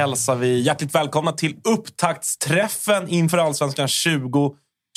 [0.00, 3.88] Hälsar vi hjärtligt välkomna till upptaktsträffen inför Allsvenskan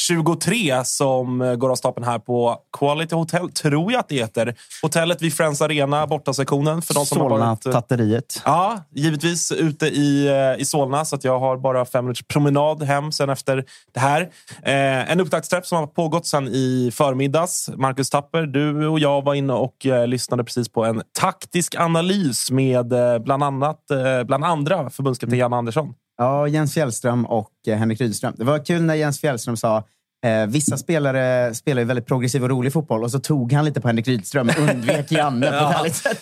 [0.09, 4.55] 2023 som eh, går av stapeln här på Quality Hotel, tror jag att det heter.
[4.81, 6.81] Hotellet vid Friends Arena, bortasektionen.
[6.81, 8.41] För de som har varit, eh, Solna-tatteriet.
[8.45, 12.83] Ja, givetvis ute i, eh, i Solna, så att jag har bara fem minuters promenad
[12.83, 14.21] hem sen efter det här.
[14.63, 17.69] Eh, en upptaktsträff som har pågått sen i förmiddags.
[17.75, 22.51] Marcus Tapper, du och jag var inne och eh, lyssnade precis på en taktisk analys
[22.51, 23.79] med eh, bland annat,
[24.25, 25.93] bland andra förbundskapten Jan Andersson.
[26.17, 28.33] Ja, Jens Fjällström och eh, Henrik Rydström.
[28.37, 29.83] Det var kul när Jens Fjällström sa
[30.25, 33.81] Eh, vissa spelare spelar ju väldigt progressiv och rolig fotboll och så tog han lite
[33.81, 35.67] på Henrik Rydström och undvek Janne på ett Ja.
[35.67, 36.21] härligt sätt.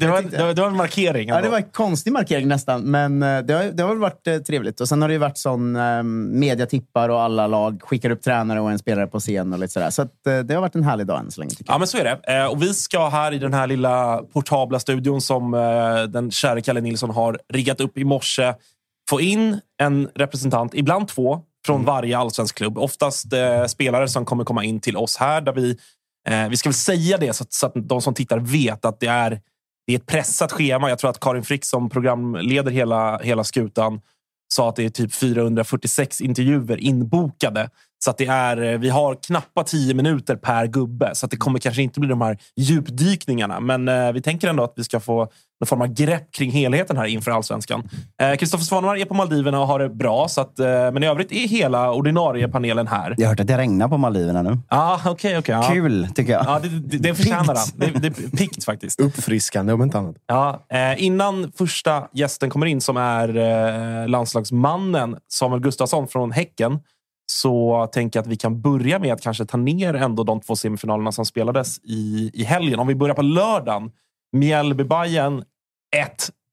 [0.00, 1.28] Det var, det, var, det var en markering.
[1.28, 1.50] Ja, det ändå.
[1.50, 4.80] var en konstig markering nästan, men eh, det har, det har varit eh, trevligt.
[4.80, 8.60] Och Sen har det ju varit sån eh, mediatippar och alla lag skickar upp tränare
[8.60, 9.90] och en spelare på scen och lite sådär.
[9.90, 11.54] Så att, eh, det har varit en härlig dag än så länge.
[11.66, 12.46] Ja, men så är det.
[12.48, 15.50] Och vi ska här i den här lilla portabla studion som
[16.08, 18.54] den kära Kalle Nilsson har riggat upp i morse
[19.08, 22.78] få in en representant, ibland två, från varje allsvensk klubb.
[22.78, 25.40] Oftast eh, spelare som kommer komma in till oss här.
[25.40, 25.78] Där vi,
[26.28, 29.00] eh, vi ska väl säga det så att, så att de som tittar vet att
[29.00, 29.40] det är,
[29.86, 30.88] det är ett pressat schema.
[30.88, 34.00] Jag tror att Karin Frick som programleder hela, hela skutan
[34.54, 37.70] sa att det är typ 446 intervjuer inbokade.
[37.98, 41.36] Så att det är, eh, vi har knappa 10 minuter per gubbe, så att det
[41.36, 43.60] kommer kanske inte bli de här djupdykningarna.
[43.60, 45.28] Men eh, vi tänker ändå att vi ska få
[45.60, 47.88] någon form av grepp kring helheten här inför allsvenskan.
[48.22, 51.06] Eh, Kristoffer Svanemar är på Maldiverna och har det bra, så att, eh, men i
[51.06, 53.14] övrigt är hela ordinarie panelen här.
[53.18, 54.58] Jag har hört att det regnar på Maldiverna nu.
[54.70, 55.54] Ja, okej, okej.
[55.54, 55.62] ja.
[55.62, 56.44] Kul, tycker jag.
[56.46, 57.66] Ja, det, det, det förtjänar han.
[57.76, 59.00] Det, det är pikt faktiskt.
[59.00, 60.16] Uppfriskande om inte annat.
[60.26, 66.78] Ja, eh, innan första gästen kommer in, som är eh, landslagsmannen Samuel Gustafsson från Häcken,
[67.32, 70.56] så tänker jag att vi kan börja med att kanske ta ner ändå de två
[70.56, 72.78] semifinalerna som spelades i, i helgen.
[72.78, 73.90] Om vi börjar på lördagen.
[74.36, 75.42] Mjällby-Bajen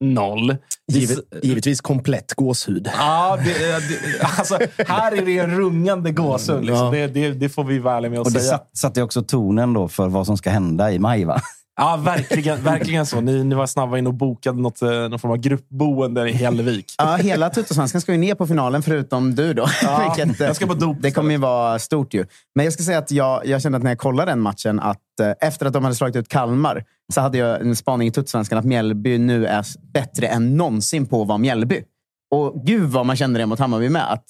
[0.03, 0.57] 1-0.
[0.91, 2.89] Givet, givetvis komplett gåshud.
[2.97, 6.65] Ja, det, det, alltså, här är det en rungande gåshud.
[6.65, 6.85] Liksom.
[6.85, 6.91] Ja.
[6.91, 8.51] Det, det, det får vi vara ärliga med att Och det säga.
[8.51, 11.41] satt- satte också tonen då för vad som ska hända i maj, va?
[11.77, 13.21] Ja, verkligen, verkligen så.
[13.21, 16.95] Ni, ni var snabba in och bokade något, eh, någon form av gruppboende i Hällevik.
[16.97, 19.65] Ja, hela Tuttosvenskan ska ju ner på finalen, förutom du då.
[19.83, 22.25] Ja, Vilket, eh, jag ska på dop det kommer ju vara stort ju.
[22.55, 25.19] Men jag ska säga att jag, jag kände att när jag kollade den matchen, att
[25.21, 26.83] eh, efter att de hade slagit ut Kalmar,
[27.13, 31.21] så hade jag en spaning i Tuttosvenskan att Mjällby nu är bättre än någonsin på
[31.21, 31.83] att vara Mjällby.
[32.31, 34.13] Och gud vad man kände det mot Hammarby med.
[34.13, 34.25] Att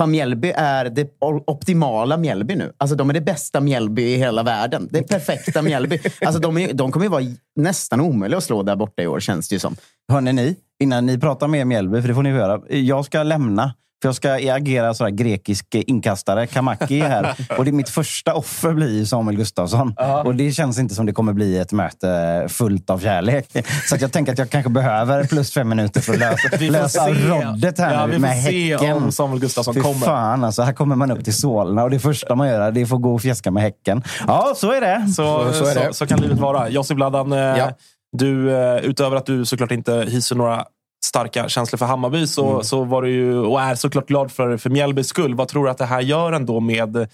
[0.00, 1.08] fan, Mjällby är det
[1.46, 2.72] optimala Mjällby nu.
[2.78, 4.88] Alltså de är det bästa Mjällby i hela världen.
[4.90, 5.98] Det perfekta Mjällby.
[6.20, 7.24] Alltså de, är, de kommer ju vara
[7.56, 9.76] nästan omöjliga att slå där borta i år, känns det ju som.
[10.12, 12.60] Hörrni ni, innan ni pratar med Mjällby, för det får ni göra.
[12.68, 17.36] Jag ska lämna för jag ska agera sådär grekisk inkastare, Kamaki här.
[17.58, 19.94] Och det, mitt första offer blir Samuel Gustafsson.
[20.24, 23.46] Och det känns inte som det kommer bli ett möte fullt av kärlek.
[23.88, 26.18] Så att jag tänker att jag kanske behöver plus fem minuter för att
[26.60, 28.96] lösa, lösa roddet här Ja, nu vi får med se Häcken.
[28.96, 30.06] om Samuel Gustafsson Fy kommer.
[30.06, 32.82] fan alltså, här kommer man upp till Solna och det första man gör det är
[32.82, 34.02] att få gå och fjäska med Häcken.
[34.26, 35.06] Ja, så är det.
[35.12, 35.12] Så,
[35.52, 35.94] Så så, är det.
[35.94, 36.68] så, kan livet vara.
[36.68, 37.70] Josip Bladan, eh, Ja.
[38.16, 40.64] du, eh, utöver att du såklart inte hyser några
[41.04, 42.64] starka känslor för Hammarby så, Mm.
[42.64, 45.34] så var du ju, och är såklart glad för, för Mjällbys skull.
[45.34, 47.08] Vad tror du att det här gör ändå med,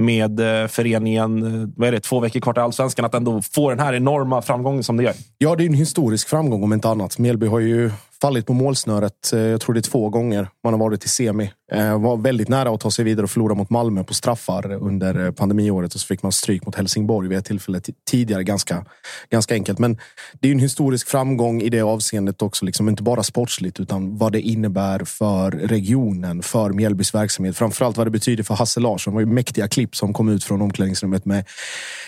[0.00, 3.70] med eh, föreningen, eh, vad är det, två veckor kvar till Allsvenskan, att ändå få
[3.70, 5.14] den här enorma framgången som det gör?
[5.38, 7.18] Ja, det är en historisk framgång om inte annat.
[7.18, 7.90] Mjällby har ju
[8.22, 9.32] fallit på målsnöret.
[9.32, 11.52] Eh, jag tror det är två gånger man har varit i semi.
[11.72, 15.26] Eh, var väldigt nära att ta sig vidare och förlora mot Malmö på straffar under
[15.26, 17.80] eh, pandemiåret och så fick man stryk mot Helsingborg vid ett tillfälle
[18.10, 18.44] tidigare.
[18.44, 18.84] Ganska,
[19.30, 19.78] ganska enkelt.
[19.78, 19.98] Men
[20.40, 22.64] det är ju en historisk framgång i det avseendet också.
[22.64, 27.56] Liksom inte bara sportsligt utan vad det innebär för regionen, för Mjällbys verksamhet.
[27.56, 29.12] Framförallt vad det betyder för Hasse Larsson.
[29.12, 31.44] Det var ju mäktiga klipp som kom ut från omklädningsrummet med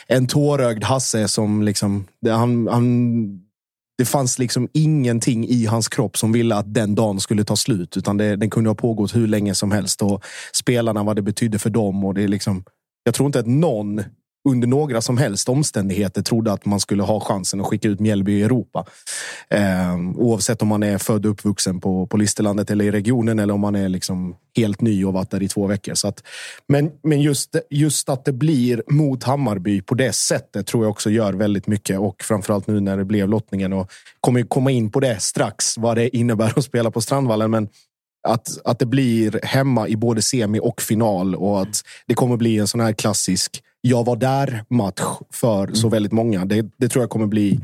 [0.06, 2.04] en tårögd Hasse som liksom...
[2.26, 3.43] Han, han
[3.98, 7.96] det fanns liksom ingenting i hans kropp som ville att den dagen skulle ta slut.
[7.96, 10.02] Utan det, den kunde ha pågått hur länge som helst.
[10.02, 12.04] Och spelarna, vad det betydde för dem.
[12.04, 12.64] Och det är liksom,
[13.04, 14.02] jag tror inte att någon
[14.48, 18.32] under några som helst omständigheter trodde att man skulle ha chansen att skicka ut Mjällby
[18.32, 18.84] i Europa.
[19.48, 23.54] Eh, oavsett om man är född och uppvuxen på, på Listerlandet eller i regionen eller
[23.54, 25.94] om man är liksom helt ny och varit där i två veckor.
[25.94, 26.22] Så att,
[26.68, 31.10] men men just, just att det blir mot Hammarby på det sättet tror jag också
[31.10, 31.98] gör väldigt mycket.
[31.98, 33.72] Och framförallt nu när det blev lottningen.
[33.72, 37.50] Och kommer komma in på det strax, vad det innebär att spela på Strandvallen.
[37.50, 37.68] Men
[38.28, 42.58] att, att det blir hemma i både semi och final och att det kommer bli
[42.58, 45.02] en sån här klassisk jag var där-match
[45.32, 46.44] för så väldigt många.
[46.44, 47.60] Det, det tror jag kommer bli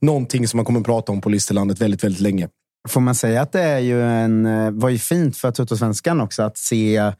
[0.00, 2.48] någonting som man kommer prata om på Listerlandet väldigt, väldigt länge.
[2.88, 6.42] Får man säga att det är ju en, eh, var ju fint för Tuttosvenskan också
[6.42, 7.12] att se, eh,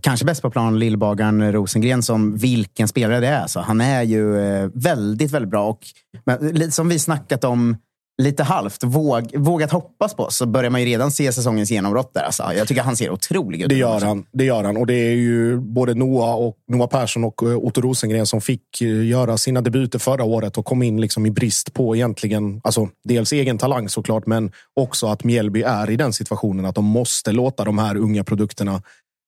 [0.00, 3.40] kanske bäst på plan, Lillbagaren Rosengren som vilken spelare det är.
[3.40, 5.66] Alltså, han är ju eh, väldigt, väldigt bra.
[5.66, 5.80] Och,
[6.24, 7.76] men, lite som vi snackat om
[8.22, 12.22] lite halvt, våg, vågat hoppas på, så börjar man ju redan se säsongens genombrott där.
[12.22, 13.68] Alltså, jag tycker han ser otrolig ut.
[13.68, 14.24] Det gör han.
[14.32, 14.76] Det gör han.
[14.76, 18.80] Och det är ju både Noah, och, Noah Persson och eh, Otto Rosengren som fick
[18.80, 22.88] eh, göra sina debuter förra året och kom in liksom i brist på egentligen, alltså
[23.04, 27.32] dels egen talang såklart, men också att Mjällby är i den situationen att de måste
[27.32, 28.82] låta de här unga produkterna,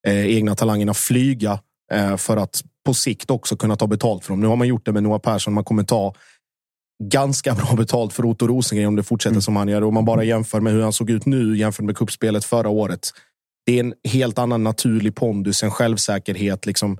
[0.07, 1.59] eh, egna talangerna flyga
[1.93, 4.39] eh, för att på sikt också kunna ta betalt för dem.
[4.39, 5.53] Nu har man gjort det med Noah Persson.
[5.53, 6.13] Man kommer ta
[7.03, 9.83] ganska bra betalt för Otto Rosengren om det fortsätter som han gör.
[9.83, 13.09] Om man bara jämför med hur han såg ut nu jämfört med kuppspelet förra året.
[13.65, 16.65] Det är en helt annan naturlig pondus, en självsäkerhet.
[16.65, 16.97] Liksom.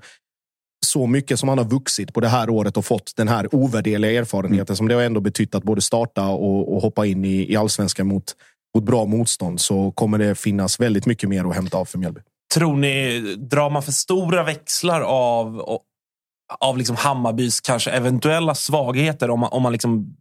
[0.86, 4.20] Så mycket som han har vuxit på det här året och fått den här ovärderliga
[4.20, 7.56] erfarenheten som det har ändå betytt att både starta och, och hoppa in i, i
[7.56, 8.24] allsvenskan mot,
[8.74, 12.20] mot bra motstånd så kommer det finnas väldigt mycket mer att hämta av för Mjällby.
[12.54, 15.60] Tror ni, drar man för stora växlar av,
[16.58, 20.16] av liksom Hammarbys kanske eventuella svagheter om man, om man liksom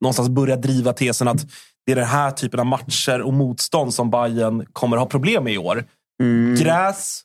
[0.00, 1.46] någonstans börjar driva tesen att
[1.86, 5.52] det är den här typen av matcher och motstånd som Bayern kommer ha problem med
[5.52, 5.84] i år?
[6.22, 6.54] Mm.
[6.54, 7.22] Gräs,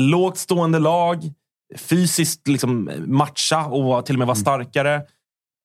[0.00, 1.32] lågt stående lag,
[1.76, 5.02] fysiskt liksom matcha och till och med vara starkare.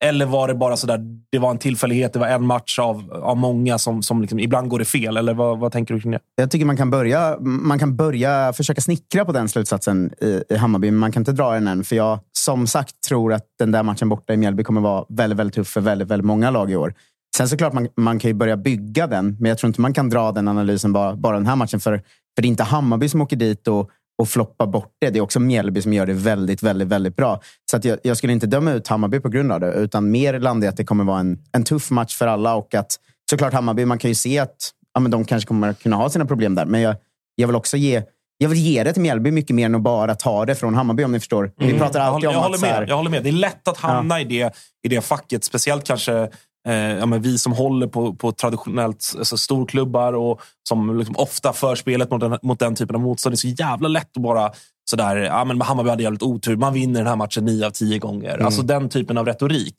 [0.06, 1.00] Eller var det bara sådär,
[1.31, 4.69] det var en tillfällighet, det var en match av, av många som, som liksom, ibland
[4.69, 5.18] går det fel?
[5.18, 6.19] Eller vad, vad tänker du kring det?
[6.36, 10.56] Jag tycker man kan, börja, man kan börja försöka snickra på den slutsatsen i, i
[10.56, 11.83] Hammarby, men man kan inte dra den än.
[11.83, 15.40] För jag, som sagt, tror att den där matchen borta i Mjällby kommer vara väldigt,
[15.40, 16.94] väldigt tuff för väldigt, väldigt många lag i år.
[17.38, 20.09] Sen såklart, man, man kan ju börja bygga den, men jag tror inte man kan
[20.09, 21.80] dra den analysen bara, bara den här matchen.
[21.80, 21.97] För,
[22.35, 25.10] för det är inte Hammarby som åker dit och, och floppar bort det.
[25.10, 27.42] Det är också Mjällby som gör det väldigt, väldigt, väldigt bra.
[27.72, 30.40] Så att jag, jag skulle inte döma ut Hammarby på grund av det, utan mer
[30.40, 32.56] landar i att det kommer vara en, en tuff match för alla.
[32.56, 32.95] Och att
[33.30, 34.56] såklart Hammarby, man kan ju se att
[34.94, 36.66] ja, men de kanske kommer kunna ha sina problem där.
[36.66, 36.95] Men jag,
[37.36, 38.04] jag vill också ge
[38.38, 41.04] jag vill ge det till Mjällby mycket mer än att bara ta det från Hammarby
[41.04, 41.52] om ni förstår.
[41.57, 43.24] Vi pratar jag, alltid håller, jag, om håller att så här, med, jag håller med.
[43.24, 45.44] Det är lätt att hamna i, det, i det facket.
[45.44, 46.30] Speciellt kanske
[46.74, 51.76] ja, men vi som håller på, på traditionellt alltså storklubbar och som liksom ofta för
[51.76, 53.34] spelet mot den, mot den typen av motstånd.
[53.34, 54.52] Det är så jävla lätt att bara
[54.90, 56.56] sådär, ja men Hammarby hade jävligt otur.
[56.56, 58.38] Man vinner den här matchen nio av tio gånger.
[58.38, 59.76] Alltså den typen av retorik.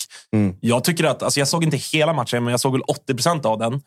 [0.60, 3.46] Jag tycker att, alltså jag såg inte hela matchen, men jag såg väl 80 procent
[3.46, 3.80] av den.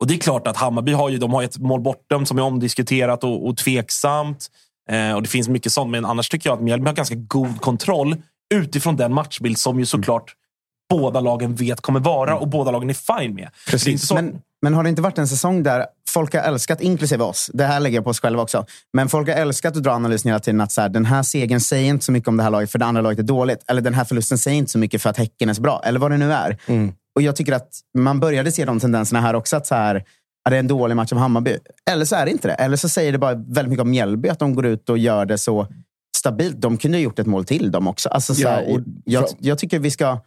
[0.00, 2.42] Och det är klart att Hammarby har ju, de har ett mål bortom som är
[2.42, 4.46] omdiskuterat och, och tveksamt.
[4.90, 7.60] Eh, och det finns mycket sånt, men annars tycker jag att Mjällby har ganska god
[7.60, 8.16] kontroll
[8.54, 10.34] utifrån den matchbild som ju såklart
[10.98, 13.48] båda lagen vet kommer vara och båda lagen är fine med.
[13.72, 16.80] Är inte så, Men, men har det inte varit en säsong där folk har älskat,
[16.80, 19.82] inklusive oss, det här lägger jag på oss själva också, men folk har älskat att
[19.82, 22.36] dra analysen hela tiden att så här, den här segern säger inte så mycket om
[22.36, 23.64] det här laget för det andra laget är dåligt.
[23.68, 25.82] Eller den här förlusten säger inte så mycket för att Häcken är så bra.
[25.84, 26.56] Eller vad det nu är.
[27.16, 29.56] Och jag tycker att man började se de tendenserna här också.
[29.56, 31.56] att så här, att det är en dålig match av Hammarby.
[31.90, 32.54] Eller så är det inte det.
[32.54, 35.26] Eller så säger det bara väldigt mycket om Mjällby att de går ut och gör
[35.26, 35.66] det så
[36.16, 36.60] stabilt.
[36.60, 38.08] De kunde ha gjort ett mål till dem också.
[38.08, 40.18] Alltså, så Ja, här, och- jag, jag tycker vi ska,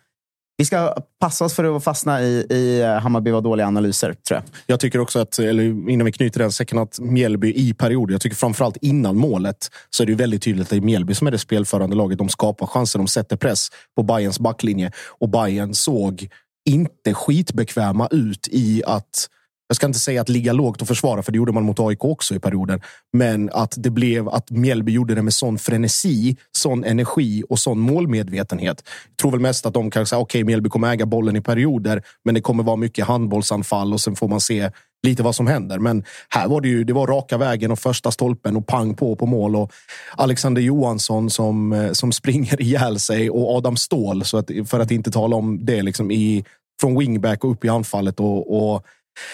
[0.57, 4.41] vi ska passa oss för att fastna i, i eh, Hammarby var dåliga analyser, tror
[4.41, 4.43] jag.
[4.65, 8.21] Jag tycker också att, eller innan vi knyter den säcken, att Mjällby i perioder, jag
[8.21, 11.27] tycker framförallt innan målet, så är det ju väldigt tydligt att det är Mjällby som
[11.27, 12.17] är det spelförande laget.
[12.17, 14.91] De skapar chanser, de sätter press på Bayerns backlinje.
[15.19, 16.29] Och Bayern såg
[16.65, 19.29] inte skitbekväma ut i att
[19.67, 22.03] jag ska inte säga att ligga lågt och försvara, för det gjorde man mot AIK
[22.03, 22.81] också i perioder.
[23.13, 27.79] Men att det blev att Mjällby gjorde det med sån frenesi, sån energi och sån
[27.79, 28.83] målmedvetenhet.
[29.09, 32.03] Jag tror väl mest att de kan säga, okej, Mjällby kommer äga bollen i perioder,
[32.25, 34.71] men det kommer vara mycket handbollsanfall och sen får man se
[35.07, 35.79] lite vad som händer.
[35.79, 39.15] Men här var det ju, det var raka vägen och första stolpen och pang på
[39.15, 39.55] på mål.
[39.55, 39.71] Och
[40.15, 44.91] Alexander Johansson som, eh, som springer ihjäl sig och Adam Ståhl, så att, för att
[44.91, 46.45] inte tala om det, liksom i,
[46.81, 48.19] från wingback och upp i anfallet.
[48.19, 48.85] och, och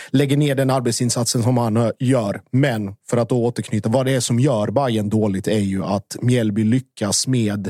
[0.09, 2.41] lägger ner den arbetsinsatsen som han gör.
[2.51, 6.17] Men för att då återknyta, vad det är som gör Bayern dåligt är ju att
[6.21, 7.67] Mjällby lyckas med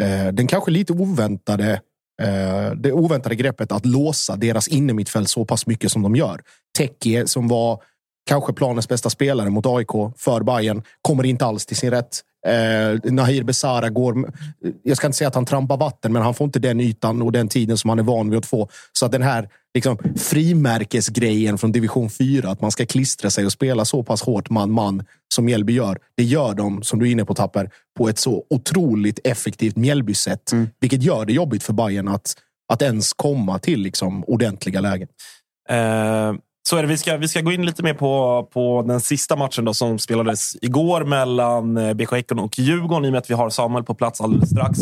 [0.00, 1.80] eh, den kanske lite oväntade
[2.22, 6.40] eh, det oväntade greppet att låsa deras innermittfält så pass mycket som de gör.
[6.78, 7.82] Tekke som var
[8.26, 12.20] kanske planens bästa spelare mot AIK för Bayern kommer inte alls till sin rätt.
[12.46, 14.32] Eh, Nahir Besara går...
[14.82, 17.32] Jag ska inte säga att han trampar vatten, men han får inte den ytan och
[17.32, 18.68] den tiden som han är van vid att få.
[18.92, 23.52] Så att den här liksom, frimärkesgrejen från division 4, att man ska klistra sig och
[23.52, 25.98] spela så pass hårt man-man som Mjällby gör.
[26.16, 30.52] Det gör de, som du är inne på Tapper, på ett så otroligt effektivt Mjällby-sätt.
[30.80, 32.34] Vilket gör det jobbigt för Bayern att,
[32.72, 35.08] att ens komma till liksom, ordentliga lägen.
[35.68, 36.34] Eh,
[36.68, 36.88] så är det.
[36.88, 39.98] Vi ska, vi ska gå in lite mer på, på den sista matchen då, som
[39.98, 43.84] spelades igår mellan eh, BK Häcken och Djurgården i och med att vi har Samuel
[43.84, 44.78] på plats alldeles strax.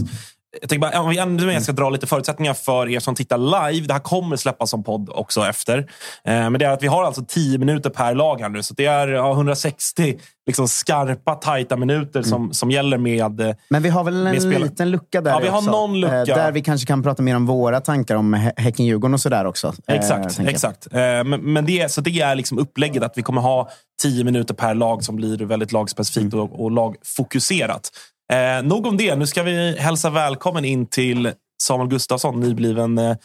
[0.61, 3.39] Jag tänker bara, om vi ännu mer ska dra lite förutsättningar för er som tittar
[3.73, 3.87] live.
[3.87, 5.79] Det här kommer släppas som podd också efter.
[5.79, 5.85] Eh,
[6.25, 8.63] men det är att vi har alltså 10 minuter per lag här nu.
[8.63, 13.41] Så det är ja, 160 liksom skarpa, tajta minuter som, som gäller med...
[13.41, 14.33] eh, Men vi har väl en
[14.63, 15.71] liten lucka där Ja, vi har också.
[15.71, 16.17] någon lucka.
[16.17, 19.45] Eh, Där vi kanske kan prata mer om våra tankar om Hä- Häcken-Djurgården och sådär
[19.47, 19.75] också.
[19.87, 20.41] Exakt.
[20.41, 20.87] exakt.
[20.93, 23.69] Eh, Men, men det, är- så det är liksom upplägget att vi kommer ha
[24.03, 26.41] tio minuter per lag som blir väldigt lagspecifikt Mm.
[26.45, 27.91] och, och lagfokuserat.
[28.33, 29.17] Eh, nog om det.
[29.17, 33.17] Nu ska vi hälsa välkommen in till Samuel Gustafsson, nybliven eh,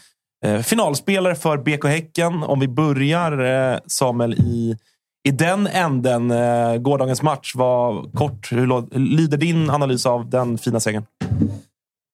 [0.45, 2.43] eh finalspelare för BK Häcken.
[2.43, 3.39] Om vi börjar,
[3.73, 4.77] eh, Samuel, i,
[5.27, 6.31] i den änden.
[6.31, 8.51] Eh, gårdagens match var kort.
[8.51, 11.05] Hur lyder din analys av den fina segern?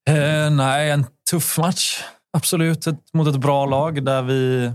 [0.10, 2.04] Eh, nej, en tuff match.
[2.38, 2.88] Absolut.
[2.88, 4.72] Ett, mot ett bra lag där vi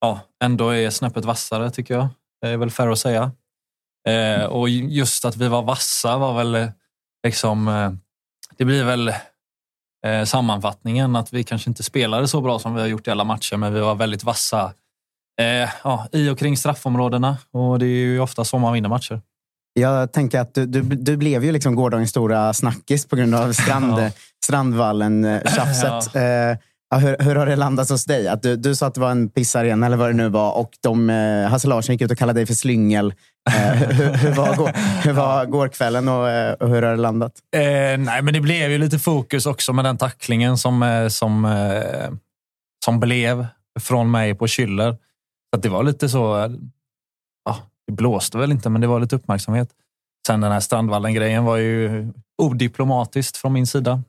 [0.00, 2.08] ja, ändå är snäppet vassare, tycker jag.
[2.40, 3.30] Det är väl fair att säga.
[4.08, 6.68] Eh, och just att vi var vassa var väl eh,
[7.26, 7.68] liksom...
[7.68, 7.92] Eh,
[8.58, 9.08] det blir väl
[10.06, 13.24] eh, sammanfattningen att vi kanske inte spelade så bra som vi har gjort i alla
[13.24, 14.72] matcher, men vi var väldigt vassa
[15.40, 17.36] eh, ja, i och kring straffområdena.
[17.50, 19.20] Och det är ju ofta så man vinner matcher.
[19.72, 23.52] Jag tänker att du, du, du blev ju liksom gårdagens stora snackis på grund av
[23.62, 24.10] strand, Ja.
[24.46, 26.14] Strandvallen-tjafset.
[26.16, 26.58] Eh,
[26.90, 28.28] ja, hur, hur har det landat hos dig?
[28.28, 30.70] Att du, du sa att det var en pissarena eller vad det nu var och
[30.80, 33.14] de, eh, Hasse Larsson gick ut och kallade dig för slyngel.
[33.50, 34.70] Eh, hur, hur, var, går,
[35.04, 37.32] hur var gårkvällen och, eh, och hur har det landat?
[37.54, 37.60] Eh,
[37.98, 42.10] nej, men det blev ju lite fokus också med den tacklingen som, eh, som, eh,
[42.84, 43.46] som blev
[43.80, 44.96] från mig på Schüller.
[45.54, 46.56] Så det var lite så...
[47.44, 49.68] Ja, det blåste väl inte, men det var lite uppmärksamhet.
[50.26, 52.06] Sen den här Strandvallen-grejen var ju
[52.42, 54.02] odiplomatiskt från min sida.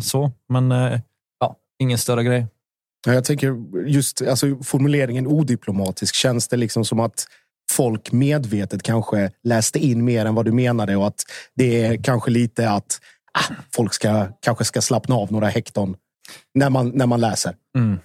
[0.00, 0.72] Så, men
[1.80, 2.46] ingen större grej.
[3.06, 3.56] Ja, Jag tänker
[3.86, 6.14] just alltså, formuleringen odiplomatisk.
[6.14, 7.26] Känns det liksom som att
[7.72, 12.30] folk medvetet kanske läste in mer än vad du menade och att det är kanske
[12.30, 13.00] lite att
[13.38, 15.96] ah, folk ska, kanske ska slappna av några hekton
[16.54, 17.54] när man, när man läser.
[17.78, 17.98] Mm.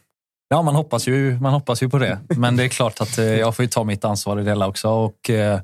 [0.48, 2.20] Ja, man hoppas, ju, man hoppas ju på det.
[2.30, 4.90] Men det är klart att eh, jag får ta mitt ansvar i det hela också
[4.90, 5.60] och eh,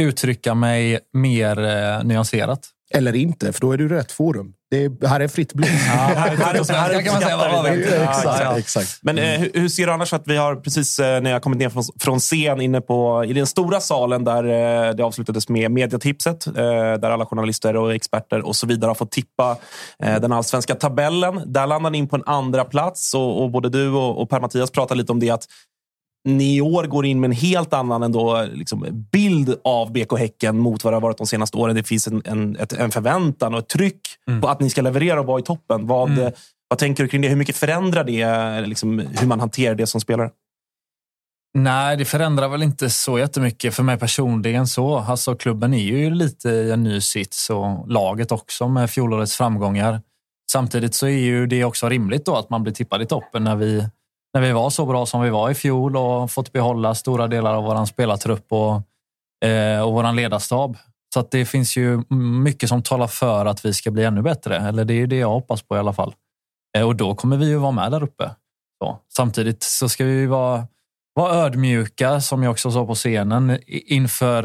[0.00, 2.68] uttrycka mig mer eh, nyanserat.
[2.94, 4.52] Eller inte, för då är du rätt forum.
[4.70, 5.68] Det är, här är fritt blod.
[5.70, 7.82] här, här, här kan man säga vad man vill.
[7.82, 8.58] exakt, Ja, ja.
[8.58, 8.98] exakt.
[9.02, 11.58] Men eh, hur, hur ser du annars att vi har precis eh, när jag kommit
[11.58, 15.70] ner från, från scen inne på, i den stora salen där eh, det avslutades med
[15.70, 16.46] mediatipset.
[16.46, 19.56] Eh, där alla journalister och experter och så vidare har fått tippa
[20.02, 21.52] eh, den allsvenska tabellen.
[21.52, 24.70] Där landar ni in på en andra plats och, och både du och, och Per-Mattias
[24.70, 25.46] pratar lite om det att
[26.26, 30.58] ni i år går in med en helt annan ändå, liksom, bild av BK Häcken
[30.58, 31.76] mot vad det har varit de senaste åren.
[31.76, 34.00] Det finns en, en, ett, en förväntan och ett tryck
[34.40, 35.86] på att ni ska leverera och vara i toppen.
[35.86, 36.30] Vad, eh,
[36.68, 37.28] vad tänker du kring det?
[37.28, 40.30] Hur mycket förändrar det liksom, hur man hanterar det som spelare?
[41.54, 44.66] Nej, det förändrar väl inte så jättemycket för mig personligen.
[44.66, 44.98] så.
[44.98, 50.00] Alltså, klubben är ju lite i en ny sits och laget också med fjolårets framgångar.
[50.52, 53.56] Samtidigt så är ju det också rimligt då att man blir tippad i toppen när
[53.56, 53.88] vi,
[54.36, 57.54] när vi var så bra som vi var i fjol och fått behålla stora delar
[57.54, 58.82] av vår spelartrupp och,
[59.48, 60.76] eh, och vår ledarstab.
[61.14, 62.02] Så att det finns ju
[62.44, 64.56] mycket som talar för att vi ska bli ännu bättre.
[64.56, 66.14] Eller det är ju det jag hoppas på i alla fall.
[66.76, 68.30] Eh, och då kommer vi ju vara med där uppe.
[68.78, 68.98] Så.
[69.16, 70.66] Samtidigt så ska vi vara,
[71.14, 74.44] vara ödmjuka, som jag också sa på scenen, inför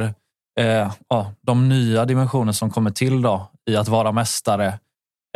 [0.59, 4.67] eh, ja, de nya dimensioner som kommer till då, i att vara mästare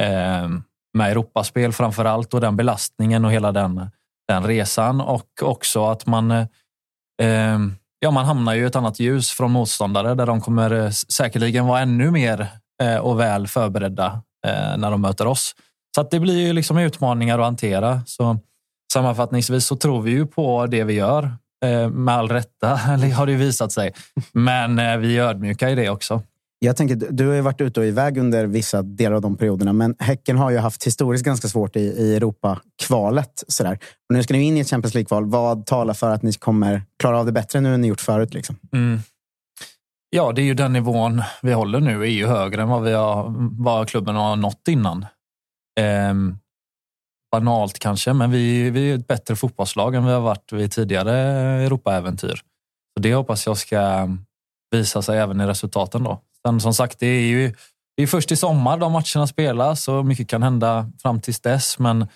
[0.02, 0.50] eh,
[0.94, 3.90] med Europaspel framför allt och den belastningen och hela den,
[4.27, 5.01] den resan.
[5.01, 6.46] Och också att man, eh,
[7.22, 7.60] eh,
[8.00, 11.65] ja, man hamnar ju i ett annat ljus från motståndare där de kommer eh, säkerligen
[11.65, 12.48] vara ännu mer
[12.84, 15.55] eh, och väl förberedda eh, när de möter oss.
[15.96, 18.01] Så att det blir ju liksom utmaningar att hantera.
[18.05, 18.39] Så
[18.94, 21.24] sammanfattningsvis så tror vi ju på det vi gör.
[21.65, 22.67] Eh, med all rätta,
[23.15, 23.94] har det visat sig.
[24.32, 26.22] Men eh, vi är ödmjuka i det också.
[26.60, 29.74] Jag tänker, du har ju varit ute och iväg under vissa delar av de perioderna,
[29.74, 33.44] men Häcken har ju haft historiskt ganska svårt i, i Europa-kvalet.
[33.48, 33.80] Sådär.
[34.10, 35.26] Och nu ska ni in i ett Champions League-kval.
[35.26, 38.34] Vad talar för att ni kommer klara av det bättre nu än ni gjort förut?
[38.34, 38.56] Liksom?
[38.74, 39.00] Mm.
[40.10, 42.94] Ja, det är ju den nivån vi håller nu är ju högre än vad, vi
[42.94, 43.34] har,
[43.64, 45.06] vad klubben har nått innan.
[45.80, 46.38] Ehm,
[47.32, 51.14] banalt kanske, men vi, vi är ett bättre fotbollslag än vi har varit vid tidigare
[51.64, 52.36] Europaäventyr.
[52.94, 54.10] Så det hoppas jag ska
[54.72, 56.04] visa sig även i resultaten.
[56.04, 56.22] Då.
[56.46, 57.54] Sen som sagt, det är ju
[57.98, 61.80] det är först i sommar de matcherna spelas och mycket kan hända fram tills dess.
[61.80, 62.08] Men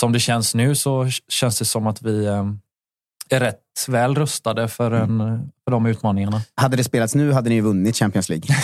[0.00, 2.44] som det känns nu så känns det som att vi eh,
[3.28, 5.18] är rätt väl rustade för, en,
[5.64, 6.40] för de utmaningarna.
[6.54, 8.56] Hade det spelats nu hade ni vunnit Champions League.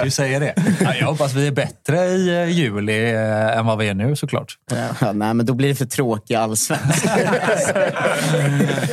[0.04, 0.54] du säger det.
[0.80, 4.16] Ja, jag hoppas vi är bättre i eh, juli eh, än vad vi är nu
[4.16, 4.58] såklart.
[5.00, 7.04] Ja, nej, men då blir det för tråkig allsvensk.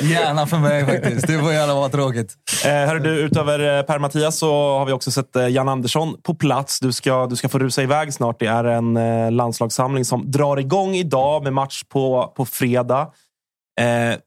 [0.01, 1.27] gärna för mig faktiskt.
[1.27, 2.33] Det får gärna vara tråkigt.
[2.65, 6.79] Eh, hörru du, utöver eh, Per-Mattias så har vi också sett Jan Andersson på plats.
[6.79, 8.39] Du ska, du ska få rusa iväg snart.
[8.39, 13.07] Det är en landslagssamling som drar igång idag med match på, på fredag.
[13.79, 14.17] Eh,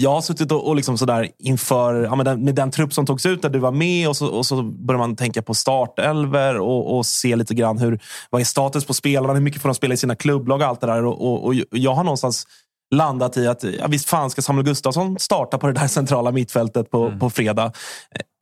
[0.00, 3.06] jag har suttit och, och liksom sådär inför ja, med, den, med den trupp som
[3.06, 6.58] togs ut när du var med och så, och så börjar man tänka på startelver
[6.58, 9.74] och, och se lite grann hur, vad är status på spelarna, hur mycket får de
[9.74, 11.04] spela i sina klubblag och allt det där.
[11.04, 12.46] Och, och, och jag har någonstans
[12.94, 16.90] landat i att ja, visst fan ska Samuel Gustafsson starta på det där centrala mittfältet
[16.90, 17.18] på, mm.
[17.18, 17.72] på fredag.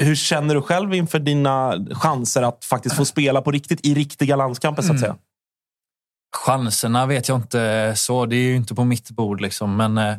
[0.02, 4.36] Hur känner du själv inför dina chanser att faktiskt få spela på riktigt i riktiga
[4.36, 5.12] landskamper så att säga?
[5.12, 5.22] Mm.
[6.36, 8.26] Chanserna vet jag inte så.
[8.26, 9.40] Det är ju inte på mitt bord.
[9.40, 9.76] Liksom.
[9.76, 10.16] Men eh,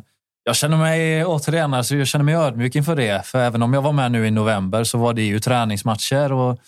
[0.50, 3.26] jag känner mig återigen alltså jag känner mig ödmjuk inför det.
[3.26, 6.58] För även om jag var med nu i november så var det ju träningsmatcher och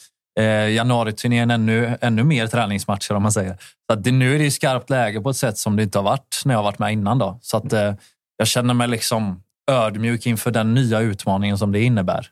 [0.41, 3.57] eh, januariturnén ännu, ännu mer träningsmatcher om man säger.
[3.87, 6.03] Så att det, nu är det skarpt läge på ett sätt som det inte har
[6.05, 7.19] varit när jag har varit med innan.
[7.19, 7.39] Då.
[7.43, 7.95] Så att, eh,
[8.37, 12.27] jag känner mig liksom ödmjuk inför den nya utmaningen som det innebär.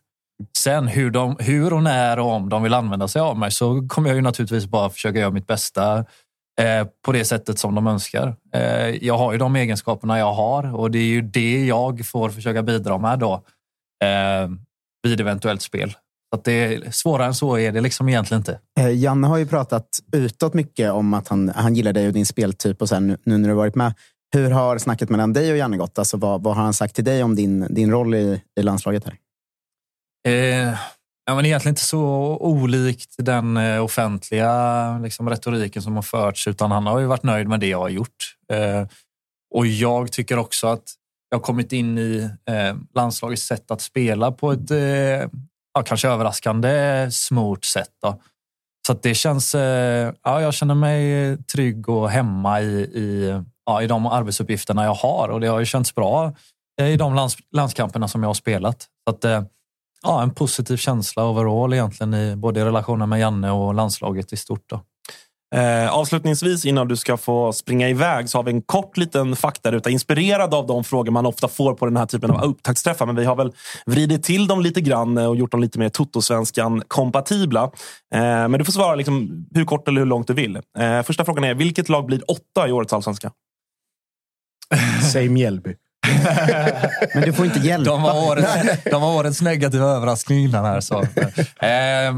[0.58, 3.88] Sen hur, de, hur och när och om de vill använda sig av mig så
[3.88, 6.04] kommer jag ju naturligtvis bara försöka göra mitt bästa
[6.60, 8.36] Eh, på det sättet som de önskar.
[8.54, 12.30] Eh, jag har ju de egenskaperna jag har och det är ju det jag får
[12.30, 13.32] försöka bidra med då
[14.04, 14.50] eh,
[15.02, 15.94] vid eventuellt spel.
[16.34, 18.58] Så det är, svårare än så är det liksom egentligen inte.
[18.90, 22.82] Janne har ju pratat utåt mycket om att han, han gillar dig och din speltyp
[22.82, 23.94] och sen nu, nu när du varit med.
[24.34, 25.98] Hur har snacket mellan dig och Janne gått?
[25.98, 29.04] Alltså, vad, vad har han sagt till dig om din, din roll i, i landslaget?
[29.04, 29.16] här?
[30.68, 30.78] Eh,
[31.24, 32.02] Ja, men egentligen inte så
[32.40, 37.48] olikt den eh, offentliga liksom, retoriken som har förts, utan han har ju varit nöjd
[37.48, 38.36] med det jag har gjort.
[38.52, 38.86] Eh,
[39.54, 40.84] och jag tycker också att
[41.28, 44.78] jag har kommit in i eh, landslagets sätt att spela på ett eh,
[45.74, 47.90] ja, kanske överraskande smort sätt.
[48.02, 48.20] Då.
[48.86, 49.54] Så det känns...
[49.54, 54.94] Eh, ja, jag känner mig trygg och hemma i, i, ja, i de arbetsuppgifterna jag
[54.94, 56.34] har och det har ju känts bra
[56.82, 58.86] i de lands, landskamperna som jag har spelat.
[59.08, 59.24] Så att,
[60.02, 64.64] ja, en positiv känsla overall egentligen i både relationen med Janne och landslaget i stort.
[64.70, 64.80] Då.
[65.54, 69.90] Eh, avslutningsvis innan du ska få springa iväg så har vi en kort liten faktaruta
[69.90, 73.06] inspirerad av de frågor man ofta får på den här typen av upptaktsträffar.
[73.06, 73.52] Men vi har väl
[73.86, 77.62] vridit till dem lite grann och gjort dem lite mer Toto-svenskan kompatibla.
[78.14, 80.56] Eh, men du får svara liksom hur kort eller hur långt du vill.
[80.56, 83.32] Eh, första frågan är, vilket lag blir åtta i årets allsvenska?
[85.12, 85.74] Säg Mjällby.
[87.14, 87.90] Men du får inte hjälpa.
[87.90, 90.80] De var årets, de var årets negativa överraskning innan här.
[90.80, 91.02] Så.
[91.66, 92.14] Eh,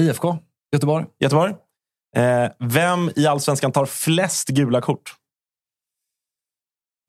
[0.00, 0.38] IFK
[0.72, 1.06] Göteborg.
[1.20, 1.54] Göteborg.
[2.16, 5.14] Eh, vem i allsvenskan tar flest gula kort?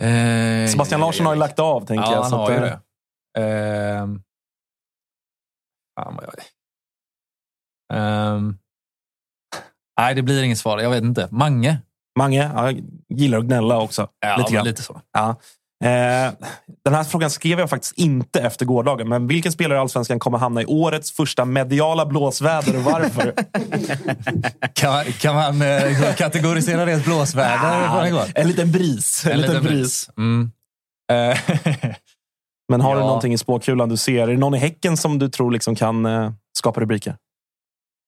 [0.03, 2.23] Eh, Sebastian Larsson har ju lagt av, tänker ja, jag.
[2.23, 2.80] Han har ju det.
[3.38, 4.03] Eh.
[7.93, 8.58] Um,
[9.99, 10.80] nej, det blir inget svar.
[10.80, 11.27] Jag vet inte.
[11.32, 11.82] Mange?
[12.19, 12.51] Mange.
[12.56, 14.10] Ja, jag gillar att gnälla också.
[14.19, 15.01] Ja, lite, lite så.
[15.12, 15.36] Ja.
[15.83, 16.33] Eh,
[16.85, 20.37] den här frågan skrev jag faktiskt inte efter gårdagen, men vilken spelare i Allsvenskan kommer
[20.37, 23.33] hamna i årets första mediala blåsväder och varför?
[24.73, 27.87] kan man, kan man eh, kategorisera det som blåsväder?
[27.87, 29.25] Ah, en liten bris.
[29.25, 29.71] En, en liten bris.
[29.71, 30.09] bris.
[30.17, 30.51] Mm.
[32.69, 33.05] Men har du Ja.
[33.07, 34.23] någonting i spåkulan du ser?
[34.23, 37.15] Är det någon i Häcken som du tror liksom kan eh, skapa rubriker?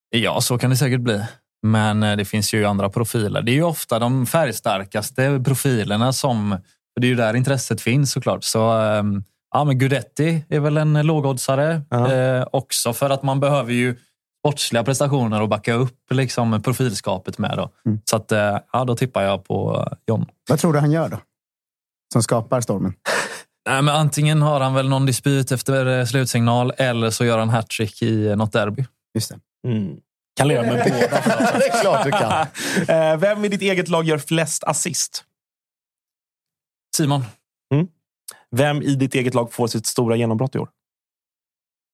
[0.09, 1.23] Ja, så kan det säkert bli.
[1.63, 3.41] Men eh, det finns ju andra profiler.
[3.41, 6.57] Det är ju ofta de färgstarkaste profilerna som...
[6.99, 8.43] För det är ju där intresset finns såklart.
[8.43, 11.81] Så, ehm, ja, men Gudetti är väl en lågoddsare.
[11.89, 12.13] Ja.
[12.13, 13.95] Eh, också för att man behöver ju
[14.39, 17.57] sportsliga prestationer och backa upp liksom, profilskapet med.
[17.57, 17.69] Då.
[17.85, 17.99] Mm.
[18.05, 20.25] Så att, eh, ja, då tippar jag på eh, John.
[20.49, 21.17] Vad tror du han gör då?
[22.13, 22.93] Som skapar stormen?
[23.69, 27.49] Nej, men antingen har han väl någon dispyt efter eh, slutsignal eller så gör han
[27.49, 28.85] hattrick i något derby.
[29.15, 29.69] Just det.
[29.69, 29.97] Mm.
[30.37, 30.97] Kan leva med båda.
[31.59, 33.19] det är klart du kan.
[33.19, 35.25] Vem i ditt eget lag gör flest assist?
[36.97, 37.23] Simon.
[38.55, 40.69] Vem i ditt eget lag får sitt stora genombrott i år?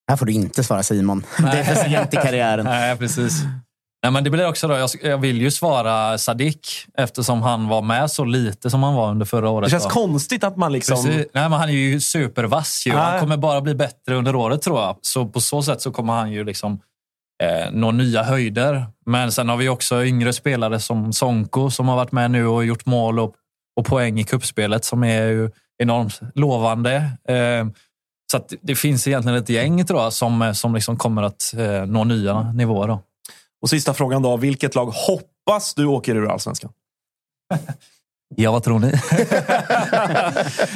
[0.10, 1.25] Här får du inte svara Simon.
[1.38, 2.65] Det är för sent i karriären.
[2.65, 3.43] Nej, precis.
[4.03, 8.12] Nej, men det blir också då, jag, vill ju svara Sadik eftersom han var med
[8.12, 9.67] så lite som han var under förra året.
[9.67, 9.89] Det känns då.
[9.89, 10.95] konstigt att man liksom...
[10.95, 11.27] Precis.
[11.34, 12.84] Nej, men han är ju supervass.
[12.88, 12.93] Ju.
[12.93, 13.01] Nej.
[13.01, 14.97] Han kommer bara bli bättre under året tror jag.
[15.01, 16.79] Så på så sätt så kommer han ju liksom
[17.43, 18.86] eh, nå nya höjder.
[19.05, 22.65] Men sen har vi också yngre spelare som Sonko som har varit med nu och
[22.65, 23.36] gjort mål och,
[23.75, 26.95] och poäng i kuppspelet som är ju enormt lovande.
[27.29, 27.65] Eh,
[28.31, 32.03] så det finns egentligen ett gäng tror jag som, som liksom kommer att eh, nå
[32.03, 32.88] nya nivåer.
[32.88, 33.01] Då.
[33.61, 34.38] Och sista frågan då.
[34.38, 36.71] Vilket lag hoppas du åker ur allsvenskan?
[38.38, 38.91] Ja, vad tror ni?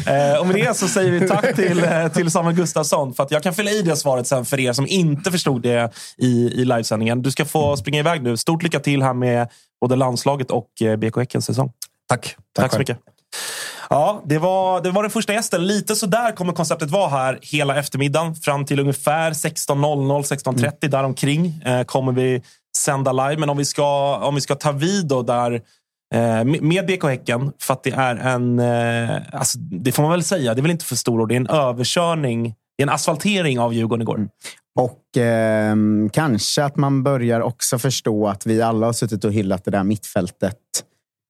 [0.08, 3.14] Eh, och med det så säger vi tack till, eh, till Samuel Gustafsson.
[3.14, 5.92] För att jag kan fylla i det svaret sen för er som inte förstod det
[6.18, 7.22] i, i livesändningen.
[7.22, 8.38] Du ska få springa iväg nu.
[8.38, 9.48] Stort lycka till här med
[9.82, 11.72] både landslaget och eh, BK Häckens säsong.
[12.10, 12.36] Tack.
[12.56, 12.98] Tack, så mycket.
[13.90, 15.68] Ja, det var, det var den första gästen.
[15.68, 18.36] Lite så där kommer konceptet vara här hela eftermiddagen.
[18.36, 22.42] Fram till ungefär 16.00, 16.30 däromkring eh, kommer vi
[22.78, 23.38] sända live.
[23.38, 25.62] Men om vi ska, om vi ska ta vid då där
[26.16, 28.60] eh, med- BK Häcken, för att det är en...
[28.60, 31.30] Eh, alltså, det får man väl säga, det är väl inte för stor ord.
[31.30, 32.44] Det är en överkörning.
[32.78, 34.28] Det är en asfaltering av Djurgården igår.
[34.80, 39.66] Och ehm, kanske att man börjar också förstå att vi alla har suttit och hyllat
[39.66, 40.56] det där mittfältet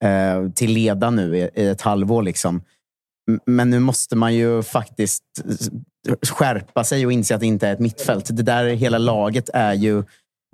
[0.04, 2.24] eh, till leda nu i, i ett halvår.
[2.24, 2.62] Liksom.
[3.46, 5.24] Men nu måste man ju faktiskt
[6.30, 8.38] skärpa sig och inse att det inte är ett mittfält.
[8.38, 10.04] Det där hela laget är ju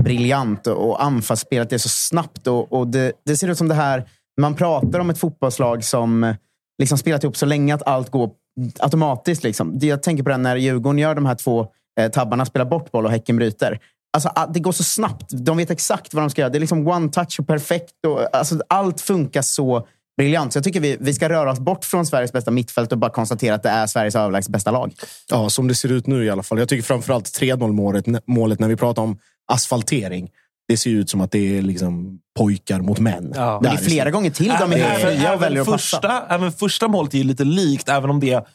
[0.03, 2.47] briljant och- anfallsspelet är så snabbt.
[2.47, 4.09] Och, och det, det ser ut som det här,
[4.41, 6.35] man pratar om ett fotbollslag som
[6.81, 8.31] liksom spelat ihop så länge att allt går
[8.79, 9.43] automatiskt.
[9.43, 9.79] Liksom.
[9.81, 11.67] Jag tänker på det när Djurgården gör de här två
[11.99, 13.79] eh, tabbarna, spelar bort boll och Häcken bryter.
[14.15, 15.25] Alltså, det går så snabbt.
[15.29, 16.49] De vet exakt vad de ska göra.
[16.49, 17.91] Det är liksom one touch och perfekt.
[18.07, 20.53] Och, alltså, allt funkar så briljant.
[20.53, 23.11] Så jag tycker vi, vi ska röra oss bort från Sveriges bästa mittfält och bara
[23.11, 24.93] konstatera att det är Sveriges överlägset bästa lag.
[25.29, 26.59] Ja, som det ser ut nu i alla fall.
[26.59, 29.17] Jag tycker framförallt 3-0 målet, målet när vi pratar om
[29.51, 30.29] asfaltering.
[30.67, 33.33] Det ser ut som att det är liksom pojkar mot män.
[33.35, 33.59] Ja.
[33.61, 35.77] Men det är flera gånger till de är fria och även väljer att passa.
[35.77, 38.45] första, även första målet är ju lite likt, även om det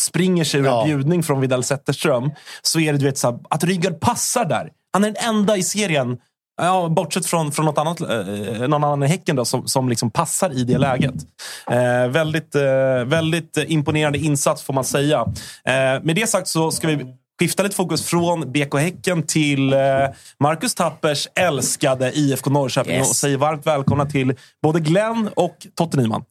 [0.00, 0.80] springer sig ur Ja.
[0.82, 2.30] en bjudning från Widell Zetterström.
[2.62, 4.70] Så är det du vet, så här, att Rygaard passar där.
[4.92, 6.18] Han är den enda i serien,
[6.62, 8.08] ja, bortsett från, från något annat, eh,
[8.68, 11.14] någon annan i Häcken, då, som, som liksom passar i det läget.
[11.70, 15.20] Eh, väldigt, eh, väldigt imponerande insats får man säga.
[15.64, 15.72] Eh,
[16.02, 17.06] med det sagt så ska vi
[17.40, 19.78] skifta lite fokus från BK Häcken till eh,
[20.40, 23.10] Marcus Tappers älskade IFK Norrköping Yes.
[23.10, 26.24] och säger varmt välkomna till både Glenn och Totte Nyman.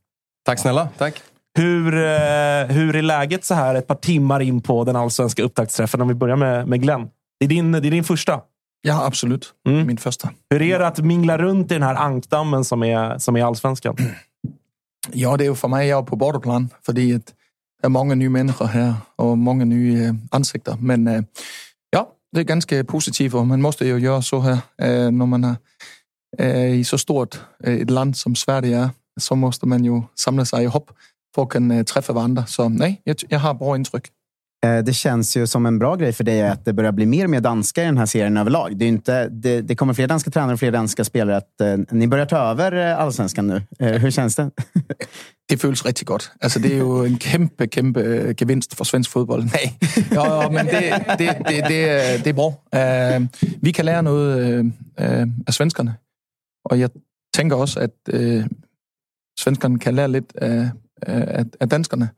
[0.46, 0.90] Tack snälla.
[0.98, 1.22] Tack.
[1.58, 6.02] Hur, eh, hur är läget så här ett par timmar in på den allsvenska upptaktsträffen?
[6.02, 7.08] Om vi börjar med, med Glenn.
[7.40, 8.42] Det är, din, det är din första.
[8.82, 9.54] Ja, absolut.
[9.68, 9.88] Mm.
[9.88, 10.30] Min första.
[10.50, 13.98] Hur är det att mingla runt i den här ankdammen som är, som är allsvenskan?
[15.12, 17.02] Ja, det är för mig, jag är på bortaplan, at der
[17.84, 20.78] er många nya människor här och många nya eh, ansikter.
[20.80, 21.24] Men eh,
[21.90, 25.56] ja, det är ganska positivt och man måste ju göra så här eh, när man
[26.38, 28.90] är i så stort ett land som Sverige är.
[29.20, 30.92] Så måste man ju samla sig ihop
[31.36, 32.46] för att kunna träffa varandra.
[32.46, 34.08] Så nej, jag har bra intryck.
[34.66, 37.24] Eh, Det känns ju som en bra grej för dig att det börjar bli mer
[37.24, 38.78] och mer danska i den här serien överlag.
[38.78, 41.38] Det, är ju inte, det, det kommer fler danska tränare och fler danska spelare.
[41.38, 43.62] Att, eh, ni börjar ta över eh, allsvenskan nu.
[43.80, 44.52] Eh, hur känns det?
[45.50, 46.32] Det føles rigtig godt.
[46.42, 49.44] Altså, det er jo en kæmpe, kæmpe øh, gevinst for svensk fodbold.
[49.56, 49.74] Nej,
[50.16, 50.84] jo, jo, men det,
[51.20, 52.48] det, det, det, det er bra.
[53.18, 53.28] Uh,
[53.62, 55.96] vi kan lære noget uh, uh, af svenskerne.
[56.66, 56.90] Og jeg
[57.34, 58.44] tænker også, at uh,
[59.40, 60.70] svenskerne kan lære lidt af,
[61.02, 62.10] af, af danskerne.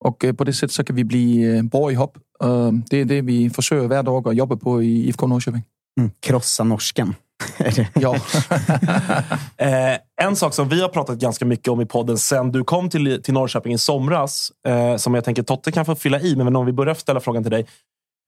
[0.00, 2.18] Og uh, på det sæt, så kan vi blive uh, bra ihop.
[2.40, 5.64] Og det er det, vi forsøger hver dag at jobbe på i IFK Norrköping.
[6.00, 7.14] Mm, krossa norsken.
[7.58, 8.14] Är Jo.
[9.60, 12.90] Eh, en sak som vi har pratat ganska mycket om i podden sen du kom
[12.90, 16.56] till, till Norrköping i somras, eh, som jag tänker Totte kan få fylla i, men
[16.56, 17.66] om vi börjar ställa frågan till dig.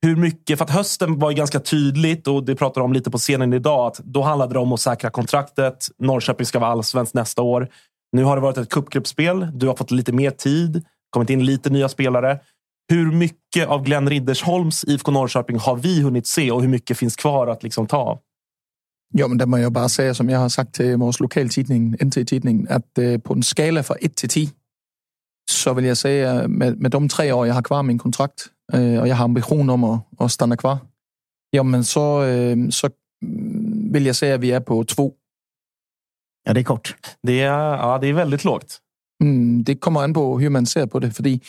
[0.03, 3.19] Hur mycket, för att hösten var ju ganska tydligt och det pratar om lite på
[3.19, 5.89] scenen idag, att då handlade det om att säkra kontraktet.
[5.99, 7.69] Norrköping ska vara allsvenskt nästa år.
[8.13, 9.49] Nu har det varit ett cupgruppspel.
[9.59, 10.85] Du har fått lite mer tid.
[11.11, 12.39] Kommit in lite nya spelare.
[12.93, 17.17] Hur mycket av Glenn Riddersholms IFK Norrköping har vi hunnit se och hur mycket finns
[17.17, 18.19] kvar att liksom ta av?
[19.15, 22.67] Jo, men der må jeg bare sige, som jeg har sagt til vores lokaltidning, NT-tidningen,
[22.69, 24.49] at øh, på en skala fra 1 til 10,
[25.51, 28.53] så vil jeg sige, at med, med de tre år, jeg har kvar min kontrakt,
[28.75, 30.79] øh, og jeg har ambition om at, at stanna kvar,
[31.53, 32.89] jamen så, øh, så
[33.23, 35.15] mm, vil jeg sige, at vi er på två.
[36.47, 36.95] Ja, det är kort.
[37.23, 38.81] Det är, ja, det är väldigt lågt.
[39.21, 41.43] Mm, det kommer an på, hur man ser på det, fordi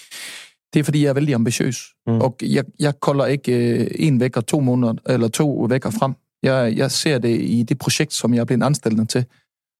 [0.73, 1.93] det er fordi, jeg er vældig ambitiøs.
[2.07, 2.13] Mm.
[2.13, 6.13] Og jeg, jeg kolder ikke øh, en væk og to måneder, eller to vækker frem.
[6.43, 9.25] Jeg, jeg ser det i det projekt, som jeg er blevet anstillet til.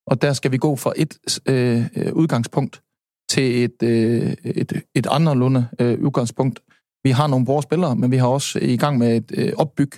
[0.06, 2.82] Og der skal vi gå fra et øh, udgangspunkt
[3.30, 6.60] til et, øh, et, et anderledes øh, udgangspunkt.
[7.04, 9.90] Vi har nogle vores spillere, men vi har også i gang med et øh, opbyg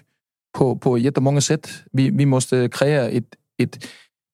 [0.54, 1.85] på, på mange sæt.
[1.92, 3.90] Vi, vi måste kreere et, et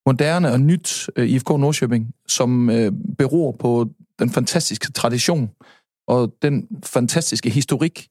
[0.07, 5.51] moderne og nyt øh, IFK Nordsjøbing, som øh, beror på den fantastiske tradition
[6.09, 8.09] og den fantastiske historik.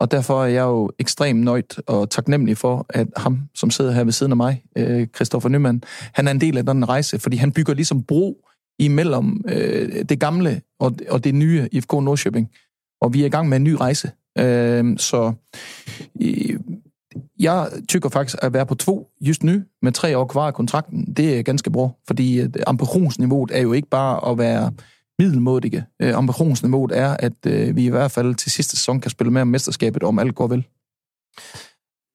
[0.00, 4.04] Og derfor er jeg jo ekstremt nøjt og taknemmelig for, at ham, som sidder her
[4.04, 7.36] ved siden af mig, øh, Christoffer Nyman, han er en del af den rejse, fordi
[7.36, 8.46] han bygger ligesom bro
[8.78, 12.50] imellem øh, det gamle og, og det nye IFK Nordsjøbing.
[13.00, 14.10] Og vi er i gang med en ny rejse.
[14.38, 15.32] Øh, så
[16.20, 16.60] øh,
[17.38, 21.14] jeg tykker faktisk at være på to just nu, med tre år kvar af kontrakten,
[21.14, 24.72] det er ganske bra, fordi øh, ambitionsniveauet er jo ikke bare at være
[25.18, 25.84] middelmådige.
[26.02, 29.42] Øh, ambitionsniveauet er, at øh, vi i hvert fall til sidste säsong kan spela med
[29.42, 30.64] om mesterskabet, om allt går väl.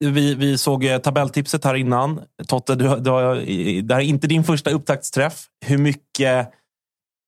[0.00, 2.18] Vi, vi såg øh, tabelltipset här innan.
[2.48, 3.34] Totte, du, du har,
[3.82, 5.46] det här är inte din första upptaktsträff.
[5.64, 6.48] Hur mycket,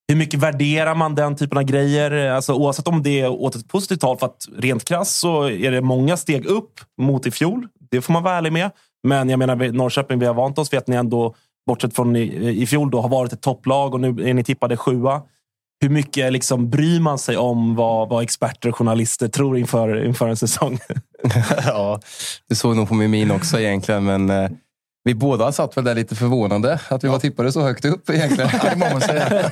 [0.09, 2.31] hur mycket värderar man den typen av grejer?
[2.31, 5.71] Alltså, oavsett om det är åt ett positivt håll, för att rent krasst så är
[5.71, 7.66] det många steg upp mot i fjol.
[7.90, 8.71] Det får man vara ärlig med.
[9.03, 11.35] Men jag menar, Norrköping, vi har vant oss vid att ni ändå,
[11.66, 14.77] bortsett från i, i fjol, då, har varit ett topplag och nu är ni tippade
[14.77, 15.23] sjua
[15.81, 20.29] hur mycket liksom bryr man sig om vad, vad experter och journalister tror inför, inför
[20.29, 20.79] en säsong?
[21.66, 22.01] ja,
[22.49, 24.51] du såg nog på min min också egentligen, men eh,
[25.09, 28.51] vi båda satt väl där lite förvånade att vi var tippade så högt upp egentligen.
[28.53, 29.29] ja, det må man säga.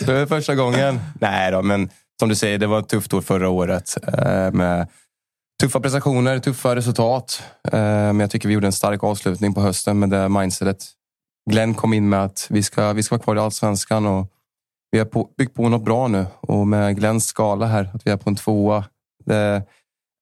[0.00, 1.00] det var första gången.
[1.20, 4.88] Nej då, men som du säger, det var ett tufft år förra året eh, med
[5.60, 7.42] tuffa prestationer, tuffa resultat.
[7.72, 10.84] Eh, men jag tycker vi gjorde en stark avslutning på hösten med det mindsetet.
[11.50, 14.26] Glenn kom in med att vi ska, vi ska vara kvar i allsvenskan och
[14.90, 18.10] vi har på, byggt på något bra nu och med Glenns skala här, att vi
[18.10, 18.84] är på en tvåa.
[19.24, 19.62] Det,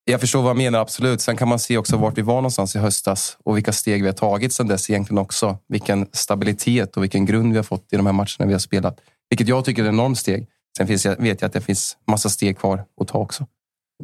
[0.05, 1.21] jag förstår vad han menar, absolut.
[1.21, 4.09] Sen kan man se också vart vi var någonstans i höstas och vilka steg vi
[4.09, 5.59] har tagit sedan dess egentligen också.
[5.69, 9.01] Vilken stabilitet och vilken grund vi har fått i de här matcherna vi har spelat.
[9.31, 10.47] Vilket jag tycker är ett enormt steg.
[10.77, 13.47] Sen finns, vet jag att det finns massa steg kvar att ta också.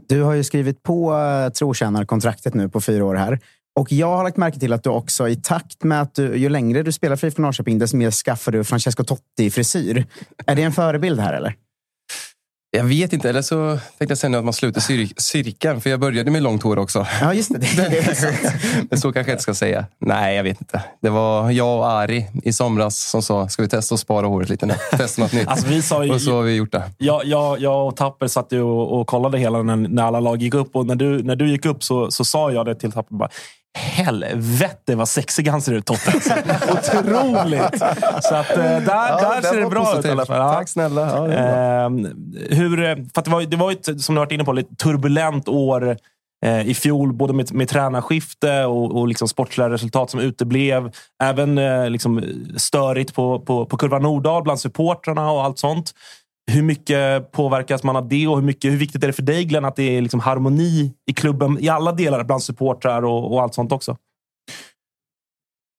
[0.09, 3.41] Du har ju skrivit på eh, trotjänarkontraktet nu på fyra år här.
[3.79, 6.49] Och jag har lagt märke till att du också i takt med att du, ju
[6.49, 10.07] längre du spelar för IFK Norrköping, desto mer skaffar du Francesco Totti-frisyr.
[10.47, 11.55] Är det en förebild här eller?
[12.71, 15.81] Jag vet inte, eller så tänkte jag säga att man sluter cir cirkeln.
[15.81, 17.07] För jag började med långt hår också.
[17.21, 17.59] Ja, just det.
[17.59, 18.55] det, det
[18.91, 19.87] Men så kanske jag inte ska säga.
[19.99, 20.83] Nej, jag vet inte.
[21.03, 24.49] Det var jag och Ari i somras som sa, ska vi testa att spara håret
[24.49, 24.75] lite nu?
[24.91, 25.49] Testa något nytt.
[25.49, 26.83] Alltså, vi sa ju, och så har vi gjort det.
[26.99, 30.43] Jag, jag, jag och Tapper satt ju och, och kollade hela när, när alla lag
[30.43, 30.77] gick upp.
[30.77, 33.15] Och när du, när du gick upp så, så sa jag det till Tapper.
[33.17, 33.31] Bara,
[33.79, 36.13] Helvete vad sexig han ser ut, Totte.
[36.73, 37.79] Otroligt!
[38.23, 40.39] Så att, eh, där, ja, där ser det bra ut i alla fall.
[40.39, 40.53] Ja.
[40.53, 41.01] Tack snälla.
[41.01, 41.91] Ja, eh,
[42.51, 45.49] hur, eh, för det var, det var ett, som du varit inne på, lite turbulent
[45.49, 45.97] år
[46.45, 47.13] eh, i fjol.
[47.13, 50.93] Både med, med tränarskifte och, och liksom sportsliga resultat som uteblev.
[51.23, 52.25] Även eh, liksom
[52.57, 55.93] störigt på, på, på Kurva Nordahl bland supportrarna och allt sånt.
[56.51, 59.45] Hur mycket påverkas man av det och hur, mycket, hur viktigt är det för dig
[59.45, 63.43] Glenn att det är liksom harmoni i klubben i alla delar bland supportrar och, och
[63.43, 63.97] allt sånt också?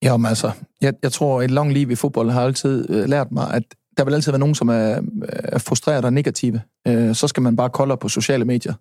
[0.06, 0.52] Ja, men alltså,
[0.82, 3.64] jeg, jeg tror, et langt liv i fodbold har altid øh, eh, lært mig, at
[3.98, 5.02] der vil altid være nogen, som er,
[5.44, 6.62] er frustreret og negative.
[6.88, 8.74] Øh, så skal man bare kolde på sociale medier.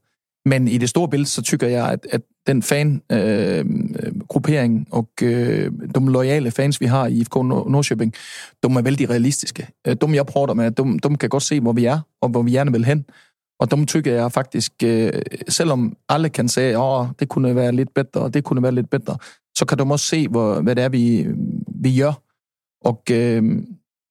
[0.47, 4.87] Men i det store billede, så tycker jag att, att den fangruppering øh, äh, øh,
[4.91, 8.15] och äh, de lojala fans, vi har i IFK Norrköping,
[8.63, 9.67] de är väldigt realistiska.
[9.87, 12.43] Øh, de, jag pratar med, de, de kan godt se, var vi är och var
[12.43, 13.05] vi gärna vill hen.
[13.61, 17.71] Och de tycker jag faktiskt, äh, även selvom alla kan säga att det kunde vara
[17.71, 19.19] lite bättre och det kunde vara lite bättre,
[19.59, 21.27] så kan de också se, vad, vad det är vi,
[21.83, 22.15] vi gör.
[22.85, 23.39] Och det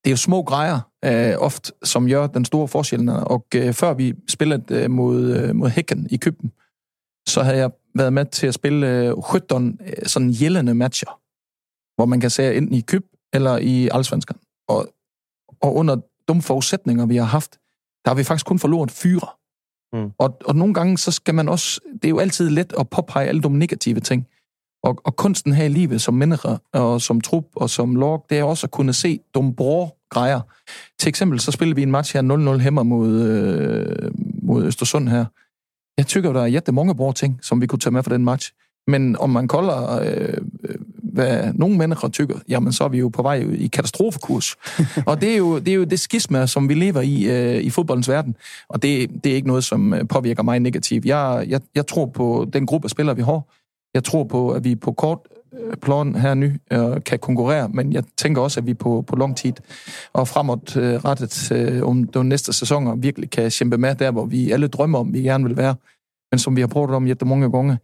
[0.04, 3.10] är ju små grejer, øh, ofte, som gør den store forskel.
[3.10, 6.52] Og øh, før vi spillede øh, mod, øh, mod Hækken i Køben,
[7.28, 11.20] så havde jeg været med til at spille øh, 17 øh, sådan gældende matcher,
[11.96, 14.38] hvor man kan sige enten i Køb eller i Allsvenskan.
[14.67, 14.88] Og,
[15.62, 15.96] og under
[16.28, 17.52] de forudsætninger, vi har haft,
[18.06, 19.28] der har vi faktisk kun forloret fyre.
[19.93, 20.12] Mm.
[20.17, 21.82] Og, og nogle gange, så skal man også...
[21.93, 24.28] Det er jo altid let at påpege alle de negative ting.
[24.84, 28.39] Og, og kunsten her i livet som mennesker, og som trup og som log, det
[28.39, 30.41] er også at kunne se de bra grejer.
[31.00, 34.12] Til eksempel så spillede vi en match her 0-0 hemmer mod, øh,
[34.43, 35.26] mod Østersund her.
[35.98, 38.52] Jeg tykker, der er jättemånga bra ting, som vi kunne tage med fra den match.
[38.88, 40.38] Men om man kolder, øh,
[41.17, 44.56] hvad nogle mennesker tykker, jamen så er vi jo på vej i katastrofekurs.
[45.10, 47.70] og det er, jo, det er jo det skisma, som vi lever i øh, i
[47.70, 48.36] fodboldens verden.
[48.70, 51.06] Og det, det er ikke noget, som øh, påvirker mig negativt.
[51.06, 53.41] Jeg, jeg, jeg tror på den gruppe af spillere, vi har.
[53.93, 55.20] Jeg tror på, at vi på kort
[55.81, 59.38] plan her nu øh, kan konkurrere, men jeg tænker også, at vi på, på lang
[59.38, 59.53] tid
[60.13, 64.51] og fremadrettet øh, øh, om de næste sæsoner virkelig kan kæmpe med der, hvor vi
[64.51, 65.75] alle drømmer om, vi gerne vil være.
[66.31, 67.77] Men som vi har prøvet om mange gange,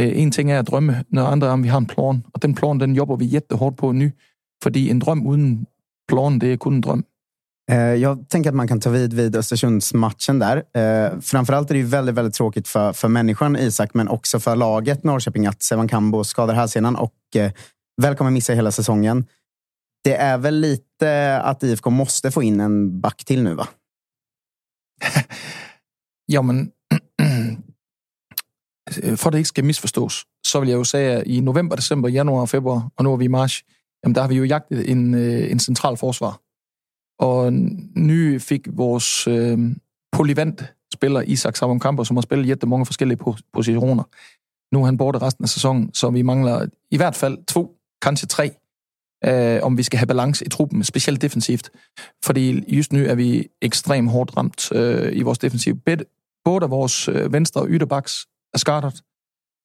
[0.00, 2.24] øh, en ting er at drømme, noget andet er, om vi har en plan.
[2.34, 4.10] Og den plan, den jobber vi jättehårt på nu.
[4.62, 5.66] Fordi en drøm uden
[6.08, 7.13] plan, det är kun en dröm.
[7.70, 10.56] Eh, jag tänker att man kan ta vid vid Östersundsmatchen där.
[10.56, 14.56] Eh, framförallt är det ju väldigt, väldigt tråkigt för, för människan Isak, men också för
[14.56, 17.52] laget Norrköping att Sevan Kambo skadar hälsenan och eh,
[18.02, 19.26] väl kommer missa hela säsongen.
[20.04, 23.68] Det är väl lite att IFK måste få in en back till nu, va?
[26.26, 26.70] ja, men
[29.16, 32.46] För att det inte ska missförstås så vill jag ju säga i november, december, januari,
[32.46, 33.64] februari och nu är vi i mars,
[34.02, 36.34] jamen där har vi ju jagat en, en central försvar.
[37.18, 39.58] Og nu fik vores øh,
[40.12, 43.18] polyvant spiller Isak Savon som har spillet jette mange forskellige
[43.52, 44.04] positioner.
[44.74, 48.26] Nu er han borte resten af sæsonen, så vi mangler i hvert fald to, kanskje
[48.26, 48.50] tre,
[49.24, 51.70] øh, om vi skal have balance i truppen, specielt defensivt.
[52.24, 55.78] Fordi just nu er vi ekstremt hårdt ramt øh, i vores defensiv.
[56.44, 59.02] Både vores øh, venstre og ytterbaks er skadet.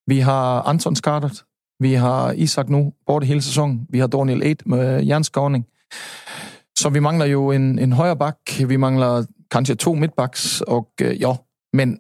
[0.08, 1.44] Vi har Anton skadad.
[1.80, 3.88] Vi har Isak nu borte hele sæsonen.
[3.90, 5.66] Vi har Daniel 8 med jernskåning.
[6.80, 8.38] Så vi mangler jo en, en højre bak.
[8.68, 10.62] Vi mangler kanskje to mittbacks.
[10.62, 11.34] Og øh, ja,
[11.74, 12.00] men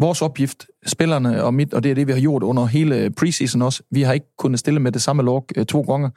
[0.00, 3.62] vores opgift, spillerne og mit, og det er det, vi har gjort under hele preseason
[3.62, 3.82] også.
[3.90, 6.10] Vi har ikke kunnet stille med det samme log øh, to gange.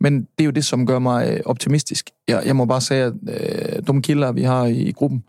[0.00, 2.10] Men det er jo det, som gør mig øh, optimistisk.
[2.28, 5.24] Jeg, jeg må bare sige, at øh, de kilder, vi har i, i gruppen,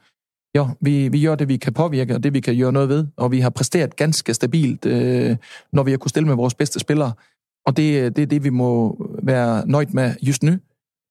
[0.56, 3.08] ja, vi, vi gør det, vi kan påvirke, og det, vi kan gøre noget ved.
[3.18, 5.38] Og vi har præsteret ganske stabilt, øh,
[5.74, 7.14] når vi har kunnet stille med vores bedste spillere.
[7.66, 10.52] Og det, øh, det er det, vi må være nøjt med just nu.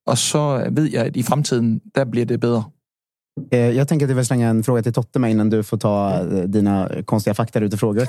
[0.08, 2.64] Och så vet jag att i framtiden, där blir det bättre.
[3.50, 5.76] Eh, jag tänker att jag vill slänga en fråga till Totte med innan du får
[5.76, 8.08] ta eh, dina konstiga faktarutor-frågor.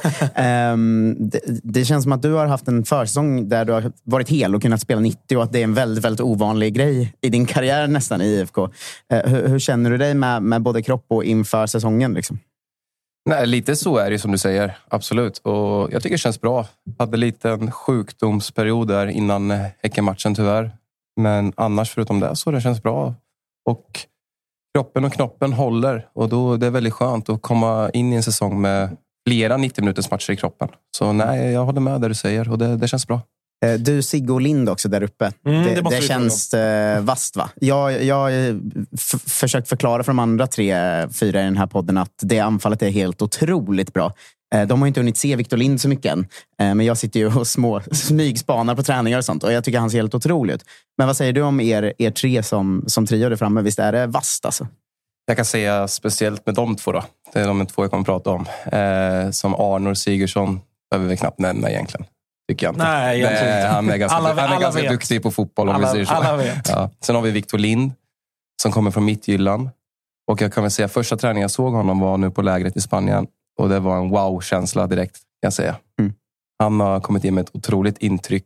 [0.74, 4.30] um, det, det känns som att du har haft en försäsong där du har varit
[4.30, 7.30] hel och kunnat spela 90 och att det är en väldigt, väldigt ovanlig grej i
[7.30, 8.70] din karriär nästan i IFK.
[9.14, 12.14] Eh, hur, hur, känner du dig med, med både kropp och inför säsongen?
[12.14, 12.40] Liksom?
[13.30, 14.78] Nej, lite så är det som du säger.
[14.88, 15.38] Absolut.
[15.38, 16.68] Och jag tycker det känns bra.
[17.00, 20.72] Hade en liten sjukdomsperiod där innan Häckenmatchen tyvärr.
[21.20, 23.14] Men annars förutom det så det känns bra.
[23.70, 24.00] Och
[24.74, 28.24] kroppen och knoppen håller och då det är väldigt skönt att komma in i en
[28.24, 30.70] säsong med flera 90 minuters matcher i kroppen.
[30.98, 33.22] Så nej, jag håller med där du säger och det, det känns bra.
[33.66, 35.32] Eh, du, Sigge och Lind också där uppe.
[35.46, 37.50] Mm, det, det, det känns eh, vasst va?
[37.56, 38.60] Jag, jag har
[39.30, 40.76] försökt förklara för de andra tre,
[41.10, 44.14] fyra i den här podden att det anfallet är helt otroligt bra.
[44.56, 46.20] Eh, de har inte hunnit se Victor Lind så mycket än.
[46.60, 49.44] Eh, men jag sitter ju och små, smygspanar på träningar och sånt.
[49.44, 50.66] Och jag tycker han ser helt otrolig ut.
[50.98, 53.62] Men vad säger du om er, er tre som, som trio där framme?
[53.62, 54.68] Visst är det vasst alltså?
[55.26, 56.92] Jag kan säga speciellt med de två.
[56.92, 57.04] Då.
[57.34, 58.46] Det är de två jag kommer att prata om.
[58.66, 62.06] Eh, som Arnor Sigurdsson behöver vi knappt nämna egentligen.
[62.50, 62.84] Tycker jag inte.
[62.84, 64.92] Nej, jag Nej, han är ganska, alla, han är alla ganska vet.
[64.92, 66.14] duktig på fotboll om alla, vi säger så.
[66.14, 66.70] Alla vet.
[66.70, 66.90] Ja.
[67.02, 67.92] Sen har vi Victor Lind
[68.62, 69.70] som kommer från Mittjylland.
[70.32, 72.82] Och jag kan väl säga första träningen jag såg honom var nu på lägret i
[72.82, 73.28] Spanien.
[73.60, 75.76] Och det var en wow-känsla direkt, kan jag säga.
[76.00, 76.14] Mm.
[76.60, 78.46] Han har kommit in med ett otroligt intryck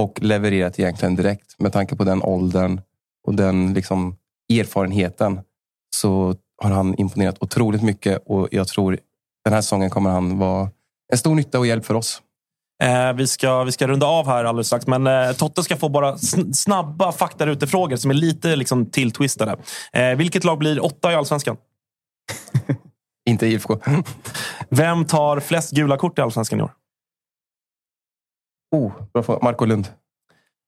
[0.00, 1.54] och levererat egentligen direkt.
[1.58, 2.80] Med tanke på den åldern
[3.26, 4.16] och den liksom,
[4.52, 5.40] erfarenheten
[5.96, 8.98] så har han imponerat otroligt mycket och jag tror
[9.44, 10.70] den här säsongen kommer han vara
[11.12, 12.22] en stor nytta och hjälp för oss.
[12.82, 15.88] Eh, vi, ska, vi ska runda av här alldeles strax, men eh, Totte ska få
[15.88, 16.18] bara
[16.52, 19.56] snabba faktarutefrågor som är lite liksom, tilltwistade.
[19.92, 21.56] Eh, vilket lag blir åtta i Allsvenskan?
[23.30, 23.78] Inte IFK.
[24.68, 26.72] Vem tar flest gula kort i Allsvenskan i år?
[28.76, 29.44] Oh, bra fråga.
[29.44, 29.88] Marco Lund.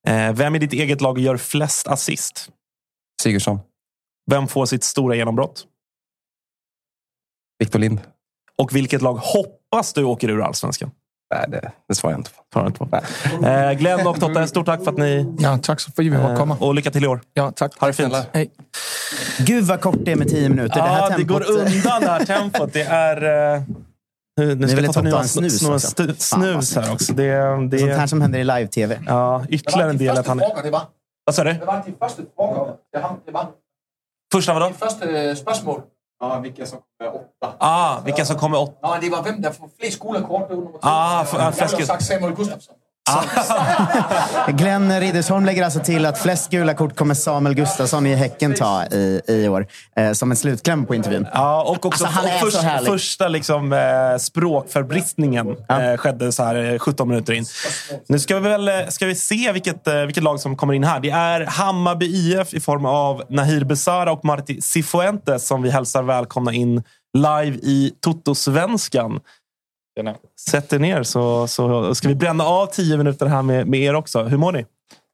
[0.06, 2.50] Eh, vem i ditt eget lag gör flest assist?
[3.22, 3.58] Sigurdsson.
[4.30, 5.66] Vem får sitt stora genombrott?
[7.58, 8.00] Victor Lind.
[8.58, 10.90] Och vilket lag hoppas du åker ur Allsvenskan?
[11.34, 12.42] Nej, det, det svarar jag inte på.
[12.52, 13.46] Svarar inte på.
[13.46, 15.34] Eh, Glenn och Totte, stort tack för att ni...
[15.38, 16.56] Ja, tack så för att vi fick komma.
[16.60, 17.20] Och lycka till i år.
[17.34, 17.80] Ja, tack.
[17.80, 18.14] Ha det fint.
[18.32, 18.50] Hej.
[19.38, 20.78] Gud vad kort det är med tio minuter.
[20.78, 21.28] Ja, det, här det tempot...
[21.28, 22.72] går undan det här tempot.
[22.72, 23.54] Det är...
[23.56, 23.62] Eh...
[24.36, 26.04] Nu, nu ska ta nya en snus snus, också.
[26.04, 27.12] snus, snus här också.
[27.12, 29.00] Det, det, Sånt här som händer i live-tv.
[29.06, 30.38] Ja, ytterligare en del att han...
[30.38, 30.82] det var.
[31.24, 31.52] Vad sa du?
[31.52, 32.72] Det var din första fråga.
[32.92, 33.46] Det det
[34.32, 34.70] Första vadå?
[34.78, 35.82] första spørgsmål.
[36.20, 37.54] Ja, vilka som kommer åtta.
[37.58, 38.78] Ah, vilka som kommer åtta?
[38.82, 40.50] Ja, det var vem der får flest gule kort
[40.82, 42.74] Ah, ville have sagt Samuel Gustafsson.
[44.48, 48.84] Glenn Riddersholm lägger alltså till att flest gula kort kommer Samuel Gustafsson i Häcken ta
[48.84, 49.66] i, i år.
[49.96, 51.26] Eh, som en slutkläm på intervjun.
[51.32, 52.86] Ja, och också Alltså, han är och så härlig.
[52.86, 53.78] första liksom, eh,
[54.18, 57.44] språkförbristningen eh, skedde så här eh, 17 minuter in.
[58.08, 60.84] Nu ska vi, väl, eh, ska vi se vilket, eh, vilket lag som kommer in
[60.84, 61.00] här.
[61.00, 66.02] Det är Hammarby IF i form av Nahir Besara och Marti Cifuentes som vi hälsar
[66.02, 66.82] välkomna in
[67.18, 69.20] live i Toto-svenskan.
[70.50, 73.94] Sätt er ner så, så ska vi bränna av 10 minuter här med, med er
[73.94, 74.22] också.
[74.22, 74.66] Hur mår ni?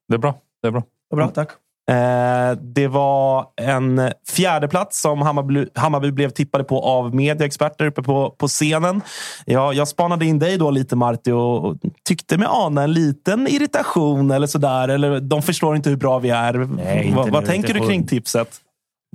[0.09, 0.35] Det är bra.
[0.63, 0.83] Det är bra.
[1.15, 1.49] Bra, tack.
[1.91, 8.03] Eh, det var en fjärde plats som Hammarby, Hammarby blev tippade på av medieexperter uppe
[8.03, 9.01] på, på scenen.
[9.47, 13.47] Jag, jag spanade in dig då lite, Marti, och, och tyckte mig ana en liten
[13.47, 14.89] irritation eller sådär.
[14.89, 16.63] Eller de förstår inte hur bra vi är.
[16.63, 18.49] inte vad vad tänker det du kring tipset?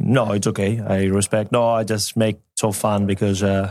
[0.01, 1.01] No, it's okay.
[1.03, 1.51] I respect.
[1.51, 3.67] No, I just make so fun because uh,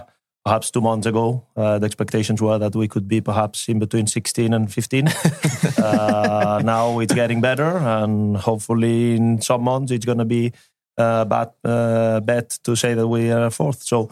[0.47, 4.07] perhaps two months ago uh, the expectations were that we could be perhaps in between
[4.07, 5.09] 16 and 15.
[5.82, 10.53] uh, now it's getting better, and hopefully in some months it's going to be
[10.99, 13.82] uh, bad uh, bet to say that we are fourth.
[13.82, 14.09] So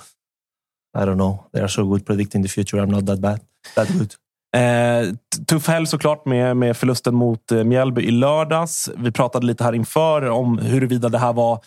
[0.92, 1.46] I don't know.
[1.52, 2.78] They are so good predicting the future.
[2.78, 3.40] I'm not that bad.
[3.74, 4.16] That good.
[4.54, 5.14] Eh,
[5.46, 8.90] tuff helg såklart med, med förlusten mot eh, Mjällby i lördags.
[8.96, 11.60] Vi pratade lite här inför om huruvida det här var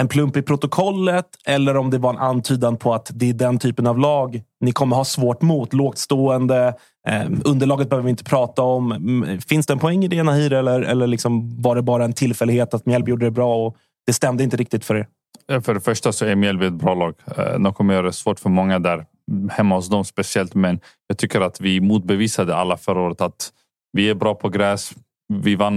[0.00, 3.58] en plump i protokollet eller om det var en antydan på att det är den
[3.58, 5.72] typen av lag ni kommer ha svårt mot.
[5.72, 6.74] Lågt stående.
[7.08, 8.92] Eh, underlaget behöver vi inte prata om.
[8.92, 10.52] Mm, finns det en poäng i det, Nahir?
[10.52, 13.76] Eller, eller liksom var det bara en tillfällighet att Mjällby gjorde det bra och
[14.06, 15.06] det stämde inte riktigt för er?
[15.52, 17.14] Eh, för det första så är Mjällby ett bra lag.
[17.36, 19.04] Eh, de kommer göra det svårt för många där.
[19.32, 20.54] Mm, hemma hos dem speciellt.
[20.54, 23.50] Men jag tycker att vi motbevisade alla förra året att
[23.92, 24.92] vi är bra på gräs.
[25.32, 25.76] Vi vann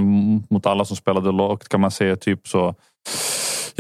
[0.50, 2.16] mot alla som spelade lågt kan man säga.
[2.16, 2.48] Typ.
[2.48, 2.76] Så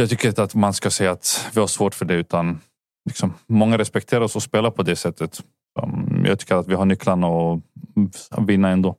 [0.01, 2.13] jag tycker inte att man ska säga att vi har svårt för det.
[2.13, 2.59] utan
[3.09, 5.39] liksom, Många respekterar oss och spelar på det sättet.
[5.83, 7.27] Mm, Jag tycker att vi har nycklarna
[8.29, 8.95] att vinna ändå.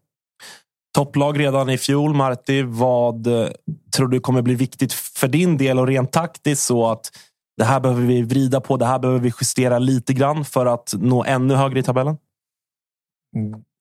[0.95, 2.63] Topplag redan i fjol, Marti.
[2.63, 3.49] Vad eh,
[3.97, 7.11] tror du kommer bli viktigt för din del och rent taktiskt så att
[7.57, 10.95] det här behöver vi vrida på, det här behöver vi justera lite grann för att
[10.99, 12.17] nå ännu högre i tabellen?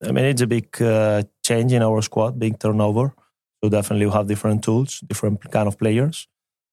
[0.08, 3.10] I mean, it's a big uh, change in our squad, big turnover.
[3.64, 6.26] So definitely we have different tools, different kind of players.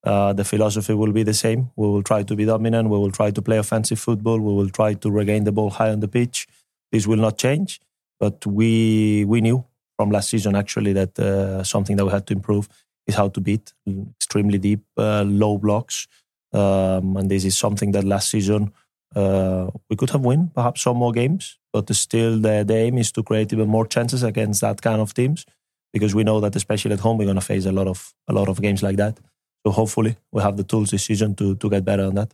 [0.03, 1.71] Uh, the philosophy will be the same.
[1.75, 2.89] We will try to be dominant.
[2.89, 4.39] We will try to play offensive football.
[4.39, 6.47] We will try to regain the ball high on the pitch.
[6.91, 7.81] This will not change,
[8.19, 9.65] but we we knew
[9.97, 12.69] from last season actually that uh, something that we had to improve
[13.07, 13.73] is how to beat
[14.15, 16.07] extremely deep, uh, low blocks,
[16.53, 18.71] um, and this is something that last season
[19.15, 23.11] uh, we could have won perhaps some more games, but still the, the aim is
[23.13, 25.45] to create even more chances against that kind of teams
[25.93, 28.33] because we know that especially at home we're going to face a lot of a
[28.33, 29.19] lot of games like that.
[29.65, 32.29] So hopefully we have the tools this season to to get better on that.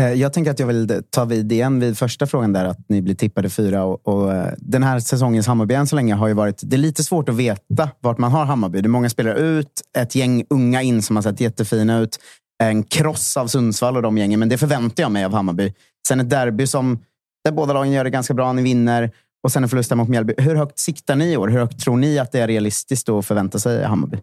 [0.00, 3.02] Eh, jag tänker att jag vill ta vid igen vid första frågan där, att ni
[3.02, 3.84] blir tippade fyra.
[3.84, 6.60] Och, och eh, den här säsongens Hammarby än så länge har ju varit...
[6.62, 8.80] Det är lite svårt att veta vart man har Hammarby.
[8.80, 12.18] Det är många spelare ut, ett gäng unga in som har sett jättefina ut.
[12.62, 15.72] En kross av Sundsvall och de gängen, men det förväntar jag mig av Hammarby.
[16.08, 16.98] Sen ett derby som,
[17.44, 19.10] där båda lagen gör det ganska bra, ni vinner.
[19.42, 20.34] Och sen en förlust mot Mjällby.
[20.38, 21.48] Hur högt siktar ni i år?
[21.48, 24.18] Hur högt tror ni att det är realistiskt att förvänta sig i Hammarby?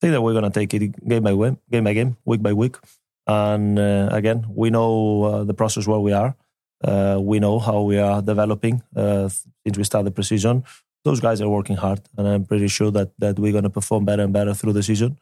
[0.00, 2.52] Think that we're going to take it game by game, game by game, week by
[2.52, 2.76] week.
[3.26, 6.36] And uh, again, we know uh, the process where we are.
[6.84, 10.64] Uh, we know how we are developing uh, since we started pre-season.
[11.04, 14.04] Those guys are working hard, and I'm pretty sure that that we're going to perform
[14.04, 15.18] better and better through the season.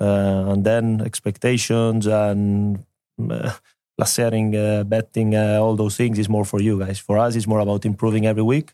[0.00, 2.84] Uh, and then expectations and
[3.30, 3.52] uh,
[3.98, 6.98] placering, uh, betting, all those things is more for you guys.
[6.98, 8.72] For us, it's more about improving every week,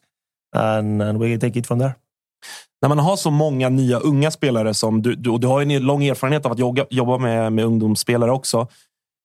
[0.53, 1.97] and and we take it from there.
[2.83, 5.77] När man har så många nya unga spelare som du, du och du har ju
[5.77, 8.69] en lång erfarenhet av att jobba, jobba med, med ungdomsspelare också.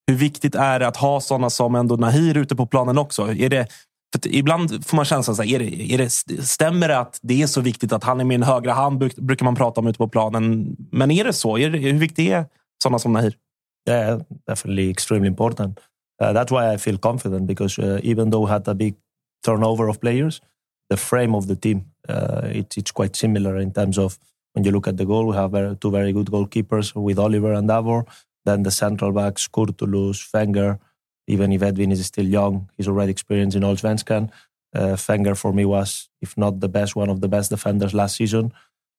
[0.06, 3.32] Hur viktigt är det att ha sådana som ändå Nahir ute på planen också?
[3.32, 3.66] Är det,
[4.12, 6.10] för ibland får man känslan, så här, är det, är det,
[6.44, 9.54] stämmer det att det är så viktigt att han är min högra hand, brukar man
[9.54, 10.76] prata om ute på planen.
[10.92, 11.58] Men är det så?
[11.58, 12.46] Är det, hur viktigt är
[12.82, 13.34] sådana som Nahir?
[13.88, 15.78] Yeah, definitely extremely important.
[16.22, 18.94] Uh, that's why I feel confident because uh, even though we had a big
[19.44, 20.40] turnover of players,
[20.94, 21.78] the frame of the team
[22.08, 24.18] uh, it's it's quite similar in terms of
[24.52, 25.26] when you look at the goal.
[25.26, 28.04] We have two very good goalkeepers with Oliver and Davor.
[28.44, 30.78] Then the central backs, Kurtulus, Fenger.
[31.26, 34.30] Even if Edwin is still young, he's already experienced in Allsvenskan.
[34.74, 38.16] Uh, Fenger for me was, if not the best, one of the best defenders last
[38.16, 38.52] season.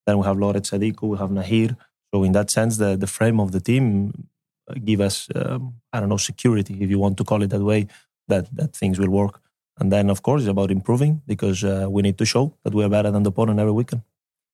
[0.06, 1.78] Then we have Loret Sadiku, we have Nahir.
[2.12, 4.28] So in that sense, the, the frame of the team
[4.84, 7.88] give us, um, I don't know, security, if you want to call it that way,
[8.28, 9.40] that, that things will work.
[9.82, 12.84] And then, of course, it's about improving because uh, we need to show that we
[12.84, 14.02] are better than the opponent every weekend.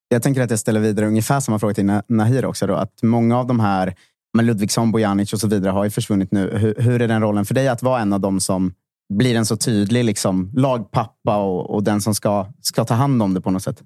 [0.10, 2.68] Jag tänker att jag ställer vidare ungefär samma fråga till Na- Nahir också.
[2.68, 3.96] Då, att många av de här,
[4.34, 6.58] men Ludvigsson, Bojanic och så vidare har ju försvunnit nu.
[6.58, 8.74] Hur, hur är den rollen för dig att vara en av dem som
[9.14, 13.34] blir en så tydlig liksom, lagpappa och, och den som ska, ska ta hand om
[13.34, 13.84] det på något sätt?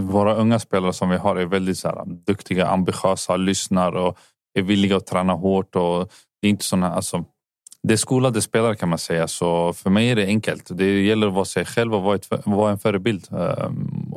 [0.00, 4.18] Våra unga spelare som vi har är väldigt så här, duktiga, ambitiösa, lyssnar och
[4.58, 5.76] är villiga att träna hårt.
[5.76, 6.12] Och
[6.42, 7.24] det är inte såna, alltså,
[7.84, 9.28] det är skolade spelare kan man säga.
[9.28, 10.68] Så för mig är det enkelt.
[10.70, 13.28] Det gäller att vara sig själv och vara, ett, vara en förebild.
[13.32, 14.12] Ehm,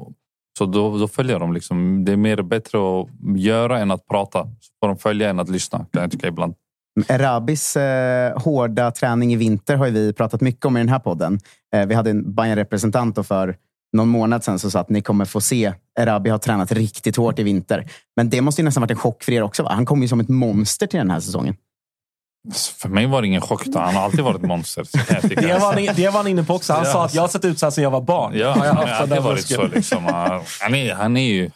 [0.58, 1.54] så då, då följer de.
[1.54, 2.06] Liksom.
[2.06, 3.08] Det är mer bättre att
[3.40, 4.44] göra än att prata.
[4.44, 6.54] Så får de följa än att lyssna kan jag tycka ibland.
[7.08, 11.40] Erabis eh, hårda träning i vinter har vi pratat mycket om i den här podden.
[11.76, 13.56] Eh, vi hade en bayern representant för
[13.94, 17.40] någon månad sedan som sa att ni kommer få se Erabi har tränat riktigt hårt
[17.40, 17.90] i vinter.
[18.16, 19.64] Men det måste ju nästan varit en chock för er också.
[19.64, 19.72] Va?
[19.74, 21.56] Han kom ju som ett monster till den här säsongen.
[22.78, 23.68] För mig var det ingen chock.
[23.76, 24.88] Han har alltid varit ett monster.
[25.42, 26.74] det, var han, det var han inne på också.
[26.74, 26.92] Han ja.
[26.92, 28.38] sa att jag har sett ut så här sedan jag var barn.
[28.38, 29.68] Ja, han har alltid varit så.
[29.68, 30.06] Liksom.
[30.60, 31.52] Han, är, han är ju,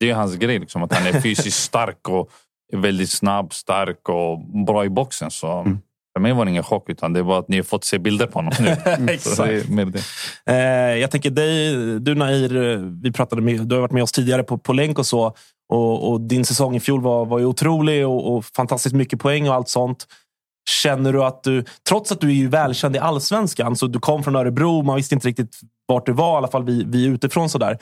[0.00, 0.58] det är hans grej.
[0.58, 2.30] Liksom, att han är fysiskt stark och
[2.72, 5.30] väldigt snabb, stark och bra i boxen.
[5.30, 5.78] Så mm.
[6.18, 8.26] För mig var det ingen chock, utan det var att ni har fått se bilder
[8.26, 8.66] på honom nu.
[9.12, 9.76] Exakt.
[9.76, 10.02] Det det.
[10.46, 14.42] Eh, jag tänker dig, du Nair, vi pratade med, du har varit med oss tidigare
[14.42, 15.34] på, på länk och så.
[15.68, 19.48] Och, och din säsong i fjol var, var ju otrolig och, och, fantastiskt mycket poäng
[19.48, 20.06] och allt sånt.
[20.82, 24.24] Känner du att du, trots att du är ju välkänd i allsvenskan, så du kom
[24.24, 27.48] från Örebro, man visste inte riktigt vart du var, i alla fall vi, vi utifrån
[27.48, 27.78] sådär.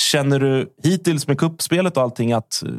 [0.00, 2.70] Känner du hittills med kuppspelet och allting att eh,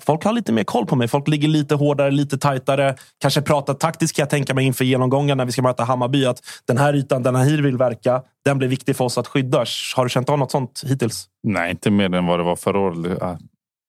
[0.00, 1.08] folk har lite mer koll på mig.
[1.08, 2.94] Folk ligger lite hårdare, lite tajtare.
[3.20, 6.24] Kanske pratar taktiskt kan jag tänka mig inför genomgången när vi ska möta Hammarby.
[6.26, 9.58] Att den här ytan den här vill verka, den blir viktig för oss att skydda.
[9.96, 11.26] Har du känt av något sånt hittills?
[11.42, 13.22] Nej, inte mer än vad det var förra året.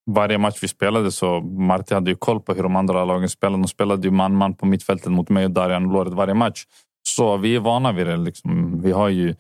[0.07, 3.63] Varje match vi spelade så Marti hade ju koll på hur de andra lagen spelade.
[3.63, 6.65] De spelade ju man-man på mittfältet mot mig och Darian Loret varje match.
[7.07, 8.17] Så vi är vana vid det.
[8.17, 8.81] Liksom.
[8.81, 9.35] Vi, har ju,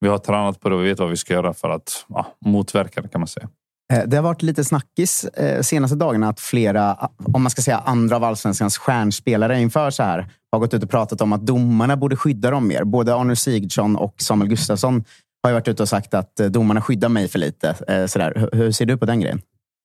[0.00, 2.26] vi har tränat på det och vi vet vad vi ska göra för att ja,
[2.46, 3.48] motverka det kan man säga.
[3.92, 7.78] Eh, det har varit lite snackis eh, senaste dagarna att flera, om man ska säga
[7.78, 11.96] andra av allsvenskans stjärnspelare inför så här har gått ut och pratat om att domarna
[11.96, 12.84] borde skydda dem mer.
[12.84, 15.04] Både Arne Sigurdsson och Samuel Gustafsson
[15.42, 17.74] har varit ute och sagt att eh, domarna skyddar mig för lite.
[17.88, 18.48] Eh, så där.
[18.52, 19.42] Hur ser du på den grejen?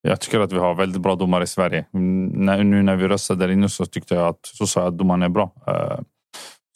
[0.07, 1.85] Jag tycker att vi har väldigt bra domare i Sverige.
[1.93, 4.97] Mm, nu när vi röstade där inne så tyckte jag att, så sa jag att
[4.97, 5.51] domaren är bra.
[5.67, 5.99] Eh,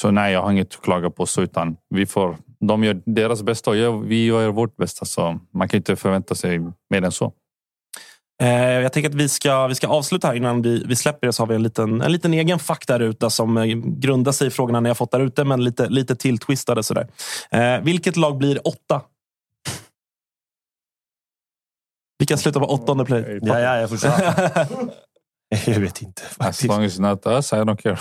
[0.02, 3.44] så nej, jag har inget att klaga på så, utan vi får de gör deras
[3.44, 5.06] bästa och vi gör vårt bästa.
[5.06, 6.60] Så man kan inte förvänta sig
[6.90, 7.34] mer än så.
[8.42, 8.50] Eh,
[8.80, 11.34] jag tänker att vi ska, vi ska avsluta här innan vi, vi släpper det.
[11.34, 12.60] Så har vi en liten, en liten egen
[13.00, 16.16] ute som eh, grundar sig i frågorna ni har fått där ute, men lite, lite
[16.16, 16.84] tilltwistade.
[16.84, 17.08] Sådär.
[17.52, 19.02] Eh, vilket lag blir åtta?
[22.28, 23.40] Vilka slutar på åttonde play?
[23.42, 24.00] Ja, ja, jag får
[25.72, 26.22] Jag vet inte.
[26.22, 26.64] Faktiskt.
[26.64, 27.98] As long as not us, I don't care.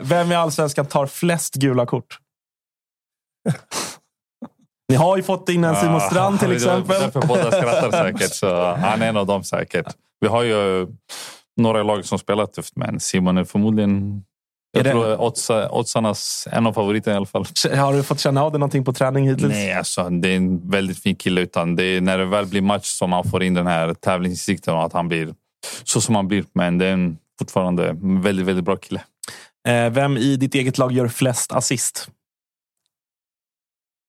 [0.02, 2.18] Vem i Allsvenskan tar flest gula kort?
[4.88, 7.00] Ni har ju fått in en Simon Strand till exempel.
[7.00, 8.34] Därför båda skrattar säkert.
[8.34, 9.86] Så han är en av dem säkert.
[10.20, 10.86] Vi har ju
[11.60, 14.24] några lag som spelar tufft, men Simon är förmodligen
[14.72, 17.46] jag tror odds, oddsarnas en av favoriterna i alla fall.
[17.76, 19.52] Har du fått känna av det någonting på träning hittills?
[19.52, 21.40] Nej, alltså, det är en väldigt fin kille.
[21.40, 24.74] Utan det är när det väl blir match som han får in den här tävlingsinsikten
[24.74, 25.34] och att han blir
[25.84, 26.44] så som han blir.
[26.52, 29.02] Men det är en fortfarande en väldigt, väldigt bra kille.
[29.68, 32.08] Eh, vem i ditt eget lag gör flest assist?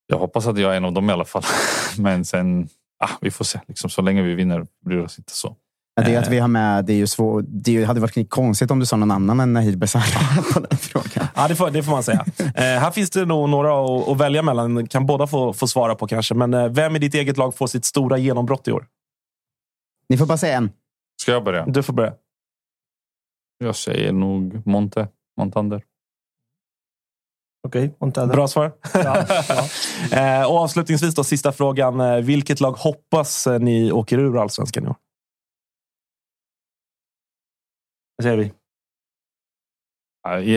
[0.08, 1.44] Jag hoppas att jag är en av dem i alla fall.
[1.98, 3.60] Men sen, ah, vi får se.
[3.68, 5.56] Liksom, så länge vi vinner bryr oss inte så.
[5.96, 8.80] Ja, det att vi har med, det är ju svår, det hade varit konstigt om
[8.80, 10.04] du sa någon annan än Nahir Besara
[10.54, 11.28] på den frågan.
[11.36, 12.26] Ja, det får, det får man säga.
[12.38, 14.88] eh, här finns det nog några att, att, välja mellan.
[14.88, 16.36] Kan båda få, få svara på kanske.
[16.36, 18.86] Men eh, vem i ditt eget lag får sitt stora genombrott i år?
[20.10, 20.72] Ni får bara säga en.
[21.22, 21.66] Ska jag börja?
[21.66, 22.14] Du får börja.
[23.58, 25.08] Jag säger nog Monte.
[25.38, 25.84] Montander.
[27.68, 28.72] Okej, okay, Bra svar.
[28.94, 29.64] Ja, ja.
[30.18, 32.00] Eh, och avslutningsvis då, sista frågan.
[32.00, 34.96] Eh, vilket lag hoppas ni åker ur allsvenskan i år?
[38.24, 38.52] Vad säger vi?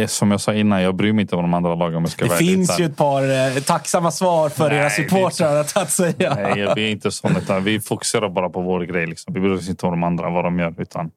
[0.08, 2.06] Som jag sa innan, jag bryr mig inte om de andra lagen.
[2.18, 6.34] det finns ju ett par eh, tacksamma svar för nej, era supportrar att, att säga.
[6.34, 7.36] Nej, vi är inte sån.
[7.36, 9.06] Utan vi fokuserar bara på vår grej.
[9.06, 9.34] Liksom.
[9.34, 10.74] Vi bryr oss inte om de andra, vad de gör.
[10.78, 11.10] Utan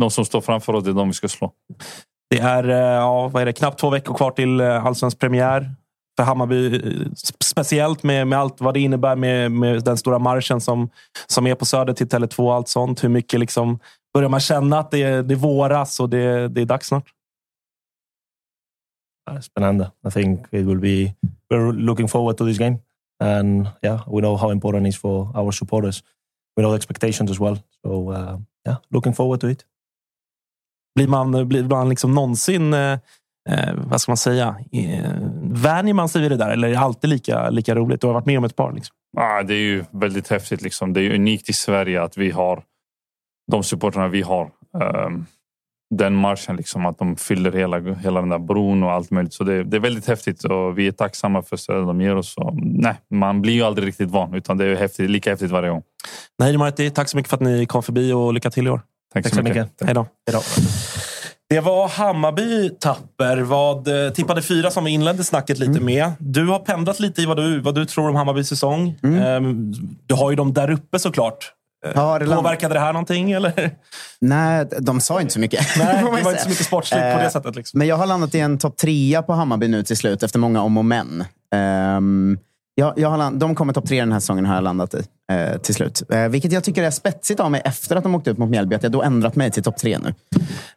[0.00, 1.52] de som står framför oss, det är de vi ska slå.
[2.30, 5.70] Det är, eh, ja, vad är det, knappt två veckor kvar till eh, allsvensk premiär.
[6.16, 6.80] För Hammarby,
[7.44, 10.90] speciellt med, med allt vad det innebär med, med den stora marschen som,
[11.26, 13.04] som är på Söder till Tele2 och allt sånt.
[13.04, 13.78] Hur mycket liksom,
[14.14, 17.12] börjar man känna att det, det våras och det, det är dags snart?
[19.40, 19.90] Spännande.
[20.08, 21.14] I think it will be...
[21.50, 22.78] We're looking forward to this game.
[23.22, 26.02] And yeah, we know how important it is for our supporters.
[26.56, 27.58] We know the expectations as well.
[27.82, 29.64] So uh, yeah, looking forward to it.
[30.94, 32.98] Blir man, blir man liksom någonsin, eh,
[33.48, 36.50] eh, vad ska man säga, eh, vänjer man sig vid det där?
[36.50, 38.00] Eller är det alltid lika, lika roligt?
[38.00, 38.72] Du har varit med om ett par.
[38.72, 38.96] Liksom.
[39.16, 40.62] Ah, det är ju väldigt häftigt.
[40.62, 40.92] Liksom.
[40.92, 42.62] Det är unikt i Sverige att vi har
[43.50, 44.50] de supportrarna vi har.
[45.06, 45.26] Um,
[45.94, 49.32] den marschen, liksom, att de fyller hela, hela den där bron och allt möjligt.
[49.34, 52.36] Så det, det är väldigt häftigt och vi är tacksamma för stödet de ger oss.
[52.36, 55.70] Och, nej, man blir ju aldrig riktigt van, utan det är häftigt, lika häftigt varje
[55.70, 55.82] gång.
[56.38, 58.80] Nej, Marti, tack så mycket för att ni kom förbi och lycka till i år.
[59.14, 59.68] Tack, så mycket.
[59.84, 60.06] Hej då.
[61.48, 63.36] Det var Hammarby Tapper.
[63.40, 65.84] Vad eh, tippade fyra som vi inledde snacket lite Mm.
[65.84, 66.12] med.
[66.18, 68.94] Du har pendlat lite i vad du, vad du tror om Hammarbys säsong.
[69.02, 69.72] Ehm,
[70.06, 71.52] Du har ju dem där uppe såklart.
[71.86, 73.32] Eh, Ja, det land- Påverkade det här någonting?
[73.32, 73.70] Eller?
[74.20, 75.66] Nej, de sa inte så mycket.
[75.78, 77.56] Nej, det var inte så mycket sportsligt på det Eh, sättet.
[77.56, 77.78] Liksom.
[77.78, 80.62] Men jag har landat i en topp trea på Hammarby nu till slut, efter många
[80.62, 81.24] om och men.
[81.54, 82.38] Ehm,
[82.74, 85.02] jag, jag har land, de kommer topp tre den här säsongen, har jag landat i
[85.32, 86.02] eh, till slut.
[86.12, 88.76] Eh, vilket jag tycker är spetsigt av mig efter att de åkte ut mot Mjällby,
[88.76, 90.14] att jag då ändrat mig till topp tre nu.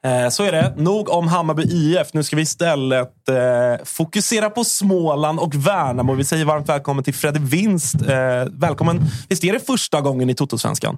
[0.10, 0.74] Eh, Så är det.
[0.78, 2.14] Nog om Hammarby IF.
[2.14, 6.14] Nu ska vi istället eh, fokusera på Småland och Värnamo.
[6.14, 7.96] Vi säger varmt välkommen till Fredde Winst.
[7.96, 8.18] Eh,
[8.52, 9.02] välkommen.
[9.30, 10.98] Visst är det första gången i Totosvenskan?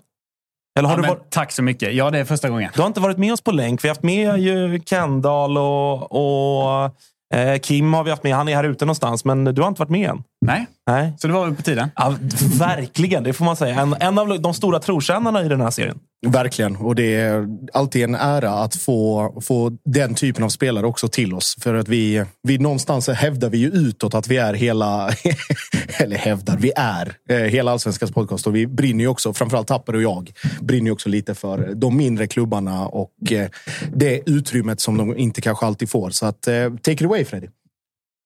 [0.80, 1.30] Eller har Ja, du varit...
[1.32, 1.94] Tack så mycket.
[1.94, 2.72] Ja, det är första gången.
[2.76, 3.84] Du har inte varit med oss på länk.
[3.84, 6.92] Vi har haft med ju Kendall och, och
[7.36, 8.36] eh, Kim har vi haft med.
[8.36, 10.24] Han är här ute någonstans, men du har inte varit med än.
[10.46, 11.14] Nej, Nej.
[11.18, 11.90] så det var väl på tiden.
[11.96, 12.16] Ja,
[12.60, 13.82] verkligen, det får man säga.
[13.82, 16.00] En, en av de stora trotjänarna i den här serien.
[16.28, 16.76] Verkligen.
[16.76, 21.34] Och det är alltid en ära att få, få den typen av spelare också till
[21.34, 21.56] oss.
[21.60, 25.10] För att vi, vi någonstans hävdar vi ju utåt att vi är hela,
[26.00, 28.48] eller hävdar, vi är eh, hela Allsvenskans podcast.
[28.48, 30.32] Och vi brinner ju också, framförallt Tapper och jag,
[30.62, 33.48] brinner ju också lite för de mindre klubbarna och eh,
[33.94, 36.10] det utrymmet som de inte kanske alltid får.
[36.10, 37.48] Så att, eh, take it away Freddy.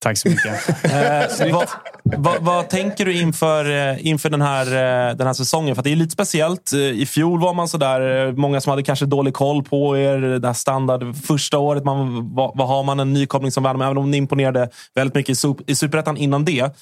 [0.01, 0.83] Tack så mycket.
[1.41, 1.69] Eh, vad,
[2.03, 5.75] vad, vad tänker du inför, eh, inför den, här, eh, den här säsongen?
[5.75, 6.73] För att det är lite speciellt.
[6.73, 10.17] Eh, I fjol var man sådär, många som hade kanske dålig koll på er.
[10.17, 11.85] Det här standard första året.
[11.85, 13.83] Man, vad, vad har man en nykomling som Värnamo?
[13.83, 16.75] Även om ni imponerade väldigt mycket i, Sup- i Superettan innan det.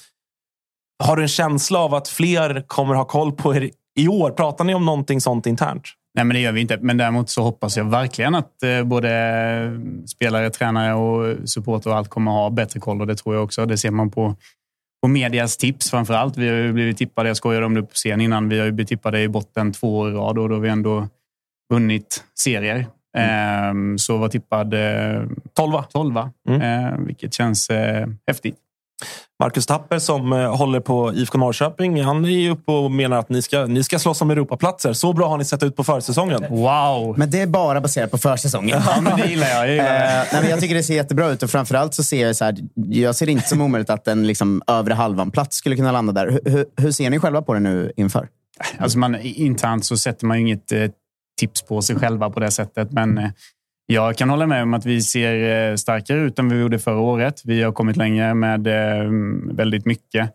[1.02, 4.30] Har du en känsla av att fler kommer ha koll på er i år?
[4.30, 5.82] Pratar ni om någonting sånt internt?
[6.14, 6.78] Nej, men det gör vi inte.
[6.80, 9.10] Men däremot så hoppas jag verkligen att eh, både
[10.06, 13.00] spelare, tränare och supporter och allt kommer ha bättre koll.
[13.00, 13.66] Och det tror jag också.
[13.66, 14.36] Det ser man på,
[15.02, 16.36] på medias tips framför allt.
[16.36, 18.72] Vi har ju blivit tippade, jag skojade om det på scen innan, vi har ju
[18.72, 21.08] blivit tippade i botten två år i rad och då har vi ändå
[21.72, 22.86] vunnit serier.
[23.16, 25.22] Ehm, så var tippad eh,
[25.54, 25.82] Tolva.
[25.82, 28.56] tolva eh, vilket känns eh, häftigt.
[29.40, 32.02] Marcus Tapper som eh, håller på IFK Norrköping.
[32.02, 34.92] Han är ju uppe och menar att ni ska, ni ska slåss om Europaplatser.
[34.92, 36.44] Så bra har ni sett ut på försäsongen.
[36.50, 37.18] Wow!
[37.18, 38.82] Men det är bara baserat på försäsongen.
[38.90, 39.58] Ja, men det gillar jag.
[39.58, 40.04] jag, gillar det.
[40.04, 42.44] Eh, nej, men jag tycker det ser jättebra ut och framförallt så ser jag så
[42.44, 46.12] här, jag ser det inte som omöjligt att en liksom, övre halvan-plats skulle kunna landa
[46.12, 46.30] där.
[46.30, 48.28] Hur, hur, hur ser ni själva på det nu inför?
[48.78, 50.90] Alltså man, internt så sätter man ju inget eh,
[51.40, 52.92] tips på sig själva på det sättet.
[52.92, 53.30] Men eh,
[53.92, 57.00] jag kan hålla med om att vi ser eh, starkare ut än vi gjorde förra
[57.00, 57.42] året.
[57.44, 59.10] Vi har kommit längre med eh,
[59.52, 60.30] väldigt mycket.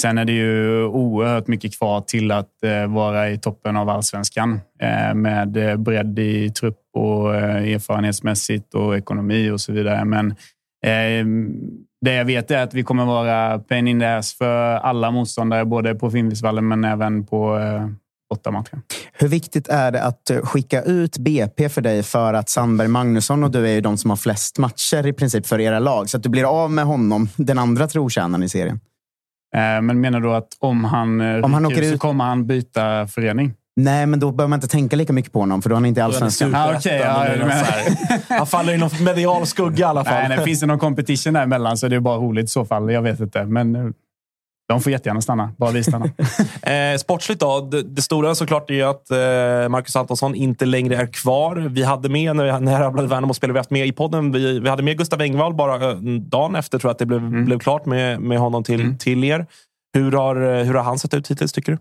[0.00, 4.60] Sen är det ju oerhört mycket kvar till att eh, vara i toppen av allsvenskan
[5.14, 10.04] med bredd i trupp och erfarenhetsmässigt och ekonomi och så vidare.
[10.04, 10.34] Men
[12.00, 15.64] det jag vet är att vi kommer vara pain in the ass för alla motståndare,
[15.64, 17.58] både på Finnvedsvallen men även på
[18.36, 18.82] eh, bortamatchen.
[19.12, 23.44] Hur viktigt är det att eh, skicka ut BP för dig för att Sandberg Magnusson
[23.44, 26.10] och du är ju de som har flest matcher i princip för era lag.
[26.10, 28.80] Så att du blir av med honom, den andra trotjänaren i serien.
[29.54, 32.46] Eh, Men menar du att om han, eh, Om han åker så ut- kommer han
[32.46, 33.54] byta förening?
[33.76, 35.86] Nej, men då behöver man inte tänka lika mycket på honom, för då är han
[35.86, 36.54] inte i allsvenskan.
[36.54, 37.26] Ah, okej, ja,
[38.28, 40.14] så Han faller i någon medial skugga i alla fall.
[40.14, 42.92] Nej, nej, finns det någon competition däremellan så är det bara roligt i så fall.
[42.92, 43.44] Jag vet inte.
[43.44, 43.94] Men
[44.68, 45.52] de får jättegärna stanna.
[45.56, 46.10] Bara vi stannar.
[46.62, 47.60] Eh, sportsligt då.
[47.60, 51.56] Det, det stora såklart är att eh, Marcus Antonsson inte längre är kvar.
[51.56, 54.60] Vi hade med, när, när jag rabblade Värnamo spelade vi haft med i podden, vi,
[54.60, 57.58] vi hade med Gustav Engvall bara eh, dagen efter tror jag att det blev, blev
[57.58, 59.46] klart med, med honom till, till er.
[59.94, 61.78] Hur har, eh, hur har han sett ut hittills tycker du?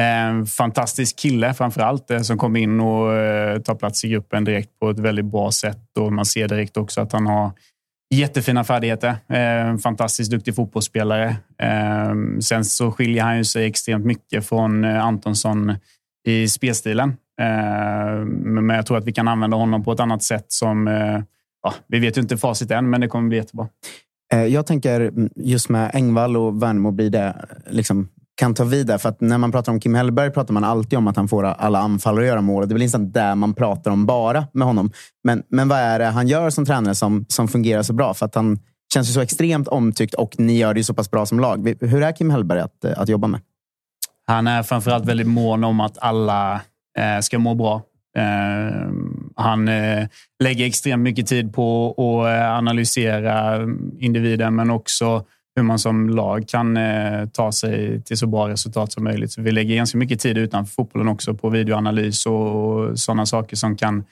[0.00, 4.44] En fantastisk kille framför allt eh, som kom in och eh, tar plats i gruppen
[4.44, 5.98] direkt på ett väldigt bra sätt.
[5.98, 7.52] Och man ser direkt också att han har
[8.14, 9.08] jättefina färdigheter.
[9.28, 9.38] Eh,
[9.68, 11.36] En fantastiskt duktig fotbollsspelare.
[11.62, 15.74] Eh, Sen så skiljer han ju sig extremt mycket från eh, Antonsson
[16.26, 17.08] i spelstilen.
[17.40, 20.88] Eh, Men jag tror att vi kan använda honom på ett annat sätt som...
[20.88, 21.20] Eh,
[21.62, 23.68] ja, vi vet ju inte facit än, men det kommer bli jättebra.
[24.32, 27.34] Eh, jag tänker just med Engvall och Värnamo blir det
[27.70, 28.08] liksom
[28.40, 28.98] kan ta vid där.
[28.98, 31.44] För att när man pratar om Kim Hellberg pratar man alltid om att han får
[31.44, 32.68] alla anfallare att göra mål.
[32.68, 34.92] Det är väl nästan där man pratar om bara med honom.
[35.24, 38.14] Men, men vad är det han gör som tränare som, som fungerar så bra?
[38.14, 38.58] För att han
[38.94, 41.74] känns ju så extremt omtyckt och ni gör det ju så pass bra som lag.
[41.80, 43.40] Hur är Kim Hellberg att, att jobba med?
[44.26, 46.60] Han är framförallt väldigt mån om att alla
[46.98, 47.82] eh, ska må bra.
[48.16, 48.90] Eh,
[49.36, 50.06] han eh,
[50.42, 53.62] lägger extremt mycket tid på att eh, analysera
[53.98, 55.24] individen, men också
[55.60, 59.32] hur man som lag kan eh, ta sig till så bra resultat som möjligt.
[59.32, 63.56] Så vi lägger ganska mycket tid utanför fotbollen också på videoanalys och, och sådana saker
[63.56, 64.04] som kan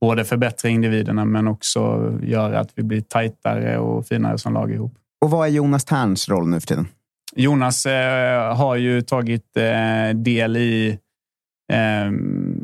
[0.00, 4.94] både förbättra individerna men också göra att vi blir tajtare och finare som lag ihop.
[5.24, 6.88] Och vad är Jonas Terns roll nu för tiden?
[7.36, 10.98] Jonas eh, har ju tagit eh, del i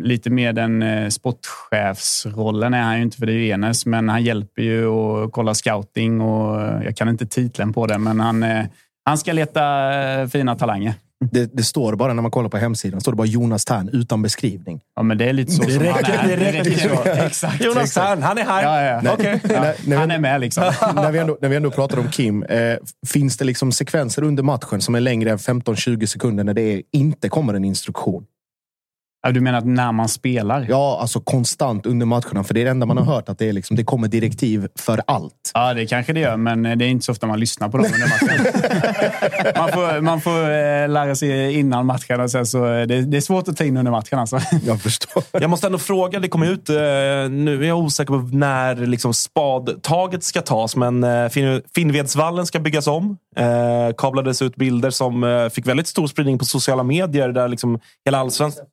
[0.02, 4.08] lite mer den eh, sportchefsrollen är han ju inte för det är ju Enes, men
[4.08, 8.20] han hjälper ju att kolla scouting och eh, jag kan inte titeln på det, men
[8.20, 8.64] han, eh,
[9.04, 9.60] han ska leta
[10.32, 10.94] fina talanger.
[11.32, 14.22] Det, det står bara när man kollar på hemsidan, står det bara Jonas Tern utan
[14.22, 14.80] beskrivning.
[14.96, 16.36] Ja, men det är lite så Det som räcker, han är.
[16.36, 17.08] det räcker så.
[17.26, 17.64] Exakt.
[17.64, 18.06] Jonas exakt.
[18.06, 18.62] Tern, han är här.
[18.62, 19.00] Ja, ja.
[19.02, 19.12] Nej.
[19.12, 19.40] Okej.
[19.42, 20.62] Ja, När- när vi- han är med liksom.
[20.94, 22.76] när, vi ändå, när vi ändå pratar om Kim, eh,
[23.06, 26.82] finns det liksom sekvenser under matchen som är längre än 15-20 sekunder när det är,
[26.92, 28.24] inte kommer en instruktion?
[29.22, 30.66] Ja, du menar att när man spelar?
[30.68, 32.44] Ja, alltså konstant under matcherna.
[32.44, 34.68] För det är det enda man har hört, att det, är liksom, det kommer direktiv
[34.78, 35.50] för allt.
[35.54, 37.86] Ja, det kanske det gör, men det är inte så ofta man lyssnar på dem
[37.86, 38.46] under matchen.
[39.56, 43.20] man får, man får eh, lära sig innan matchen och sen så det, det är
[43.20, 44.18] svårt att ta in under matchen.
[44.18, 44.40] Alltså.
[44.66, 45.22] Jag förstår.
[45.32, 46.74] Jag måste ändå fråga, det kommer ut eh,
[47.30, 52.60] nu är jag osäker på när liksom spadtaget ska tas, men eh, Finn- Finnvedsvallen ska
[52.60, 53.16] byggas om.
[53.36, 57.80] Eh, kablades ut bilder som eh, fick väldigt stor spridning på sociala medier där liksom
[58.04, 58.64] hela allsvenskan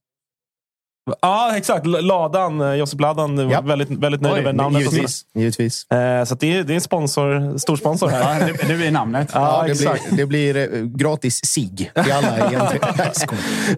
[1.21, 1.85] Ja, exakt.
[1.85, 3.61] Ladan, eh, Josip Ladan, Ja.
[3.61, 4.81] var väldigt, väldigt nöjd över namnet.
[4.81, 5.25] Givetvis.
[5.35, 5.91] givetvis.
[5.91, 8.39] Eh, så att det, är, det är en sponsor, stor sponsor här.
[8.39, 9.29] Ja, det, det blir namnet.
[9.33, 10.09] Ja, Ja, det, exakt.
[10.09, 12.87] blir, det blir eh, gratis sig till alla egentligen.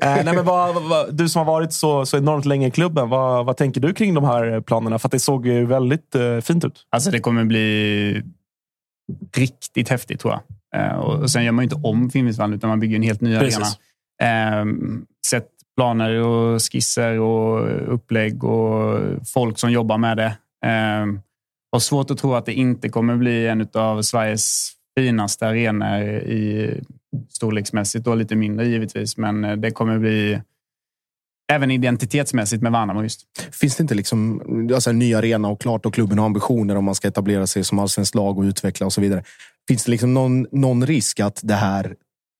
[0.01, 2.71] Eh, nej, men vad, vad- vad, du som har varit så, så enormt länge i
[2.71, 4.99] klubben, vad, vad tänker du kring de här planerna?
[4.99, 6.86] För att det såg ju väldigt eh, fint ut.
[6.89, 8.23] Alltså det kommer bli
[9.36, 10.41] riktigt häftigt tror jag.
[10.82, 13.39] Eh, och sen gör man ju inte om Finnvedsvallen utan man bygger en helt ny
[13.39, 13.77] Precis.
[14.19, 14.59] arena.
[14.61, 14.65] Eh,
[15.27, 15.47] sett
[15.80, 20.38] planer och skisser och upplägg och folk som jobbar med det.
[20.65, 21.05] Eh,
[21.71, 26.73] har svårt att tro att det inte kommer bli en av Sveriges finaste arenor i
[27.30, 29.17] storleksmässigt och lite mindre givetvis.
[29.17, 30.41] Men eh, det kommer bli
[31.51, 33.25] även identitetsmässigt med Värnamo just.
[33.51, 34.41] Finns det inte liksom,
[34.73, 37.63] alltså en ny arena och klart och klubben har ambitioner om man ska etablera sig
[37.63, 39.23] som allsvenskt lag och utveckla och så vidare.
[39.67, 41.95] Finns det liksom någon, någon risk att det här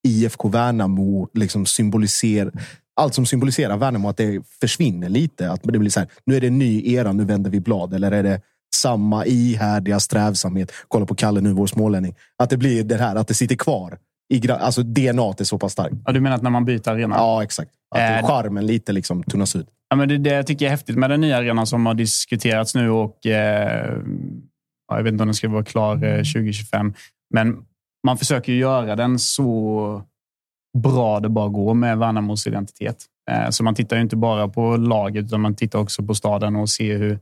[0.08, 2.52] IFK Värnamo liksom symboliserar
[3.00, 5.52] allt som symboliserar Värnamo, att det försvinner lite?
[5.52, 7.94] Att det blir så här, nu är det en ny era, nu vänder vi blad.
[7.94, 8.42] Eller är det
[8.76, 10.72] samma ihärdiga strävsamhet?
[10.88, 12.16] Kolla på Kalle nu, vår smålänning.
[12.38, 13.98] Att det blir det här, att det sitter kvar.
[14.34, 15.96] I, alltså DNA är så pass starkt.
[16.06, 17.16] Ja, du menar att när man byter arena?
[17.16, 17.72] Ja, exakt.
[17.96, 19.68] Att Eh, charmen lite liksom tunnas ut.
[19.90, 21.94] Ja, men det, det jag tycker jag är häftigt med den nya arenan som har
[21.94, 23.94] diskuterats nu och eh,
[24.88, 26.94] ja, jag vet inte om den ska vara klar eh, 2025.
[27.34, 27.58] Men
[28.06, 30.04] man försöker göra den så
[30.78, 33.06] bra det bara går med Värnamos identitet.
[33.32, 36.56] Eh, så man tittar ju inte bara på laget utan man tittar också på staden
[36.56, 37.20] och ser hur,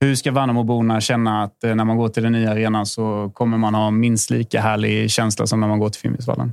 [0.00, 3.58] hur ska Värnamoborna känna att eh, när man går till den nya arenan så kommer
[3.58, 6.52] man ha minst lika härlig känsla som när man går till Finnvedsvallen.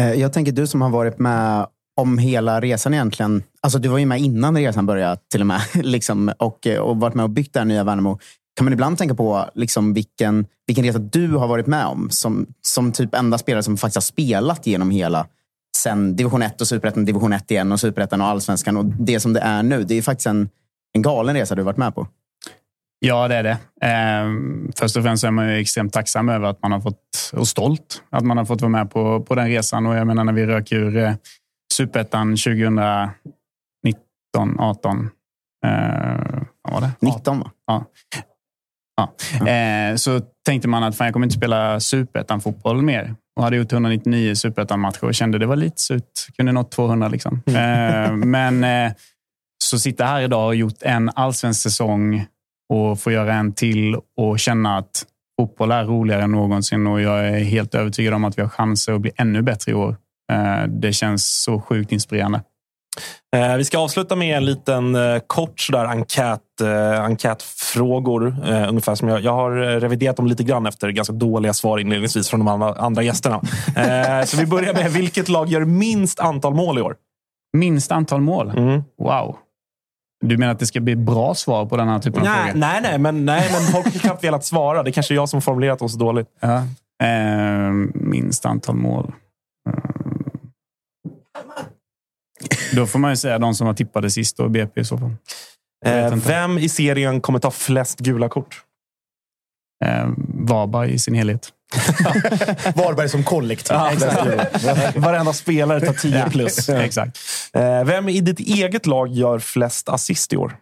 [0.00, 1.66] Eh, Jag tänker du som har varit med
[2.00, 3.42] om hela resan egentligen.
[3.60, 5.60] Alltså du var ju med innan resan började till och med.
[5.74, 8.18] Liksom, och, och varit med och byggt det här nya Värnamo.
[8.56, 12.10] Kan man ibland tänka på liksom, vilken, vilken resa du har varit med om?
[12.10, 15.26] Som, som typ enda spelare som faktiskt har spelat genom hela
[15.76, 18.76] sen division 1 och superettan, division 1 igen och superettan och allsvenskan.
[18.76, 19.84] Och det som det är nu.
[19.84, 20.48] Det är faktiskt en,
[20.92, 22.06] en galen resa du varit med på.
[22.98, 23.58] Ja, det är det.
[23.80, 27.48] Ehm, först och främst är man ju extremt tacksam över att man har fått, och
[27.48, 29.86] stolt, att man har fått vara med på, på den resan.
[29.86, 31.12] Och jag menar när vi rök ur eh,
[31.72, 33.14] superettan 2019,
[34.58, 35.10] 18.
[35.66, 35.70] Eh,
[36.62, 36.90] vad var det?
[37.00, 37.50] 19 va?
[37.66, 37.84] Ja.
[38.96, 39.12] Ja.
[39.48, 43.14] Eh, så tänkte man att fan, jag kommer inte spela superettan-fotboll mer.
[43.40, 46.36] Och hade gjort 199 superettan-matcher och kände det var lite surt.
[46.36, 47.42] Kunde nått 200 liksom.
[47.46, 48.92] Eh, men eh,
[49.64, 52.26] så sitta här idag och gjort en allsvensk säsong
[52.68, 55.04] och få göra en till och känna att
[55.40, 58.92] fotboll är roligare än någonsin och jag är helt övertygad om att vi har chanser
[58.92, 59.96] att bli ännu bättre i år.
[60.32, 62.42] Eh, det känns så sjukt inspirerande.
[63.36, 68.36] Eh, vi ska avsluta med en liten eh, kort sådär enkät, eh, enkätfrågor.
[68.68, 72.40] Ungefär som jag, jag har reviderat dem lite grann efter ganska dåliga svar inledningsvis från
[72.40, 73.40] de andra, andra gästerna.
[74.26, 76.96] Så vi börjar med vilket lag gör minst antal mål i år?
[77.56, 78.50] Minst antal mål?
[78.50, 78.82] Mm.
[78.98, 79.36] Wow.
[80.26, 82.58] Du menar att det ska bli bra svar på den här typen av Nej, frågor?
[82.60, 84.82] nej, nej, men, nej, men folk har knappt velat svara.
[84.82, 86.28] Det är kanske är jag som formulerat oss dåligt.
[86.40, 86.56] Ja.
[87.06, 89.12] Eh, minst antal mål.
[89.68, 90.09] Eh.
[92.74, 95.16] Då får man ju säga de som var tippade sist och BP i så fall.
[95.86, 98.64] Eh, vem i serien kommer ta flest gula kort?
[99.84, 101.48] Eh, Varberg i sin helhet.
[102.74, 103.76] Varberg som kollektiv.
[103.76, 103.92] Ja.
[104.96, 106.68] Varenda spelare tar 10 plus.
[106.68, 107.18] Exakt.
[107.52, 110.56] Eh, vem i ditt eget lag gör flest assist i år?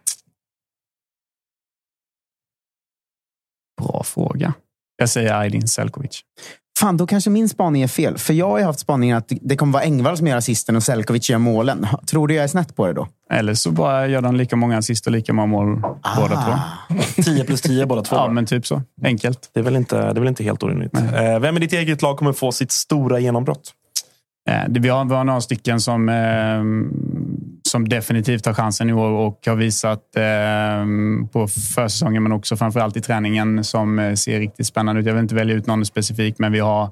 [3.81, 4.53] Bra fråga.
[4.97, 6.21] Jag säger Aydin Selkovic.
[6.79, 8.17] Fan, då kanske min spaning är fel.
[8.17, 10.83] För jag har ju haft spaningen att det kommer vara Engvall som gör assisten och
[10.83, 11.87] Selkovic gör målen.
[12.07, 13.07] Tror du jag är snett på det då?
[13.33, 15.81] Eller så bara gör de lika många assist och lika många mål
[16.17, 16.53] båda två.
[17.23, 18.15] 10 plus 10 båda två.
[18.15, 18.81] Ja, men typ så.
[19.03, 19.49] Enkelt.
[19.53, 20.93] Det är väl inte, det är väl inte helt orimligt.
[20.97, 23.71] Eh, Vem i ditt eget lag kommer få sitt stora genombrott?
[24.49, 26.15] Eh, det- Vi har, vi har några stycken som, eh,
[27.69, 32.97] som definitivt har chansen i år och har visat eh, på försäsongen men också framförallt
[32.97, 35.07] i träningen som eh, ser riktigt spännande ut.
[35.07, 36.89] Jag vill inte välja ut någon specifik, men vi har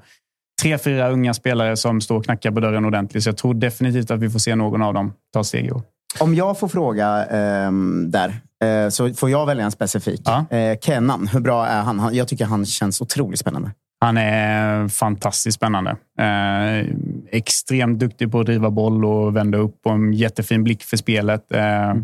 [0.62, 3.22] tre, fyra unga spelare som står och knackar på dörren ordentligt.
[3.22, 5.82] Så jag tror definitivt att vi får se någon av dem ta steg i år.
[6.20, 10.28] Om jag får fråga ehm, där, eh, så får jag välja en specifik.
[10.28, 12.14] Eh, Kenan, hur bra är han?
[12.14, 13.70] Jag tycker han känns otroligt spännande.
[14.00, 15.96] Han är fantastiskt spännande.
[16.20, 16.86] Eh,
[17.30, 21.52] extremt duktig på att driva boll och vända upp och en jättefin blick för spelet.
[21.52, 21.94] Eh,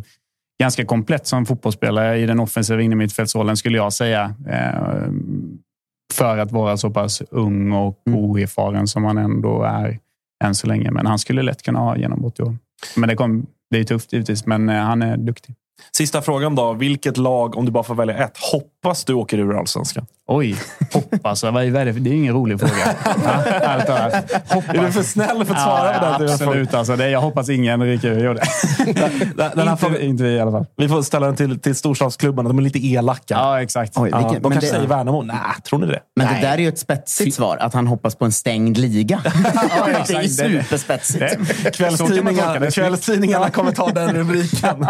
[0.60, 4.34] ganska komplett som fotbollsspelare i den offensiva innermittfältsrollen skulle jag säga.
[4.48, 5.08] Eh,
[6.12, 9.98] för att vara så pass ung och oerfaren som han ändå är
[10.44, 10.90] än så länge.
[10.90, 12.56] Men han skulle lätt kunna ha genombrott i år.
[12.96, 15.54] Men det, kom, det är tufft givetvis, men eh, han är duktig.
[15.92, 16.72] Sista frågan då.
[16.72, 20.06] Vilket lag, om du bara får välja ett, hoppas du åker ur allsvenskan?
[20.26, 20.56] Oj,
[20.92, 21.42] hoppas.
[21.42, 21.92] Vad är det?
[21.92, 22.72] det är ingen rolig fråga.
[23.24, 24.60] Ja.
[24.68, 26.30] Är du för snäll för att svara på den?
[26.32, 26.74] Absolut.
[26.74, 28.34] Alltså, det, jag hoppas ingen ryker ur.
[29.56, 30.66] Den här inte, inte vi i alla fall.
[30.76, 32.48] Vi får ställa den till, till storstadsklubbarna.
[32.48, 33.22] De är lite elaka.
[33.34, 33.92] Ja, exakt.
[33.96, 35.22] Oj, Ja, vilken- de men kanske det- säger Värnamo.
[35.22, 35.36] Nej,
[35.68, 36.00] tror ni det?
[36.16, 39.20] Men det där är ju ett spetsigt svar, att han hoppas på en stängd liga.
[40.06, 41.76] det är ju superspetsigt.
[41.76, 44.86] Kvällstidningarna, kvällstidningarna kommer ta den rubriken.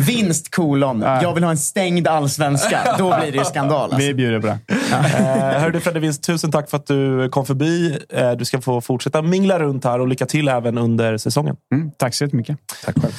[0.00, 1.00] Vinst kolon.
[1.00, 2.80] Jag vill ha en stängd allsvenska.
[2.98, 3.82] Då blir det ju skandal.
[3.82, 3.98] Alltså.
[3.98, 4.58] Vi bjuder på det.
[4.92, 7.98] Eh, hörru du Fredde Winst, tusen tack för att du kom förbi.
[8.08, 11.56] Eh, du ska få fortsätta mingla runt här och lycka till även under säsongen.
[11.74, 12.56] Mm, tack så jättemycket.
[12.84, 13.12] Tack själv.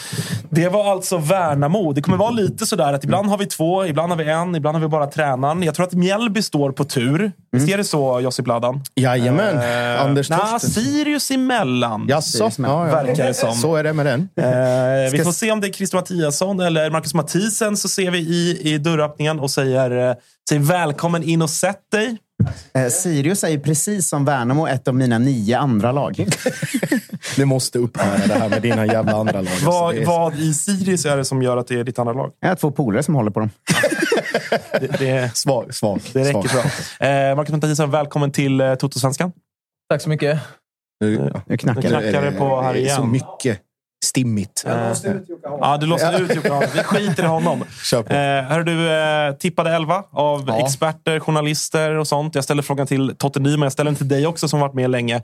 [0.50, 1.94] Det var alltså Värnamo.
[1.94, 4.76] Det kommer vara lite sådär att ibland har vi två, ibland har vi en, ibland
[4.76, 5.64] har vi bara tränaren.
[5.64, 7.32] Jag tror att Mjällby står på tur.
[7.52, 8.84] Visst är det så, Josip Ladan?
[8.96, 9.58] Jajamän.
[9.58, 10.84] Eh, Anders nah, Torstensson.
[10.84, 12.06] Sirius emellan.
[12.10, 12.52] Jaså?
[12.58, 12.84] Ja, ja.
[12.84, 13.54] Verkar det som.
[13.54, 14.30] Så är det med den.
[14.36, 18.12] Eh, vi Ska- får se om det är Christer Mattiasson eller Marcus Mathisen så ser
[18.12, 20.16] vi i, i dörröppningen och säger,
[20.50, 22.18] säger välkommen in och sätt dig.
[22.74, 26.26] Eh, Sirius är ju precis som Värnamo ett av mina nio andra lag.
[27.36, 29.52] Det måste upphöra det här med dina jävla andra lag.
[29.52, 32.14] Alltså, Vad, är- vad i Sirius är det som gör att det är ditt andra
[32.14, 32.32] lag?
[32.40, 33.50] Jag har två polare som håller på dem.
[34.80, 36.02] Det, det, Svag, svag.
[36.14, 36.64] det räcker svag.
[37.00, 37.08] bra.
[37.08, 39.32] Eh, Marcus Mathisen, välkommen till eh, Toto-svenskan.
[39.90, 40.40] Tack så mycket.
[41.00, 42.12] Nu, Nu knackar Nu det.
[42.12, 42.96] knackar det på här det är igen.
[42.96, 43.60] Så mycket
[44.06, 44.64] stimmigt.
[44.68, 44.94] Eh,
[45.44, 46.72] Ja, du låste ut Jocke Hansson.
[46.74, 47.64] Vi skiter i honom.
[47.84, 48.14] Kör på.
[48.14, 50.66] Eh, hör du, eh, tippade 11 av Ja.
[50.66, 52.36] experter, journalister och sånt.
[52.36, 53.62] Jag ställer frågan till Totte Nyman.
[53.62, 55.22] Jag ställer den till dig också som varit med länge.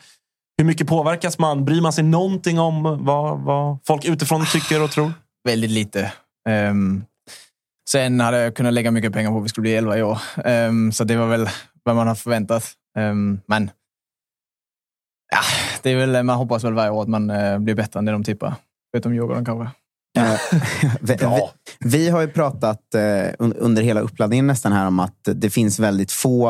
[0.58, 1.66] Hur mycket påverkas man?
[1.66, 5.14] Bryr man sig någonting om vad, vad folk utifrån tycker och tror?
[5.48, 6.12] Väldigt lite.
[6.50, 7.04] Ehm,
[7.90, 10.18] sen hade jag kunnat lägga mycket pengar på att vi skulle bli 11 i år.
[10.46, 11.50] Ehm, så det var väl
[11.84, 12.72] vad man har förväntat.
[12.98, 13.70] Ehm, men
[15.32, 15.40] ja,
[15.82, 18.12] det är väl, man hoppas väl varje år att man eh, blir bättre än det
[18.12, 18.54] de tippar.
[18.96, 19.70] Förutom Djurgården kanske.
[21.02, 21.42] Vi, vi,
[21.80, 23.00] vi har ju pratat eh,
[23.40, 26.50] un- under hela uppladdningen nästan här om att det finns väldigt få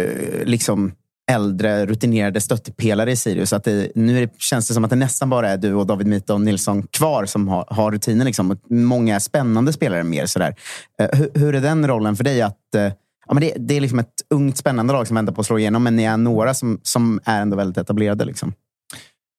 [0.00, 0.92] eh, liksom
[1.30, 3.52] äldre rutinerade stöttepelare i Sirius.
[3.52, 5.86] Att det, nu är det, känns det som att det nästan bara är du och
[5.86, 8.24] David Mito Nilsson kvar som har, har rutiner.
[8.24, 8.58] Liksom.
[8.70, 10.26] Många spännande spelare mer.
[10.26, 10.54] Sådär.
[11.00, 12.42] Eh, hur, hur är den rollen för dig?
[12.42, 12.82] att eh,
[13.26, 15.58] ja, men det, det är liksom ett ungt spännande lag som väntar på att slå
[15.58, 18.24] igenom, men ni är några som, som är ändå väldigt etablerade.
[18.24, 18.52] Liksom.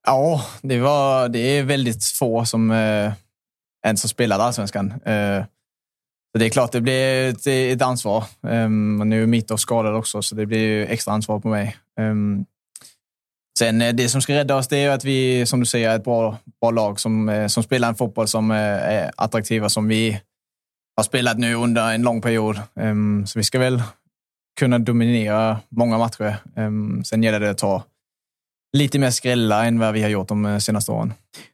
[0.07, 3.13] Ja, det, var, det är väldigt få som eh,
[3.85, 4.91] ens har spelat allsvenskan.
[4.91, 5.43] Eh,
[6.31, 8.23] så det är klart, det blir ett, ett ansvar.
[8.41, 11.77] Um, nu är mitt och skadad också, så det blir ju extra ansvar på mig.
[11.99, 12.45] Um,
[13.59, 15.95] sen eh, det som ska rädda oss, det är att vi, som du säger, är
[15.95, 19.87] ett bra, bra lag som, eh, som spelar en fotboll som eh, är attraktiva, som
[19.87, 20.21] vi
[20.95, 22.61] har spelat nu under en lång period.
[22.73, 23.83] Um, så vi ska väl
[24.59, 26.37] kunna dominera många matcher.
[26.55, 27.83] Um, sen gäller det att ta
[28.77, 31.13] lite mer skrälla än vad vi har gjort de eh, senaste åren.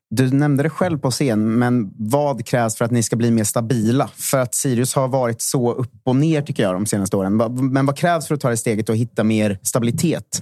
[0.09, 3.43] Du nämnde det själv på scen, men vad krävs för att ni ska bli mer
[3.43, 4.09] stabila?
[4.15, 7.37] För att Sirius har varit så upp och ner tycker jag de senaste åren.
[7.73, 10.41] Men vad krävs för att ta det steget och hitta mer stabilitet?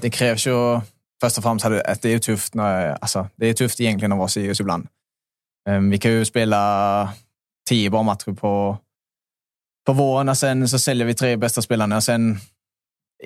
[0.00, 0.80] Det krävs ju
[1.20, 2.54] först och främst att det är tufft.
[2.54, 4.86] När, alltså, det är tufft egentligen att vara Sirius ibland.
[5.68, 7.12] Um, vi kan ju spela
[7.68, 8.78] tio bra matcher på,
[9.86, 11.96] på våren och sen så säljer vi tre bästa spelarna.
[11.96, 12.38] Och sen,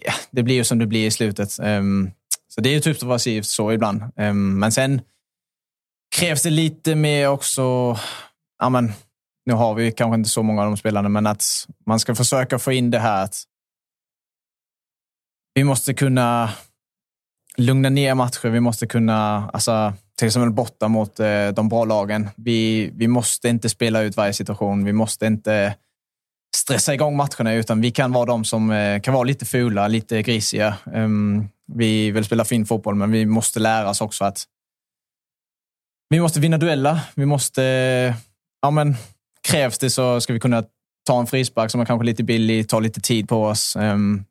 [0.04, 1.58] ja, det blir ju som det blir i slutet.
[2.57, 4.02] Så det är ju tufft att vara Sirius så ibland.
[4.16, 5.00] Ehm, men sen
[6.16, 7.96] krävs det lite mer också.
[8.59, 8.92] Ja, men,
[9.46, 11.44] nu har vi kanske inte så många av de spelarna, men att
[11.86, 13.42] man ska försöka få in det här att
[15.54, 16.50] vi måste kunna
[17.57, 18.48] lugna ner matcher.
[18.48, 22.28] Vi måste kunna, alltså, till exempel borta mot eh, de bra lagen.
[22.36, 24.84] Vi, vi måste inte spela ut varje situation.
[24.84, 25.74] Vi måste inte
[26.57, 30.22] stressa igång matcherna, utan vi kan vara de som eh, kan vara lite fula, lite
[30.22, 30.76] grisiga.
[30.94, 34.44] Ehm, vi vill spela fin fotboll, men vi måste lära oss också att
[36.09, 37.00] vi måste vinna dueller.
[37.14, 37.64] Vi måste...
[37.64, 38.14] Eh,
[38.62, 38.94] ja, men
[39.48, 40.64] krävs det så ska vi kunna
[41.07, 43.76] ta en frispark som är kanske lite billig, ta lite tid på oss.
[43.76, 44.24] Ehm,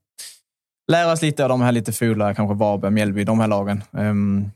[0.91, 3.83] lära oss lite av de här lite fula, kanske Varberg, Mjällby, de här lagen.
[3.97, 4.51] Ehm,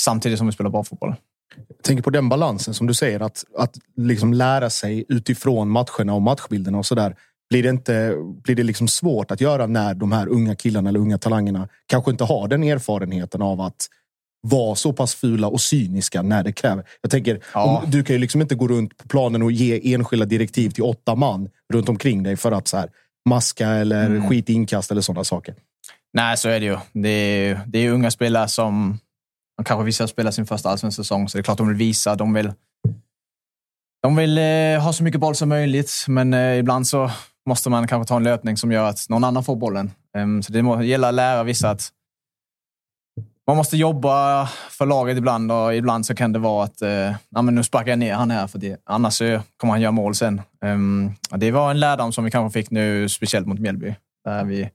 [0.00, 1.14] samtidigt som vi spelar bra fotboll.
[1.56, 6.14] Jag tänker på den balansen som du säger, att, att liksom lära sig utifrån matcherna
[6.14, 7.16] och matchbilderna och sådär.
[7.50, 11.00] Blir det, inte, blir det liksom svårt att göra när de här unga killarna eller
[11.00, 13.86] unga talangerna kanske inte har den erfarenheten av att
[14.40, 16.84] vara så pass fula och cyniska när det kräver.
[17.02, 17.80] Jag tänker, Ja.
[17.84, 20.84] om, du kan ju liksom inte gå runt på planen och ge enskilda direktiv till
[20.84, 22.90] åtta man runt omkring dig för att så här,
[23.28, 24.28] maska eller Mm.
[24.28, 25.54] skit inkast eller sådana saker.
[26.12, 26.76] Nej, så är det ju.
[26.92, 28.98] Det är, det är unga spelare som
[29.58, 32.14] de kanske vissa spelar sin första allsvenska säsong, så det är klart de vill visa.
[32.14, 32.52] De vill,
[34.02, 37.10] de vill eh, ha så mycket boll som möjligt, men eh, ibland så
[37.46, 39.90] måste man kanske ta en löpning som gör att någon annan får bollen.
[40.18, 41.88] Um, så det må, gäller att lära vissa att
[43.46, 47.54] man måste jobba för laget ibland och ibland så kan det vara att eh, men
[47.54, 50.40] nu sparkar jag ner han här för det, annars så kommer han göra mål sen.
[50.64, 53.94] Um, det var en lärdom som vi kanske fick nu, speciellt mot Mjällby.
[54.24, 54.70] Där vi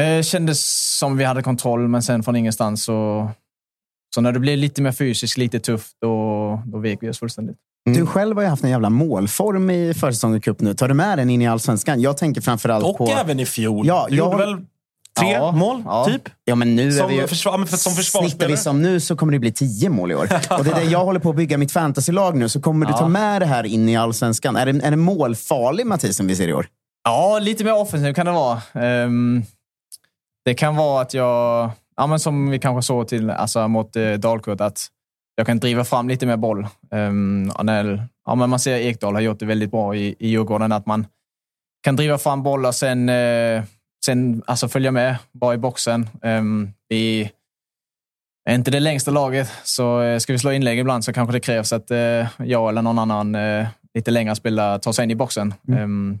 [0.00, 0.66] Eh, kändes
[0.98, 3.30] som vi hade kontroll, men sen från ingenstans så...
[4.14, 7.56] Så när det blev lite mer fysiskt, lite tufft, då, då vek vi oss fullständigt.
[7.84, 10.74] Du själv har ju haft en jävla målform i försäsongen cup nu.
[10.74, 12.00] Tar du med den in i allsvenskan?
[12.00, 13.06] Jag tänker framförallt Och på...
[13.20, 13.86] även i fjol.
[13.86, 14.64] Ja, du jag gjorde har- väl
[15.20, 16.04] tre Ja, mål, ja.
[16.04, 16.22] typ?
[16.44, 17.26] Ja, men nu Som är vi ju...
[17.26, 18.30] försvar- men för- som försvarsspelare.
[18.30, 20.28] Snittar vi som nu så kommer det bli tio mål i år.
[20.58, 22.48] Och det är det jag håller på att bygga mitt fantasylag nu.
[22.48, 22.98] Så kommer du Ja.
[22.98, 24.56] ta med det här in i allsvenskan?
[24.56, 26.66] Är det, är det målfarlig Mattias som vi ser i år?
[27.04, 28.62] Ja, lite mer offensiv kan det vara.
[28.74, 29.42] Ehm,
[30.46, 34.14] det kan vara att jag, ja, men som vi kanske såg till, alltså, mot uh,
[34.14, 34.86] Dalkurd, att
[35.36, 36.66] jag kan driva fram lite mer boll.
[36.90, 40.28] Um, och när, ja, men man ser Ekdal har gjort det väldigt bra i, i
[40.28, 41.06] Djurgården, att man
[41.82, 43.62] kan driva fram bollar sen, eh,
[44.04, 46.08] sen alltså följa med, bara i boxen.
[46.22, 47.30] Um, vi
[48.50, 51.40] är inte det längsta laget, så eh, ska vi slå inlägg ibland så kanske det
[51.40, 55.14] krävs att eh, jag eller någon annan eh, lite längre spelare tar sig in i
[55.14, 55.54] boxen.
[55.68, 56.20] Um,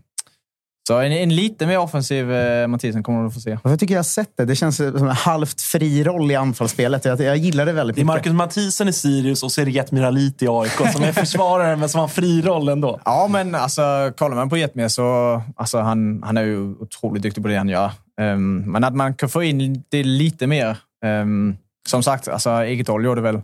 [0.86, 3.58] så en, en lite mer offensiv eh, Mathisen kommer du få se.
[3.64, 4.44] Jag tycker jag har sett det.
[4.44, 7.04] Det känns som en halvt fri roll i anfallsspelet.
[7.04, 8.34] Jag, jag gillar det väldigt Det är mycket.
[8.34, 11.76] Marcus Mathisen i Sirius och så är det Jet Miralit i AIK som är försvarare
[11.76, 13.00] men som har fri roll ändå.
[13.04, 17.42] Ja, men alltså, kollar man på Jetmer så alltså, han, han är ju otroligt duktig
[17.42, 17.90] på det han gör.
[18.20, 20.76] Ehm, men att man kan få in det lite mer.
[21.04, 21.56] Um,
[21.88, 23.40] som sagt, alltså, Egetol gjorde väl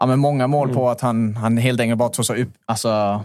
[0.00, 2.52] ja, men många mål på att han, han helt enkelt bara tog sig upp.
[2.66, 3.24] Alltså,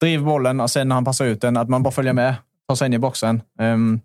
[0.00, 2.34] driver bollen och sen när han passar ut den, att man bara följer med,
[2.68, 3.42] tar sig in i boxen.
[3.60, 4.00] Um,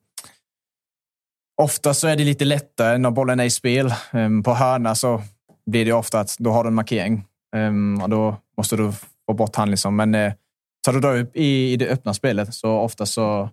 [1.62, 3.94] ofta så är det lite lättare när bollen är i spel.
[4.14, 5.22] Um, på hörna så
[5.66, 7.26] blir det ofta att då har du en markering
[7.56, 8.92] um, och då måste du
[9.26, 9.72] få bort han.
[9.72, 9.96] Liksom.
[9.96, 10.34] Men eh, uh,
[10.86, 13.50] tar du då upp i, i det öppna spelet så ofta så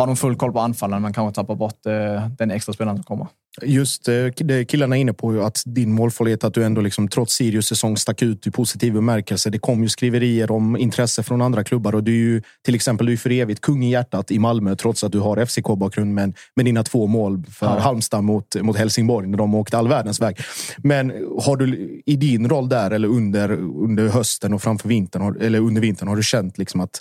[0.00, 3.04] har de full koll på anfallen men kanske tappar bort eh, den extra spelaren som
[3.04, 3.26] kommer.
[3.62, 7.34] Just eh, det killarna är inne på att din målfarlighet, att du ändå liksom, trots
[7.34, 9.50] Sirius säsong stack ut i positiv bemärkelse.
[9.50, 13.06] Det kom ju skriverier om intresse från andra klubbar och du är ju till exempel
[13.06, 16.34] du är för evigt kung i hjärtat i Malmö trots att du har FCK-bakgrund men
[16.56, 17.78] med dina två mål för Ja.
[17.78, 20.36] Halmstad mot, mot Helsingborg när de åkte all världens väg.
[20.78, 25.58] Men har du i din roll där eller under, under hösten och framför vintern, eller
[25.58, 27.00] under vintern, har du känt liksom att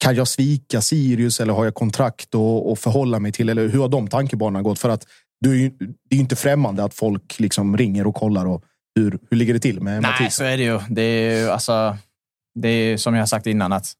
[0.00, 3.48] kan jag svika Sirius eller har jag kontrakt och, och förhålla mig till?
[3.48, 4.78] Eller hur har de tankebanorna gått?
[4.78, 5.06] För att
[5.40, 8.46] du är ju, det är ju inte främmande att folk liksom ringer och kollar.
[8.46, 10.36] Och hur, hur ligger det till med Nej, Mattias?
[10.36, 10.80] så är det ju.
[10.88, 11.96] Det är ju alltså,
[12.54, 13.92] det är som jag har sagt innan att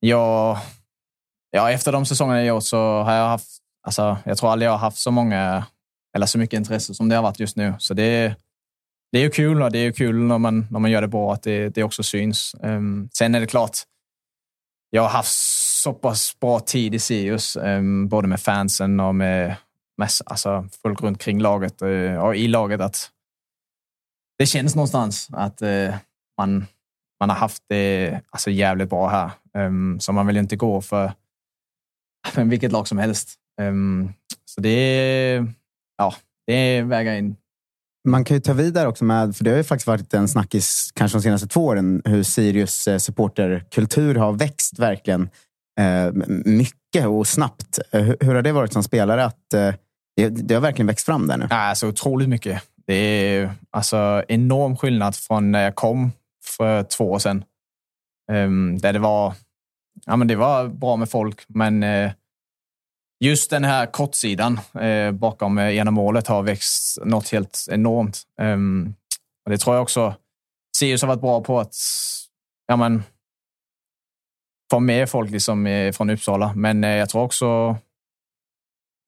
[0.00, 0.58] jag,
[1.50, 3.48] ja, efter de säsongerna jag gjort så har jag haft,
[3.86, 5.66] alltså, jag tror aldrig jag har haft så många
[6.16, 7.74] eller så mycket intresse som det har varit just nu.
[7.78, 8.34] Så det,
[9.12, 11.08] det är ju kul och det är ju kul när man, när man gör det
[11.08, 12.54] bra att det, det också syns.
[12.62, 13.78] Um, sen är det klart,
[14.96, 15.32] jag har haft
[15.82, 19.56] så pass bra tid i Sirius, ehm, både med fansen och med,
[19.96, 23.10] med alltså, folk runt kring laget eh, och i laget att
[24.38, 25.94] det känns någonstans att eh,
[26.38, 26.66] man,
[27.20, 29.30] man har haft det alltså, jävligt bra här.
[29.66, 31.12] Um, så man vill inte gå för,
[32.44, 33.34] vilket lag som helst.
[33.60, 34.12] Um,
[34.44, 35.44] så det
[35.96, 36.14] ja,
[36.46, 37.36] det väger in.
[38.06, 40.90] Man kan ju ta vidare också med, för det har ju faktiskt varit en snackis
[40.94, 45.28] kanske de senaste två åren, hur Sirius eh, supporterkultur har växt verkligen
[45.80, 46.12] eh,
[46.44, 47.78] mycket och snabbt.
[47.92, 49.24] Eh, hur, hur har det varit som spelare?
[49.24, 49.74] att eh,
[50.16, 51.46] det, det har verkligen växt fram där nu.
[51.50, 52.62] Ja, Alltså otroligt mycket.
[52.86, 56.12] Det är alltså enorm skillnad från när jag kom
[56.44, 57.44] för två år sedan.
[58.32, 59.34] Um, där det var,
[60.06, 62.10] ja, men det var bra med folk, men uh,
[63.20, 68.22] just den här kortsidan eh, bakom eh, ena målet har växt något helt enormt.
[68.40, 68.94] Um,
[69.44, 70.14] och det tror jag också
[70.76, 71.74] Sirius har varit bra på att
[72.66, 73.02] ja, men,
[74.70, 76.52] få med folk liksom, eh, från Uppsala.
[76.54, 77.76] Men eh, jag tror också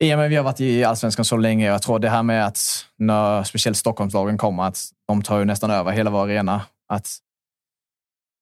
[0.04, 1.66] Ja, men vi har varit i allsvenskan så länge.
[1.66, 4.78] Jag tror det här med att när speciellt Stockholmslagen kommer, att
[5.09, 6.62] de tar ju nästan över hela vår arena.
[6.88, 7.18] Att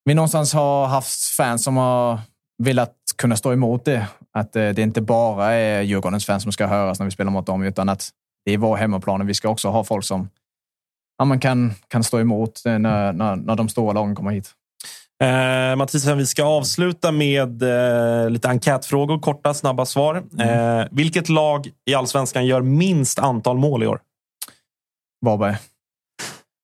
[0.05, 2.19] vi någonstans har haft fans som har
[2.63, 4.07] velat kunna stå emot det.
[4.33, 7.45] Att eh, det inte bara är Djurgårdens fans som ska höras när vi spelar mot
[7.45, 8.09] dem, utan att
[8.45, 9.27] det är vår hemmaplan.
[9.27, 10.29] Vi ska också ha folk som
[11.17, 14.53] ja, man kan, kan stå emot eh, när, när, när de stora lagen kommer hit.
[15.23, 19.19] Eh, Mathisen, vi ska avsluta med eh, lite enkätfrågor.
[19.19, 20.23] Korta, snabba svar.
[20.39, 24.01] Eh, vilket lag i allsvenskan gör minst antal mål i år?
[25.25, 25.55] Varberg.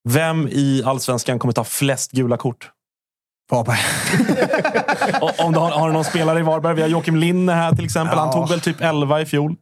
[0.10, 2.72] Vem i allsvenskan kommer ta flest gula kort?
[3.52, 3.80] Varberg.
[5.46, 6.76] Om du har, har du någon spelare i Varberg?
[6.76, 8.18] Vi har Joakim Linne här till exempel.
[8.18, 9.56] Han tog väl typ 11 i fjol.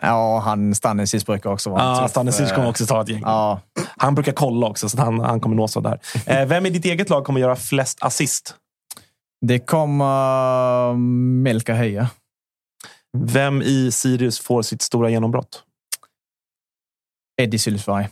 [0.00, 3.22] Ja, han Stanisic brukar också vara Ja, Stanisic kommer eh, också ta ett gäng.
[3.22, 3.60] Ja.
[3.96, 6.00] Han brukar kolla också, så han, han kommer nå så där.
[6.26, 8.54] Eh, vem i ditt eget lag kommer göra flest assist?
[9.46, 10.94] Det kommer
[11.42, 12.08] Melka Heja.
[13.18, 15.62] Vem i Sirius får sitt stora genombrott?
[17.42, 18.08] Eddie Sylsberg.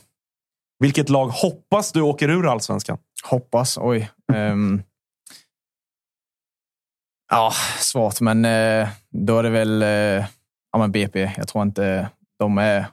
[0.78, 2.99] Vilket lag hoppas du åker ur allsvenskan?
[3.24, 4.10] Hoppas, oj.
[4.32, 4.82] Ehm.
[7.30, 10.26] ja, svårt, men eh, då är det väl eh,
[10.72, 11.32] ja, men BP.
[11.36, 12.08] Jag tror inte
[12.38, 12.86] de är...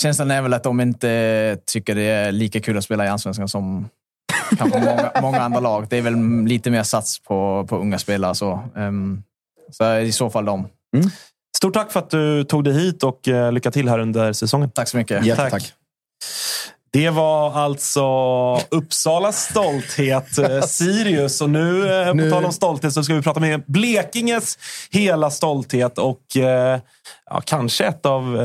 [0.00, 3.48] Känslan är väl att de inte tycker det är lika kul att spela i allsvenskan
[3.48, 3.88] som
[4.58, 5.86] kanske många, många andra lag.
[5.88, 8.34] Det är väl lite mer sats på, på unga spelare.
[8.34, 9.22] Så, Ehm,
[9.70, 10.68] så i så fall de.
[11.56, 14.70] Stort tack för att du tog dig hit och eh, lycka till här under säsongen.
[14.70, 15.24] Tack så mycket.
[15.24, 15.72] Jättetack.
[16.98, 18.02] Det var alltså
[18.70, 21.40] Uppsalas stolthet, eh, Sirius.
[21.40, 24.58] Och nu, eh, Nu- på tal om stolthet, så ska vi prata med Blekinges
[24.90, 26.80] hela stolthet och eh,
[27.30, 28.40] ja, kanske ett av,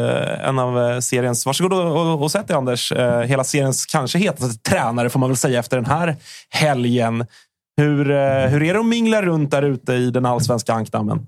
[0.46, 1.46] en av seriens...
[1.46, 2.92] Varsågod och, och, och sätt dig, Anders.
[3.26, 6.16] Hela seriens kanske hetaste tränare, får man väl säga, efter den här
[6.50, 7.26] helgen.
[7.78, 8.06] Hur,
[8.48, 11.28] hur är det att mingla runt där ute i den allsvenska ankdammen?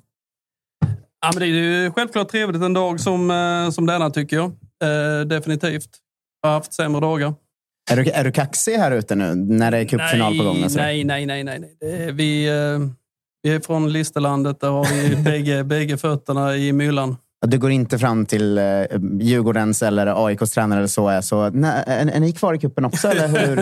[1.22, 4.52] Ja, men det är ju självklart trevligt en dag som, som denna, tycker jag.
[5.28, 5.90] Definitivt.
[6.46, 7.34] Har haft sämre dagar.
[7.92, 10.64] Är du, är du kaxig här ute nu när det är cupfinal på gång?
[10.64, 10.78] och så?
[10.78, 11.44] Nej, nej, nej.
[11.44, 12.12] nej, nej.
[12.12, 12.80] Vi, eh,
[13.44, 14.60] vi är från Listerlandet.
[14.60, 17.18] Där har vi bägge, bägge fötterna i myllan.
[17.46, 18.64] Du går inte fram till eh,
[19.20, 21.08] Djurgårdens eller AIKs tränare eller så.
[21.08, 23.08] Är, så nej, är, är ni kvar i kuppen också?
[23.08, 23.56] Eller hur?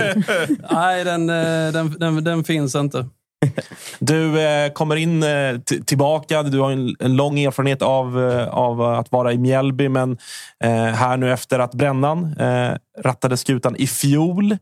[0.73, 3.05] nej, den, eh, den, den, den finns inte.
[3.99, 6.43] Du eh, kommer in eh, tillbaka.
[6.43, 10.17] Du har en, en lång erfarenhet av, eh, av att vara i Mjällby, men
[10.63, 14.57] eh, här nu efter att Brännan eh, rattade skutan i fjol.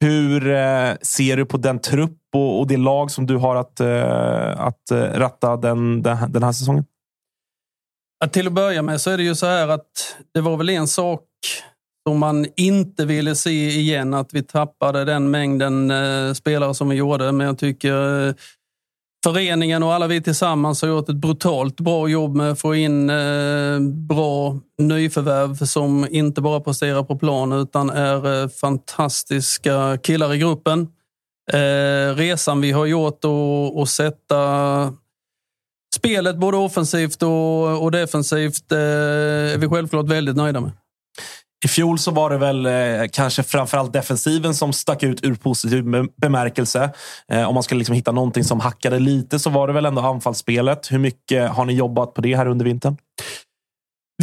[0.00, 3.80] Hur eh, ser du på den trupp och, och det lag som du har att,
[3.80, 6.84] eh, att eh, ratta den, den, här- den här säsongen?
[8.24, 10.68] Att till att börja med så är det ju så här att det var väl
[10.68, 11.20] en sak
[12.08, 16.96] som man inte ville se igen, att vi tappade den mängden eh, spelare som vi
[16.96, 17.32] gjorde.
[17.32, 18.34] Men jag tycker eh,
[19.24, 23.10] föreningen och alla vi tillsammans har gjort ett brutalt bra jobb med att få in
[23.10, 30.38] eh, bra nyförvärv som inte bara presterar på plan utan är eh, fantastiska killar i
[30.38, 30.88] gruppen.
[31.52, 34.92] Eh, resan vi har gjort och, och sätta
[35.94, 40.70] spelet både offensivt och, och defensivt eh, är vi självklart väldigt nöjda med.
[41.64, 45.84] I fjol så var det väl eh, kanske framförallt defensiven som stack ut ur positiv
[46.16, 46.90] bemärkelse.
[47.28, 50.02] Eh, om man skulle liksom hitta någonting som hackade lite så var det väl ändå
[50.02, 50.92] anfallsspelet.
[50.92, 52.96] Hur mycket har ni jobbat på det här under vintern?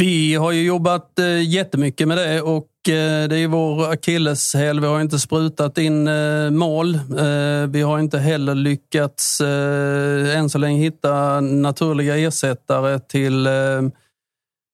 [0.00, 4.80] Vi har ju jobbat eh, jättemycket med det och eh, det är vår akilleshäl.
[4.80, 6.94] Vi har inte sprutat in eh, mål.
[6.94, 13.52] Eh, vi har inte heller lyckats eh, än så länge hitta naturliga ersättare till eh,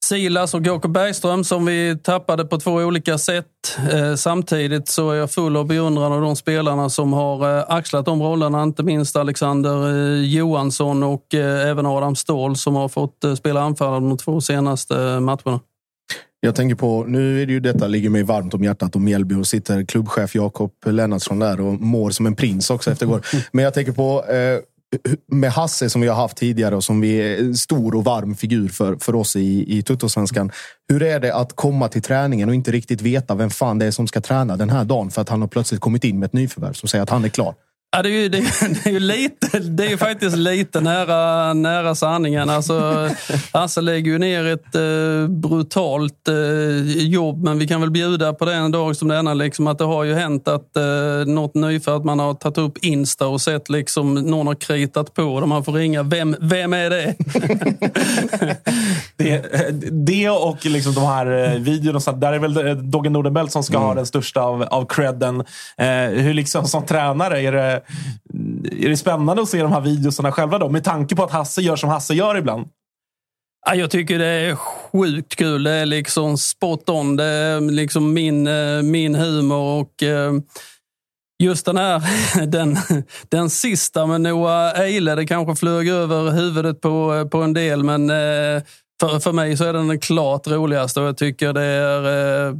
[0.05, 3.47] Silas och Jakob Bergström som vi tappade på två olika sätt.
[3.93, 8.05] Eh, samtidigt så är jag full av beundran av de spelarna som har eh, axlat
[8.05, 8.63] de rollerna.
[8.63, 14.19] Inte minst Alexander eh, Johansson och även Adam Ståhl som har fått spela anfallare de
[14.19, 15.61] två senaste matcherna.
[16.41, 19.35] Jag tänker på, nu är det ju detta ligger mig varmt om hjärtat och Mjällby
[19.35, 23.27] och sitter klubbchef Jakob Lennartsson där och mår som en prins också efter igår.
[23.53, 24.61] Men jag tänker på eh,
[25.33, 28.69] med Hasse som vi har haft tidigare och som vi är stor och varm figur
[28.69, 30.51] för, för oss i, i Tuttosvenskan.
[30.89, 33.91] Hur är det att komma till träningen och inte riktigt veta vem fan det är
[33.91, 36.33] som ska träna den här dagen för att han har plötsligt kommit in med ett
[36.33, 37.55] nyförvärv som säger att han är klar?
[37.97, 40.81] Ja, det, är ju, det, är- det är ju lite, det är ju faktiskt lite
[40.81, 42.51] nära, nära sanningen.
[42.51, 43.09] Alltså,
[43.53, 46.35] Hasse lägger ju ner ett eh, brutalt eh,
[47.07, 49.35] jobb, men vi kan väl bjuda på det en dag som denna.
[49.35, 50.83] Liksom, att det har ju hänt att eh,
[51.27, 55.49] något nyfött, man har tagit upp Insta och sett liksom, någon har kritat på och
[55.49, 56.03] man får ringa.
[56.03, 57.15] Vem, vem är det?
[59.19, 59.43] Det,
[60.07, 63.63] det och liksom de här eh, videorna, så där är väl eh, Dogge Nordenbelt som
[63.63, 65.41] ska ha den största av, av credden.
[65.77, 67.83] Eh, hur liksom som tränare, är det,
[68.85, 70.69] är det spännande att se de här videorna själva då?
[70.69, 72.69] Med tanke på att Hasse gör som Hasse gör ibland.
[73.67, 75.63] Ja, jag tycker det är sjukt kul.
[75.63, 77.17] Det är liksom spot on.
[77.17, 80.03] Det är liksom min, eh, min humor och
[81.43, 82.03] just den här,
[82.47, 82.77] den,
[83.29, 88.11] den sista med Noah Eile, det kanske flög över huvudet på, på en del, men
[89.01, 92.55] för, för mig så är den den klart roligaste och jag tycker det är eh,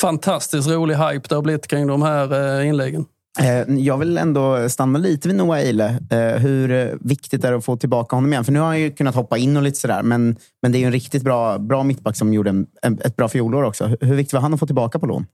[0.00, 3.06] fantastiskt rolig hype det har blivit kring de här eh, inläggen.
[3.40, 5.98] Eh, jag vill ändå stanna lite vid Noah Eile.
[6.38, 8.44] Hur viktigt är det att få tillbaka honom igen?
[8.44, 10.80] För nu har han ju kunnat hoppa in och lite sådär, men, men det är
[10.80, 13.86] ju en riktigt bra, bra mittback som gjorde en, ett bra fjolår också.
[14.00, 15.26] Hur viktigt var han att få tillbaka på lån?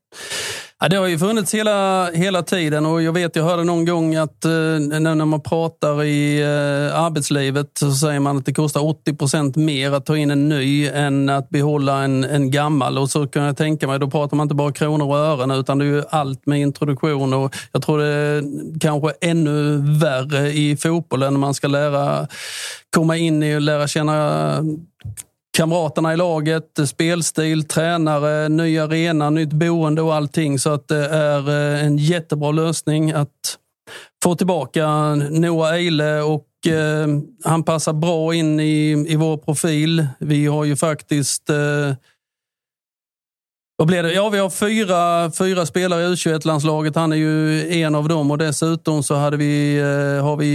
[0.84, 4.16] Ja, det har ju funnits hela, hela tiden och jag vet, jag hörde någon gång
[4.16, 9.16] att eh, när man pratar i eh, arbetslivet så säger man att det kostar 80
[9.16, 12.98] procent mer att ta in en ny än att behålla en, en gammal.
[12.98, 15.78] Och så kan jag tänka mig, då pratar man inte bara kronor och ören utan
[15.78, 18.44] det är ju allt med introduktion och jag tror det är
[18.80, 22.28] kanske ännu värre i fotbollen när man ska lära
[22.94, 24.56] komma in i och lära känna
[25.54, 30.58] kamraterna i laget, eh, spelstil, tränare, ny arena, nytt boende och allting.
[30.58, 33.58] Så att det är eh, en jättebra lösning att
[34.22, 37.08] få tillbaka Noah Eile och eh,
[37.44, 40.06] han passar bra in i, i vår profil.
[40.18, 41.94] Vi har ju faktiskt eh,
[43.76, 44.12] vad blir det?
[44.12, 46.96] Ja, vi har fyra, fyra spelare i U21-landslaget.
[46.96, 50.46] Han är ju en av dem och dessutom så hade vi, eh, har vi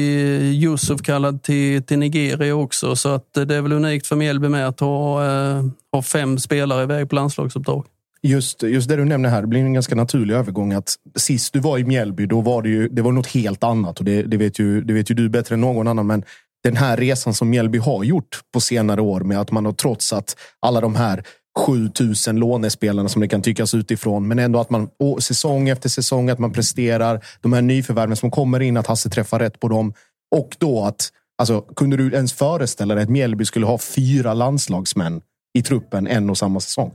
[0.63, 2.95] Yusuf kallad till, till Nigeria också.
[2.95, 6.39] Så att eh, det är väl unikt för Mjällby med att ha, eh, ha fem
[6.39, 7.85] spelare iväg på landslagsuppdrag.
[8.21, 10.73] Just, just det du nämner här, det blir en ganska naturlig övergång.
[10.73, 13.99] att Sist du var i Mjällby, då var det, ju, det var något helt annat.
[13.99, 16.07] Och det, det, vet ju, det vet ju du bättre än någon annan.
[16.07, 16.23] Men
[16.63, 20.35] den här resan som Mjällby har gjort på senare år med att man har trotsat
[20.59, 21.23] alla de här
[21.59, 24.27] 7000 lånespelarna som det kan tyckas utifrån.
[24.27, 27.25] Men ändå att man säsong efter säsong att man presterar.
[27.41, 29.93] De här nyförvärven som kommer in, att Hasse träffar rätt på dem.
[30.35, 35.21] Och då att, alltså, kunde du ens föreställa dig att Mjällby skulle ha fyra landslagsmän
[35.53, 36.91] i truppen en och samma säsong?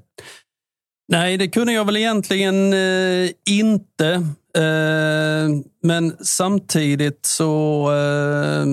[1.09, 4.09] Nej, det kunde jag väl egentligen eh, inte.
[4.57, 5.49] Eh,
[5.83, 8.67] men samtidigt så eh,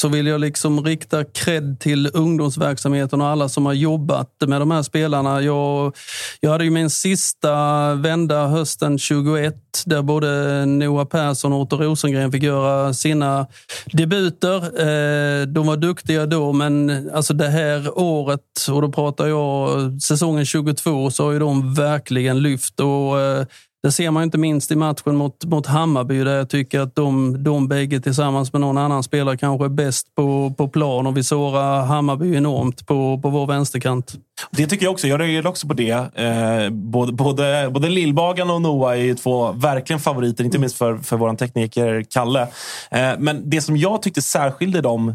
[0.00, 4.70] så vill jag liksom rikta cred till ungdomsverksamheten och alla som har jobbat med de
[4.70, 5.42] här spelarna.
[5.42, 5.96] Jag,
[6.40, 9.54] jag hade ju min sista vända hösten 21
[9.86, 13.46] där både Noah Persson och Otto Rosengren fick göra sina
[13.92, 14.56] debuter.
[14.64, 18.40] Eh, de var duktiga då, men alltså det här året,
[18.70, 22.80] och då pratar jag säsongen 22, så har ju de verkligen lyft.
[22.80, 23.46] Och eh,
[23.82, 27.36] det ser man inte minst i matchen mot, mot Hammarby där jag tycker att de,
[27.44, 31.24] de bägge tillsammans med någon annan spelare kanske är bäst på, på plan och vi
[31.24, 34.14] sårar Hammarby enormt på, på vår vänsterkant.
[34.50, 35.08] Det tycker jag också.
[35.08, 35.90] Jag reagerar också på det.
[35.90, 41.16] Eh, både, både, både Lillbagan och Noah är två verkligen favoriter, inte minst för, för
[41.16, 42.42] vår tekniker Kalle.
[42.90, 45.14] Eh, men det som jag tyckte särskilde dem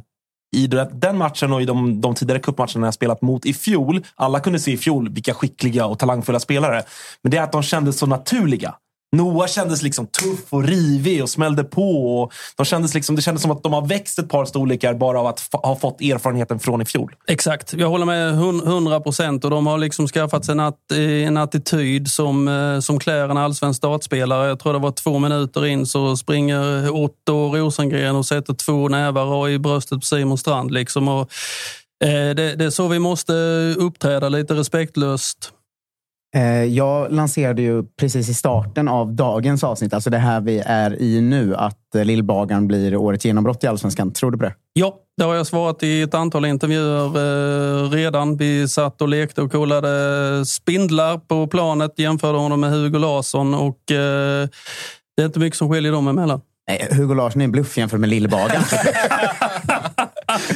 [0.52, 4.06] i den matchen och i de, de tidigare cupmatcherna jag spelat mot i fjol.
[4.16, 6.84] Alla kunde se i fjol vilka skickliga och talangfulla spelare.
[7.22, 8.76] Men det är att de kändes så naturliga.
[9.16, 12.22] Noah kändes liksom tuff och rivig och smällde på.
[12.22, 15.20] Och de kändes liksom, det kändes som att de har växt ett par storlekar bara
[15.20, 17.16] av att ha fått erfarenheten från i fjol.
[17.28, 17.74] Exakt.
[17.74, 19.46] Jag håller med 100 procent.
[19.46, 23.38] Och de har liksom skaffat sig en, att, en attityd som, eh, som klär en
[23.38, 24.48] allsvensk startspelare.
[24.48, 29.50] Jag tror det var två minuter in så springer Otto Rosengren och sätter två nävar
[29.50, 30.72] i bröstet på Simon Strand.
[30.72, 31.08] Liksom.
[31.08, 31.32] Och,
[32.04, 33.34] eh, det, det är så vi måste
[33.78, 35.54] uppträda, lite respektlöst
[36.70, 41.22] jag lanserade ju precis i starten av dagens avsnitt, alltså det här vi är i
[41.22, 44.14] nu, att eh, Lillbagaren blir årets genombrott i Allsvenskan.
[44.14, 44.54] Tror du på det?
[44.74, 48.38] Ja, det har jag svarat i ett antal intervjuer eh, redan.
[48.38, 53.80] Vi satt och lekte och kollade spindlar på planet, jämförde honom med Hugo Larsson och
[53.88, 56.42] det är inte mycket som skiljer dem emellan.
[56.68, 58.64] Nej, Hugo Larsson är en bluff jämfört med Lillbagaren.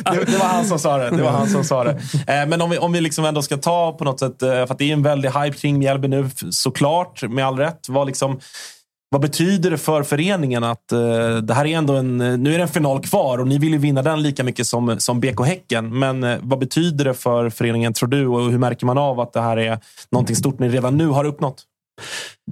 [0.06, 1.10] det, det, var han som sa det.
[1.10, 1.92] det, var han som sa det.
[2.28, 4.72] Eh, men om vi, om vi liksom ändå ska ta på något sätt, eh, för
[4.72, 7.90] att det är en väldig hype kring Mjällby nu, såklart, med all rätt.
[7.90, 8.40] Vad, liksom,
[9.14, 12.22] vad betyder det för föreningen att eh, det här är ändå en...
[12.22, 14.68] Eh, nu är det en final kvar och ni vill ju vinna den lika mycket
[14.68, 16.00] som, som BK Häcken.
[16.00, 18.28] Men eh, vad betyder det för föreningen, tror du?
[18.28, 19.80] Och hur märker man av att det här är
[20.12, 21.64] någonting stort ni redan nu har uppnått?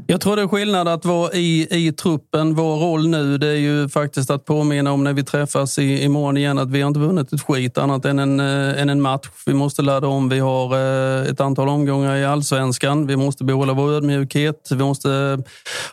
[0.07, 2.55] Jag tror det är skillnad att vara i, i truppen.
[2.55, 6.37] Vår roll nu det är ju faktiskt att påminna om när vi träffas i, imorgon
[6.37, 9.27] igen att vi har inte vunnit ett skit annat än en, eh, än en match.
[9.45, 10.29] Vi måste ladda om.
[10.29, 13.07] Vi har eh, ett antal omgångar i allsvenskan.
[13.07, 14.67] Vi måste behålla vår ödmjukhet.
[14.71, 15.43] Vi måste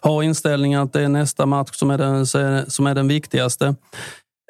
[0.00, 2.26] ha inställningen att det är nästa match som är den,
[2.70, 3.74] som är den viktigaste.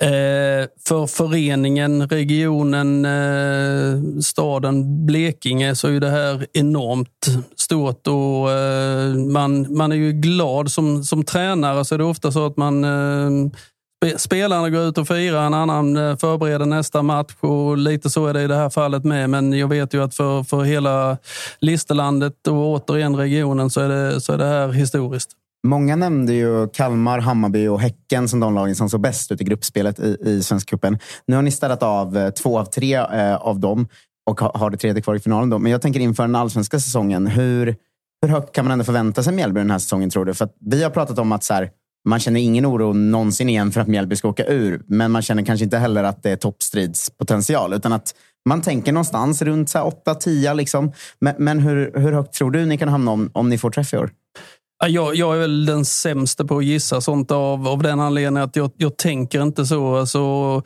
[0.03, 9.15] Eh, för föreningen, regionen, eh, staden Blekinge så är det här enormt stort och eh,
[9.15, 12.85] man, man är ju glad som, som tränare så är det ofta så att man
[12.85, 13.51] eh,
[14.17, 18.35] spelarna går ut och firar, en annan eh, förbereder nästa match och lite så är
[18.35, 19.31] det i det här fallet med.
[19.31, 21.19] Men jag vet ju att för, för hela
[21.61, 25.31] Listerlandet och återigen regionen så är det, så är det här historiskt.
[25.67, 29.45] Många nämnde ju Kalmar, Hammarby och Häcken som de lagen som såg bäst ut i
[29.45, 30.99] gruppspelet i, i Svenska cupen.
[31.27, 33.89] Nu har ni städat av eh, två av tre eh, av dem
[34.31, 35.51] och ha- har det tredje kvar i finalen.
[35.51, 35.59] Då.
[35.59, 37.27] Men jag tänker inför den allsvenska säsongen.
[37.27, 37.77] Hur,
[38.23, 40.35] hur högt kan man ändå förvänta sig Mjällby den här säsongen, tror du?
[40.35, 41.71] För att vi har pratat om att så här,
[42.09, 44.83] man känner ingen oro någonsin igen för att Mjällby ska åka ur.
[44.87, 47.73] Men man känner kanske inte heller att det är toppstridspotential.
[47.75, 48.15] Utan att
[48.49, 50.55] man tänker någonstans runt 8-10.
[50.55, 50.93] Liksom.
[51.21, 53.95] Men, men hur, hur högt tror du ni kan hamna om, om ni får träff
[53.95, 54.11] i år?
[54.85, 58.57] Jag, jag är väl den sämsta på att gissa sånt av, av den anledningen att
[58.57, 59.97] jag, jag tänker inte så.
[59.97, 60.63] Alltså,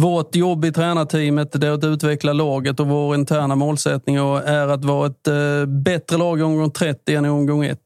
[0.00, 4.84] vårt jobb i tränarteamet det är att utveckla laget och vår interna målsättning är att
[4.84, 7.78] vara ett eh, bättre lag i omgång 30 än i omgång 1.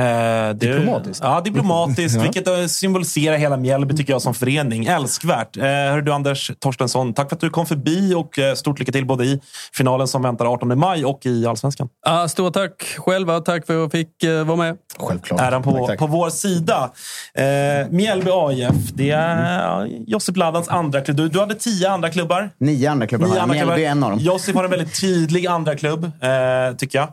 [0.00, 1.20] Eh, Diplomatiskt.
[1.24, 2.16] Ja, diplomatiskt.
[2.20, 2.22] Ja.
[2.22, 4.86] Vilket eh, symboliserar hela Mjällby tycker jag som förening.
[4.86, 5.56] Älskvärt.
[5.56, 8.92] Eh, hör du Anders Torstensson, tack för att du kom förbi och eh, stort lycka
[8.92, 9.40] till både i
[9.74, 11.88] finalen som väntar 18 maj och i Allsvenskan.
[12.06, 13.40] Ja, stort tack själva.
[13.40, 14.76] Tack för att jag fick eh, vara med.
[14.98, 15.40] Självklart.
[15.40, 16.90] Äran på, på vår sida.
[17.34, 17.44] Eh,
[17.90, 21.16] Mjällby AIF, det är ja, Josip Ladans andra klubb.
[21.16, 22.50] Du, du hade tio andra klubbar.
[22.58, 23.26] Nio andra klubbar.
[23.26, 23.48] har jag.
[23.48, 24.18] Mjällby är en av dem.
[24.18, 27.08] Josip har en väldigt tydlig andra klubb, eh, tycker jag.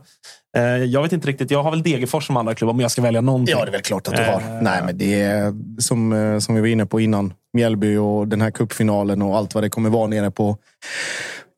[0.56, 1.50] Eh, jag vet inte riktigt.
[1.50, 3.54] Jag har väl Degerfors som andra klubb om jag ska välja någonting.
[3.58, 4.40] Ja, det är väl klart att du har.
[4.40, 7.32] Eh, Nej, men det är som, eh, som vi var inne på innan.
[7.52, 10.56] Mjällby och den här cupfinalen och allt vad det kommer vara nere på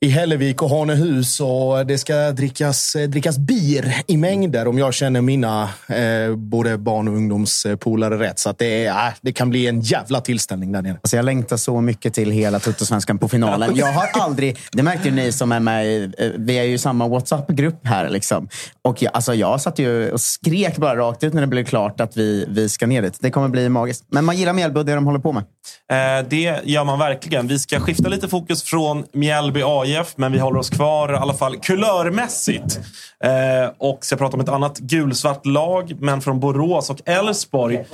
[0.05, 1.39] i Hällevik och Hanehus.
[1.39, 6.77] Och det ska drickas, eh, drickas bir i mängder om jag känner mina eh, både
[6.77, 8.39] barn och ungdomspolare rätt.
[8.39, 10.93] Så att det, är, äh, det kan bli en jävla tillställning där nere.
[10.93, 13.75] Alltså jag längtar så mycket till hela Tuttosvenskan på finalen.
[13.75, 16.77] Jag har aldrig, det märkte ju ni som är med eh, vi är ju i
[16.77, 18.09] samma WhatsApp-grupp här.
[18.09, 18.49] Liksom.
[18.81, 22.01] Och jag, alltså jag satt ju och skrek bara rakt ut när det blev klart
[22.01, 23.17] att vi, vi ska ner dit.
[23.19, 24.05] Det kommer bli magiskt.
[24.11, 25.43] Men man gillar Mjällby och det de håller på med.
[25.91, 27.47] Eh, Det gör man verkligen.
[27.47, 29.63] Vi ska skifta lite fokus från Mjällby
[29.97, 32.79] AIF, men vi håller oss kvar i alla fall kulörmässigt.
[33.23, 37.85] Eh, Och ska prata om ett annat gulsvart lag, men från Borås och Elfsborg.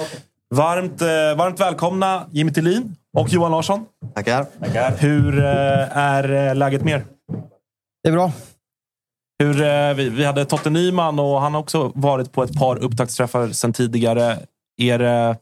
[0.55, 1.07] Varmt, eh,
[1.37, 3.85] varmt välkomna Jimmy Tillin och Johan Larsson.
[4.15, 4.45] Tackar.
[4.59, 4.95] Tackar.
[4.97, 7.05] Hur eh, är eh, läget med er?
[8.03, 8.31] Det är bra.
[9.43, 12.75] Hur, eh, vi, vi hade Totte Nyman och han har också varit på ett par
[12.83, 14.37] upptaktsträffar sedan tidigare.
[14.81, 15.37] Är det,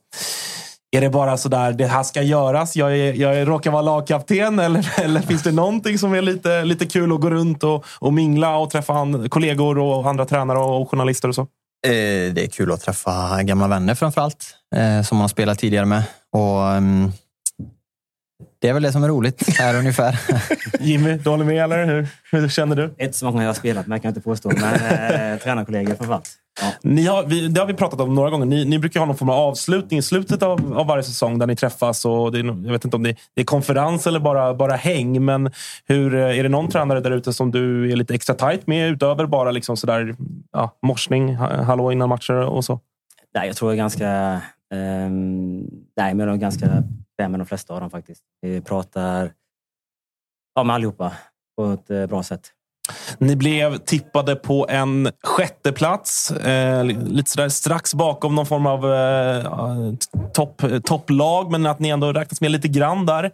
[0.96, 2.76] är det bara sådär, det här ska göras?
[2.76, 6.86] Jag, är, jag råkar vara lagkapten eller, eller finns det någonting som är lite, lite
[6.86, 10.92] kul att gå runt och, och mingla och träffa an, kollegor och andra tränare och
[10.92, 11.42] journalister och så?
[11.88, 15.60] Eh, det är kul att träffa gamla vänner framför allt, eh, som man har spelat
[15.60, 16.04] tidigare med.
[16.34, 17.12] Och, ehm,
[18.60, 20.20] det är väl det som är roligt här ungefär.
[20.80, 22.96] Jimmy, du håller med eller hur, hur känner du?
[23.00, 26.30] Inte så många jag har spelat med kan jag inte påstå, men eh, tränarkollegor framförallt.
[26.62, 26.72] Ja.
[26.84, 28.46] Ni har, vi, det har vi pratat om några gånger.
[28.46, 31.48] Ni, ni brukar ha någon form av avslutning i slutet av, av varje säsong där
[31.48, 32.06] ni träffas.
[32.06, 35.26] Och det jag vet inte om det, det är konferens eller bara, bara häng.
[35.26, 35.52] Men
[35.88, 38.90] hur, eh, är det någon tränare där ute som du är lite extra tight med
[38.92, 40.16] utöver bara liksom sådär,
[40.52, 42.80] ja, morsning, ha- hallå innan matcher och så?
[43.36, 44.08] Nej, jag tror jag är ganska...
[44.74, 45.60] ehm,
[45.98, 46.84] nej, men jag är ganska
[47.18, 48.24] bekväm med de flesta av dem faktiskt.
[48.42, 49.32] Vi pratar
[50.56, 51.12] ja, med allihopa
[51.58, 52.52] på ett eh, bra sätt.
[53.18, 56.32] Ni blev tippade på en sjätte plats.
[56.32, 59.94] Eh, lite sådär strax bakom någon form av eh,
[60.34, 63.32] topp, topplag, men att ni ändå räknas med lite grann där.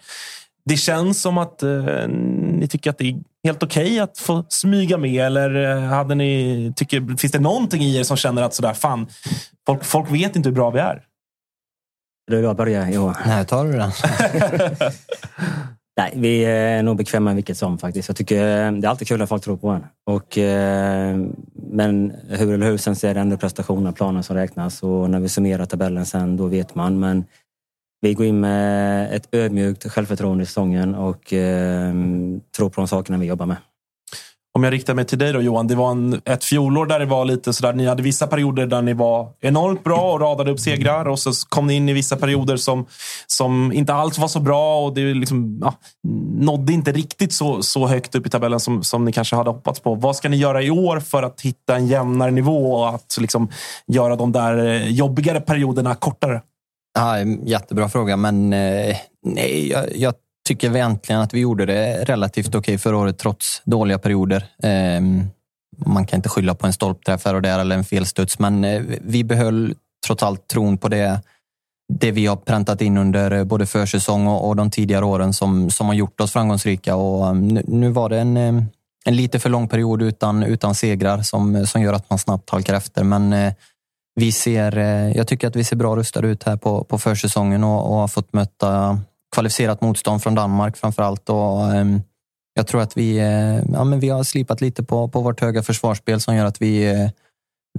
[0.66, 4.98] Det känns som att eh, ni tycker att det är helt okej att få smyga
[4.98, 8.74] med, eller eh, hade ni, tycker, finns det någonting i er som känner att sådär,
[8.74, 9.08] fan,
[9.66, 11.04] folk, folk vet inte hur bra vi är?
[12.32, 13.18] Då jag börja i år.
[13.26, 13.92] Nej, tar du den?
[15.98, 18.10] Nej, vi är nog bekväma med vilket som faktiskt.
[18.10, 19.84] Jag tycker eh, det är alltid kul att folk tror på en.
[20.06, 21.18] Och, eh,
[21.54, 24.84] men hur eller hur, sen så är det ändå prestationen, planen som räknas.
[24.84, 27.00] Och när vi summerar tabellen sen, då vet man.
[27.00, 27.26] Men
[28.02, 31.94] vi går in med ett ödmjukt självförtroende i säsongen och eh,
[32.56, 33.58] tror på de sakerna vi jobbar med.
[34.54, 35.68] Om jag riktar mig till dig då Johan.
[35.68, 37.74] Det var en, ett fjolår där det var lite sådär.
[37.74, 41.08] Ni hade vissa perioder där ni var enormt bra och radade upp segrar.
[41.08, 42.86] Och så kom ni in i vissa perioder som,
[43.28, 44.86] som inte alls var så bra.
[44.86, 45.74] Och det liksom, ja,
[46.38, 49.80] nådde inte riktigt så, så högt upp i tabellen som, som ni kanske hade hoppats
[49.80, 49.96] på.
[49.96, 53.50] Vad ska ni göra i år för att hitta en jämnare nivå och att liksom
[53.88, 56.42] göra de där eh, jobbigare perioderna kortare?
[56.94, 58.96] Ja, jättebra fråga, men eh,
[59.26, 60.14] nej, jag, jag
[60.52, 64.46] tycker vi äntligen att vi gjorde det relativt okej förra året trots dåliga perioder.
[64.64, 65.24] Ehm,
[65.86, 68.82] man kan inte skylla på en stolpträff här och där eller en felstuds, men eh,
[69.02, 69.76] vi behöll
[70.08, 71.22] trots allt tron på det,
[71.94, 75.70] det vi har präntat in under eh, både försäsong och, och de tidigare åren som,
[75.70, 76.96] som har gjort oss framgångsrika.
[76.96, 78.66] Och, ehm, nu, nu var det en, ehm,
[79.06, 82.74] en lite för lång period utan, utan segrar som, som gör att man snabbt halkar
[82.74, 83.04] efter.
[83.04, 83.54] Men eh,
[84.16, 84.78] vi ser,
[85.18, 88.08] jag tycker att vi ser bra rustade ut här på, på försäsongen och, och har
[88.08, 89.00] fått möta
[89.32, 91.30] kvalificerat motstånd från Danmark framför allt.
[91.30, 92.02] Och, ehm,
[92.54, 95.64] jag tror att vi, eh, ja, men vi har slipat lite på, på vårt höga
[95.64, 97.10] försvarsspel som gör att vi, eh,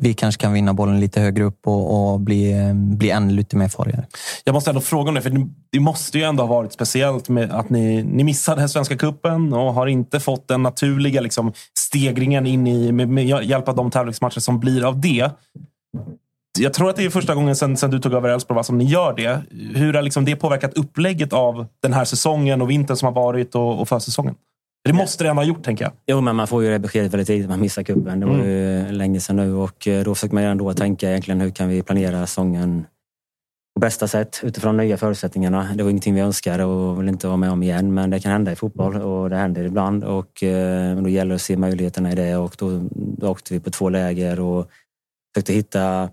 [0.01, 3.57] vi kanske kan vinna bollen lite högre upp och, och bli, eh, bli ännu lite
[3.57, 4.07] mer farligare.
[4.45, 7.51] Jag måste ändå fråga om det, för det måste ju ändå ha varit speciellt med
[7.51, 12.67] att ni, ni missade Svenska Kuppen och har inte fått den naturliga liksom, stegringen in
[12.67, 15.31] i, med, med hjälp av de tävlingsmatcher som blir av det.
[16.59, 18.85] Jag tror att det är första gången sen, sen du tog över Elfsborg som ni
[18.85, 19.43] gör det.
[19.79, 23.55] Hur har liksom det påverkat upplägget av den här säsongen och vintern som har varit
[23.55, 24.35] och, och försäsongen?
[24.85, 25.93] Det måste det ändå ha gjort, tänker jag.
[26.07, 27.49] Jo, men man får ju det beskedet väldigt tidigt.
[27.49, 28.21] Man missar cupen.
[28.21, 28.47] Det var Mm.
[28.49, 31.69] ju länge sedan nu och eh, då försöker man ju ändå tänka egentligen hur kan
[31.69, 32.87] vi planera säsongen
[33.77, 35.69] på bästa sätt utifrån de nya förutsättningarna.
[35.75, 38.33] Det var ingenting vi önskade och vill inte vara med om igen, men det kan
[38.33, 42.13] hända i fotboll och det händer ibland och eh, då gäller det att se möjligheterna
[42.13, 44.69] i det och då, då åkte vi på två läger och
[45.35, 46.09] försökte hitta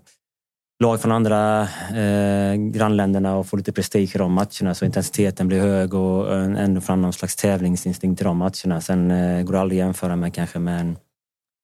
[0.80, 1.62] lag från andra
[1.94, 6.56] eh, grannländerna och få lite prestige i de matcherna så intensiteten blir hög och en-
[6.56, 8.80] ändå fram någon slags tävlingsinstinkt i de matcherna.
[8.80, 10.96] Sen eh, går det aldrig att jämföra med kanske med en,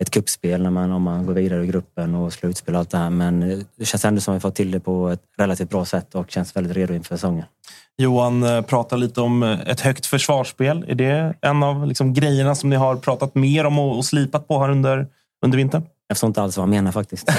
[0.02, 2.98] ett kuppspel när man, om man går vidare i gruppen och slutspel och allt det
[2.98, 3.10] här.
[3.10, 5.84] Men eh, det känns ändå som att vi fått till det på ett relativt bra
[5.84, 7.44] sätt och känns väldigt redo inför säsongen.
[7.98, 10.84] Johan eh, pratar lite om eh, ett högt försvarsspel.
[10.88, 14.48] Är det en av liksom, grejerna som ni har pratat mer om och, och slipat
[14.48, 15.06] på här under,
[15.44, 15.82] under vintern?
[16.08, 17.26] Jag förstår inte alls vad han menar faktiskt.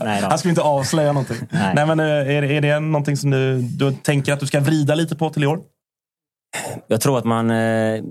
[0.00, 0.28] Nej då.
[0.28, 1.36] Han skulle inte avslöja någonting.
[1.50, 1.74] Nej.
[1.74, 1.86] Nej.
[1.86, 5.16] men, eh, är, är det någonting som du, du tänker att du ska vrida lite
[5.16, 5.60] på till i år?
[6.86, 7.50] Jag tror att man...
[7.50, 8.02] Eh,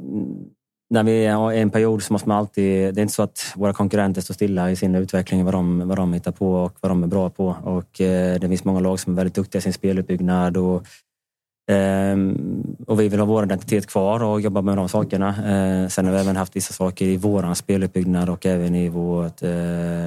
[0.89, 2.95] när vi är i en period så måste man alltid...
[2.95, 5.97] Det är inte så att våra konkurrenter står stilla i sin utveckling, vad de, vad
[5.97, 7.55] de hittar på och vad de är bra på.
[7.63, 10.57] Och eh, det finns många lag som är väldigt duktiga i sin speluppbyggnad.
[10.57, 10.87] Och,
[11.67, 15.35] Ehm, och vi vill ha vår identitet kvar och jobba med de sakerna.
[15.45, 19.43] Ehm, sen har vi även haft vissa saker i vår speluppbyggnad och även i vårt,
[19.43, 19.49] eh,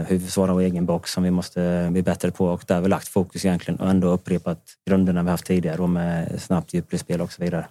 [0.07, 2.47] hur vi svarar vår egen box som vi måste bli bättre på.
[2.47, 5.91] Och där har vi lagt fokus egentligen och ändå upprepat grunderna vi haft tidigare och
[5.91, 7.67] med snabbt djupledsspel och så vidare.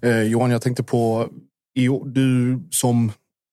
[0.00, 1.28] Eh, Johan, jag tänkte på
[2.04, 3.12] du som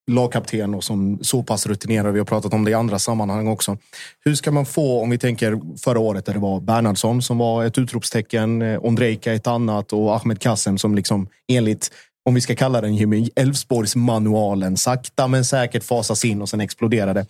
[0.10, 3.78] lagkapten och som så pass rutinerad, vi har pratat om det i andra sammanhang också.
[4.26, 7.66] Hur ska man få, om vi tänker förra året där det var Bernhardsson som var
[7.66, 11.92] ett utropstecken, eh, Ondrejka ett annat och Ahmed Kassem som liksom enligt,
[12.26, 17.26] om vi ska kalla den Jimmy, Elfsborgsmanualen sakta men säkert fasas in och sen exploderade.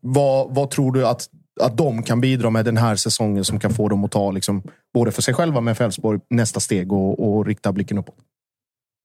[0.00, 1.28] Vad, vad tror du att,
[1.60, 4.62] att de kan bidra med den här säsongen som kan få dem att ta, liksom,
[4.94, 8.14] både för sig själva men för Elfsborg, nästa steg och, och rikta blicken uppåt?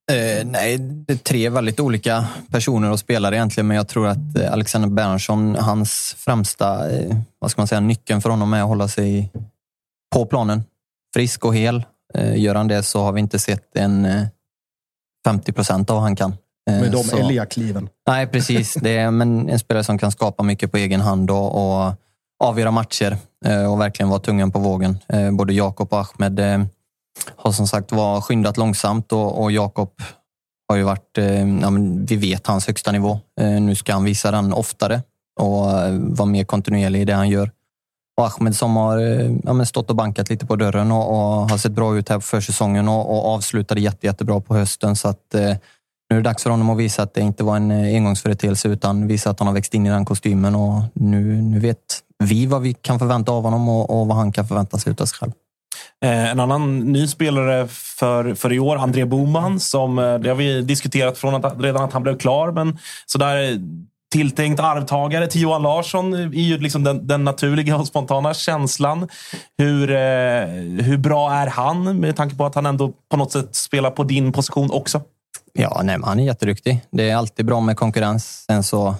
[0.10, 4.38] Eh, nej, det är tre väldigt olika personer och spelare egentligen, men jag tror att
[4.38, 8.68] eh, Alexander Bernhardsson, hans främsta, eh, vad ska man säga, nyckeln för honom är att
[8.68, 9.32] hålla sig
[10.16, 10.64] på planen.
[11.14, 11.84] Frisk och hel.
[12.14, 14.24] Eh, gör han det så har vi inte sett en eh,
[15.26, 16.34] 50 procent av vad han kan.
[16.70, 17.90] Eh, Med de Elia-kliven.
[18.08, 18.74] Nej, precis.
[18.74, 21.94] Det är men en spelare som kan skapa mycket på egen hand och, och
[22.44, 24.98] avgöra matcher eh, och verkligen vara tungan på vågen.
[25.08, 26.66] Eh, Både Jakob och Ahmed eh,
[27.36, 29.90] har som sagt var skyndat långsamt och, och Jakob
[30.70, 33.20] har ju varit, eh, ja, men vi vet hans högsta nivå.
[33.42, 35.02] Eh, Nu ska han visa den oftare
[35.40, 37.52] och eh, vara mer kontinuerlig i det han gör.
[38.18, 41.50] Och Ahmed som har eh, ja, men stått och bankat lite på dörren och, och
[41.50, 44.96] har sett bra ut här på försäsongen och, och avslutade jätte, jättebra på hösten.
[44.96, 45.56] Så att, eh,
[46.10, 48.68] nu är det dags för honom att visa att det inte var en eh, engångsföreteelse
[48.68, 51.78] utan visa att han har växt in i den kostymen och nu, nu vet
[52.24, 55.06] vi vad vi kan förvänta av honom och, och vad han kan förvänta sig av
[55.06, 55.32] sig själv.
[56.04, 60.36] Eh, en annan ny spelare för, för i år, André Boman, som eh, det har
[60.36, 63.60] vi diskuterat från att, redan att han blev klar, men sådär
[64.12, 69.08] tilltänkt arvtagare till Johan Larsson är ju liksom den, den naturliga och spontana känslan.
[69.58, 70.46] Hur, eh,
[70.84, 74.04] hur bra är han med tanke på att han ändå på något sätt spelar på
[74.04, 75.02] din position också?
[75.54, 76.82] Ja, nej, men han är jätteduktig.
[76.92, 78.44] Det är alltid bra med konkurrens.
[78.48, 78.96] Sen så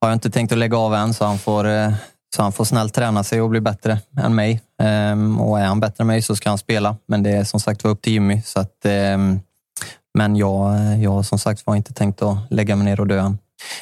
[0.00, 1.92] har jag inte tänkt att lägga av än, så han får, eh,
[2.36, 4.60] så han får snällt träna sig och bli bättre än mig.
[4.82, 6.96] Ehm, och är han bättre än mig så ska han spela.
[7.06, 8.42] Men det är som sagt var upp till Jimmy.
[8.44, 9.40] Så att, ehm,
[10.14, 13.20] men jag, jag har som sagt var inte tänkt att lägga mig ner och dö
[13.20, 13.38] än.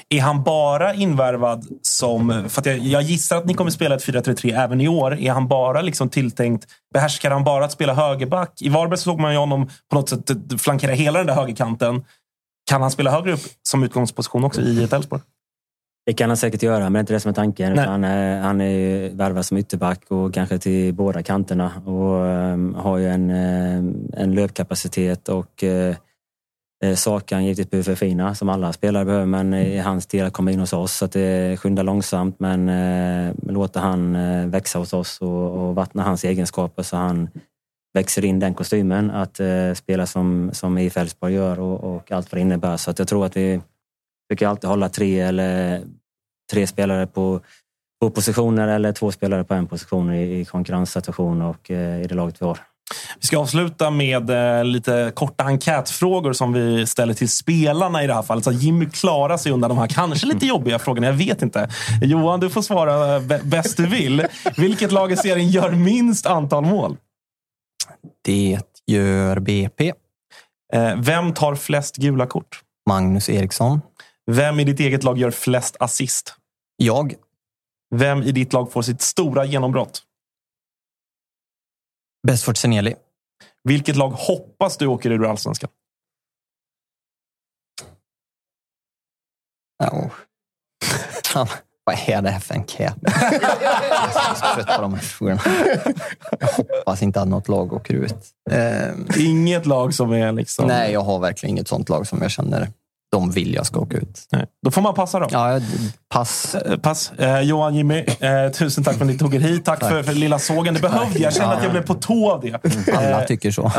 [0.09, 2.45] Är han bara invärvad som...
[2.49, 5.19] För att jag, jag gissar att ni kommer spela ett 4-3-3 även i år.
[5.19, 6.66] Är han bara liksom tilltänkt...
[6.95, 8.62] Behärskar han bara att spela högerback?
[8.62, 12.05] I Varberg såg man ju honom på något sätt flankera hela den där högerkanten.
[12.70, 15.23] Kan han spela högre upp som utgångsposition också i ett Elfsborg?
[16.09, 17.79] Det kan han säkert göra, men det är inte det som är tanken.
[17.79, 21.73] Han, är, han är värvad som ytterback och kanske till båda kanterna.
[21.87, 25.65] Och ehm, har ju en, ehm, en löpkapacitet och
[26.85, 29.27] uh, saker han givetvis behöver förfina, som alla spelare behöver.
[29.27, 30.97] Men i hans del att komma in hos oss.
[30.97, 35.75] Så att det skyndar långsamt, men uh, låter han uh, växa hos oss och, och
[35.75, 37.29] vattna hans egenskaper så han
[37.95, 39.11] växer in den kostymen.
[39.11, 39.41] Att
[39.75, 42.77] spela som, som IF Elfsborg gör och, och allt vad det innebär.
[42.77, 43.61] Så att jag tror att vi
[44.29, 45.83] försöker alltid hålla tre eller
[46.53, 47.41] tre spelare på
[48.03, 52.15] två positioner eller två spelare på en position i, i konkurrenssituation och eh, i det
[52.15, 52.59] laget vi har.
[53.21, 58.15] Vi ska avsluta med eh, lite korta enkätfrågor som vi ställer till spelarna i det
[58.15, 58.45] här fallet.
[58.45, 61.07] Så Jimmy klarar sig undan de här kanske lite jobbiga frågorna.
[61.07, 61.69] Jag vet inte.
[62.03, 64.27] Johan, du får svara eh, bä- bäst du vill.
[64.57, 66.97] Vilket lag i serien gör minst antal mål?
[68.25, 69.93] Det gör BP.
[70.73, 72.61] Eh, Vem tar flest gula kort?
[72.89, 73.81] Magnus Eriksson.
[74.31, 76.35] Vem i ditt eget lag gör flest assist?
[76.77, 77.15] Jag.
[77.95, 80.03] Vem i ditt lag får sitt stora genombrott?
[82.27, 82.95] Besfort Seneli.
[83.65, 85.71] Vilket lag hoppas du åker ur allsvenskan?
[89.79, 90.11] Ja.
[91.25, 91.47] Fan,
[91.85, 92.95] vad är det här för enkät?
[93.03, 95.41] Jag är så trött på de här frågorna.
[96.41, 98.17] Jag hoppas inte att något lag åker ut.
[98.51, 100.67] Eh, Inget lag som är liksom...
[100.67, 102.73] Nej, jag har verkligen inget sånt lag som jag känner
[103.13, 104.23] de vill jag ska åka ut.
[104.33, 104.45] Nej.
[104.65, 105.27] Då får man passa då.
[105.31, 105.61] Ja,
[106.15, 106.55] pass.
[106.55, 107.13] Eh, Pass.
[107.19, 109.65] Eh, Johan, Jimmy, eh, tusen tack för att ni tog er hit.
[109.65, 109.91] Tack, Tack.
[109.91, 110.75] För, för lilla sågen.
[110.75, 111.21] Det behövde jag.
[111.23, 111.57] Jag kände Ja.
[111.57, 112.61] att jag blev på tå av det.
[112.97, 113.73] Alla Eh, tycker så.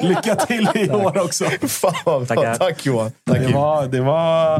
[0.00, 1.44] Lycka till i år också.
[1.68, 2.54] Fan, Tackar.
[2.54, 3.10] tack Johan.
[3.30, 4.58] det, var, det var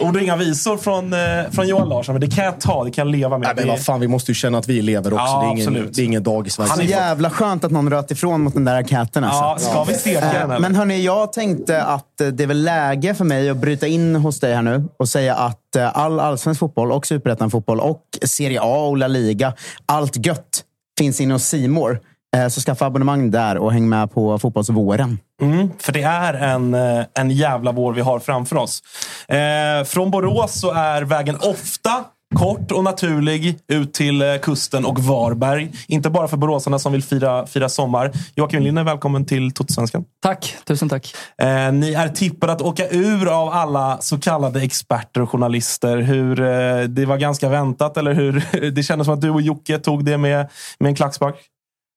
[0.00, 1.18] ord och inga visor från, eh,
[1.52, 2.84] från Johan Larsson, men det kan jag ta.
[2.84, 3.46] Det kan jag leva med.
[3.46, 5.24] Nej, men vad fan, vi måste ju känna att vi lever också.
[5.26, 5.94] Ja, det, är ingen, absolut.
[5.94, 6.86] det är ingen dagisverksamhet.
[6.88, 9.24] Så jävla skönt att någon röt ifrån mot den där enkäten.
[9.24, 9.66] Alltså.
[9.66, 10.58] Ja, ska vi steka den, eller?
[10.58, 14.16] Men hörni, jag tänkte att eh, det är väl läge för mig att bryta in
[14.16, 18.60] hos dig här nu och säga att eh, all allsvensk fotboll och superettan-fotboll och Serie
[18.62, 19.52] A och La Liga,
[19.86, 20.64] allt gött
[20.98, 22.00] finns inne hos Simor.
[22.36, 25.18] Eh, så skaffa abonnemang där och häng med på fotbollsvåren.
[25.42, 28.82] Mm, för det är en, eh, en jävla vår vi har framför oss.
[29.28, 32.04] Eh, från Borås så är vägen ofta
[32.36, 35.72] kort och naturlig ut till eh, kusten och Varberg.
[35.88, 38.12] Inte bara för boråsarna som vill fira, fira sommar.
[38.34, 40.04] Joakim Linder, välkommen till Totosvenskan.
[40.22, 41.14] Tack, tusen tack.
[41.38, 45.96] Eh, ni är tippade att åka ur av alla så kallade experter och journalister.
[45.96, 48.44] Hur, eh, det var ganska väntat, eller hur?
[48.70, 50.48] Det kändes som att du och Jocke tog det med,
[50.78, 51.36] med en klackspark.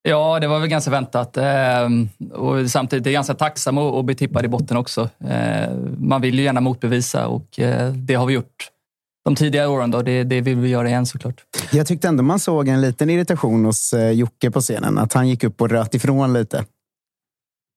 [0.02, 1.38] Ja, det var väl ganska väntat.
[1.38, 5.10] Ehm, Och samtidigt är jag ganska tacksam att att bli tippad i botten också.
[5.30, 8.70] Ehm, Man vill ju gärna motbevisa och eh, det har vi gjort
[9.26, 9.92] de tidigare åren.
[9.92, 10.02] Då.
[10.02, 11.44] Det, det vill vi göra igen såklart.
[11.72, 14.98] Jag tyckte ändå man såg en liten irritation hos eh, Jocke på scenen.
[14.98, 16.66] Att han gick upp och röt ifrån lite.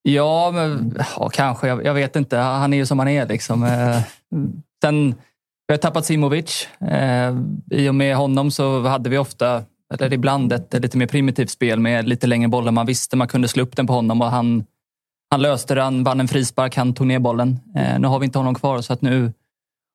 [0.02, 1.68] Ja, men, ja kanske.
[1.68, 2.36] Jag, jag vet inte.
[2.36, 3.26] Han är ju som han är.
[3.26, 3.64] Liksom.
[3.64, 4.00] Eh,
[4.84, 5.14] Sen,
[5.66, 6.68] vi har tappat Simovic.
[6.80, 7.36] Eh,
[7.70, 9.62] I och med honom så hade vi ofta,
[9.94, 12.72] eller ibland, ett lite mer primitivt spel med lite längre bollar.
[12.72, 14.64] Man visste man kunde slå upp den på honom och han,
[15.30, 15.82] han löste det.
[15.82, 17.60] Han vann en frispark, han tog ner bollen.
[17.98, 19.32] Nu har vi inte honom kvar så att nu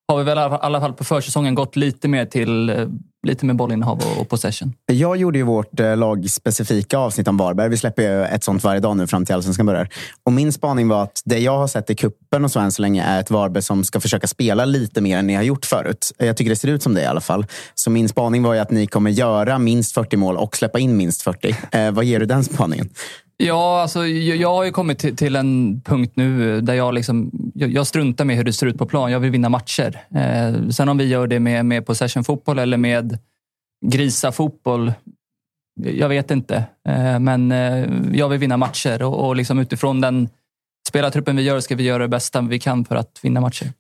[0.08, 2.88] har vi väl i alla fall- på försäsongen gått lite mer till eh,
[3.28, 4.74] lite mer bollinnehav och, possession.
[4.86, 7.70] Jag gjorde ju vårt eh, lagspecifika avsnitt om Varberg.
[7.70, 9.90] Vi släpper ju ett sånt varje dag nu fram till Allsvenskan börjar.
[10.24, 12.82] Och min spaning var att det jag har sett i kuppen och så än så
[12.82, 16.12] länge är ett Varberg som ska försöka spela lite mer än ni har gjort förut.
[16.18, 17.46] Jag tycker det ser ut som det i alla fall.
[17.76, 20.98] Så min spaning var ju att ni kommer göra minst 40 mål och släppa in
[20.98, 21.56] minst 40.
[21.72, 22.90] Eh, vad ger du den spaningen?
[23.38, 26.94] Ja, alltså, jag, jag har ju kommit till, till en punkt nu eh, där jag,
[26.94, 29.12] liksom, jag, jag struntar med hur det ser ut på plan.
[29.12, 30.04] Jag vill vinna matcher.
[30.16, 33.18] Eh, sen om vi gör det med, med possession-fotboll eller med
[33.86, 34.94] grisa-fotboll,
[35.80, 36.56] jag vet inte.
[36.90, 40.30] Eh, men eh, jag vill vinna matcher och, och liksom utifrån den
[40.90, 43.74] spelartruppen vi gör ska vi göra det bästa vi kan för att vinna matcher.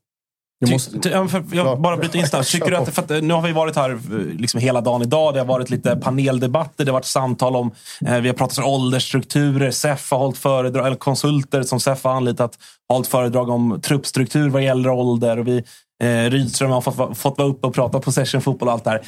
[0.65, 2.47] Ty- ty- ja, för- Jag bara bryter in snabbt.
[2.51, 3.97] Tycker du att, för att, eh, nu har vi varit här eh,
[4.39, 5.33] liksom hela dagen idag.
[5.33, 6.85] Det har varit lite paneldebatter.
[6.85, 7.71] Det har varit samtal om...
[8.05, 9.71] Eh, vi har pratat om åldersstrukturer.
[9.71, 12.57] SEF har hållit föredrag, eller konsulter som SEF har anlitat
[12.89, 15.39] har hållit föredrag om truppstruktur vad gäller ålder.
[15.39, 15.63] Och vi,
[16.03, 19.01] eh, Rydström har fått, fått vara uppe och prata possession-fotboll och allt det här.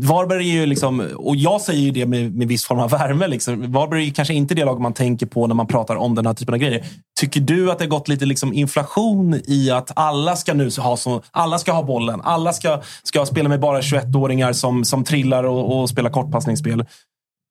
[0.00, 3.26] Varberg är ju liksom, och jag säger ju det med, med viss form av värme.
[3.26, 3.72] Liksom.
[3.72, 6.34] Varberg är kanske inte det lag man tänker på när man pratar om den här
[6.34, 6.84] typen av grejer.
[7.20, 10.96] Tycker du att det har gått lite liksom inflation i att alla ska nu ha,
[10.96, 12.20] så, alla ska ha bollen?
[12.24, 16.84] Alla ska, ska spela med bara 21-åringar som, som trillar och, och spelar kortpassningsspel?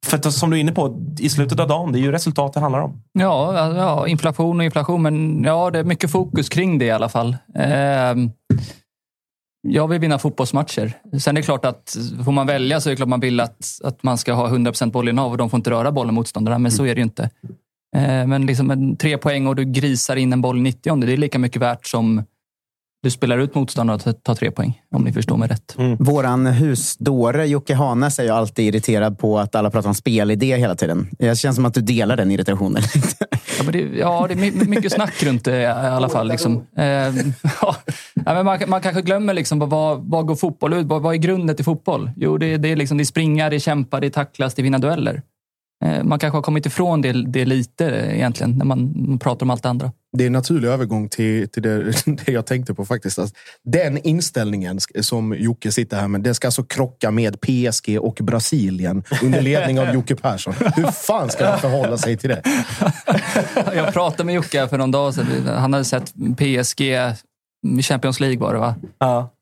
[0.05, 2.53] För att, som du är inne på, i slutet av dagen, det är ju resultat
[2.53, 3.01] det handlar om.
[3.19, 6.91] Ja, alltså, ja, inflation och inflation, men ja, det är mycket fokus kring det i
[6.91, 7.37] alla fall.
[7.55, 8.15] Eh,
[9.69, 10.93] jag vill vinna fotbollsmatcher.
[11.19, 13.79] Sen är det klart att får man välja så är det klart man vill att,
[13.83, 16.85] att man ska ha 100% bollinnehav och de får inte röra bollen motståndarna, men så
[16.85, 17.29] är det ju inte.
[17.95, 21.17] Eh, men liksom tre poäng och du grisar in en boll i 90 det är
[21.17, 22.23] lika mycket värt som
[23.03, 25.75] du spelar ut motståndaren och tar- tre poäng, om ni förstår mig rätt.
[25.99, 30.75] Våran husdåre Jocke Hanes är ju alltid irriterad på att alla pratar om spelidé hela
[30.75, 31.07] tiden.
[31.19, 32.83] Det känns som att du delar den irritationen.
[33.59, 36.27] Ja, men det, ja, det är my- mycket snack runt det i alla fall.
[36.27, 36.63] Liksom.
[36.77, 36.83] Eh,
[37.61, 37.75] ja,
[38.13, 41.17] Ja, men man, man kanske glömmer liksom, vad, vad går fotboll ut vad, vad är
[41.17, 42.11] grunden till fotboll?
[42.15, 44.61] Jo, det, det, är liksom, det är springa, det är kämpa, det är tacklas, det
[44.61, 45.21] är vinna dueller.
[45.85, 49.45] Eh, man kanske har kommit ifrån det, det lite eh, egentligen, när man, man pratar
[49.45, 49.91] om allt det andra.
[50.17, 51.83] Det är en naturlig övergång till, till det,
[52.25, 53.19] det jag tänkte på faktiskt.
[53.19, 53.33] Att
[53.63, 59.03] den inställningen som Jocke sitter här med, den ska alltså krocka med PSG och Brasilien
[59.23, 60.53] under ledning av Jocke Persson.
[60.75, 62.41] Hur fan ska han förhålla sig till det?
[63.75, 65.25] Jag pratade med Jocke för någon dag sedan.
[65.45, 66.81] Han hade sett PSG
[67.67, 68.75] i Champions League var det va?
[68.99, 69.33] Ja.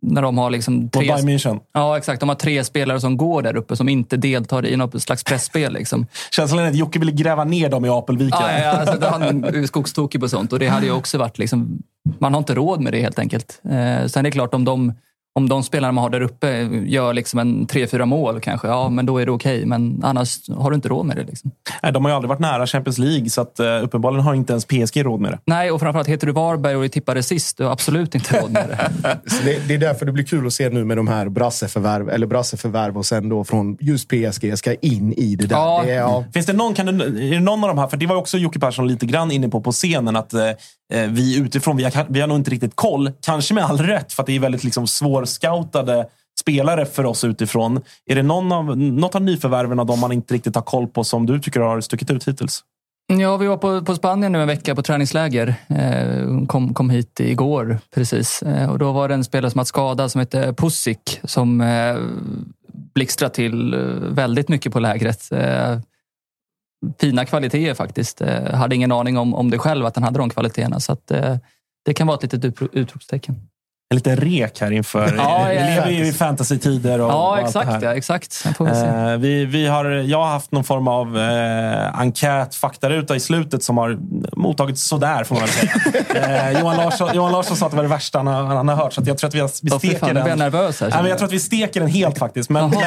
[0.00, 1.06] När de har liksom tre...
[1.06, 1.60] Bayern München.
[1.72, 2.20] Ja, exakt.
[2.20, 5.72] De har tre spelare som går där uppe som inte deltar i något slags pressspel.
[5.72, 6.06] Liksom.
[6.30, 8.40] Känslan är att Jocke ville gräva ner dem i Apelviken.
[8.40, 11.82] Ja, ja, alltså, han är skogstokig på sånt och det hade ju också varit liksom,
[12.18, 13.60] man har inte råd med det helt enkelt.
[13.64, 14.92] Eh, sen är det klart om de,
[15.36, 18.88] om de spelarna man har där uppe gör liksom en tre, fyra mål kanske, ja
[18.88, 19.66] men då är det okej.
[19.66, 21.24] Men annars har du inte råd med det.
[21.24, 21.50] Liksom.
[21.82, 24.52] Nej, de har ju aldrig varit nära Champions League, så att, uh, uppenbarligen har inte
[24.52, 25.38] ens PSG råd med det.
[25.44, 28.50] Nej, och framförallt heter du Varberg och är tippade sist, du har absolut inte råd
[28.50, 29.20] med det.
[29.30, 32.08] Så det, det är därför det blir kul att se nu med de här brasseförvärv,
[32.08, 35.84] eller brasseförvärv och sen då från just PSG ska in i det där.
[35.84, 36.24] Det är, ja.
[36.34, 38.38] Finns det någon, kan du, är det någon av de här, för det var också
[38.38, 40.50] Jocke Persson lite grann inne på på scenen, att eh,
[40.92, 43.12] Eh, vi utifrån, vi har, vi har nog inte riktigt koll.
[43.20, 46.06] Kanske med all rätt, för att det är väldigt liksom, svårscoutade
[46.40, 47.80] spelare för oss utifrån.
[48.06, 51.04] Är det någon av, något av nyförvärven av dem man inte riktigt har koll på
[51.04, 52.64] som du tycker har stuckit ut hittills?
[53.06, 55.54] Ja, vi var på, på Spanien nu en vecka på träningsläger.
[55.68, 58.42] Eh, kom, kom hit igår precis.
[58.42, 61.96] Eh, och då var det en spelare som hade skada som hette Pusic som eh,
[62.94, 63.80] blixtrade till eh,
[64.10, 65.32] väldigt mycket på lägret.
[65.32, 65.78] Eh,
[66.98, 68.20] fina kvaliteter faktiskt.
[68.20, 70.80] Jag hade ingen aning om, om det själv, att han hade de kvaliteterna.
[70.80, 71.36] Så att, eh,
[71.84, 73.34] det kan vara ett litet utropstecken.
[73.90, 75.14] En liten rek här inför...
[75.16, 76.04] Ja, vi ja, lever ju ja.
[76.04, 77.00] i fantasy-tider.
[77.00, 77.68] Och, och Ja, allt det exakt.
[77.68, 77.82] här.
[77.82, 78.46] Ja, exakt.
[78.60, 78.66] Vi.
[78.66, 83.62] Eh, vi, vi har, jag har haft någon form av eh, enkät, faktaruta i slutet
[83.62, 83.98] som har
[84.36, 85.72] mottagits sådär, får man säga.
[86.52, 88.76] eh, Johan, Larsson, Johan Larsson sa att det var det värsta han har, han har
[88.76, 90.26] hört, så att jag tror att vi, vi fy steker fan, den.
[90.26, 91.08] jag nervös här, Nej, jag.
[91.08, 92.50] jag tror att vi steker den helt faktiskt.
[92.50, 92.80] Men, men,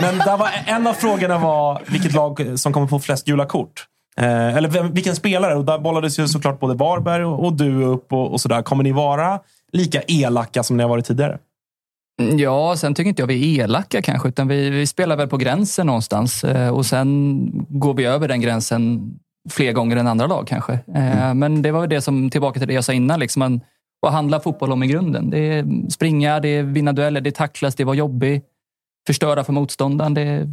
[0.00, 3.86] men där var, en av frågorna var vilket lag som kommer få flest gula kort.
[4.16, 5.54] Eh, eller vem, vilken spelare.
[5.54, 8.62] Och där bollades ju såklart både Varberg och, och du upp och, och sådär.
[8.62, 9.38] Kommer ni vara
[9.74, 11.38] lika elaka som ni har varit tidigare?
[12.36, 15.36] Ja, sen tycker inte jag vi är elaka kanske, utan vi, vi spelar väl på
[15.36, 19.14] gränsen någonstans eh, och sen går vi över den gränsen
[19.50, 20.72] fler gånger än andra lag kanske.
[20.72, 23.60] Eh, Men det var ju det som, tillbaka till det jag sa innan, liksom man,
[24.00, 25.30] vad handlar fotboll om i grunden?
[25.30, 28.42] Det är springa, det är vinna dueller, det är tacklas, det är vara jobbig,
[29.06, 30.14] förstöra för motståndaren.
[30.14, 30.50] Det är,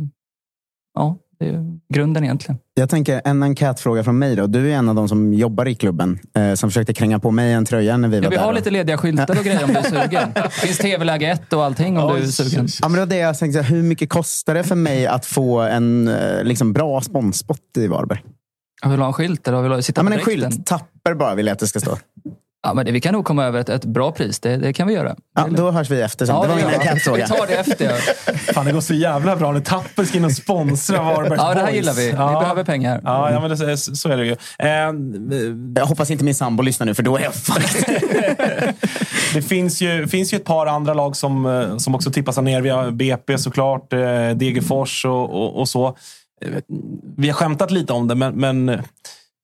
[0.93, 2.57] ja, det är grunden egentligen.
[2.73, 4.35] Jag tänker en enkätfråga från mig.
[4.35, 4.47] Då.
[4.47, 7.53] Du är en av de som jobbar i klubben eh, som försökte kränga på mig
[7.53, 8.43] en tröja när vi var Ja, vi där.
[8.43, 10.33] har och- lite lediga skyltar och grejer om du är sugen.
[10.51, 12.67] finns tv-läge 1 och allting om du är sugen.
[12.81, 15.59] Ja, men det var det jag tänkte, hur mycket kostar det för mig att få
[15.59, 18.23] en eh, liksom, bra sponsspot i Varberg?
[18.83, 20.51] Jag vill ha en skylt eller vill du sitta Ja, men en dräkten?
[20.51, 20.65] skylt.
[20.65, 21.97] Tapper bara vill jag att det ska stå.
[22.63, 24.39] Ja, men det, vi kan nog komma över ett, ett bra pris.
[24.39, 25.15] Det, det kan vi göra.
[25.35, 26.35] Ja, då hörs vi efter sen.
[26.35, 27.23] Ja, det var min gör vi.
[27.27, 27.85] tar det efter.
[27.85, 28.33] Ja.
[28.53, 31.59] Fan, det går så jävla bra när Tapper ska in och sponsra Varbergs Ja, det
[31.59, 31.75] här Boys.
[31.75, 32.05] gillar vi.
[32.05, 33.01] Vi behöver pengar.
[33.03, 34.31] Ja, ja men det, så, så är det ju.
[34.59, 34.67] Eh,
[35.75, 37.99] Jag hoppas inte min sambo lyssnar nu, för då är jag fucked.
[39.33, 42.61] det finns ju, finns ju ett par andra lag som, eh, som också tippas ner.
[42.61, 43.99] Vi har BP såklart, eh,
[44.35, 45.87] Degerfors och, och, och så.
[45.87, 46.49] Eh,
[47.17, 48.81] Vi har skämtat lite om det, men, men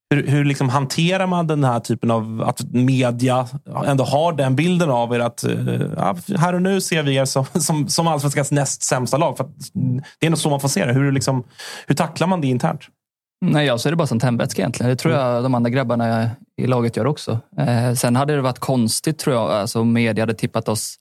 [0.09, 2.43] hur, hur liksom hanterar man den här typen av...
[2.47, 3.47] Att media
[3.85, 7.25] ändå har den bilden av er att eh, ja, här och nu ser vi er
[7.25, 9.37] som, som, som allsvenskans näst sämsta lag.
[9.37, 9.51] För att
[10.19, 10.93] det är nog så man får se det.
[10.93, 11.43] Hur, liksom,
[11.87, 12.81] hur tacklar man det internt?
[13.45, 14.89] Nej, jag ser det bara som tändvätska egentligen.
[14.89, 16.29] Det tror jag de andra grabbarna
[16.61, 17.39] i laget gör också.
[17.57, 20.95] Eh, sen hade det varit konstigt tror jag, alltså media hade tippat oss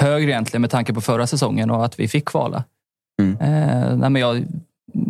[0.00, 2.64] högre egentligen med tanke på förra säsongen och att vi fick kvala.
[3.22, 4.44] Eh, nej, men jag,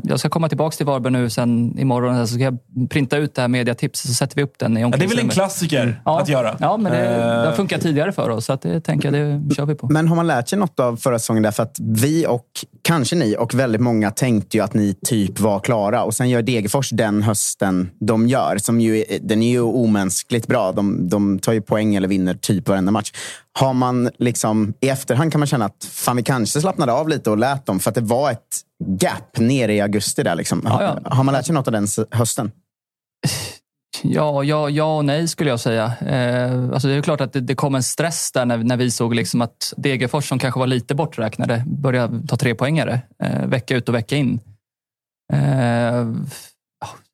[0.05, 2.59] jag ska komma tillbaka till Varberg nu sen imorgon så ska jag
[2.91, 5.19] printa ut det här mediatipset så sätter vi upp den i Ja, det är väl
[5.19, 6.57] en klassiker att göra.
[6.61, 9.41] Ja, men det, det har Eh, funkat tidigare för oss så att det tänker jag,
[9.41, 9.89] det kör vi på.
[9.89, 11.43] Men har man lärt sig något av förra säsongen?
[11.43, 12.47] Därför att vi och
[12.83, 16.03] kanske ni och väldigt många tänkte ju att ni typ var klara.
[16.03, 18.59] Och sen gör Degerfors den hösten de gör.
[18.59, 20.73] Som ju, den är ju omänskligt bra.
[20.73, 23.13] De, de tar ju poäng eller vinner typ varenda match.
[23.59, 27.31] Har man liksom, I efterhand kan man känna att fan, vi kanske slappnade av lite
[27.31, 27.81] och lät dem.
[27.81, 28.61] För att det var ett
[29.01, 30.23] gap nere i augusti.
[30.23, 30.35] där.
[30.35, 30.63] Liksom.
[30.65, 31.15] Ja, ja.
[31.15, 32.53] Har man lärt sig något av den hösten?
[34.03, 35.93] Ja, ja, ja och nej skulle jag säga.
[36.07, 38.91] Eh, alltså det är klart att det, det kom en stress där när, när vi
[38.91, 43.77] såg liksom att Degerfors, som kanske var lite borträknade, började ta tre poängare eh, vecka
[43.77, 44.41] ut och vecka in.
[45.33, 46.07] Eh,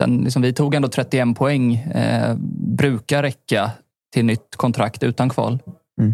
[0.01, 1.75] sen, liksom, vi tog ändå 31 poäng.
[1.75, 2.37] Eh,
[2.77, 3.71] brukar räcka
[4.13, 5.59] till nytt kontrakt utan kval.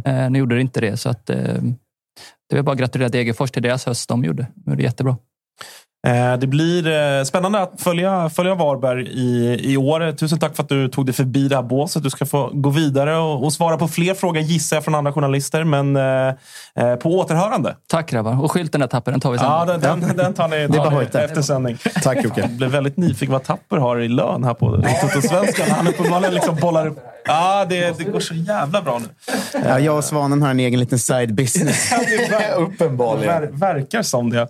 [0.04, 1.36] Eh, nu gjorde det inte det, så att, eh,
[2.50, 4.46] det är bara gratulera Degerfors till deras höst de gjorde.
[4.54, 5.16] De gjorde jättebra.
[6.06, 6.86] Eh, Det blir
[7.18, 10.12] eh, spännande att följa, följa Varberg i, i år.
[10.12, 12.02] Tusen tack för att du tog dig förbi det här båset.
[12.02, 15.12] Du ska få gå vidare och, och svara på fler frågor gissar jag från andra
[15.12, 15.64] journalister.
[15.64, 17.76] Men eh, på återhörande.
[17.88, 18.42] Tack grabbar.
[18.44, 19.46] Och skylten där Tapper, den tar vi sen.
[19.46, 21.76] Ja, den, den, den tar ni, tar ni efter sändning.
[22.02, 22.40] Tack Jocke.
[22.40, 24.66] Jag blev väldigt nyfiken vad Tapper har i lön här på
[25.00, 25.66] Toto-svenskan.
[25.70, 26.98] Han uppenbarligen liksom bollar upp.
[27.24, 29.08] Ja, det, det går så jävla bra nu.
[29.64, 31.92] Ja, jag och Svanen har en egen liten side business.
[32.56, 33.40] Uppenbarligen.
[33.40, 34.48] Ver, verkar som det.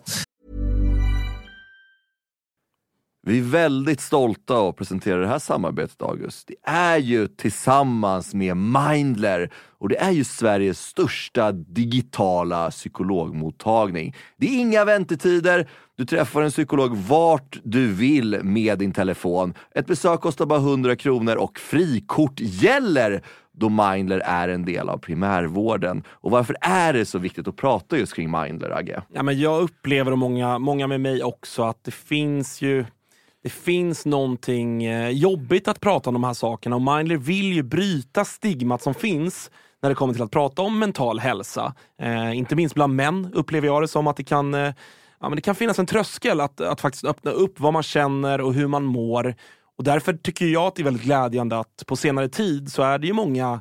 [3.26, 6.48] Vi är väldigt stolta att presentera det här samarbetet, August.
[6.48, 14.16] Det är ju tillsammans med Mindler och det är ju Sveriges största digitala psykologmottagning.
[14.36, 15.68] Det är inga väntetider.
[15.96, 19.54] Du träffar en psykolog vart du vill med din telefon.
[19.74, 23.22] Ett besök kostar bara 100 kronor och frikort gäller
[23.52, 26.02] då Mindler är en del av primärvården.
[26.08, 29.02] Och varför är det så viktigt att prata just kring Mindler, Agge?
[29.12, 32.84] Ja, men jag upplever, och många, många med mig också, att det finns ju
[33.42, 37.62] det finns någonting eh, jobbigt att prata om de här sakerna och Mindler vill ju
[37.62, 39.50] bryta stigmat som finns
[39.82, 41.74] när det kommer till att prata om mental hälsa.
[42.02, 44.74] Eh, inte minst bland män upplever jag det som att det kan, eh,
[45.24, 48.40] ja, men det kan finnas en tröskel att, att faktiskt öppna upp vad man känner
[48.40, 49.34] och hur man mår.
[49.78, 52.98] Och därför tycker jag att det är väldigt glädjande att på senare tid så är
[52.98, 53.60] det ju många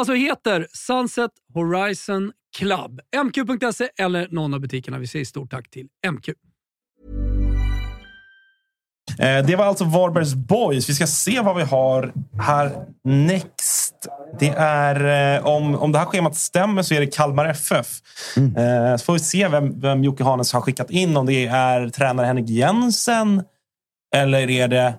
[0.01, 3.01] alltså heter Sunset Horizon Club.
[3.25, 4.99] MQ.se eller någon av butikerna.
[4.99, 6.29] Vi säger stort tack till MQ.
[9.19, 10.89] Eh, det var alltså Varbergs Boys.
[10.89, 14.07] Vi ska se vad vi har här next.
[14.39, 17.87] Det är, eh, om, om det här schemat stämmer så är det Kalmar FF.
[18.37, 21.17] Eh, så får vi se vem, vem Jocke Hanes har skickat in.
[21.17, 23.43] Om det är tränare Henrik Jensen
[24.15, 24.93] eller är det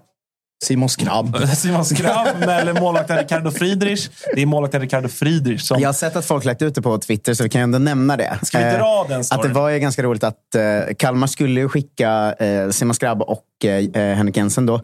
[0.63, 1.49] Simon Skrabb.
[1.57, 4.09] Simon Skrabb eller målvakten Ricardo Friedrich.
[4.35, 5.81] Det är målvakten Ricardo Friedrich som...
[5.81, 8.17] Jag har sett att folk lagt ut det på Twitter, så vi kan ändå nämna
[8.17, 8.39] det.
[8.43, 11.69] Ska vi dra den Att det var ju ganska roligt att eh, Kalmar skulle ju
[11.69, 14.67] skicka eh, Simon Skrabb och eh, Henrik Jensen.
[14.67, 14.81] Då.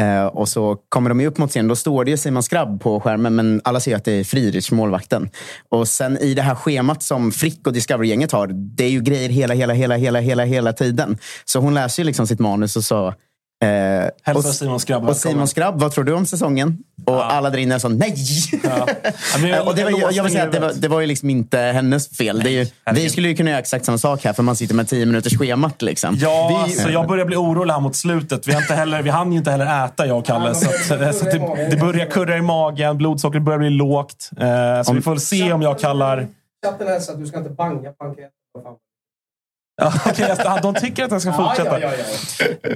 [0.00, 1.68] Eh, och så kommer de ju upp mot scenen.
[1.68, 4.70] Då står det ju Simon Skrabb på skärmen, men alla ser att det är Friedrich,
[4.70, 5.30] målvakten.
[5.68, 9.28] Och sen i det här schemat som Frick och Discovery-gänget har, det är ju grejer
[9.28, 11.18] hela, hela, hela, hela, hela, hela tiden.
[11.44, 13.14] Så hon läser ju liksom sitt manus och så...
[13.62, 13.68] Eh,
[14.22, 16.78] Hälsa och, Simon Skrabb och Simon Skrabb, vad tror du om säsongen?
[17.06, 18.14] Och alla där inne är så, nej!
[19.40, 21.00] men jag- och det var, jag jag, jag vill säga att det var, det var
[21.00, 22.40] ju liksom inte hennes fel.
[22.40, 24.74] Det är ju, vi skulle ju kunna göra exakt samma sak här, för man sitter
[24.74, 25.82] med tio minuters schemat.
[25.82, 26.16] Liksom.
[26.20, 28.48] Ja, vi, så jag börjar bli orolig här mot slutet.
[28.48, 30.54] Vi, har inte heller, vi hann ju inte heller äta, jag och Kalle.
[30.54, 34.30] Så, att, så att det, det börjar kurra i magen, blodsockret börjar bli lågt.
[34.40, 36.26] Eh, så vi får väl se om jag kallar...
[36.66, 37.90] Chatten hälsar att du ska inte banga.
[38.54, 38.78] Ja,
[40.06, 41.78] okej, jag- de tycker att jag ska fortsätta.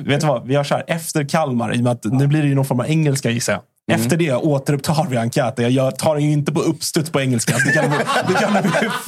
[0.00, 0.46] Vet du vad?
[0.46, 0.84] Vi gör så här.
[0.86, 3.52] Efter Kalmar, i och med att nu blir det ju någon form av engelska gissar
[3.52, 3.62] jag.
[3.88, 4.00] Mm.
[4.00, 5.74] Efter det återupptar vi enkäten.
[5.74, 7.54] Jag tar den ju inte på uppstuds på engelska.
[7.66, 7.90] Det kan,
[8.28, 8.52] det kan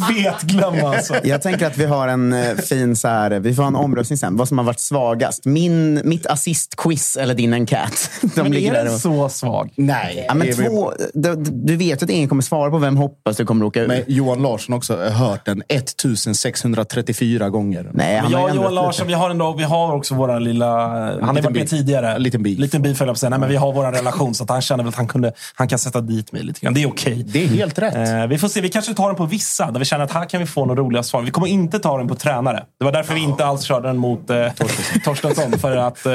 [0.08, 0.94] vi fet glömma.
[0.96, 1.14] Alltså.
[1.24, 4.36] Jag tänker att vi har en eh, fin så här, vi får en omröstning sen.
[4.36, 5.44] Vad som har varit svagast.
[5.44, 8.10] Min, mitt assist-quiz eller din enkät.
[8.20, 9.72] De Men ligger är den och- så svag?
[9.76, 10.24] Nej.
[10.28, 13.64] Ja, men två, du, du vet att ingen kommer svara på vem hoppas du kommer
[13.64, 13.88] åka ur.
[13.88, 17.90] Men Johan Larsson också har hört den 1634 gånger.
[17.94, 20.68] Nej, Men jag och Johan Larsson, vi har, ändå, vi har också våra lilla...
[20.78, 22.18] Han har varit med tidigare.
[22.18, 22.58] Liten beef.
[22.58, 23.30] Liten beef, höll jag på att säga.
[23.30, 25.68] Nej, men vi har vår relation, så att han känner väl att han, kunde, han
[25.68, 26.74] kan sätta dit mig lite grann.
[26.74, 27.24] Det är okej.
[27.28, 27.94] Det är helt rätt.
[28.08, 28.60] Eh, vi får se.
[28.60, 30.80] Vi kanske tar den på vissa, där vi känner att här kan vi få några
[30.80, 31.22] roliga svar.
[31.22, 32.64] Vi kommer inte ta den på tränare.
[32.78, 34.46] Det var därför vi inte alls körde den mot eh,
[35.04, 35.58] Torstensson.
[35.58, 36.12] för att eh,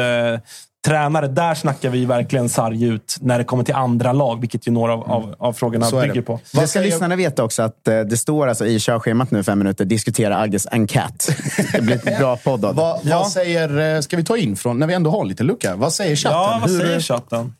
[0.87, 4.71] tränare, där snackar vi verkligen sarg ut när det kommer till andra lag, vilket ju
[4.71, 6.21] några av, av, av frågorna Så bygger det.
[6.21, 6.39] på.
[6.51, 9.85] Det ska lyssnarna veta också att eh, det står alltså i körschemat nu fem minuter,
[9.85, 11.29] diskutera Agges enkät.
[11.73, 12.81] Det blir ett bra podd av det.
[12.81, 15.75] Vad, vad säger, eh, ska vi ta in från, när vi ändå har lite lucka,
[15.75, 16.37] vad säger chatten?
[16.39, 17.53] Ja, vad Hur- säger chatten?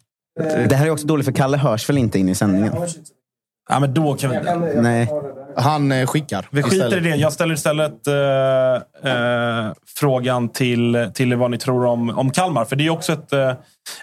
[0.70, 2.74] Det här är också dåligt för Kalle hörs väl inte in i sändningen?
[3.70, 4.40] Ja, men då kan vi...
[4.82, 5.10] Nej.
[5.56, 6.48] Han eh, skickar.
[6.52, 7.06] Vi skiter istället.
[7.06, 7.16] i det.
[7.16, 12.66] Jag ställer istället eh, eh, frågan till, till vad ni tror om, om Kalmar.
[12.66, 13.54] För det är också ett, eh,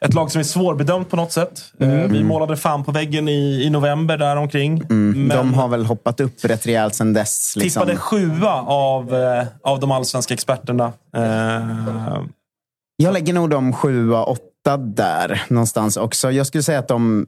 [0.01, 1.63] ett lag som är svårbedömt på något sätt.
[1.81, 4.83] Eh, vi målade fan på väggen i, i november däromkring.
[4.91, 5.27] Mm.
[5.27, 7.57] Men De har väl hoppat upp rätt rejält sen dess.
[7.57, 7.81] Liksom.
[7.81, 10.93] tippade sjua av, eh, av de allsvenska experterna.
[11.17, 12.23] Eh,
[12.97, 14.45] Jag lägger nog de sjua, åtta
[14.79, 16.31] där någonstans också.
[16.31, 17.27] Jag skulle säga att de...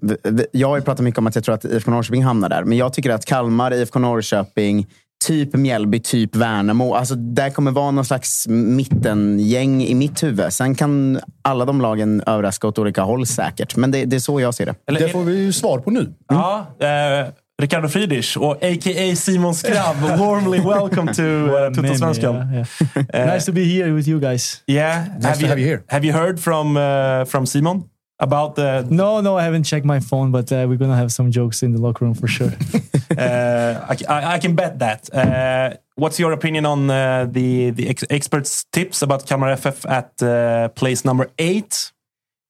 [0.52, 2.64] Jag har ju pratat mycket om att jag tror att IFK Norrköping hamnar där.
[2.64, 4.86] Men jag tycker att Kalmar, IFK Norrköping,
[5.26, 6.94] typ Mjällby, typ Värnamo.
[6.94, 10.52] Alltså, där kommer vara någon slags mittengäng i mitt huvud.
[10.52, 13.76] Sen kan alla de lagen överraska åt olika håll säkert.
[13.76, 14.74] Men det, det är så jag ser det.
[14.86, 16.14] det får vi ju svar på nu.
[16.28, 17.28] Ja, eh,
[17.62, 19.16] Ricardo Friedrich och a.k.a.
[19.16, 20.18] Simon Skrabb.
[20.18, 22.34] Warmly welcome to uh, Tuttosvenskan.
[22.34, 22.66] Yeah,
[23.14, 23.34] yeah.
[23.34, 24.62] nice to be here with you guys.
[24.66, 25.06] Yeah.
[25.20, 25.84] Nice to have you here.
[25.88, 28.84] Have you heard from uh, from Simon about the?
[28.90, 31.72] No, no, I haven't checked my phone, but uh, we're gonna have some jokes in
[31.72, 32.50] the locker room for sure.
[33.16, 35.14] uh, I, I, I can bet that.
[35.14, 40.20] Uh, what's your opinion on uh, the the ex experts' tips about Kalmar FF at
[40.20, 41.92] uh, place number eight?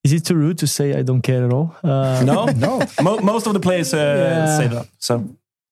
[0.04, 1.74] Is it too rude to say I don't care at all?
[1.84, 2.80] Uh, No, no.
[3.02, 4.56] Mo most of the players uh, Yeah.
[4.58, 4.86] say that.
[4.98, 5.24] So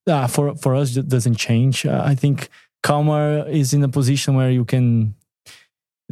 [0.07, 1.85] uh, for for us it doesn't change.
[1.85, 2.49] Uh, I think
[2.83, 5.13] Kalmar is in a position where you can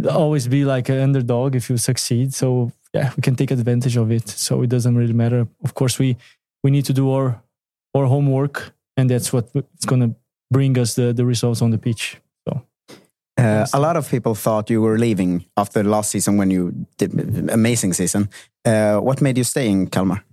[0.09, 2.33] always be like an underdog if you succeed.
[2.33, 4.27] So yeah, we can take advantage of it.
[4.29, 5.47] So it doesn't really matter.
[5.63, 6.15] Of course, we
[6.63, 7.41] we need to do our
[7.95, 10.15] our homework, and that's what it's going to
[10.51, 12.17] bring us the the results on the pitch.
[13.39, 16.73] Uh, a lot of people thought you were leaving after the last season when you
[16.97, 17.13] did
[17.49, 18.29] amazing season.
[18.65, 20.23] Uh, what made you stay in Kalmar?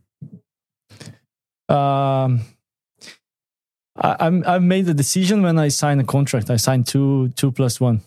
[1.69, 2.41] um,
[3.97, 6.51] I, I'm I made the decision when I signed a contract.
[6.51, 8.01] I signed two two plus one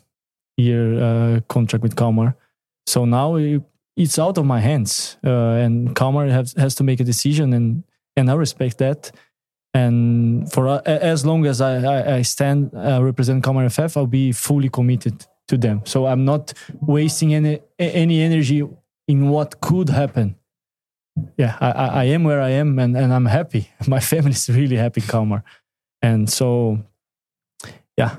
[0.57, 2.35] year uh, contract with Kalmar.
[2.88, 3.61] So now it,
[3.95, 7.84] it's out of my hands, uh, and Kalmar has has to make a decision, and
[8.15, 9.11] and I respect that.
[9.73, 14.07] And for uh, as long as I I, I stand uh, represent Kalmar FF, I'll
[14.07, 15.81] be fully committed to them.
[15.85, 18.67] So I'm not wasting any any energy
[19.07, 20.35] in what could happen
[21.37, 23.69] yeah, I, I am where I am and, and I'm happy.
[23.87, 25.43] My family is really happy Kalmar.
[26.01, 26.79] And so,
[27.97, 28.17] yeah,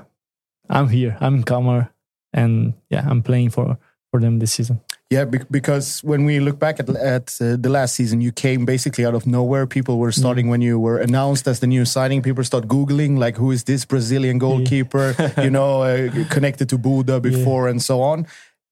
[0.69, 1.17] I'm here.
[1.19, 1.91] I'm in Kalmar
[2.33, 3.77] and yeah, I'm playing for,
[4.11, 4.81] for them this season.
[5.11, 9.05] Yeah, because when we look back at at uh, the last season, you came basically
[9.05, 9.67] out of nowhere.
[9.67, 12.21] People were starting when you were announced as the new signing.
[12.21, 15.13] People start googling like, "Who is this Brazilian goalkeeper?"
[15.43, 18.25] you know, uh, connected to Buda before and so on.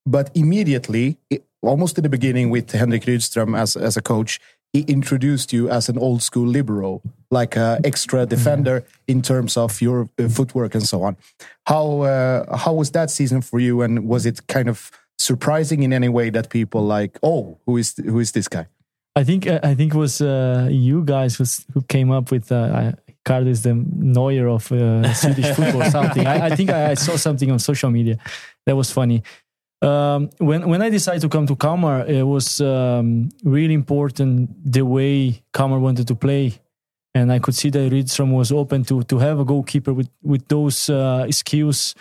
[0.05, 4.39] But immediately, i- almost in the beginning, with Henrik Rydström as as a coach,
[4.73, 7.01] he introduced you as an old school libero,
[7.31, 11.15] like a extra defender in terms of your uh, footwork and so on.
[11.65, 13.81] How uh, how was that season for you?
[13.83, 14.89] And was it kind of
[15.19, 18.67] surprising in any way that people like, oh, who is who is this guy?
[19.15, 22.93] I think I think it was uh, you guys who's, who came up with uh,
[23.07, 26.25] Ricardo is the Neuer of uh, Swedish football or something.
[26.25, 28.17] I, I think I, I saw something on social media
[28.65, 29.23] that was funny.
[29.81, 34.81] Um, when when I decided to come to Kalmar, it was um, really important the
[34.81, 36.53] way Kalmar wanted to play,
[37.13, 40.47] and I could see that Rydström was open to to have a goalkeeper with with
[40.47, 41.95] those uh, skills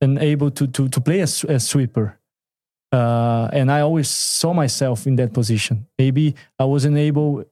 [0.00, 2.18] and able to to to play as a sweeper.
[2.92, 5.86] Uh, and I always saw myself in that position.
[5.98, 7.44] Maybe I wasn't able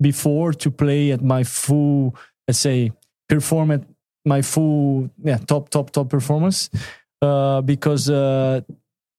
[0.00, 2.14] before to play at my full,
[2.46, 2.92] let's say,
[3.28, 3.82] perform at
[4.24, 6.70] my full, yeah, top, top, top performance,
[7.20, 8.60] uh, because uh,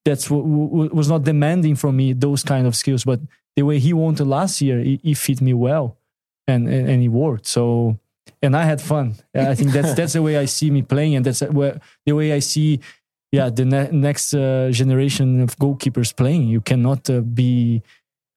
[0.05, 0.45] that's what
[0.93, 3.03] was not demanding from me those kind of skills.
[3.03, 3.19] But
[3.55, 5.97] the way he wanted last year, he, it fit me well,
[6.47, 7.47] and, and and it worked.
[7.47, 7.97] So.
[8.41, 9.15] And I had fun.
[9.33, 12.33] I think that's that's the way I see me playing, and that's where the way
[12.33, 12.79] I see
[13.31, 17.81] yeah the ne- next uh, generation of goalkeepers playing you cannot uh, be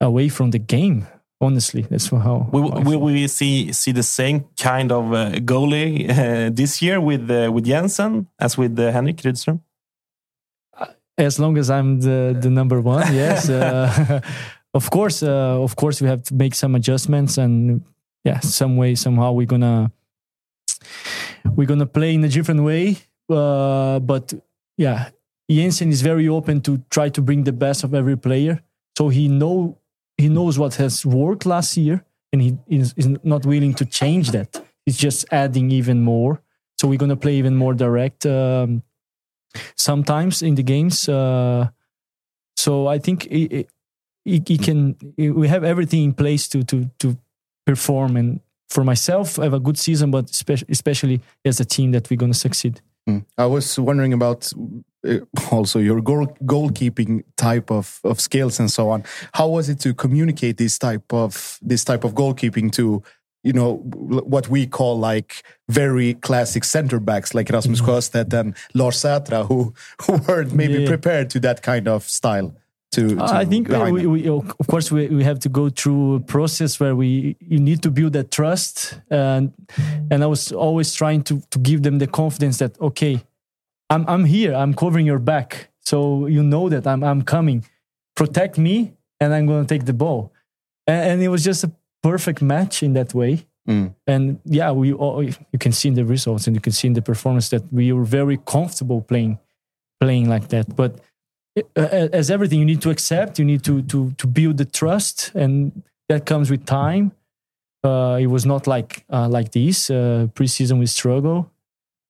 [0.01, 1.07] away from the game
[1.41, 6.51] honestly that's how will, will we see see the same kind of uh, goalie uh,
[6.53, 9.61] this year with uh, with Jensen as with uh, Henrik Rydström?
[11.19, 14.21] as long as i'm the the number one yes uh,
[14.75, 17.83] of course uh, of course we have to make some adjustments and
[18.25, 19.91] yeah some way somehow we're gonna
[21.57, 22.97] we're gonna play in a different way
[23.31, 24.33] uh, but
[24.79, 25.11] yeah,
[25.51, 28.63] Jensen is very open to try to bring the best of every player.
[28.97, 29.79] So he know
[30.17, 34.31] he knows what has worked last year, and he is, is not willing to change
[34.31, 34.65] that.
[34.87, 36.41] He's just adding even more.
[36.81, 38.83] So we're gonna play even more direct um,
[39.77, 41.09] sometimes in the games.
[41.09, 41.69] Uh,
[42.57, 43.67] so I think he,
[44.25, 44.97] he, he can.
[45.17, 47.19] We have everything in place to to to
[47.67, 51.93] perform and for myself I have a good season, but especially, especially as a team
[51.93, 52.81] that we're gonna succeed.
[53.09, 53.25] Mm.
[53.39, 54.53] I was wondering about
[55.07, 55.19] uh,
[55.51, 59.05] also your goal goalkeeping type of, of skills and so on.
[59.33, 63.03] How was it to communicate this type of this type of goalkeeping to
[63.45, 63.77] you know
[64.35, 69.73] what we call like very classic center backs like Rasmus Sjöstedt and Lars Sätra who
[70.03, 70.89] who weren't maybe Yeah.
[70.89, 72.53] prepared to that kind of style.
[72.93, 76.21] To, to I think we, we, of course, we, we have to go through a
[76.21, 79.53] process where we you need to build that trust, and
[80.11, 83.21] and I was always trying to to give them the confidence that okay,
[83.91, 87.67] I'm I'm here, I'm covering your back, so you know that I'm I'm coming,
[88.17, 90.33] protect me, and I'm going to take the ball,
[90.87, 93.47] and, and it was just a perfect match in that way.
[93.69, 93.95] Mm.
[94.07, 96.95] And yeah, we all, you can see in the results and you can see in
[96.95, 99.39] the performance that we were very comfortable playing
[100.01, 101.03] playing like that, but uh,
[101.77, 105.83] as everything you need to accept you need to to to build the trust and
[106.09, 107.13] that comes with time
[107.85, 110.79] Uh, it was not like uh, like this uh, preseason.
[110.79, 111.47] We struggle.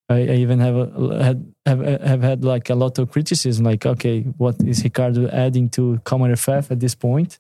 [0.08, 3.66] I, I even have a, had have have had like a lot of criticism.
[3.66, 7.38] Like, okay, what is Ricardo adding to Common FF at this point?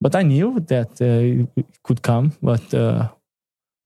[0.00, 2.32] But I knew that uh, it could come.
[2.42, 3.08] But uh,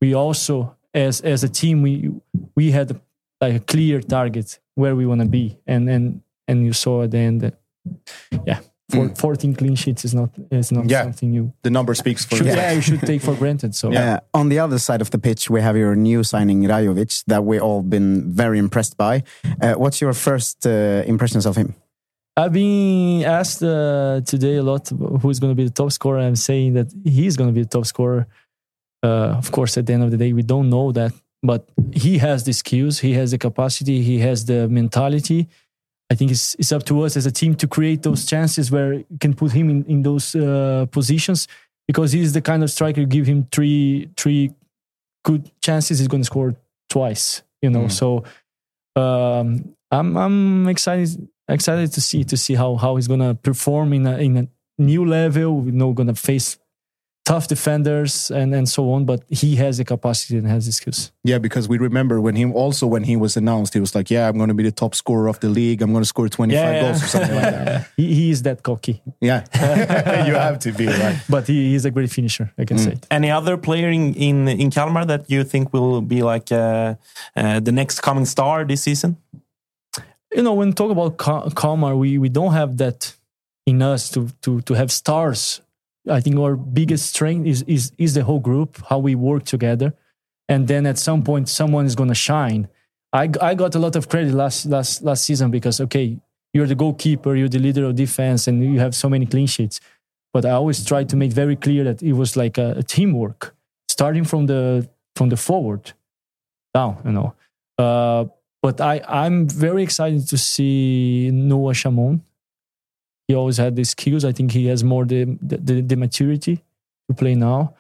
[0.01, 2.11] we also, as as a team, we
[2.57, 2.99] we had
[3.45, 7.11] like a clear target where we want to be, and and and you saw at
[7.11, 7.55] the end that,
[8.47, 8.61] yeah.
[8.91, 11.03] For, 14 clean sheets is not is not Yeah.
[11.03, 12.63] something you The number speaks for should, itself.
[12.65, 13.75] yeah you should take for granted.
[13.75, 17.23] So Uh, on the other side of the pitch, we have your new signing Rajovic
[17.27, 19.15] that we all been very impressed by.
[19.61, 21.75] Uh, what's your first uh, impressions of him?
[22.41, 24.89] I've been asked uh, today a lot
[25.23, 26.21] who's going to be the top scorer.
[26.21, 28.27] I'm saying that he's going to be the top scorer.
[29.03, 31.13] Uh, of course, at the end of the day, we don't know that,
[31.43, 35.47] but he has the skills, he has the capacity, he has the mentality.
[36.11, 38.95] I think it's, it's up to us as a team to create those chances where
[38.95, 41.47] you can put him in, in those uh, positions
[41.87, 43.05] because he's the kind of striker.
[43.05, 44.53] Give him three three
[45.25, 46.55] good chances, he's going to score
[46.89, 47.43] twice.
[47.61, 47.93] You know, Mm.
[47.93, 48.25] so
[48.97, 54.07] um, I'm I'm excited excited to see to see how how he's gonna perform in
[54.07, 54.49] a in a
[54.79, 55.65] new level.
[55.67, 56.59] You know, gonna face
[57.29, 59.05] tough defenders and and so on.
[59.05, 61.13] But he has the capacity and has the skills.
[61.25, 64.29] Yeah, because we remember when he also when he was announced, he was like, "Yeah,
[64.29, 65.83] I'm going to be the top scorer of the league.
[65.83, 66.81] I'm going to score 25 Yeah, yeah.
[66.83, 69.03] goals or something like that." he, he is that cocky.
[69.21, 69.41] Yeah,
[70.29, 71.21] you have to be right.
[71.29, 72.47] But he is a great finisher.
[72.59, 72.93] I can say.
[72.93, 73.07] it.
[73.11, 76.95] Any other player in, in, in Kalmar that you think will be like uh,
[77.37, 79.17] uh, the next coming star this season?
[80.35, 83.15] you know, when we talk about Ka- Kalmar, we, we don't have that
[83.67, 85.61] in us to, to, to have stars.
[86.09, 89.95] I think our biggest strength is, is, is the whole group, how we work together.
[90.49, 92.69] And then at some point, someone is going to shine.
[93.13, 96.19] I, I got a lot of credit last, last, last season because, okay,
[96.53, 99.81] you're the goalkeeper, you're the leader of defense, and you have so many clean sheets.
[100.33, 103.55] But I always try to make very clear that it was like a, a teamwork,
[103.89, 105.93] starting from the, from the forward
[106.75, 107.35] down, you know.
[107.79, 108.27] Uh,
[108.63, 112.23] but I, I'm very excited to see Noah Chamon.
[113.29, 114.25] He always had the skills.
[114.25, 116.65] I think he has more the the, the maturity
[117.09, 117.75] to play now.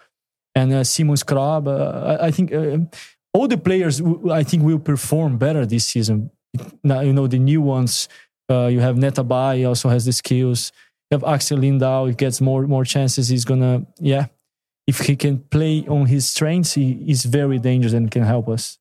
[0.55, 2.79] And uh, Simon Skrab, uh, I, I think uh,
[3.33, 6.31] all the players I think will perform better this season.
[6.85, 8.09] Now you know the new ones.
[8.51, 10.73] Uh, you have Netabai, also has the skills.
[11.11, 13.29] You have Axel Lindau, he gets more more chances.
[13.29, 14.27] He's gonna yeah.
[14.87, 18.79] If he can play on his strengths, he is very dangerous and can help us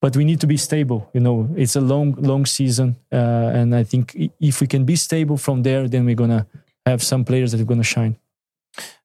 [0.00, 1.08] but we need to be stable.
[1.12, 3.16] You know, it's a long, long season, uh,
[3.54, 6.46] and I think if we can be stable from there, then we're gonna
[6.86, 8.16] have some players that are gonna shine.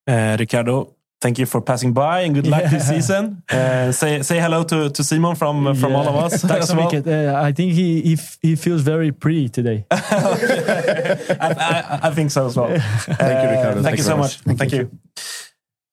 [0.08, 3.44] Uh, Ricardo, thank you for passing by and good luck this season.
[3.50, 6.42] Uh, say say hello to, to Simon from from all of us.
[6.42, 6.86] Tack as så well.
[6.86, 7.08] mycket.
[7.08, 9.86] Uh, I think he, he he feels very pretty today.
[9.92, 10.00] I,
[11.40, 12.70] I, I think so as well.
[12.70, 13.80] Thank you, Ricardo.
[13.80, 14.38] Uh, thank you so much.
[14.58, 14.90] Thank, you.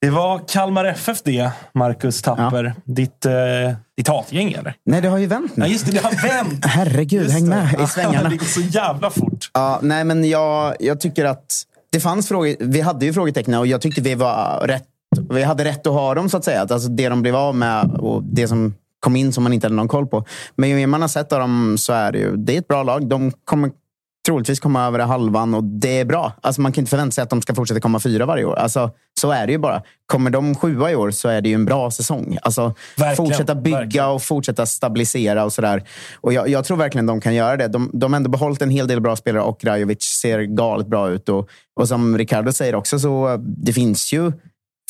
[0.02, 2.74] Det var Kalmar FF det, Marcus Tapper.
[2.84, 3.32] Ditt, uh,
[3.96, 4.74] ditt hatgäng eller?
[4.84, 5.64] Nej, det har ju vänt nu.
[5.64, 5.92] Ja, just det.
[5.92, 6.64] Det har vänt.
[6.66, 8.28] Herregud, häng med i svängarna.
[8.30, 9.50] Det går så jävla fort.
[9.54, 11.62] Ja, nej, men jag, jag tycker att
[11.92, 12.56] det fanns frågor.
[12.60, 14.84] Vi hade ju frågetecken och jag tyckte vi var rätt.
[15.30, 16.60] Vi hade rätt att ha dem så att säga.
[16.60, 19.76] Alltså det de blev av med och det som kom in som man inte hade
[19.76, 20.24] någon koll på.
[20.56, 22.68] Men ju mer man har sett av dem så är det ju, det är ett
[22.68, 23.06] bra lag.
[23.06, 23.70] De kommer
[24.26, 26.32] troligtvis komma över halvan och det är bra.
[26.40, 28.54] Alltså man kan inte förvänta sig att de ska fortsätta komma fyra varje år.
[28.56, 28.90] Alltså,
[29.20, 29.82] så är det ju bara.
[30.06, 32.38] Kommer de sjua i år så är det ju en bra säsong.
[32.42, 34.08] Alltså, Verkligen, fortsätta bygga verkligen.
[34.08, 35.82] och fortsätta stabilisera och sådär.
[36.20, 37.68] Och jag, jag tror verkligen de kan göra det.
[37.68, 41.10] De, de har ändå behållit en hel del bra spelare och Rajovic ser galet bra
[41.10, 41.28] ut.
[41.28, 41.48] Och,
[41.80, 44.32] och som Ricardo säger också, så det finns ju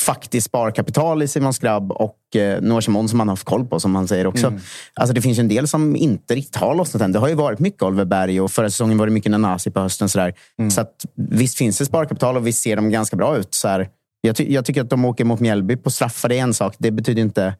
[0.02, 3.80] faktiskt sparkapital i Simon Skrabb och eh, Noah Shimon som man har haft koll på,
[3.80, 4.46] som han säger också.
[4.46, 4.60] Mm.
[4.94, 7.12] Alltså, det finns en del som inte riktigt har lossnat än.
[7.12, 9.80] Det har ju varit mycket Oliver Berg och förra säsongen var det mycket Nanasi på
[9.80, 10.08] hösten.
[10.08, 10.34] Sådär.
[10.70, 13.54] Så att, visst finns det sparkapital och visst ser de ganska bra ut.
[13.54, 13.86] Så.
[14.20, 16.74] Jag, ty- jag tycker att de åker mot Mjällby på straffar, det är en sak.
[16.78, 17.54] Det betyder inte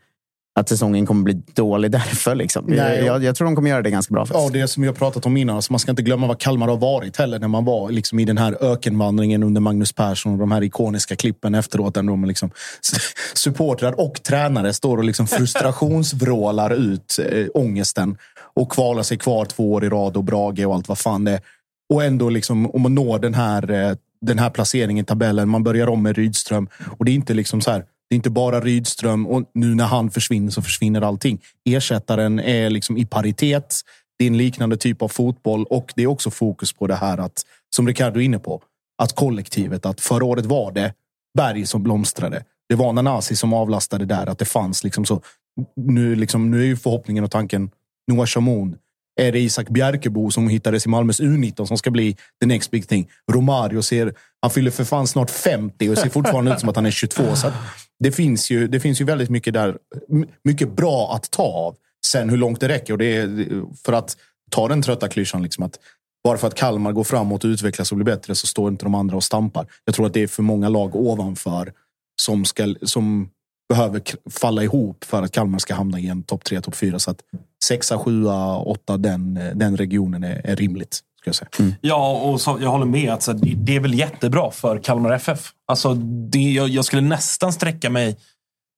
[0.54, 2.34] att säsongen kommer bli dålig därför.
[2.34, 2.64] Liksom.
[2.68, 4.26] Nej, jag, jag, jag tror de kommer göra det ganska bra.
[4.32, 5.56] Ja, det som har pratat om innan.
[5.56, 8.24] Alltså man ska inte glömma vad Kalmar har varit heller när man var liksom i
[8.24, 11.94] den här ökenvandringen under Magnus Persson och de här ikoniska klippen efteråt.
[11.94, 12.50] Där de liksom,
[13.34, 18.16] supportrar och tränare står och liksom frustrationsvrålar ut eh, ångesten
[18.54, 21.32] och kvalar sig kvar två år i rad och Brage och allt vad fan det
[21.32, 21.40] är.
[21.92, 25.48] Och ändå liksom, om man når den här, eh, den här placeringen i tabellen.
[25.48, 26.68] Man börjar om med Rydström
[26.98, 27.84] och det är inte liksom så här.
[28.12, 31.40] Det är inte bara Rydström och nu när han försvinner så försvinner allting.
[31.64, 33.80] Ersättaren är liksom i paritet.
[34.18, 37.18] Det är en liknande typ av fotboll och det är också fokus på det här
[37.18, 37.42] att,
[37.76, 38.62] som Ricardo är inne på,
[39.02, 40.94] att kollektivet, att förra året var det
[41.38, 42.44] Berg som blomstrade.
[42.68, 45.20] Det var Nanasi som avlastade där, att det fanns liksom så.
[45.76, 47.70] Nu, liksom, nu är ju förhoppningen och tanken
[48.10, 48.76] Noah Shamoun
[49.20, 52.88] är det Isak Bjärkebo som hittades i Malmös U19 som ska bli the next big
[52.88, 53.08] thing?
[53.32, 56.86] Romario ser, han fyller för fan snart 50 och ser fortfarande ut som att han
[56.86, 57.36] är 22.
[57.36, 57.54] Så att
[57.98, 59.76] det, finns ju, det finns ju väldigt mycket där,
[60.44, 61.76] mycket bra att ta av.
[62.06, 62.92] Sen hur långt det räcker.
[62.92, 63.46] Och det är,
[63.84, 64.16] för att
[64.50, 65.78] ta den trötta klyschan, liksom att
[66.24, 68.94] bara för att Kalmar går framåt och utvecklas och blir bättre så står inte de
[68.94, 69.66] andra och stampar.
[69.84, 71.72] Jag tror att det är för många lag ovanför
[72.22, 73.28] som, ska, som
[73.68, 76.98] behöver falla ihop för att Kalmar ska hamna i en topp tre, topp fyra.
[76.98, 77.22] Så att
[77.64, 81.00] sexa, sjua, åtta, den, den regionen är, är rimligt.
[81.20, 81.74] Ska jag säga.
[81.80, 83.12] Ja, och så, jag håller med.
[83.12, 85.52] Alltså, det, det är väl jättebra för Kalmar FF.
[85.66, 88.16] Alltså, det, jag, jag skulle nästan sträcka mig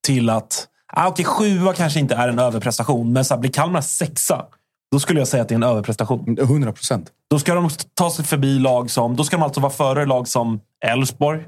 [0.06, 0.68] till att...
[0.92, 4.46] Ah, Okej, sjua kanske inte är en överprestation, men så här, blir Kalmar sexa,
[4.92, 6.38] då skulle jag säga att det är en överprestation.
[6.38, 7.10] 100 procent.
[7.30, 9.16] Då ska de ta sig förbi lag som...
[9.16, 11.44] Då ska de alltså vara före lag som Elfsborg,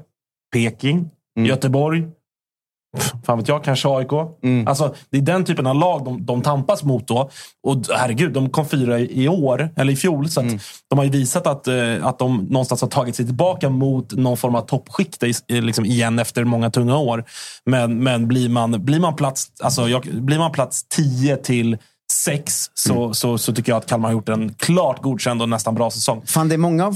[0.53, 1.09] Peking,
[1.39, 2.07] Göteborg.
[3.25, 4.11] Fan vet jag, kanske AIK.
[4.67, 7.29] Alltså, det är den typen av lag de, de tampas mot då.
[7.63, 10.29] Och herregud, de kom fyra i år, eller i fjol.
[10.29, 10.45] Så att
[10.89, 14.37] De har ju visat att, eh, att de någonstans har tagit sig tillbaka mot någon
[14.37, 17.23] form av toppskikte i- i- liksom igen efter många tunga år.
[17.65, 21.77] Men, men blir, man, blir, man plats, alltså, jag, blir man plats 10 till
[22.13, 25.75] 6 så, så, så tycker jag att Kalmar har gjort en klart godkänd och nästan
[25.75, 26.21] bra säsong.
[26.25, 26.93] Fan, det är många av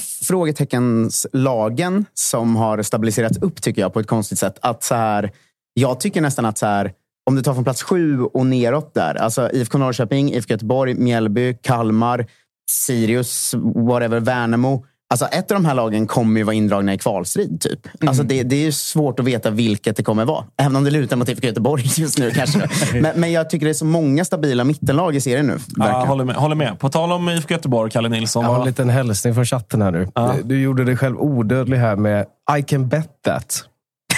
[0.91, 4.57] frågeteckens-lagen som har stabiliserats upp tycker jag på ett konstigt sätt.
[4.61, 5.31] Att så här,
[5.73, 6.93] jag tycker nästan att så här,
[7.25, 9.15] om du tar från plats sju och neråt där.
[9.15, 12.25] Alltså IFK Norrköping, IFK Göteborg, Mjällby, Kalmar,
[12.71, 14.85] Sirius, whatever, Värnamo.
[15.09, 17.61] Alltså ett av de här lagen kommer ju vara indragna i kvalstrid.
[17.61, 17.79] Typ.
[18.07, 20.45] Alltså det, det är ju svårt att veta vilket det kommer vara.
[20.57, 22.69] Även om det lutar mot IFK Göteborg just nu kanske.
[23.01, 25.57] men, men jag tycker det är så många stabila mittenlag i serien nu.
[25.75, 26.79] Ja, håller, med, håller med.
[26.79, 28.43] På tal om IFK Göteborg, Kalle Nilsson.
[28.43, 30.07] Jag har en liten hälsning från chatten här nu.
[30.43, 32.25] Du gjorde dig själv odödlig här med
[32.59, 33.63] I can bet that.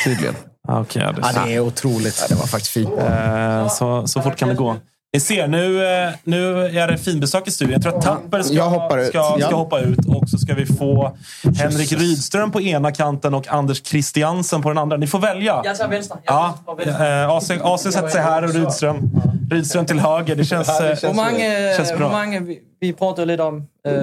[0.06, 0.36] Tydligen.
[0.68, 2.26] Okej, ja, Ja, det är otroligt.
[2.30, 2.90] det var faktiskt fint.
[3.00, 4.76] Eh, så, så fort kan det gå.
[5.14, 7.74] Ni ser, nu, eh, nu är det finbesök i studion.
[7.74, 9.56] Jag tror att Tapper ska, ska, ska Ja.
[9.56, 10.00] hoppa ut.
[10.08, 11.18] Och så ska vi få
[11.58, 14.98] Henrik Rydström på ena kanten och Anders Christiansen på den andra.
[14.98, 15.62] Ni får välja.
[15.66, 16.18] Jag tar vänster.
[16.24, 19.10] Ja, eh, AC, AC sätter sig här och Rydström,
[19.52, 20.36] Rydström till höger.
[20.36, 22.10] Det känns, eh, Hur många, känns hur bra.
[22.26, 23.58] många vi, vi pratade lite om,
[23.88, 23.94] eh,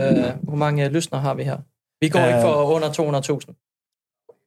[0.48, 1.60] hur många lyssnare har vi här?
[2.00, 3.40] Vi går inte för under 200 000.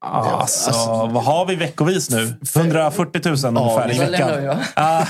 [0.03, 0.71] Alltså,
[1.11, 2.33] vad har vi veckovis nu?
[2.55, 4.57] 140 000 ungefär i veckan.
[4.75, 5.05] Ah,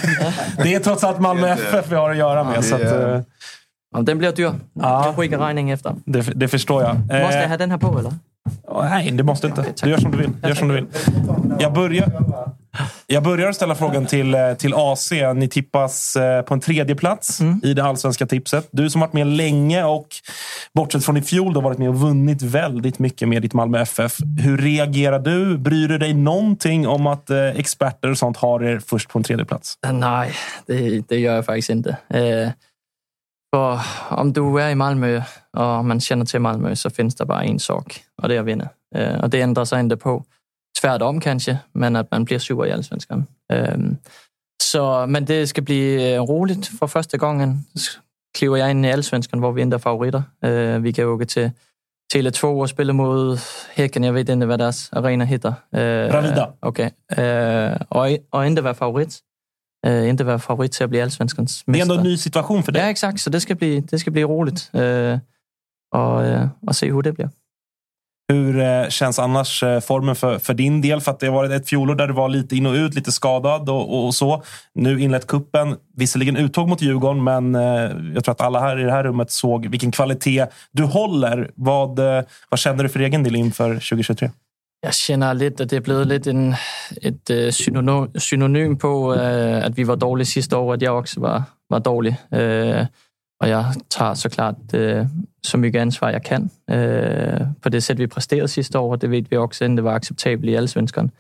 [0.64, 2.66] det är trots allt Malmö FF vi har att göra med.
[2.66, 3.20] Så att, eh,
[3.96, 4.52] Ja, den blir dyr.
[4.74, 5.96] Jag skickar räkning efter.
[6.06, 6.96] det, det förstår jag.
[6.98, 8.14] Måste jag Eh, ha den här på eller?
[8.90, 9.66] Nej, det måste inte.
[9.84, 10.30] Du gör som du vill.
[10.42, 10.86] Du gör som du vill.
[11.60, 12.12] Jag börjar,
[13.14, 15.12] jag börjar ställa frågan till, eh, till AC.
[15.36, 18.68] Ni tippas eh, på en tredje plats i det allsvenska tipset.
[18.72, 20.08] Du som varit med länge och
[20.74, 24.18] bortsett från i fjol då varit med och vunnit väldigt mycket med ditt Malmö FF.
[24.40, 25.58] Hur reagerar du?
[25.58, 29.24] Bryr du dig någonting om att eh, experter och sånt har er först på en
[29.24, 29.78] tredje plats?
[29.92, 30.32] Nej,
[30.66, 31.98] det, det gör jag faktiskt inte.
[32.10, 32.50] Eh,
[33.56, 33.80] för
[34.10, 35.22] om du är i Malmö
[35.58, 38.46] och man känner till Malmö så finns det bara en sak och det är att
[38.46, 38.70] vinna.
[38.96, 40.24] Eh, och det ändrar sig inte på.
[40.82, 43.26] Tvärtom kanske, men att man blir sur i Allsvenskan.
[44.64, 47.60] Så, men det ska bli eh, roligt för första gången.
[48.38, 50.24] Kliver jag in i Allsvenskan var vi inte är favoriter.
[50.44, 51.52] Eh, vi kan åka till
[52.16, 53.40] Tele2 och spela mot
[53.74, 54.04] Häcken.
[54.04, 55.50] Jag vet inte vad deras arena heter.
[55.50, 56.54] Eh, Bravida.
[56.60, 56.94] Okej.
[57.12, 59.20] Eh, och, och inte vara favorit.
[59.88, 62.08] Eh, inte vara favorit till att bli allsvenskans Det är ändå mästare.
[62.08, 62.82] en ny situation för dig.
[62.82, 63.20] Ja, exakt.
[63.20, 64.70] Så det ska bli, det ska bli roligt.
[64.74, 65.20] Eh,
[65.96, 67.30] och, eh, och se hur det blir.
[68.34, 71.02] Hur eh, känns annars eh, formen för, för din del?
[71.02, 73.12] För att det har varit ett fjolår där du var lite in och ut, lite
[73.12, 74.44] skadad och, och, och så.
[74.74, 75.76] Nu inlett kuppen.
[75.96, 79.32] Visserligen uttåg mot Djurgården, men eh, jag tror att alla här i det här rummet
[79.32, 81.52] såg vilken kvalitet du håller.
[81.56, 82.00] Vad,
[82.50, 84.32] vad känner du för egen del inför 2023?
[84.82, 86.56] Jag känner lite att det har blivit lite en,
[87.02, 89.12] ett synonym, synonym på
[89.64, 90.82] att vi var dåliga sista året.
[90.82, 92.16] Jag också var, var dålig.
[93.44, 95.06] Eh, och jag tar såklart eh,
[95.42, 96.50] så mycket ansvar jag kan.
[96.68, 100.46] Eh, på det sätt vi presterade sista året, det vet vi också inte var acceptabelt
[100.46, 101.12] i Allsvenskan.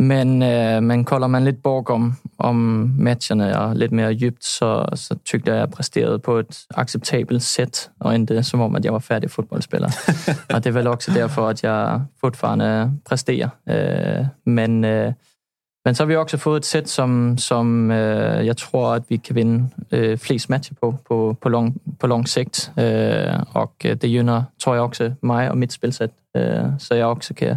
[0.00, 5.16] Men, eh, men kollar man lite bakom om matcherna och lite mer djupt så, så
[5.24, 9.00] tyckte jag jag presterade på ett acceptabelt sätt och inte som om att jag var
[9.00, 9.90] färdig fotbollsspelare.
[10.54, 13.50] och det är väl också därför att jag fortfarande presterar.
[13.66, 15.14] Eh, men, eh,
[15.88, 19.02] men så har vi också fått ett sätt som, som øh, eh, jag tror att
[19.08, 22.70] vi kan vinna eh, øh, flest matcher på, på, på, lång, på lång sikt.
[22.76, 26.10] Eh, øh, och det gynnar, tror jag också, mig och mitt spelsätt.
[26.34, 27.56] Eh, så jag också kan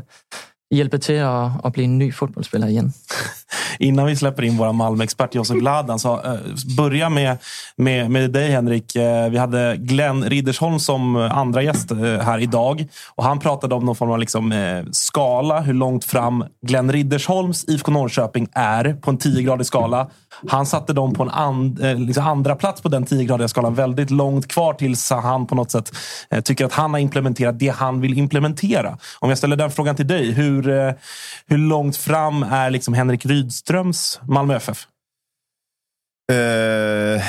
[0.71, 2.93] hjälpa till att, att bli en ny fotbollsspelare igen.
[3.79, 6.35] Innan vi släpper in vår Malmö-expert Josef Gladan, så eh,
[6.77, 7.37] börja med,
[7.75, 8.95] med, med dig Henrik.
[8.95, 12.87] Eh, vi hade Glenn Riddersholm som andra gäst eh, här idag.
[13.15, 14.53] Och han pratade om någon form av liksom,
[14.91, 20.07] skala, hur långt fram Glenn Riddersholms IFK Norrköping är på en 10-gradig skala.
[20.47, 23.75] Han satte dem på en and, eh, liksom andra plats på den 10-gradiga skalan.
[23.75, 25.91] Väldigt långt kvar tills han på något sätt
[26.29, 28.97] eh, tycker att han har implementerat det han vill implementera.
[29.19, 30.31] Om jag ställer den frågan till dig.
[30.31, 30.93] Hur, eh,
[31.47, 34.87] hur långt fram är liksom Henrik Rydströms Malmö FF?
[36.31, 37.21] Uh,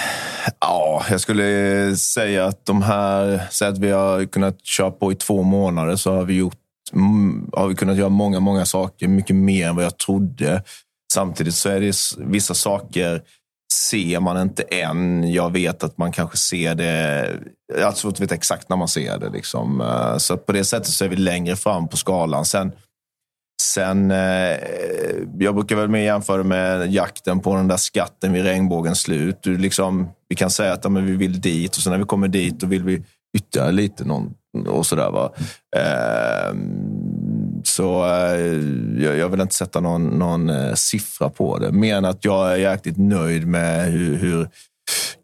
[0.61, 5.15] ja, jag skulle säga att de här, Säg att vi har kunnat köra på i
[5.15, 6.59] två månader så har vi gjort
[6.93, 10.63] mm, har vi kunnat göra många, många saker, mycket mer än vad jag trodde.
[11.13, 13.23] Samtidigt så är det vissa saker
[13.73, 15.33] ser man inte än.
[15.33, 17.31] Jag vet att man kanske ser det.
[17.79, 19.29] Jag har svårt att veta exakt när man ser det.
[19.31, 19.81] Liksom.
[19.81, 22.45] Eh, så på det sättet så är vi längre fram på skalan.
[22.45, 22.73] Sen,
[23.63, 24.57] sen eh,
[25.39, 29.39] jag brukar väl mer jämföra med jakten på den där skatten vid regnbågens slut.
[29.43, 32.05] Du liksom, vi kan säga att ja, men vi vill dit och sen när vi
[32.05, 33.05] kommer dit då vill vi
[33.37, 34.35] ytterligare lite någon,
[34.67, 35.11] och sådär.
[35.11, 35.33] Va?
[35.77, 37.32] Mm
[37.67, 41.73] så eh, jag, jag vill inte sätta någon, någon eh, siffra på det.
[41.73, 44.49] Mer än att jag är jäkligt nöjd med hur, hur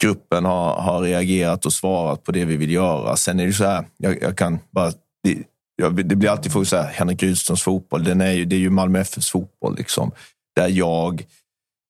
[0.01, 3.17] gruppen har, har reagerat och svarat på det vi vill göra.
[3.17, 4.93] Sen är det så här, jag, jag kan bara...
[5.23, 5.39] Det,
[5.77, 8.05] jag, det blir alltid fokus så här, Henrik Rydströms fotboll.
[8.05, 9.77] Den är ju, det är ju Malmö FFs fotboll.
[9.77, 10.13] Liksom,
[10.57, 11.25] där jag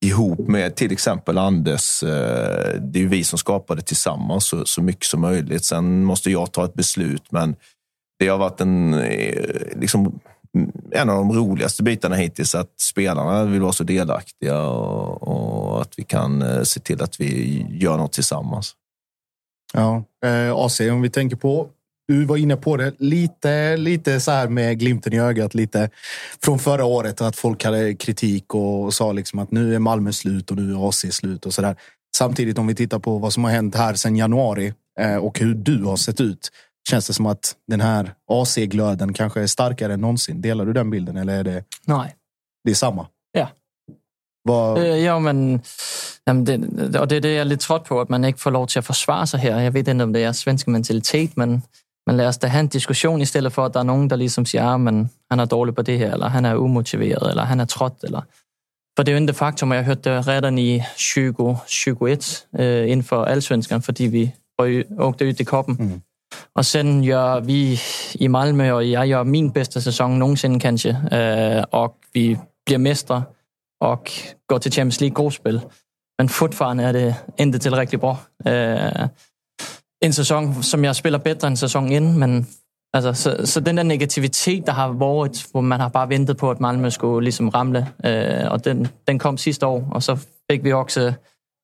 [0.05, 4.65] ihop med till exempel Anders, eh, det är ju vi som skapar det tillsammans så,
[4.65, 5.65] så mycket som möjligt.
[5.65, 7.55] Sen måste jag ta ett beslut, men
[8.19, 8.91] det har varit en,
[9.75, 10.19] liksom,
[10.91, 15.93] en av de roligaste bitarna hittills, att spelarna vill vara så delaktiga och, och att
[15.97, 18.75] vi kan eh, se till att vi gör något tillsammans.
[19.73, 21.69] Ja, eh, AC om vi tänker på.
[22.07, 25.89] Du var inne på det lite, lite så här med glimten i ögat, lite
[26.43, 30.51] från förra året att folk hade kritik och sa liksom att nu är Malmö slut
[30.51, 31.75] och nu är AC slut och så där.
[32.15, 35.53] Samtidigt om vi tittar på vad som har hänt här sedan januari eh, och hur
[35.53, 36.51] du har sett ut.
[36.89, 40.41] Känns det som att den här AC-glöden kanske är starkare än någonsin?
[40.41, 42.15] Delar du den bilden eller är det, Nej.
[42.63, 43.07] det är samma?
[43.31, 43.47] Ja.
[44.43, 45.61] Vad, Øh, ja, men,
[46.27, 48.67] det, og det er det, jeg er lidt trådt på, at man ikke får lov
[48.67, 49.59] til at forsvare sig her.
[49.59, 51.63] Jeg ved ikke, om det er svensk mentalitet, men,
[52.07, 54.15] men lad os da have en diskussion, i stedet for, at der er nogen, der
[54.15, 57.43] ligesom siger, at men, han er dårlig på det her, eller han er umotiveret, eller
[57.43, 58.21] han er trådt, eller...
[58.97, 62.19] For det jo ikke det faktum, og jeg hørte det redan i 2021
[62.59, 64.33] øh, inden for allsvenskan, fordi vi
[64.97, 65.75] åkte ud i koppen.
[65.79, 66.01] Mm.
[66.55, 67.79] Og sen gör vi
[68.13, 70.97] i Malmö, och jag gör min bästa säsong någonsin kanske,
[71.71, 73.23] och øh, vi blir mästare
[73.81, 74.11] och
[74.47, 75.61] går till Champions League-gruppspel.
[76.17, 78.17] Men fortfarande är det inte tillräckligt bra.
[78.45, 79.07] Øh,
[80.05, 82.19] en säsong som jag spelar bättre än säsongen innan.
[82.19, 82.45] men
[82.93, 86.51] Alltså, så, så den där negativitet, der har varit, hvor man har bara väntat på,
[86.51, 90.17] att Malmö skulle liksom ramla, øh, och den, den kom sidste år, och så
[90.51, 91.13] fick vi också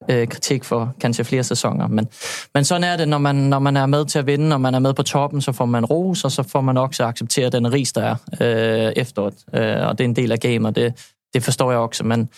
[0.10, 1.88] øh, kritik for kanske flere sæsoner.
[1.88, 2.07] Men,
[2.53, 4.76] men sådan er det, når man, når man er med til at vinde, og man
[4.76, 7.73] er med på toppen, så får man ros, og så får man også acceptere den
[7.73, 9.34] ris, der er øh, efteråt.
[9.53, 12.03] Øh, og det er en del af gamet, og det, det forstår jeg også.
[12.03, 12.30] Men,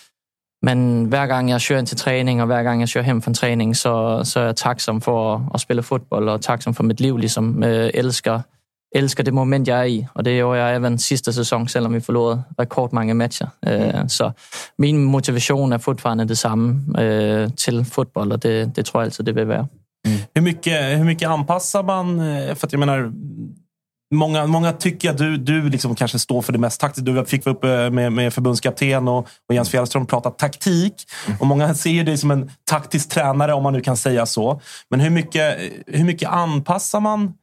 [0.62, 3.34] men hver gang jeg kører ind til træning, og hver gang jeg kører hem fra
[3.34, 7.00] træning, så, så er jeg taksom for at, at spille fodbold, og taksom for mit
[7.00, 8.40] liv, ligesom øh, elsker,
[8.96, 10.06] elsker det moment, jeg er i.
[10.14, 13.48] Og det gjorde jeg even sidste sæson, selvom vi forlorede rekordmange matcher.
[13.68, 14.32] Øh, så
[14.80, 19.24] min motivation er fortfarande det samme øh, til fodbold, og det, det tror jeg altid,
[19.24, 19.68] det vil være.
[20.36, 22.20] Hur mycket, hur mycket anpassar man?
[22.20, 23.12] eh, För att jag menar,
[24.14, 27.12] många, många tycker att du, du liksom kanske står för det mest taktiska.
[27.12, 30.94] Du fick vara uppe med, med förbundskapten och, och Jens Fjällström och prata taktik.
[31.40, 34.62] Och många ser dig som en taktisk tränare, om man nu kan säga så.
[34.90, 35.58] Men hur mycket,
[35.88, 37.34] hur mycket anpassar man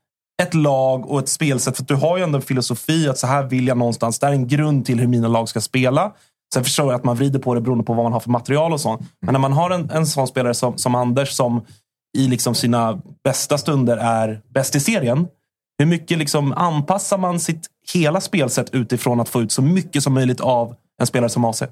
[0.42, 1.76] ett lag och ett spelsätt?
[1.76, 4.18] För att du har ju ändå en filosofi att så här vill jag någonstans.
[4.18, 6.12] Det här är en grund till hur mina lag ska spela.
[6.54, 8.72] Sen förstår jag att man vrider på det beroende på vad man har för material
[8.72, 9.02] och så.
[9.22, 11.62] Men när man har en, en sån spelare som, som Anders som
[12.18, 15.26] i liksom sina bästa stunder är bäst i serien.
[15.78, 20.14] Hur mycket liksom anpassar man sitt hela spelsätt utifrån att få ut så mycket som
[20.14, 21.62] möjligt av en spelare som AC?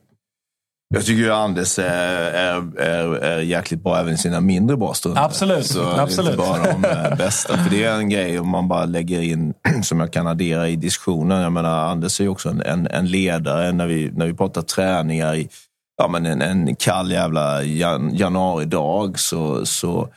[0.95, 4.95] Jag tycker ju Anders är, är, är, är jäkligt bra även i sina mindre bra
[4.95, 5.23] stunder.
[5.23, 6.31] Absolut, Så absolut.
[6.31, 7.59] Inte bara de eh, bästa.
[7.59, 10.77] För det är en grej om man bara lägger in, som jag kan addera i
[10.77, 11.43] diskussionen.
[11.43, 13.73] Jag menar, Anders är ju också en, en, ledare.
[13.73, 15.49] När vi, när vi pratar träningar i
[15.97, 20.09] ja, men en, en kall jävla jan, januaridag så, så,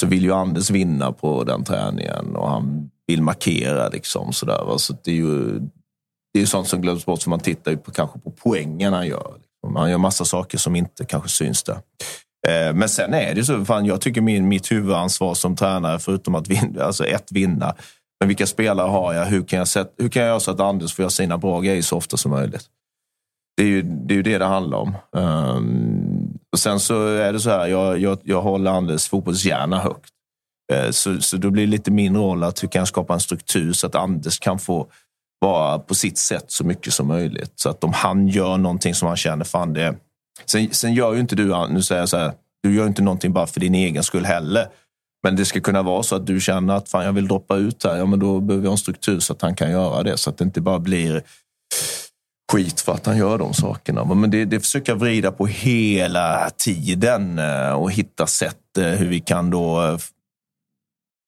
[0.00, 2.36] så vill ju Anders vinna på den träningen.
[2.36, 3.88] Och han vill markera.
[3.88, 4.76] Liksom, sådär?
[4.76, 5.60] Så det är ju
[6.32, 9.06] det är sånt som glöms bort, för man tittar ju på, kanske på poängen han
[9.06, 9.34] gör.
[9.66, 11.78] Man gör massa saker som inte kanske syns där.
[12.48, 16.34] Eh, men sen är det så, fan, jag tycker min, mitt huvudansvar som tränare, förutom
[16.34, 17.74] att vinna, alltså ett, vinna.
[18.20, 19.24] Men vilka spelare har jag?
[19.24, 21.60] Hur kan jag, sätta, hur kan jag göra så att Anders får göra sina bra
[21.60, 22.64] grejer så ofta som möjligt?
[23.56, 24.96] Det är ju det, är ju det, det handlar om.
[25.12, 30.10] Um, och sen så är det så här, jag, jag, jag håller Anders fotbollshjärna högt.
[30.72, 33.20] Uh, Så, så då blir det lite min roll att hur kan jag skapa en
[33.20, 34.90] struktur så att Anders kan få
[35.40, 37.52] vara på sitt sätt så mycket som möjligt.
[37.54, 39.96] Så att om han gör någonting som han känner, fan det,
[40.46, 42.32] Sen, sen gör ju inte du, nu säger jag så här,
[42.62, 44.68] du gör inte någonting bara för din egen skull heller.
[45.22, 47.84] Men det ska kunna vara så att du känner att fan, jag vill droppa ut
[47.84, 47.96] här.
[47.96, 50.16] Ja, men då behöver jag en struktur så att han kan göra det.
[50.16, 51.22] Så att det inte bara blir
[52.52, 54.04] skit för att han gör de sakerna.
[54.04, 59.08] Men det, det försöker jag vrida på hela tiden eh, och hitta sätt eh, hur
[59.08, 59.98] vi kan då eh,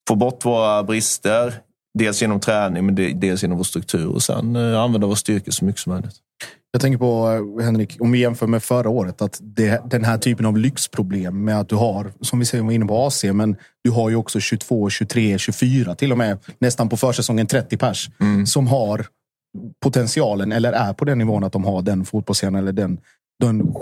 [0.07, 1.53] få bort våra brister.
[1.99, 5.65] Dels genom träning, men dels genom vår struktur och sen eh, använda vår styrka så
[5.65, 6.15] mycket som möjligt.
[6.71, 10.17] Jag tänker på, eh, Henrik, om vi jämför med förra året, att det, den här
[10.17, 13.55] typen av lyxproblem med att du har, som vi säger, var inne på AC, men
[13.83, 18.09] du har ju också 22, 23, 24, till och med nästan på försäsongen 30 pers
[18.45, 19.05] som har
[19.83, 22.99] potentialen eller är på den nivån att de har den fotbollsscenen eller den,
[23.39, 23.73] den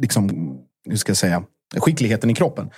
[0.00, 0.56] liksom,
[0.88, 1.44] hur ska jag säga,
[1.76, 2.70] skickligheten i kroppen.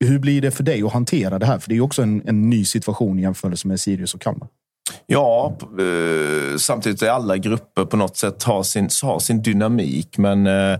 [0.00, 1.58] Hur blir det för dig att hantera det här?
[1.58, 4.48] För det är ju också en, en ny situation i jämförelse med Sirius och Kalmar.
[5.06, 10.18] Ja, eh, samtidigt är alla grupper på något sätt har sin, har sin dynamik.
[10.18, 10.78] Men eh,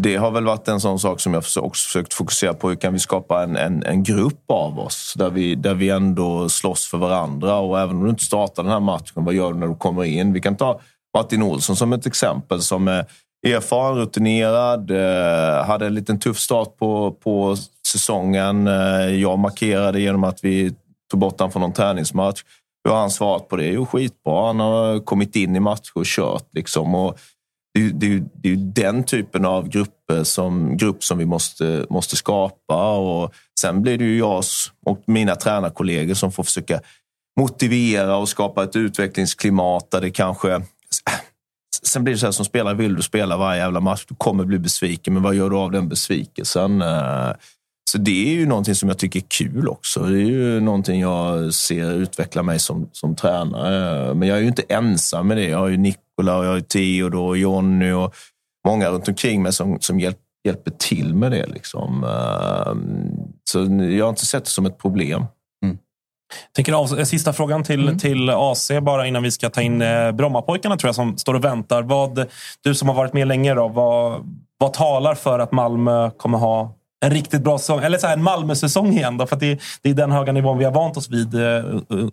[0.00, 2.68] det har väl varit en sån sak som jag också försökt fokusera på.
[2.68, 6.48] Hur kan vi skapa en, en, en grupp av oss där vi, där vi ändå
[6.48, 7.56] slåss för varandra?
[7.56, 10.04] Och även om du inte startar den här matchen, vad gör du när du kommer
[10.04, 10.32] in?
[10.32, 10.80] Vi kan ta
[11.16, 13.06] Martin Olsson som ett exempel som är
[13.46, 17.56] erfaren, rutinerad, eh, hade en liten tuff start på, på
[17.86, 18.66] säsongen.
[18.66, 20.74] Eh, jag markerade genom att vi
[21.10, 22.42] tog bort honom från någon träningsmatch.
[22.84, 23.66] Hur har han svarat på det?
[23.66, 24.46] Jo, skitbra.
[24.46, 26.46] Han har kommit in i matcher och kört.
[26.52, 26.94] Liksom.
[26.94, 27.18] Och
[27.74, 31.24] det, är ju- det, är det är den typen av grupper som, grupp som vi
[31.26, 32.96] måste, måste skapa.
[32.96, 34.44] Och sen blir det ju jag
[34.86, 36.80] och mina tränarkollegor som får försöka
[37.40, 40.62] motivera och skapa ett utvecklingsklimat där det kanske...
[41.82, 44.04] Sen blir det så här som spelare vill du spela varje jävla match.
[44.08, 46.82] Du kommer bli besviken, men vad gör du av den besvikelsen?
[46.82, 47.30] Eh,
[47.90, 50.00] så det är ju någonting som jag tycker är kul också.
[50.00, 54.14] Det är ju någonting jag ser utveckla mig som, som tränare.
[54.14, 55.48] Men jag är ju inte ensam med det.
[55.48, 58.14] Jag har ju Nikola, och jag har ju Theodor och Jonny och
[58.66, 61.46] många runt omkring mig som, som hjälp, hjälper till med det.
[61.46, 62.04] Liksom.
[62.04, 62.74] Eh,
[63.50, 65.24] så jag har inte sett det som ett problem.
[66.56, 70.76] Tänker av, sista frågan till, till AC bara innan vi ska ta in eh, Brommapojkarna
[70.76, 71.82] tror jag som står och väntar.
[71.82, 72.26] Vad,
[72.64, 74.26] du som har varit med länge, då, vad,
[74.58, 76.74] vad talar för att Malmö kommer ha
[77.04, 77.80] en riktigt bra säsong?
[77.82, 79.26] Eller så här, en Malmö-säsong igen då?
[79.26, 81.64] För det, det är den höga nivån vi har vant oss vid eh,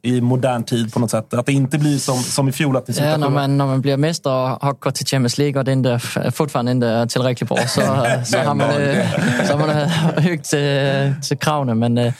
[0.03, 1.33] i modern tid på något sätt.
[1.33, 3.81] Att det inte blir som, som i fjol, att ni Ja, när man, när man
[3.81, 5.99] blir mästare och har gått till Champions League och det inte,
[6.33, 7.81] fortfarande inte är tillräckligt bra så,
[8.25, 9.05] så har man, eh,
[9.47, 9.87] så har man eh,
[10.23, 11.73] högt till, till kravene.
[11.73, 12.13] Men, eh,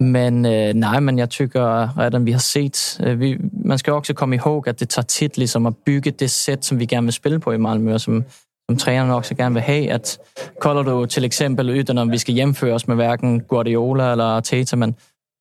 [0.00, 3.00] men eh, nej, men jag tycker redan vi har sett...
[3.00, 6.12] eh, øh, Vi, man ska också komma ihåg att det tar tid liksom att bygga
[6.18, 8.24] det sätt som vi gärna vill spela på i Malmö och som,
[8.70, 9.94] som tränarna också gärna vill ha.
[9.94, 10.18] Att,
[10.60, 14.76] kollar du till exempel, utan att vi ska jämföra oss med varken Guardiola eller Arteta,
[14.76, 14.94] men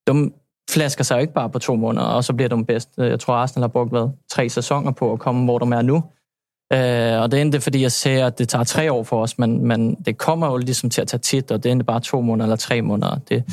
[0.05, 0.31] de
[0.71, 2.89] flaskar sig inte bara på två månader och så blir de bäst.
[2.97, 6.01] Øh, jag tror, Arsenal har brukt tre säsonger på att komma hvor de är nu.
[6.73, 9.17] Uh, och det är inte för att jag säger att det tar tre år för
[9.17, 11.85] oss, men, men det kommer ju liksom till att ta tid och det är inte
[11.85, 13.21] bara två månader eller tre månader.
[13.27, 13.43] Det,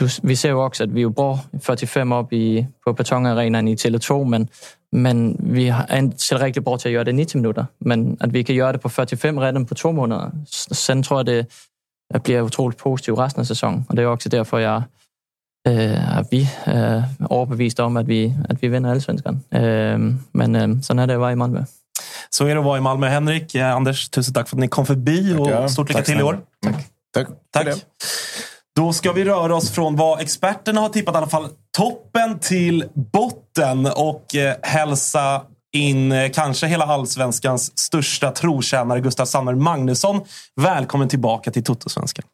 [0.00, 3.74] du, vi ser jo også, at vi jo bruger 45 op i, på betonarenaen i
[3.74, 4.48] Tele2, men,
[4.92, 7.64] men vi er ikke rigtig bra til at gøre det i 90 minutter.
[7.80, 11.18] Men at vi kan gøre det på 45 redan på to måneder, s- sådan tror
[11.18, 11.46] jeg, det
[12.22, 13.86] bliver utroligt positivt resten af sæsonen.
[13.88, 14.82] Og det er jo også derfor, jeg
[15.66, 15.74] øh,
[16.18, 19.44] er vi øh, overbevist om, at vi, at vi vinder allsvenskan.
[19.54, 20.00] Øh,
[20.32, 21.64] men øh, sådan er det jo bare i Malmö.
[22.32, 23.08] Så är det att vara i Malmö.
[23.08, 25.64] Henrik, Anders, tusen tack för att ni kom förbi Tackar.
[25.64, 26.38] och stort lycka Tack till i år.
[27.14, 27.28] Tack.
[27.54, 27.66] Tack.
[28.76, 32.84] Då ska vi röra oss från vad experterna har tippat, i alla fall toppen till
[33.12, 35.42] botten och eh, hälsa
[35.72, 40.20] in eh, kanske hela allsvenskans största trotjänare, Gustav Sandberg Magnusson.
[40.60, 42.24] Välkommen tillbaka till Toto-svenskan.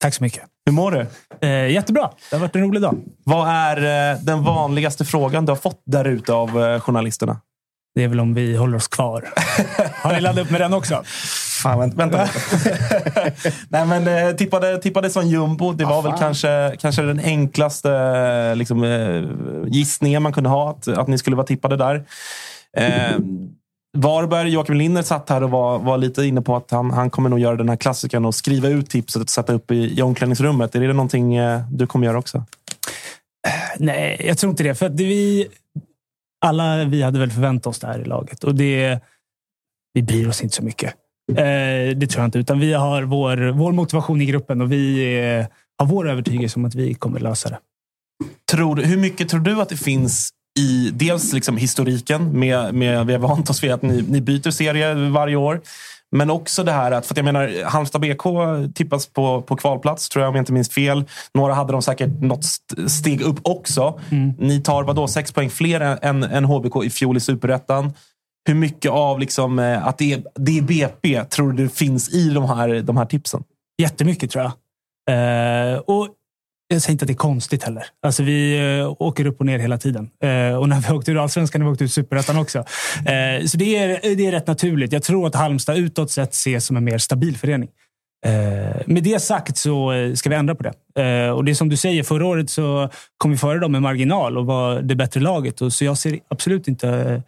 [0.00, 0.42] Tack så mycket.
[0.66, 1.06] Hur mår du?
[1.48, 2.10] Eh, jättebra.
[2.30, 2.96] Det har varit en rolig dag.
[3.24, 7.40] Vad är eh, den vanligaste frågan du har fått där ute av eh, journalisterna?
[8.00, 9.28] Det är väl om vi håller oss kvar.
[10.02, 11.02] Har ni laddat upp med den också?
[11.62, 12.28] Fan, vänta, vänta.
[13.68, 15.72] Nej, men eh, tippade, tippade som jumbo.
[15.72, 16.20] Det var Ah, väl fan.
[16.20, 19.22] kanske, kanske den enklaste eh, liksom, eh,
[19.66, 22.04] gissningen man kunde ha, att, att ni skulle vara tippade där.
[22.76, 23.18] Eh,
[23.98, 27.28] Varberg, Joakim Linner satt här och var, var lite inne på att han, han kommer
[27.28, 30.74] nog göra den här klassikern och skriva ut tipset och sätta upp i, i omklädningsrummet.
[30.74, 31.36] Är det någonting
[31.70, 32.44] du kommer göra också?
[33.78, 34.74] Nej, jag tror inte det.
[34.74, 35.48] För att vi,
[36.40, 38.44] alla vi hade väl förväntat oss det här i laget.
[38.44, 39.00] Och det,
[39.94, 40.94] vi bryr oss inte så mycket.
[41.36, 42.38] Eh, det tror jag inte.
[42.38, 45.46] Utan vi har vår, vår motivation i gruppen och vi eh,
[45.78, 47.58] har vår övertygelse om att vi kommer lösa det.
[48.50, 53.06] Tror, du- hur mycket tror du att det finns i dels liksom historiken, med, med,
[53.06, 55.60] vi har vant oss vid att ni, ni byter serie varje år.
[56.12, 58.22] Men också det här att, för att jag menar, Halmstad BK
[58.74, 61.04] tippas på, på kvalplats, tror jag om jag inte minns fel.
[61.34, 64.00] Några hade de säkert något st- steg upp också.
[64.38, 67.92] Ni tar vadå, sex poäng fler än, än HBK i fjol i superettan.
[68.48, 72.30] hur mycket av liksom, eh, att det är, det är BP tror du finns i
[72.30, 73.42] de här, de här tipsen?
[73.82, 74.52] Jättemycket tror jag.
[75.10, 76.08] Eh, och
[76.72, 77.84] jag säger inte att det är konstigt heller.
[78.02, 80.10] Alltså, vi eh, åker upp och ner hela tiden.
[80.22, 82.58] Eh, och när vi åkte ur allsvenskan har vi åkt ut superettan också.
[82.58, 84.92] Eh, så det är, det är rätt naturligt.
[84.92, 87.68] Jag tror att Halmstad utåt sett ses som en mer stabil förening.
[88.26, 91.02] Eh, med det sagt så eh, ska vi ändra på det.
[91.02, 93.82] Eh, och det är som du säger, förra året så kom vi före dem med
[93.82, 95.60] marginal och var det bättre laget.
[95.60, 97.22] Och så jag ser absolut inte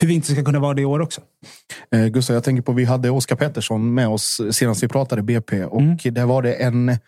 [0.00, 1.20] hur vi inte ska kunna vara det i år också.
[1.94, 5.64] Eh, Gustav, jag tänker på vi hade Oskar Pettersson med oss senast vi pratade BP
[5.64, 6.98] och där var det en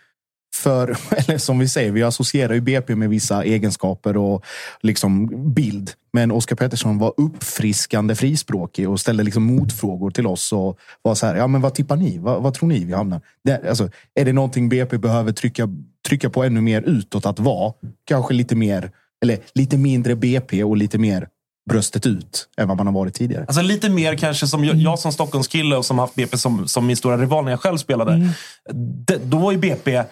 [0.55, 4.45] för, eller som vi säger, vi associerar ju BP med vissa egenskaper och
[4.81, 5.91] liksom bild.
[6.13, 11.25] Men Oskar Pettersson var uppfriskande frispråkig och ställde liksom motfrågor till oss och var så
[11.25, 12.17] här, ja men vad tippar ni?
[12.17, 13.21] Vad, vad tror ni vi hamnar?
[13.43, 15.69] Det, alltså, är det någonting BP behöver trycka,
[16.07, 17.73] trycka på ännu mer utåt att vara?
[18.05, 18.91] Kanske lite mer,
[19.23, 21.27] eller lite mindre BP och lite mer
[21.69, 23.45] bröstet ut än vad man har varit tidigare.
[23.47, 26.87] Alltså lite mer kanske som jag, jag som Stockholmskille och som haft BP som, som
[26.87, 28.29] min stora rival när jag själv spelade.
[29.05, 30.03] Det, då var ju BP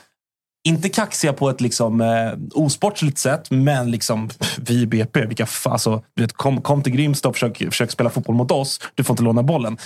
[0.63, 5.25] inte kaxiga på ett liksom, eh, osportsligt sätt, men liksom, vi i BP.
[5.25, 8.51] Vilka fa- alltså, du vet, kom, kom till Grimsta och försök, försök spela fotboll mot
[8.51, 8.79] oss.
[8.95, 9.77] Du får inte låna bollen.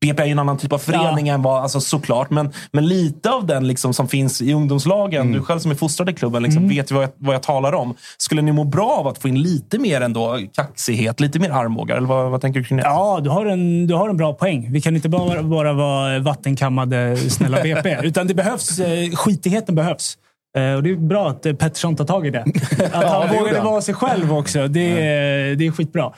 [0.00, 2.30] BP är ju en annan typ av förening än vad, alltså, såklart.
[2.30, 6.10] Men, men lite av den liksom, som finns i ungdomslagen, du själv som är fostrad
[6.10, 7.94] i klubben, liksom, vet ju vad jag, vad jag talar om.
[8.18, 11.96] Skulle ni må bra av att få in lite mer ändå kaxighet, lite mer armbågar?
[11.96, 12.82] Eller vad, vad tänker du kring det?
[12.84, 14.72] Ja, du har, en, du har en bra poäng.
[14.72, 17.96] Vi kan inte bara, bara vara vattenkammade snälla BP.
[18.02, 20.18] utan det behövs, eh, skitigheten behövs.
[20.56, 22.40] Eh, Och det är bra att eh, Pettersson tar tag i det.
[22.44, 24.68] Att Ja, han det gjorde vågade vara sig själv också.
[24.68, 26.12] Det är, det är skitbra.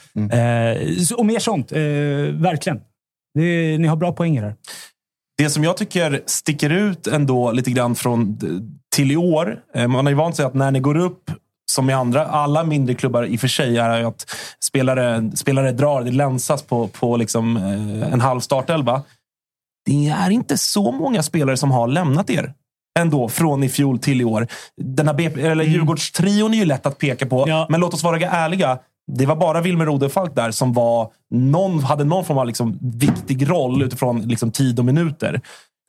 [1.08, 1.72] Så- Och mer sånt.
[2.42, 2.80] Verkligen.
[3.34, 4.54] Det ni har bra poänger här.
[5.38, 8.38] Det som jag tycker sticker ut ändå lite grann från
[8.94, 9.58] till i år.
[9.74, 11.30] eh, Man har ju vant sig att när ni går upp
[11.70, 14.26] som i andra, alla mindre klubbar i och för sig, är att
[14.64, 19.02] spelare, spelare drar, det länsas på, på liksom, eh, en halv startelva.
[19.86, 22.54] Det är inte så många spelare som har lämnat er
[22.98, 24.46] ändå från i fjol till i år.
[24.76, 28.16] Den här BP, eller Djurgårdstrion är ju lätt att peka på, men låt oss vara
[28.16, 28.78] ärliga.
[29.12, 33.50] Det var bara Wilmer Rodefalk där som var någon, hade någon form av liksom viktig
[33.50, 35.40] roll utifrån liksom tid och minuter.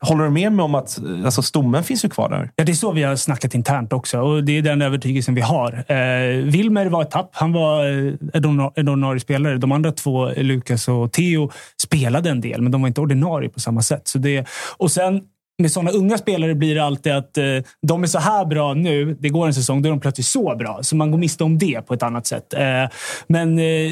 [0.04, 2.52] Håller du med mig om att eh, alltså, stommen finns ju kvar där?
[2.56, 5.42] Ja, det är så vi har snackat internt också och det är den övertygelsen vi
[5.42, 5.86] har.
[5.88, 7.30] Eh, Wilmer var ett tapp.
[7.34, 9.58] Han var eh, en en ordinarie spelare.
[9.58, 11.52] De andra två, Lukas och Theo,
[11.84, 14.08] spelade en del, men de var inte ordinarie på samma sätt.
[14.08, 15.22] Så det, och sen
[15.58, 17.44] med sådana unga spelare blir det alltid att eh,
[17.82, 19.18] de är så här bra nu.
[19.20, 20.80] Det går en säsong, då är de plötsligt så bra.
[20.82, 22.54] Så man går miste om det på ett annat sätt.
[22.54, 22.90] Eh,
[23.28, 23.92] men eh,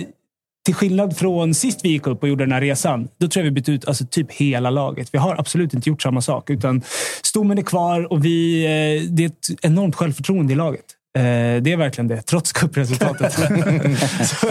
[0.65, 3.51] till skillnad från sist vi gick upp och gjorde den här resan, då tror jag
[3.51, 5.09] vi bytt ut alltså, typ hela laget.
[5.13, 6.81] Vi har absolut inte gjort samma sak, utan
[7.21, 10.85] stommen är kvar och vi, eh, det är ett enormt självförtroende i laget.
[11.17, 13.33] Eh, Det är verkligen det, trots cupresultatet.
[14.27, 14.47] så,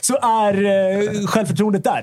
[0.00, 2.00] så är eh, självförtroendet där.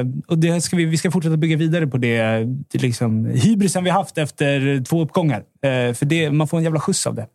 [0.00, 3.84] Eh, Och det ska vi, vi ska fortsätta bygga vidare på det, det liksom, hybrisen
[3.84, 5.38] vi haft efter två uppgångar.
[5.38, 7.26] Eh, För det, man får en jävla skjuts av det.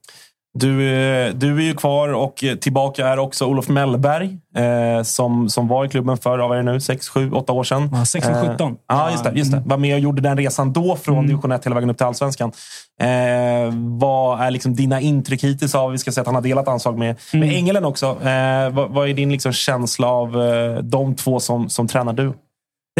[0.53, 5.49] Du, eh, du är ju kvar och eh, tillbaka är också Olof Mellberg eh, som,
[5.49, 7.89] som var i klubben för, vad är det nu, 6, 7, 8 år sedan.
[7.93, 8.77] Ja, 16, Eh, 17.
[8.87, 9.31] Ja, just det.
[9.35, 9.63] Just det.
[9.65, 12.51] Var med och gjorde den resan då från division 1 hela vägen upp till allsvenskan.
[13.01, 13.07] Eh,
[13.99, 16.93] vad är liksom dina intryck hittills av, vi ska säga att han har delat ansvar
[16.93, 18.05] med, med Engelen också.
[18.05, 22.33] Eh, vad, vad är din liksom känsla av eh, de två som, som tränar du?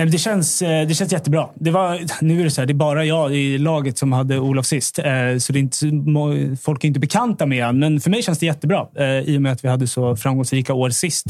[0.02, 1.50] Nej, det, känns, eh, det känns jättebra.
[1.56, 4.40] Det var, nu är det så här, det är bara jag i laget som hade
[4.40, 5.00] Olof sist.
[5.00, 7.80] Eh, så det är inte, folk är inte bekanta med honom.
[7.80, 10.74] Men för mig känns det jättebra eh, i och med att vi hade så framgångsrika
[10.74, 11.26] år sist.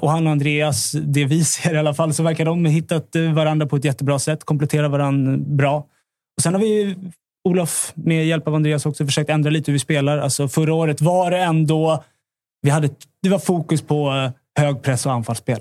[0.00, 3.16] Och han och Andreas, det vi ser i alla fall, så verkar de ha hittat
[3.34, 4.44] varandra på ett jättebra sätt.
[4.44, 5.76] Kompletterar varandra bra.
[6.36, 6.96] Och sen har vi
[7.48, 10.18] Olof, med hjälp av Andreas, också försökt ändra lite hur vi spelar.
[10.18, 12.04] Alltså förra året var det ändå...
[12.62, 12.90] Vi hade,
[13.22, 15.60] det var fokus på hög press och anfallsspel.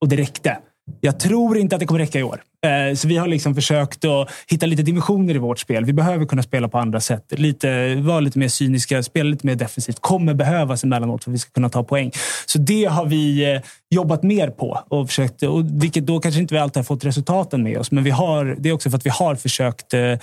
[0.00, 0.58] Och det räckte.
[1.00, 2.42] Jag tror inte att det kommer räcka i år.
[2.66, 5.84] Eh, så vi har liksom försökt att hitta lite dimensioner i vårt spel.
[5.84, 7.24] Vi behöver kunna spela på andra sätt.
[7.30, 10.00] Lite, vara lite mer cyniska, spela lite mer defensivt.
[10.00, 12.10] Kommer behövas emellanåt för att vi ska kunna ta poäng.
[12.46, 13.60] Så det har vi eh,
[13.90, 14.80] jobbat mer på.
[14.88, 17.90] Och försökt, och vilket då kanske inte vi alltid har fått resultaten med oss.
[17.90, 20.14] Men vi har, det är också för att vi har försökt eh,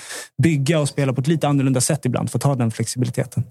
[0.43, 3.43] bygga och spela på ett lite annorlunda sätt ibland för att ha den flexibiliteten.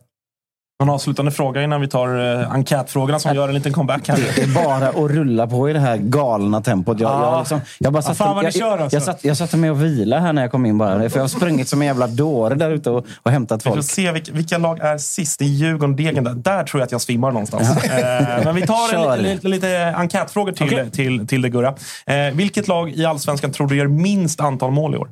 [0.80, 4.16] Någon avslutande fråga innan vi tar eh, enkätfrågorna som gör en liten comeback här.
[4.36, 7.00] Det är bara att rulla på i det här galna tempot.
[7.00, 8.96] Jag, jag, liksom, jag, bara Ja, satt, fan vad ni jag, kör jag, alltså.
[8.96, 11.10] jag, satt, jag satte mig och vila här när jag kom in bara.
[11.10, 13.76] För jag har sprungit som en jävla dåre där ute och, och hämtat Vi får
[13.76, 13.86] folk.
[13.86, 15.38] se vilka, vilka lag är sist.
[15.38, 16.24] Det är Djurgården, Degen.
[16.24, 17.84] Där, där tror jag att jag svimmar någonstans.
[17.84, 20.90] Eh, men vi tar en, lite, lite enkätfrågor till, Okej.
[20.90, 21.74] till, till dig, Gurra.
[22.06, 25.08] Eh, vilket lag i Allsvenskan tror du gör minst antal mål i år?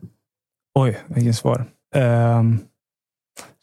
[0.79, 1.65] Oj, vilket svar.
[1.97, 2.61] Um,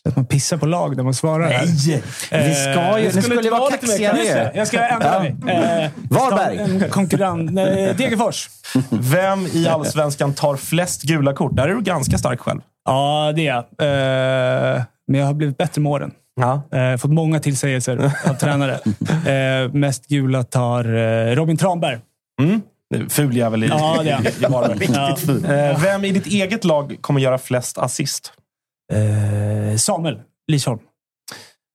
[0.10, 1.50] att man pissar på lag när man svarar.
[1.50, 1.66] här.
[1.66, 2.04] Nej!
[2.48, 4.26] Vi ska ju- Eh, ni skulle ju vara lite mer kaxiga kaxig.
[4.30, 4.50] ju.
[4.60, 5.20] Jag ska ändra Ja.
[5.20, 5.56] mig.
[5.56, 6.58] Eh, Varberg.
[6.58, 7.50] En konkurrent.
[7.60, 7.66] Eh,
[7.98, 8.50] Degerfors.
[8.90, 11.56] Vem i allsvenskan tar flest gula kort?
[11.56, 12.62] Där är du ganska stark själv.
[12.86, 13.58] Ja, det är jag.
[14.78, 16.12] Eh, Men jag har blivit bättre med åren.
[16.74, 18.80] Eh, Fått många tillsägelser av tränare.
[19.32, 22.00] Eh, Mest gula tar eh, Robin Tranberg.
[22.42, 22.62] Mm.
[23.10, 24.80] Ful jävel i, Ja, det är i, i baren.
[24.94, 25.18] Ja.
[25.56, 28.34] Eh, Vem i ditt eget lag kommer göra flest assist?
[28.92, 30.20] Eh, Samuel
[30.52, 30.80] Lisholm.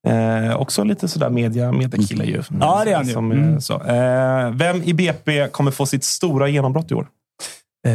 [0.07, 2.43] Eh, också lite sådär media, mediakille ju.
[2.59, 3.13] Ja, det är han ju.
[3.13, 3.61] Som, eh, Mm.
[3.61, 3.73] så.
[3.83, 7.07] Eh, vem i BP kommer få sitt stora genombrott i år?
[7.87, 7.93] Eh,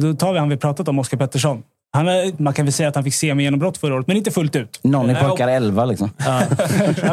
[0.00, 1.62] Då tar vi han vi pratat om, Oskar Pettersson.
[1.94, 4.56] Han, är- man kan väl säga att han fick semi-genombrott förra året, men inte fullt
[4.56, 4.80] ut.
[4.82, 6.10] Någon i pojkar 11 liksom.
[6.18, 6.42] ja,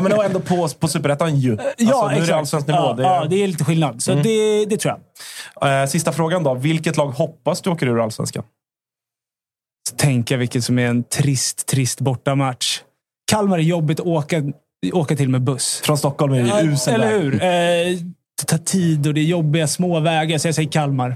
[0.02, 1.52] men det var ändå på, på Superettan ju.
[1.52, 2.80] Alltså, Ja, nu är det allsvensk nivå.
[2.80, 4.02] Ja, det, ja, det är lite skillnad.
[4.04, 4.24] Så Mm.
[4.24, 4.96] det, det tror
[5.62, 5.90] jag.
[5.90, 6.54] Sista frågan då.
[6.54, 8.44] Vilket lag hoppas du åker ur allsvenskan?
[9.98, 12.82] Tänka vilket som är en trist, trist bortamatch.
[13.32, 14.44] Kalmar är jobbigt att åka,
[14.94, 15.82] åka till med buss.
[15.84, 17.44] Från Stockholm är det Ja, usel Eller hur?
[17.44, 17.98] Eh,
[18.40, 21.16] det tar tid och det är jobbiga små vägar, så jag säger Kalmar.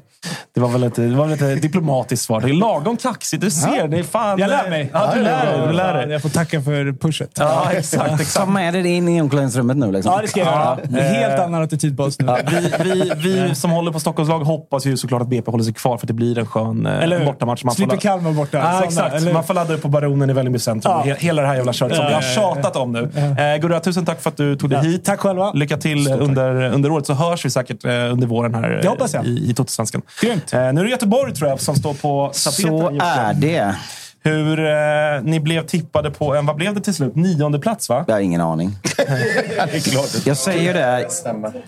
[0.53, 2.41] Det var väl ett, det var väl ett diplomatiskt svar.
[2.41, 3.41] Det är lagom kaxigt.
[3.43, 3.87] Du ser, Ja.
[3.87, 4.39] det är fan...
[4.39, 4.89] Jag lär mig.
[4.93, 5.67] Ja, du lär dig.
[5.67, 6.09] Du lär dig.
[6.09, 7.29] Jag får tacka för pushet.
[7.39, 8.11] Ja, exakt.
[8.21, 8.33] exakt.
[8.35, 9.91] Ta med dig det in i omklädningsrummet nu.
[9.91, 10.13] Liksom.
[10.13, 10.77] Ja, det ska jag göra.
[10.91, 11.01] Ja.
[11.01, 12.25] Helt Eh, annan attityd på oss nu.
[12.25, 15.73] Ja, vi, vi, vi som håller på Stockholmslag hoppas ju såklart att BP håller sig
[15.73, 17.63] kvar för att det blir en skön eh, Eller bortamatch.
[17.63, 18.57] Man får Slipper Kalmar borta.
[18.57, 19.15] Ja, exakt.
[19.15, 19.33] eller?
[19.33, 20.93] Man får ladda upp på Baronen i Vällingby centrum.
[21.05, 21.13] Ja.
[21.13, 23.09] He- Hela det här jävla köret som Ja, vi har ja, ja, tjatat om nu.
[23.43, 25.05] Eh, Gurra, tusen tack för att du tog dig hit.
[25.05, 25.51] Tack själva.
[25.53, 29.13] Lycka till under, under året så hörs vi säkert eh, under våren här Det hoppas
[29.13, 29.25] jag.
[29.25, 30.01] i, i Totosvenskan.
[30.21, 30.53] Grymt.
[30.53, 32.53] Eh, nu är det Göteborg tror jag som står på tapeten.
[32.53, 33.75] Så är det.
[34.25, 37.15] Hur eh, ni blev tippade på en, vad blev det till slut?
[37.15, 38.05] Nionde plats va?
[38.07, 38.71] Jag har ingen aning.
[40.25, 41.07] Jag säger det.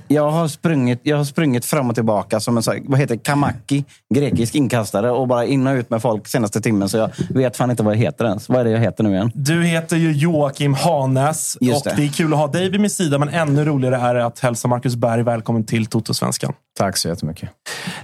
[0.07, 4.55] Jag har sprungit, jag har sprungit fram och tillbaka som en vad heter kamaki, grekisk
[4.55, 6.89] inkastare och bara in och ut med folk senaste timmen.
[6.89, 8.49] Så jag vet fan inte vad jag heter ens.
[8.49, 9.31] Vad är det jag heter nu igen?
[9.33, 12.01] Du heter ju Joakim Hanäs Just och det.
[12.01, 14.67] det är kul att ha dig vid min sida, men ännu roligare är att hälsa
[14.67, 16.53] Marcus Berg välkommen till Totosvenskan.
[16.77, 17.49] Tack så jättemycket.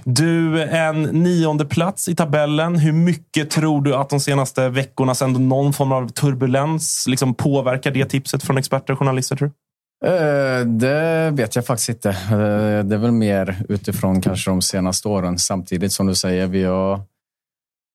[0.04, 2.76] Du, en nionde plats i tabellen.
[2.76, 7.34] Hur mycket tror du att de senaste Senaste veckornas ändå någon form av turbulens liksom
[7.34, 9.36] påverkar det tipset från experter och journalister?
[9.36, 10.08] Tror du?
[10.08, 12.08] Eh, det vet jag faktiskt inte.
[12.10, 15.38] Eh, det är väl mer utifrån kanske de senaste åren.
[15.38, 17.00] Samtidigt som du säger, vi har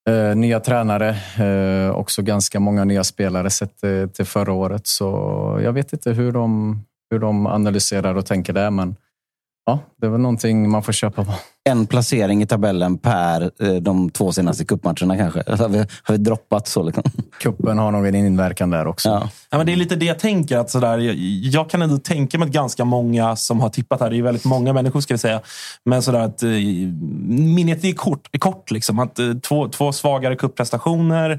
[0.10, 1.16] eh, nya tränare,
[1.92, 3.82] också ganska många nya spelare sett
[4.14, 4.88] till förra året.
[4.88, 6.80] Så jag vet inte hur de,
[7.12, 8.96] hur de analyserar och tänker där, men
[9.68, 11.32] ja, det är väl någonting man får köpa på.
[11.70, 15.44] En placering i tabellen per eh, de två senaste cupmatcherna kanske.
[15.64, 16.84] Har vi, har vi droppat så?
[16.84, 17.04] Liksom?
[17.40, 19.10] Kuppen har nog en inverkan där också.
[19.10, 19.30] Ja.
[19.50, 20.58] Ja, men det är lite det jag tänker.
[20.58, 21.16] Att sådär, jag,
[21.54, 24.46] jag kan ändå tänka mig att ganska många som har tippat här, det är väldigt
[24.46, 25.42] många människor ska jag säga,
[25.86, 26.50] men sådär att eh,
[27.30, 28.30] minnet är kort.
[28.32, 29.00] Är kort liksom.
[29.00, 31.38] att, eh, två, två svagare kupprestationer, eh,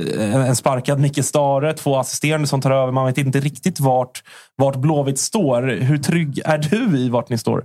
[0.00, 2.92] Eh, en sparkad Micke Stare, två assisterande som tar över.
[2.92, 4.22] Man vet inte riktigt vart,
[4.56, 5.62] vart Blåvitt står.
[5.62, 7.64] Hur trygg är du i vart ni står?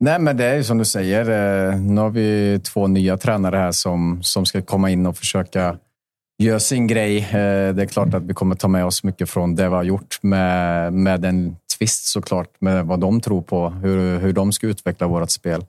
[0.00, 1.20] Nej, men det är ju som du säger.
[1.20, 5.76] Eh, nu har vi två nya tränare här som, som ska komma in och försöka
[6.42, 7.18] göra sin grej.
[7.18, 9.82] Eh, det är klart att vi kommer ta med oss mycket från det vi har
[9.82, 14.66] gjort med, med en twist såklart med vad de tror på, hur, hur de ska
[14.66, 15.64] utveckla vårt spel.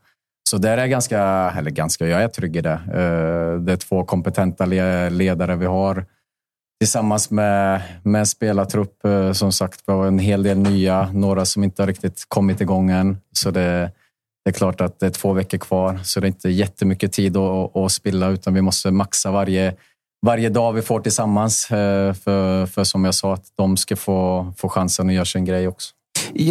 [0.50, 1.20] Så där är jag ganska,
[1.58, 2.72] eller ganska, jag är trygg i det.
[2.72, 4.66] Eh, det är två kompetenta
[5.10, 6.06] ledare vi har
[6.80, 9.06] tillsammans med, med en spelartrupp.
[9.06, 12.62] Eh, som sagt, vi har en hel del nya, några som inte har riktigt kommit
[12.62, 13.18] igång än.
[13.32, 13.92] Så det,
[14.46, 17.38] det är klart att det är två veckor kvar, så det är inte jättemycket tid
[17.38, 19.76] att, att spilla, utan vi måste maxa varje,
[20.26, 21.72] varje dag vi får tillsammans.
[21.72, 25.46] Eh, för, för som jag sa, att de ska få, få chansen att göra sin
[25.46, 25.99] grej också.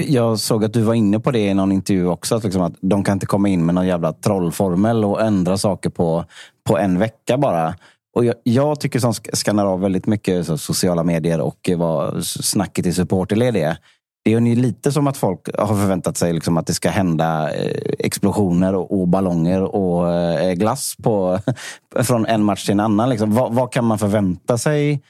[0.06, 2.36] Jag såg att du var inne på det i någon intervju också.
[2.36, 5.90] Att, liksom att de kan inte komma in med någon jävla trollformel och ändra saker
[5.90, 6.24] på,
[6.64, 7.74] på en vecka bara.
[8.14, 12.86] Och jag, jag tycker som skannar av väldigt mycket så, sociala medier och vad snacket
[12.86, 13.76] i supporterled är.
[14.24, 17.54] Det är ju lite som att folk har förväntat sig liksom att det ska hända
[17.54, 21.38] eh, explosioner och, och ballonger och eh, glass på,
[22.02, 23.08] från en match till en annan.
[23.08, 23.34] Liksom.
[23.34, 25.02] Vad, vad kan man förvänta sig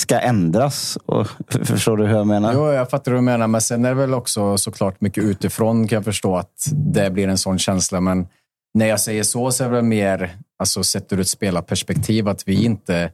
[0.00, 0.98] ska ändras?
[1.06, 2.52] Och, förstår du hur jag menar?
[2.54, 5.88] Jo, jag fattar hur du menar, men sen är det väl också såklart mycket utifrån
[5.88, 8.00] kan jag förstå att det blir en sån känsla.
[8.00, 8.26] Men
[8.74, 12.64] när jag säger så så är det mer, alltså sett ur ett spelarperspektiv, att vi
[12.64, 13.10] inte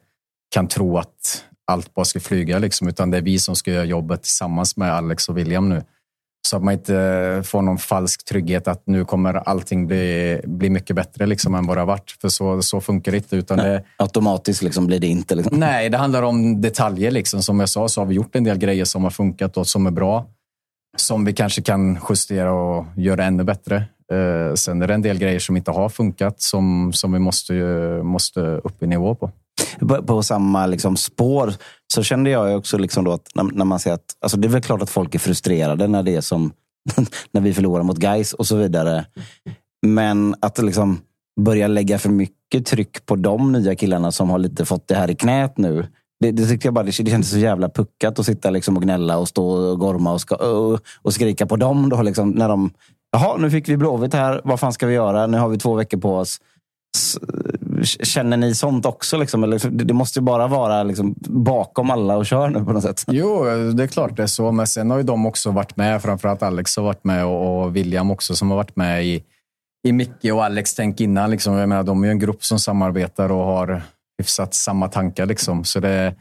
[0.54, 3.84] kan tro att allt bara ska flyga, liksom, utan det är vi som ska göra
[3.84, 5.82] jobbet tillsammans med Alex och William nu.
[6.42, 10.96] Så att man inte får någon falsk trygghet att nu kommer allting bli, bli mycket
[10.96, 12.16] bättre liksom, än vad det har varit.
[12.20, 13.36] För så, så funkar det inte.
[13.36, 15.34] Utan det, Automatiskt liksom blir det inte.
[15.34, 15.58] Liksom.
[15.58, 17.10] Nej, det handlar om detaljer.
[17.10, 17.42] Liksom.
[17.42, 19.86] Som jag sa så har vi gjort en del grejer som har funkat och som
[19.86, 20.26] är bra.
[20.96, 23.76] Som vi kanske kan justera och göra ännu bättre.
[24.12, 27.52] Eh, sen är det en del grejer som inte har funkat som, som vi måste,
[28.02, 29.30] måste upp i nivå på.
[29.80, 31.52] på, på samma liksom, spår
[31.92, 34.50] så kände jag också liksom då att när, när man ser att, alltså det är
[34.50, 36.52] väl klart att folk är frustrerade när det är som
[37.32, 39.06] när vi förlorar mot guys och så vidare.
[39.86, 41.00] Men att liksom
[41.40, 45.10] börja lägga för mycket tryck på de nya killarna som har lite fått det här
[45.10, 45.86] i knät nu.
[46.20, 48.82] Det, det tyckte jag bara, det, det kändes så jävla puckat att sitta liksom och
[48.82, 51.88] gnälla och stå och gorma och, ska, och, och skrika på dem.
[51.88, 52.70] Då, liksom, när de,
[53.12, 54.40] Jaha, nu fick vi Blåvitt här.
[54.44, 55.26] Vad fan ska vi göra?
[55.26, 56.40] Nu har vi två veckor på oss.
[57.84, 59.16] Känner ni sånt också?
[59.16, 59.44] Liksom?
[59.44, 62.82] Eller, det det måste ju bara vara liksom, bakom alla och kör nu på något
[62.82, 63.04] sätt.
[63.06, 63.44] Jo,
[63.74, 64.52] det är klart det är så.
[64.52, 66.02] Men sen har ju de också varit med.
[66.02, 69.24] Framförallt Alex har varit med och och William också som har varit med i,
[69.88, 71.30] i Micke och Alex tänk innan.
[71.30, 71.54] Liksom.
[71.54, 73.82] Jag menar, de är ju en grupp som samarbetar och har
[74.18, 75.26] hyfsat samma tankar.
[75.26, 75.64] Liksom.
[75.64, 76.14] Så det,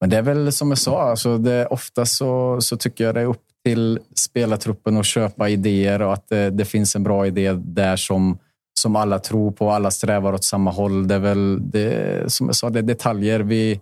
[0.00, 3.20] men det är väl som jag sa, alltså det, ofta så, så tycker jag det
[3.20, 7.52] är upp till spelartruppen att köpa idéer och att det, det finns en bra idé
[7.52, 8.38] där som,
[8.80, 9.70] som alla tror på.
[9.70, 11.08] Alla strävar åt samma håll.
[11.08, 13.40] Det är väl, det, som jag sa, det är detaljer.
[13.40, 13.80] Vi,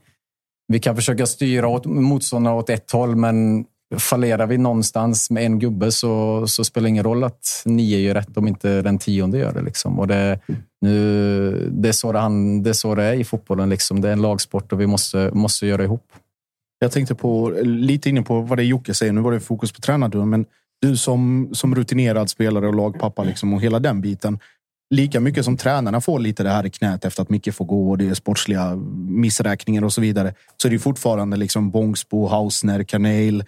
[0.69, 3.65] vi kan försöka styra åt motståndarna åt ett håll, men
[3.99, 8.15] fallerar vi någonstans med en gubbe så, så spelar det ingen roll att nio gör
[8.15, 9.62] rätt om inte den tionde gör det.
[9.62, 9.99] Liksom.
[9.99, 10.41] Och det,
[10.81, 13.69] nu, det, är så det, han, det är så det är i fotbollen.
[13.69, 14.01] Liksom.
[14.01, 16.12] Det är en lagsport och vi måste, måste göra ihop.
[16.78, 19.12] Jag tänkte på, lite inne på vad det är Jocke säger.
[19.12, 20.47] Nu var det fokus på tränardörren, men
[20.81, 24.39] du som, som rutinerad spelare och lagpappa liksom, och hela den biten.
[24.94, 27.91] Lika mycket som tränarna får lite det här i knät efter att Micke får gå
[27.91, 28.77] och det är sportsliga
[29.09, 30.35] missräkningar och så vidare.
[30.57, 33.44] Så är det fortfarande liksom Bångsbo, Hausner, Kanel,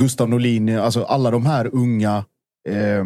[0.00, 0.78] Gustav Norlin.
[0.78, 2.24] Alltså alla de här unga,
[2.68, 3.04] eh,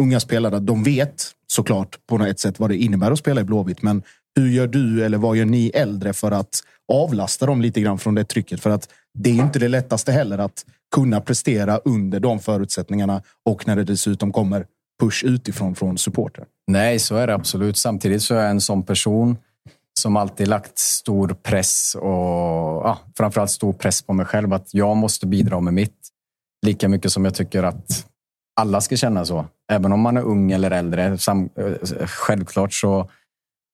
[0.00, 0.60] unga spelarna.
[0.60, 3.82] De vet såklart på ett sätt vad det innebär att spela i Blåvitt.
[3.82, 4.02] Men
[4.36, 6.60] hur gör du eller vad gör ni äldre för att
[6.92, 8.60] avlasta dem lite grann från det trycket?
[8.60, 8.88] För att
[9.18, 10.64] det är inte det lättaste heller att
[10.94, 14.66] kunna prestera under de förutsättningarna och när det dessutom kommer
[15.00, 16.44] push utifrån från supporter.
[16.66, 17.76] Nej, så är det absolut.
[17.76, 19.36] Samtidigt så är jag en sån person
[19.98, 22.10] som alltid lagt stor press och
[22.86, 26.08] ja, framförallt stor press på mig själv att jag måste bidra med mitt.
[26.66, 28.06] Lika mycket som jag tycker att
[28.60, 29.46] alla ska känna så.
[29.72, 31.18] Även om man är ung eller äldre.
[31.18, 33.10] Sam, eh, självklart så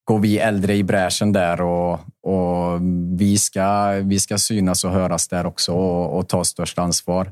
[0.05, 1.93] går vi äldre i bräschen där och,
[2.23, 2.81] och
[3.19, 7.31] vi, ska, vi ska synas och höras där också och, och ta störst ansvar.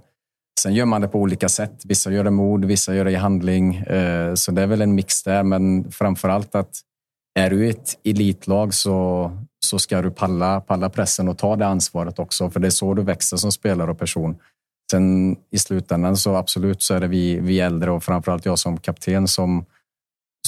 [0.61, 1.81] Sen gör man det på olika sätt.
[1.85, 3.75] Vissa gör det med ord, vissa gör det i handling.
[3.75, 5.43] Eh, så det är väl en mix där.
[5.43, 6.79] Men framför allt att
[7.39, 9.31] är du i ett elitlag så,
[9.65, 12.49] så ska du palla, palla pressen och ta det ansvaret också.
[12.49, 14.35] För det är så du växer som spelare och person.
[14.91, 18.77] Sen i slutändan så absolut så är det vi, vi äldre och framförallt jag som
[18.77, 19.65] kapten som,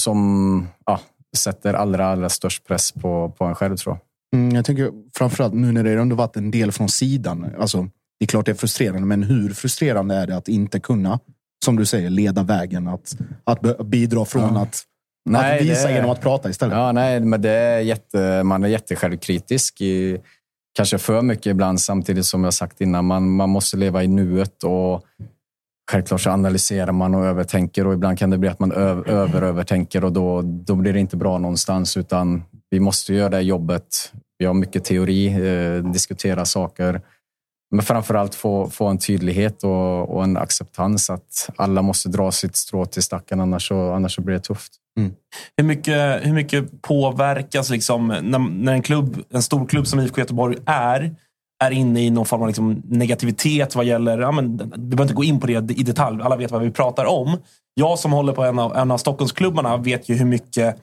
[0.00, 1.00] som ja,
[1.36, 4.40] sätter allra, allra störst press på, på en själv tror jag.
[4.40, 7.54] Mm, jag tänker framförallt nu när det ändå varit en del från sidan.
[7.58, 7.88] Alltså,
[8.24, 11.20] det är klart det är frustrerande, men hur frustrerande är det att inte kunna,
[11.64, 12.88] som du säger, leda vägen?
[12.88, 14.60] Att, att bidra från Ja.
[14.60, 14.82] att,
[15.36, 16.76] att visa genom att prata istället.
[16.76, 19.80] Ja, nej, men det är jätte, man är jättesjälvkritisk.
[19.80, 20.20] I,
[20.76, 23.04] kanske för mycket ibland, samtidigt som jag sagt innan.
[23.04, 25.04] Man, man måste leva i nuet och
[25.90, 30.12] självklart så analyserar man och övertänker och ibland kan det bli att man över-övertänker och
[30.12, 31.96] då, då blir det inte bra någonstans.
[31.96, 34.12] Utan vi måste göra det jobbet.
[34.38, 37.00] Vi har mycket teori, eh, diskutera saker.
[37.74, 42.56] Men framförallt få, få en tydlighet och, och en acceptans att alla måste dra sitt
[42.56, 44.72] strå till stacken, annars så, annars så blir det tufft.
[44.98, 45.12] Mm.
[45.56, 50.20] Hur mycket, hur mycket påverkas liksom, när, när en, klubb, en stor klubb som IFK
[50.20, 51.14] Göteborg är,
[51.64, 54.18] är inne i någon form av liksom negativitet vad gäller...
[54.18, 56.70] Ja, men, vi behöver inte gå in på det i detalj, alla vet vad vi
[56.70, 57.36] pratar om.
[57.74, 60.76] Jag som håller på en av, en av Stockholmsklubbarna vet ju hur mycket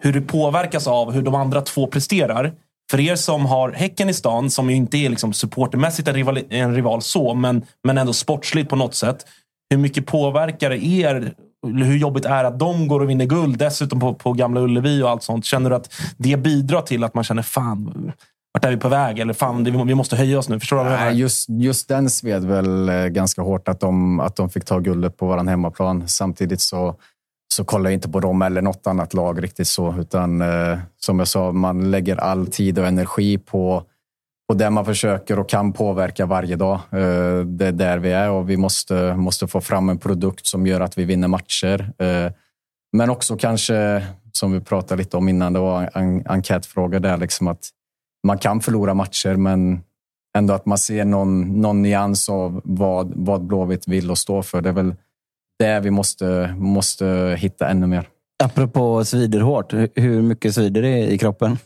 [0.00, 2.52] hur det påverkas av hur de andra två presterar.
[2.90, 6.38] För er som har Häcken i stan, som ju inte är liksom supportermässigt en rival,
[6.50, 9.26] en rival så, men, men ändå sportsligt på något sätt.
[9.70, 11.34] Hur mycket påverkar det er?
[11.66, 15.02] Hur jobbigt är det att de går och vinner guld, dessutom på, på Gamla Ullevi
[15.02, 15.44] och allt sånt?
[15.44, 18.12] Känner du att det bidrar till att man känner fan,
[18.52, 19.18] vart är vi på väg?
[19.18, 20.60] Eller fan, vi måste höja oss nu.
[20.60, 20.90] Förstår du?
[20.90, 24.78] Nej, just, just den sved väl eh, ganska hårt att de, att de fick ta
[24.78, 26.08] guldet på våran hemmaplan.
[26.08, 26.96] Samtidigt så,
[27.54, 29.94] så kollar jag inte på dem eller något annat lag riktigt så.
[29.98, 33.82] Utan eh, som jag sa, man lägger all tid och energi på,
[34.48, 36.74] på det man försöker och kan påverka varje dag.
[36.74, 40.66] Eh, det är där vi är och vi måste, måste få fram en produkt som
[40.66, 41.92] gör att vi vinner matcher.
[41.98, 42.32] Eh,
[42.92, 47.48] men också kanske, som vi pratade lite om innan, det var en enkätfråga där, liksom
[47.48, 47.68] att
[48.26, 49.82] man kan förlora matcher, men
[50.36, 54.60] ändå att man ser någon, någon nyans av vad, vad Blåvitt vill och står för.
[54.60, 54.94] Det är väl
[55.58, 58.08] det vi måste, måste hitta ännu mer.
[58.44, 61.58] Apropå svider hårt, hur- mycket svider det i kroppen?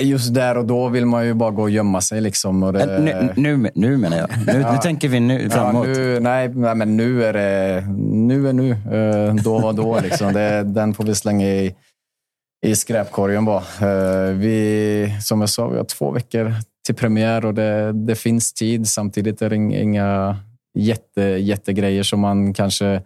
[0.00, 2.20] Just där och då vill man ju bara gå och gömma sig.
[2.20, 2.98] Liksom det...
[2.98, 4.28] Nu, nu, nu menar jag.
[4.46, 5.86] Nu, nu tänker vi nu framåt.
[5.88, 8.70] Ja, nu, nej, nej, men nu är det nu är nu.
[8.70, 10.00] Eh, Då var då.
[10.00, 10.32] Liksom.
[10.32, 11.74] Det, den får vi slänga i,
[12.66, 13.62] i skräpkorgen bara.
[13.80, 16.54] Eh, Vi, som jag sa, vi har två veckor
[16.86, 18.88] till premiär och det, det finns tid.
[18.88, 20.36] Samtidigt är det ing- inga
[20.74, 23.02] jätte, jättegrejer som man kanske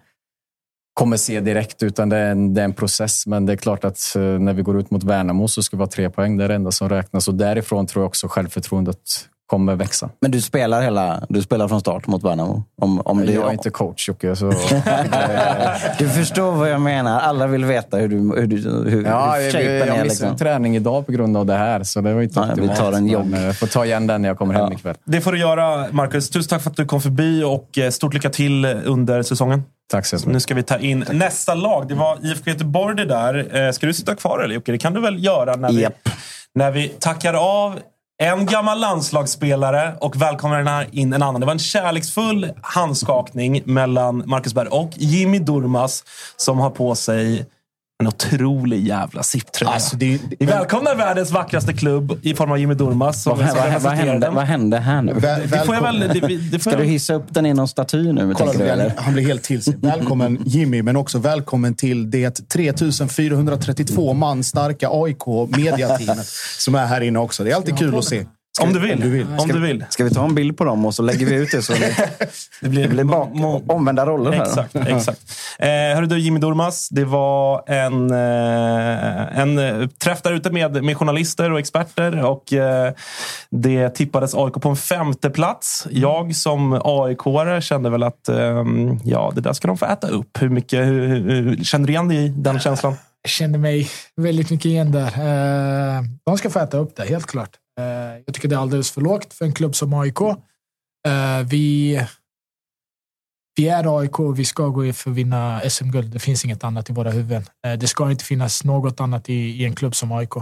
[0.95, 3.27] kommer se direkt, utan det är, en, det är en process.
[3.27, 5.83] Men det är klart att eh, när vi går ut mot Värnamo så ska vi
[5.83, 6.36] ha tre poäng.
[6.36, 10.10] Det är det enda som räknas och därifrån tror jag också självförtroendet kommer växa.
[10.20, 12.65] Men du spelar, hela, du spelar från start mot Värnamo?
[12.83, 14.52] Om, om det, jag är inte coach Jocke, så...
[15.99, 17.20] Du förstår vad jag menar.
[17.20, 18.57] Alla vill veta hur du, hur du,
[18.91, 20.05] hur, Ja, hur jag, shapen jag är.
[20.05, 20.36] missade Liksom.
[20.36, 22.76] träning idag på grund av det här, så det var inte vi optimalt.
[22.78, 23.26] tar en jogg.
[23.26, 24.97] Men, eh, får ta igen den när jag kommer hem ikväll.
[25.05, 26.31] Det får du göra, Marcus.
[26.31, 29.62] Tusen tack för att du kom förbi och eh, stort lycka till under säsongen.
[29.91, 31.89] Tack så Nu ska vi ta in nästa lag.
[31.89, 33.57] Det var IFK Göteborg det där.
[33.66, 34.73] Eh, Ska du sitta kvar eller Jocke?
[34.73, 35.86] Det kan du väl göra när vi,
[36.55, 37.78] när vi tackar av
[38.19, 41.41] en gammal landslagsspelare och välkomnar den här in en annan.
[41.41, 46.05] Det var en kärleksfull handskakning mellan Marcus Berg och Jimmy Durmas
[46.36, 47.47] som har på sig
[48.00, 49.70] en otrolig jävla SIP-tröja.
[49.73, 53.23] Alltså, det, Vi välkomnar världens vackraste klubb i form av Jimmy Durmas.
[53.23, 55.15] Som, Vad, vad, vad, hände, vad hände här nu?
[55.15, 56.00] Det får jag väl...
[56.00, 58.34] Det, det får Ska jag- du hissa upp den i någon staty nu?
[58.34, 58.92] Kolla, du, eller?
[58.97, 59.75] han blir helt till sig.
[59.81, 65.26] Välkommen Jimmy, men också välkommen till det 3432 man starka AIK
[65.57, 66.26] mediateamet
[66.58, 67.44] som är här inne också.
[67.44, 68.26] Det är alltid kul att se.
[68.62, 68.93] Om du vill.
[68.93, 69.26] Om du vill.
[69.39, 69.85] Om du vill.
[69.91, 72.10] Ska vi ta en bild på dem och så lägger vi ut det så det,
[72.60, 73.28] Det blir, det blir bak,
[73.68, 74.43] omvända roller här.
[74.43, 74.76] Exakt.
[74.86, 75.20] exakt.
[75.59, 76.89] Eh, hörru du, Jimmy Durmas.
[76.89, 82.25] Det var en, eh, en eh, träff där ute med, med journalister och experter.
[82.25, 82.93] Och eh,
[83.51, 85.86] Det tippades AIK på en femte plats.
[85.91, 88.65] Jag som aik kände väl att eh,
[89.05, 90.43] ja, det där ska de få äta upp.
[90.43, 92.94] Hur mycket, hur, hur, hur, känner du igen dig i den känslan?
[93.23, 95.07] Jag kände mig väldigt mycket igen där.
[95.07, 97.51] Eh, De ska få äta upp det, helt klart.
[97.81, 100.21] Eh, jag tycker det är alldeles för lågt för en klubb som AIK.
[100.21, 102.01] Eh, vi,
[103.57, 106.13] vi är AIK och vi ska gå för att vinna SM-guld.
[106.13, 107.45] Det finns inget annat i våra huvuden.
[107.67, 110.33] Eh, det ska inte finnas något annat i, i en klubb som AIK.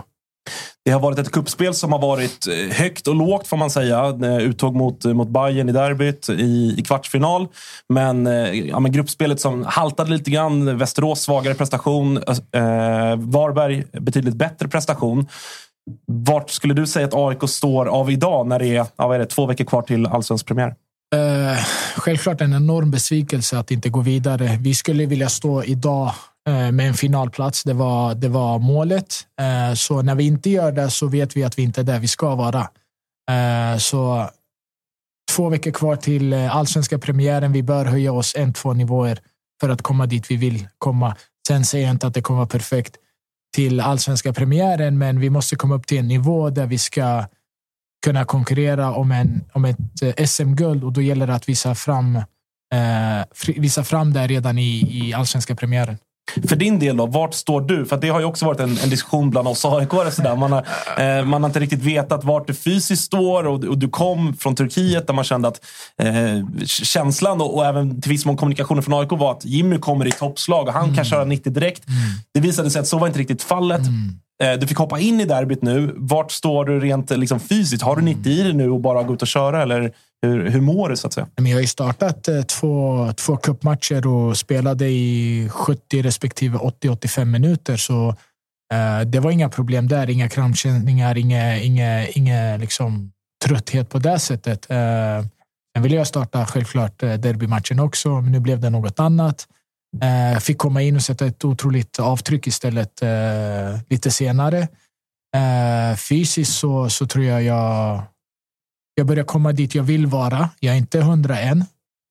[0.85, 4.19] Det har varit ett kuppspel som har varit högt och lågt får man säga.
[4.41, 7.49] Uttåg mot, mot Bayern i derbyt i, i kvartsfinal.
[7.89, 8.27] Men,
[8.67, 10.79] ja, men gruppspelet som haltade lite grann.
[10.79, 12.17] Västerås svagare prestation.
[12.17, 15.27] Eh, Varberg betydligt bättre prestation.
[16.07, 19.19] Vart skulle du säga att AIK står av idag när det är, ja, vad är
[19.19, 20.75] det två veckor kvar till allsvensk premiär?
[21.15, 21.59] Eh,
[21.97, 24.59] självklart en enorm besvikelse att inte gå vidare.
[24.61, 26.13] Vi skulle vilja stå idag
[26.49, 27.63] eh, med en finalplats.
[27.65, 29.15] Det var, det var målet.
[29.41, 31.99] Eh, så när vi inte gör det så vet vi att vi inte är där
[31.99, 32.69] vi ska vara.
[33.31, 34.31] Eh, så
[35.37, 37.53] två veckor kvar till eh, allsvenska premiären.
[37.53, 39.19] Vi bör höja oss en, två nivåer
[39.61, 41.17] för att komma dit vi vill komma.
[41.47, 42.97] Sen säger jag inte att det kommer vara perfekt
[43.55, 47.25] till allsvenska premiären, men vi måste komma upp till en nivå där vi ska
[48.05, 52.17] kunna konkurrera om, en, om ett eh, SM-guld och då gäller det att visa fram,
[52.75, 55.99] eh, visa fram det redan i, i allsvenska premiären.
[56.49, 57.87] För din del då, vart står du?
[57.87, 60.67] För det har ju också varit en, en diskussion bland oss aik Man, har,
[60.99, 64.55] eh, man har inte riktigt vetat vart du fysiskt står och, och du kom från
[64.55, 65.61] Turkiet där man kände att
[65.99, 70.07] eh, känslan och, och även till viss mån kommunikationen från AIK var att Jimmy kommer
[70.07, 71.83] i toppslag och han kan köra 90 direkt.
[72.35, 73.81] Det visade sig att så var inte riktigt fallet.
[73.81, 73.87] Eh,
[74.61, 75.95] Du fick hoppa in i derbyt nu.
[75.97, 77.83] Vart står du rent eh, liksom, fysiskt?
[77.83, 79.63] Har du 90 i dig nu och bara gå ut och köra?
[79.63, 81.27] Eller hur, hur mår du så att säga?
[81.37, 87.25] Men jag har ju startat eh, två, två cupmatcher och spelade i 70 respektive 80-85
[87.25, 87.77] minuter.
[87.77, 88.09] Så
[88.75, 90.11] eh, det var inga problem där.
[90.11, 93.13] Inga krampkänningar, inga, inga, inga liksom,
[93.45, 94.71] trötthet på det sättet.
[94.71, 95.27] Eh,
[95.77, 99.47] sen ville jag starta självklart eh, derbymatchen också, men nu blev det något annat.
[100.03, 104.69] Eh, fick komma in och sätta ett otroligt avtryck istället eh, lite senare.
[105.37, 108.03] Eh, fysiskt så, så tror jag jag
[108.95, 110.51] jag börjar komma dit jag vill vara.
[110.61, 111.65] Jag är inte hundra än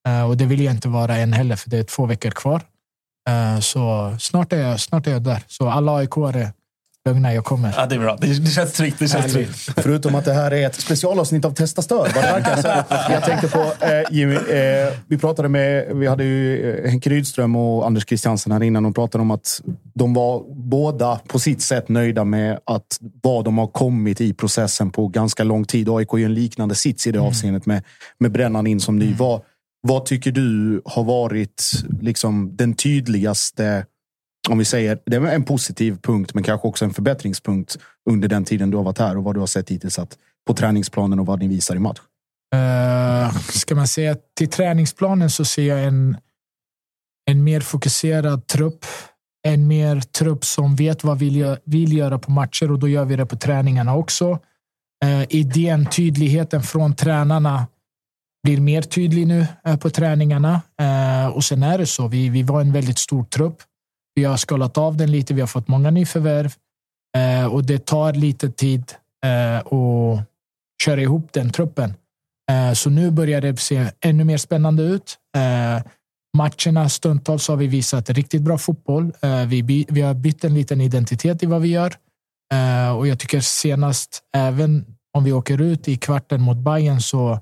[0.08, 2.62] eh, och det vill jag inte vara än heller för det är två veckor kvar.
[3.30, 5.44] Eh, Så snart är jag, snart är jag där.
[5.48, 6.52] Så alla AIK-are
[7.10, 7.74] lugna, jag kommer.
[7.78, 8.16] Ja, det är bra.
[8.16, 9.00] Det, det känns tryggt.
[9.00, 9.70] Det känns tryggt.
[9.78, 11.98] Förutom att det här är ett specialavsnitt av Testa Stör.
[11.98, 12.56] Vad det verkar.
[13.06, 14.36] Så jag tänkte på eh, Jimmy.
[14.36, 18.84] Eh, vi pratade med, vi hade ju eh, Henke Rydström och Anders Christiansen här innan.
[18.84, 19.62] De pratade om att
[19.94, 24.92] de var båda på sitt sätt nöjda med att vad de har kommit i processen
[24.92, 25.90] på ganska lång tid.
[25.90, 27.84] AIK är ju en liknande sits i det avseendet med,
[28.20, 29.14] med Brännan in som ny.
[29.14, 29.42] Vad,
[29.82, 33.86] vad tycker du har varit liksom den tydligaste
[34.50, 37.78] om vi säger, det är en positiv punkt, men kanske också en förbättringspunkt
[38.10, 40.54] under den tiden du har varit här och vad du har sett hittills att, på
[40.54, 42.00] träningsplanen och vad ni visar i match.
[42.56, 46.18] Uh, ska man säga till träningsplanen så ser jag en,
[47.32, 48.86] en mer fokuserad trupp.
[49.48, 53.16] En mer trupp som vet vad vi vill, göra på matcher och då gör vi
[53.16, 54.40] det på träningarna också.
[55.06, 57.68] Uh, idén, tydligheten från tränarna
[58.44, 60.62] blir mer tydlig nu uh, på träningarna.
[60.82, 63.64] Uh, och sen är det så, vi, vi var en väldigt stor trupp.
[64.16, 66.54] Vi har skalat av den lite, vi har fått många nyförvärv.
[67.18, 68.94] Eh, och det tar lite tid
[69.26, 70.26] eh, att
[70.84, 71.94] köra ihop den truppen.
[72.52, 75.18] Eh, så nu börjar det se ännu mer spännande ut.
[75.38, 75.84] Eh,
[76.38, 79.12] matcherna stundtals har vi visat riktigt bra fotboll.
[79.22, 81.96] Eh, vi, by- vi har bytt en liten identitet i vad vi gör.
[82.54, 87.40] Eh, och jag tycker senast, även om vi åker ut i kvarten mot Bayern så,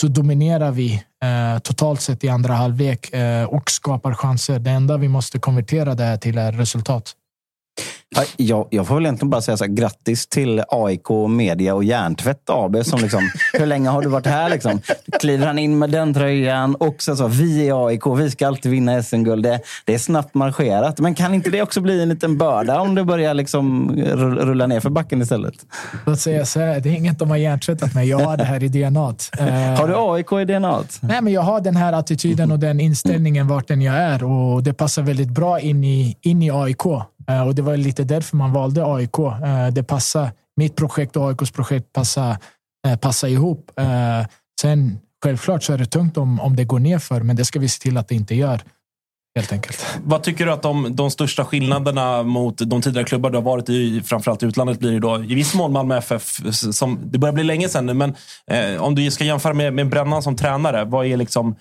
[0.00, 4.58] så dominerar vi eh, totalt sett i andra halvlek eh, och skapar chanser.
[4.58, 7.12] Det enda vi måste konvertera det här till är resultat.
[8.16, 11.84] Ja, Jag, jag får väl egentligen bara säga så här, grattis till AIK Media och
[11.84, 12.76] Järntvätt AB.
[12.84, 14.50] Som liksom, hur länge har du varit här?
[14.50, 14.80] Liksom?
[15.20, 18.72] Kliver han in med den tröjan och så, så vi är AIK, vi ska alltid
[18.72, 19.42] vinna SM-guld.
[19.42, 20.98] Det, det är snabbt marscherat.
[21.00, 24.66] Men kan inte det också bli en liten börda om det börjar liksom rull- rulla
[24.66, 25.54] ner för backen istället?
[26.06, 28.08] Låt säga så här, det är inget de har hjärntvättat mig.
[28.08, 29.00] Jag har det här i DNA.
[29.78, 30.80] Har du AIK i DNA?
[31.00, 34.62] Nej, men jag har den här attityden och den inställningen vart än jag är och
[34.62, 36.82] det passar väldigt bra in i, in i AIK.
[37.28, 39.18] Eh, och det var lite därför man valde AIK.
[39.18, 40.32] Eh, det passade.
[40.56, 42.38] mitt projekt och AIKs projekt passade,
[42.86, 43.70] eh, passade ihop.
[44.60, 47.60] Sen självklart så är det tungt om, om det går ner för, men det ska
[47.60, 48.62] vi se till att det inte gör.
[49.36, 49.86] Helt enkelt.
[50.04, 53.68] Vad tycker du att de, de största skillnaderna mot de tidigare klubbar du har varit
[53.68, 55.24] i, framförallt i utlandet, blir det då?
[55.24, 56.40] I viss mån Malmö FF,
[56.72, 58.14] som, det börjar bli länge sedan nu, men
[58.50, 61.56] eh, om du ska jämföra med, med Brännan som tränare, vad är liksom,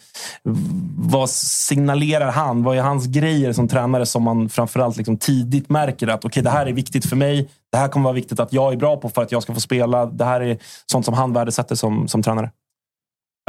[0.98, 2.64] vad signalerar han?
[2.64, 6.50] Vad är hans grejer som tränare som man framförallt liksom tidigt märker att okay, det
[6.50, 7.50] här är viktigt för mig.
[7.72, 9.62] Det här kommer vara viktigt att jag är bra på för att jag ska få
[9.62, 10.06] spela.
[10.06, 10.58] Det här är
[10.92, 12.50] sånt som han värdesätter som, som tränare.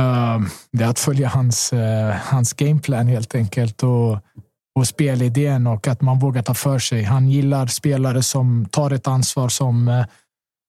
[0.00, 4.18] Ehm, det är att följa hans, eh, hans gameplan helt enkelt och,
[4.78, 7.02] och spelidén och att man vågar ta för sig.
[7.02, 10.07] Han gillar spelare som tar ett ansvar som eh,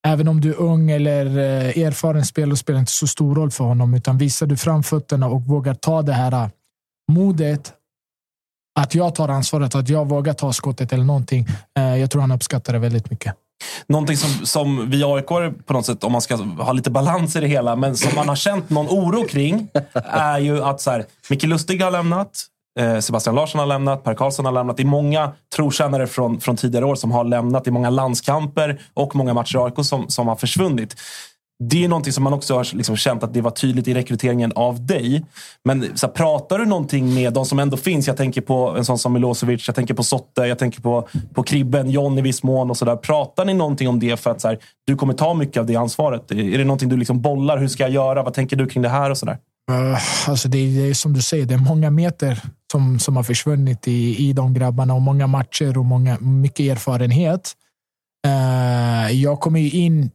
[0.07, 3.63] även om du är ung eller eh, erfaren spelare spelar inte så stor roll för
[3.63, 6.49] honom utan visar du framfötterna och vågar ta det här
[7.11, 7.73] modet
[8.79, 11.47] att jag tar ansvaret, att jag vågar ta skottet eller någonting.
[11.73, 13.35] Jag tror han uppskattar det väldigt mycket.
[13.87, 15.27] Någonting som, som vi aik
[15.65, 18.29] på något sätt, om man ska ha lite balans i det hela, men som man
[18.29, 19.69] har känt någon oro kring,
[20.03, 22.45] är ju att så här, Micke Lustig har lämnat,
[22.79, 24.77] eh, Sebastian Larsson har lämnat, Per Karlsson har lämnat.
[24.77, 27.63] Det är många trotjänare från, från tidigare år som har lämnat.
[27.63, 30.95] Det är många landskamper och många matcher i AIK som, som har försvunnit.
[31.63, 34.51] Det är någonting som man också har liksom känt att det var tydligt i rekryteringen
[34.55, 35.25] av dig.
[35.63, 38.07] Men så här, pratar du någonting med de som ändå finns?
[38.07, 41.43] Jag tänker på en sån som Milosevic, jag tänker på Sotte, jag tänker på, på
[41.43, 42.95] Kribben, John i viss mån och sådär.
[42.95, 45.75] Pratar ni någonting om det för att så här, du kommer ta mycket av det
[45.75, 46.31] ansvaret?
[46.31, 47.57] Är det någonting du liksom bollar?
[47.57, 48.23] Hur ska jag göra?
[48.23, 49.37] Vad tänker du kring det här och sådär?
[49.71, 53.15] Uh, alltså det, är, det är som du säger, det är många meter som, som
[53.15, 57.53] har försvunnit i, i de grabbarna och många matcher och många, mycket erfarenhet.
[58.27, 60.11] Uh, jag kommer ju in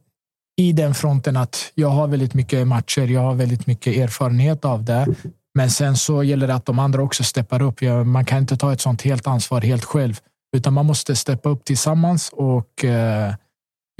[0.55, 3.07] i den fronten att jag har väldigt mycket matcher.
[3.07, 5.07] Jag har väldigt mycket erfarenhet av det.
[5.55, 7.81] Men sen så gäller det att de andra också steppar upp.
[8.05, 10.19] Man kan inte ta ett sånt helt ansvar helt själv,
[10.55, 13.33] utan man måste steppa upp tillsammans och eh,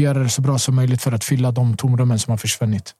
[0.01, 2.93] göra det så bra som möjligt för att fylla de tomrummen som har försvunnit.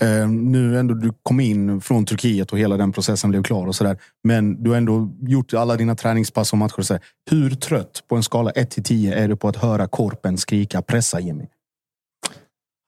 [0.00, 3.74] Eh, nu ändå du kom in från Turkiet och hela den processen blev klar och
[3.74, 3.98] sådär.
[4.24, 6.78] Men du har ändå gjort alla dina träningspass och matcher.
[6.78, 7.02] Och så där.
[7.30, 10.82] Hur trött på en skala 1 till 10 är du på att höra Korpen skrika
[10.82, 11.44] pressa Jimmy?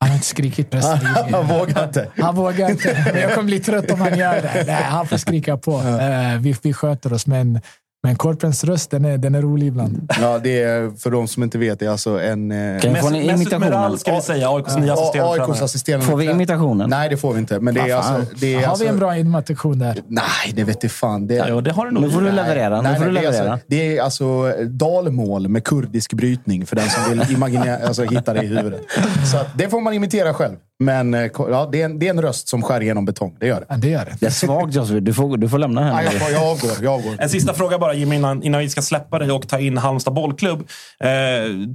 [0.01, 1.33] Han har inte skrikit Jimmy.
[1.33, 2.09] Han vågar inte.
[2.19, 3.05] Han vågar inte.
[3.13, 4.65] Men jag kommer bli trött om han gör det.
[4.67, 5.79] Nej, han får skrika på.
[5.79, 7.61] Eh, vi, vi sköter oss, men,
[8.03, 10.13] men Korpens röst den är, den är rolig ibland.
[10.21, 11.79] Ja, det är för de som inte vet.
[11.79, 12.51] Det är alltså en...
[12.51, 13.99] eh, Kan jag få en imitation?
[13.99, 16.91] Ska vi säga, AIKs nya assisterande AIKs assisterande Får vi imitationen?
[16.91, 17.61] Nej, det får vi inte.
[17.61, 18.35] Men det är alltså...
[18.41, 19.99] Det är Har alltså, vi en bra imitation där?
[20.09, 20.23] Nej,
[20.55, 21.27] det vet jag fan.
[21.27, 22.03] Det, Ja, det har du nog.
[22.03, 22.81] Nu får du leverera.
[22.83, 23.53] Nej, Nu får du nej, det, är leverera.
[23.53, 28.33] alltså, det är alltså dalmål med kurdisk brytning för den som vill imaginera, alltså, hitta
[28.35, 28.81] det i huvudet.
[29.33, 30.57] Så att, det får man imitera själv.
[30.83, 33.37] Men eh, ja, det, är en, det är en röst som skär igenom betong.
[33.41, 33.67] Det gör det.
[33.69, 34.17] Ja, det gör det.
[34.21, 35.05] Det är svagt Josefin.
[35.05, 36.05] Du får, du får lämna Ja, här.
[36.21, 36.71] jag, jag avgår.
[36.83, 37.15] Jag avgår.
[37.19, 40.15] En sista fråga bara Jimmy, innan, innan vi ska släppa dig och ta in Halmstad
[40.15, 40.59] bollklubb.
[41.01, 41.09] Eh,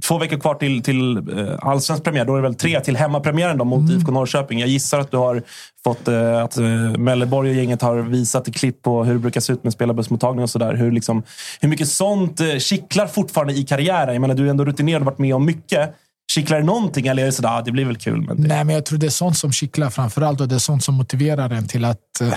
[0.08, 1.22] två veckor kvar till, till eh,
[1.60, 2.24] allsvensk premiär.
[2.24, 4.58] Då är det väl tre till hemmapremiären då, mot IFK Norrköping.
[4.58, 5.42] Jag gissar att du har
[5.84, 6.64] fått eh, att eh,
[6.98, 10.42] Melleborg och gänget har visat i klipp på hur det brukar se ut med spelarbussmottagning
[10.42, 10.74] och sådär.
[10.74, 11.22] Hur, liksom,
[11.60, 14.14] hur mycket sånt eh, kittlar fortfarande i karriären?
[14.14, 15.94] Jag menar, du är ändå rutinerad och varit med om mycket.
[16.36, 18.20] Kittlar det någonting eller är det sådär, ah, det blir väl kul?
[18.20, 18.48] Men det...
[18.48, 20.84] Nej, men jag tror det är sånt som kittlar framför allt och det är sånt
[20.84, 22.34] som motiverar en till att eh,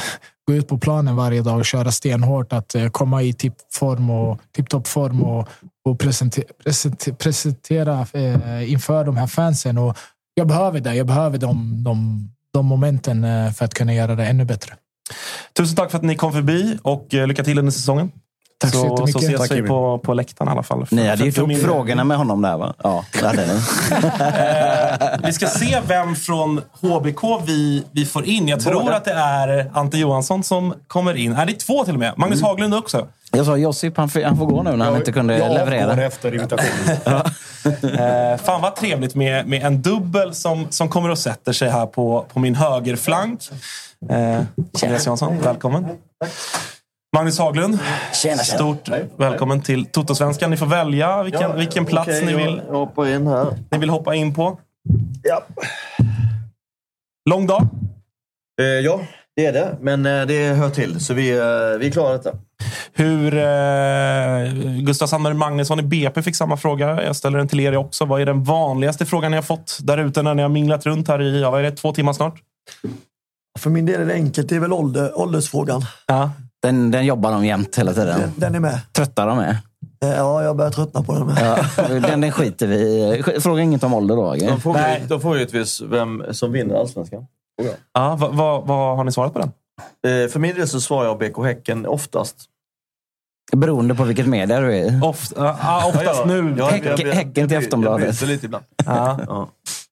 [0.47, 2.53] gå ut på planen varje dag och köra stenhårt.
[2.53, 5.47] Att eh, komma i tippform och tipptoppform och,
[5.85, 9.77] och presente, presente, presentera eh, inför de här fansen.
[9.77, 9.97] Och
[10.33, 10.95] jag behöver det.
[10.95, 14.73] Jag behöver de, de, de momenten för att kunna göra det ännu bättre.
[15.57, 18.11] Tusen tack för att ni kom förbi och lycka till under säsongen.
[18.61, 19.13] Tack så så, jättemycket.
[19.13, 20.85] så ses Tack, vi på, på läktaren i alla fall.
[20.91, 22.73] Ni hade För- för upp min- frågorna med honom där va?
[22.83, 23.53] Ja, det hade ni.
[23.53, 28.47] Eh, vi ska se vem från HBK vi, vi får in.
[28.47, 28.95] Jag tror Båda.
[28.95, 31.33] att det är Ante Johansson som kommer in.
[31.33, 32.13] Är det två till och med?
[32.17, 33.07] Magnus Haglund också.
[33.31, 35.89] Jag sa Josip, han, får- han får gå nu när han inte kunde jag leverera.
[35.91, 37.21] avgår efter invitationen.
[37.99, 41.85] Eh, fan vad trevligt med, med en dubbel som, som kommer och sätter sig här
[41.85, 43.39] på, på min högerflank.
[44.09, 44.41] Eh,
[44.83, 45.85] Andreas Jansson, välkommen.
[47.15, 47.79] Magnus Haglund,
[48.43, 50.51] stort välkommen till Totosvenskan.
[50.51, 53.57] Ni får välja vilken, vilken plats okej, ni, vill, Jag hoppar in här.
[53.71, 54.59] ni vill hoppa in på.
[55.23, 55.43] Ja.
[57.29, 57.67] Lång dag?
[58.61, 59.01] Eh, ja,
[59.35, 59.77] det är det.
[59.81, 62.31] Men eh, det hör till, så vi, eh, vi klarar detta.
[62.93, 67.03] Hur eh, Gustav Sandberg Magnusson i BP fick samma fråga.
[67.03, 68.05] Jag ställer den till er också.
[68.05, 71.07] Vad är den vanligaste frågan ni har fått där ute när ni har minglat runt
[71.07, 72.39] här i ja, vad är det, två timmar snart?
[73.59, 74.49] För min del är det enkelt.
[74.49, 75.81] Det är väl ålder, åldersfrågan.
[76.07, 76.31] Ja.
[76.61, 78.31] Den, den jobbar de jämt hela tiden.
[78.35, 78.79] Den är med.
[78.93, 79.49] Trötta de är.
[80.03, 81.37] Eh, Ja, jag börjar tröttna på den med.
[81.77, 82.75] Ja, den, den skiter vi
[83.35, 83.41] i.
[83.41, 84.35] Fråga inget om ålder då.
[84.35, 87.25] De frågar givetvis vem som vinner allsvenskan.
[87.93, 89.51] Ja, vad, vad, vad har ni svarat på den?
[90.23, 92.35] Eh, för min del så svarar jag BK Häcken oftast.
[93.55, 95.03] Beroende på vilket media du är.
[95.05, 96.55] Ofta, ja, oftast nu.
[96.57, 98.21] Ja, Häck- jag- jag- häcken till Aftonbladet.
[98.21, 98.65] Jag lite ibland.
[98.85, 99.19] Ja.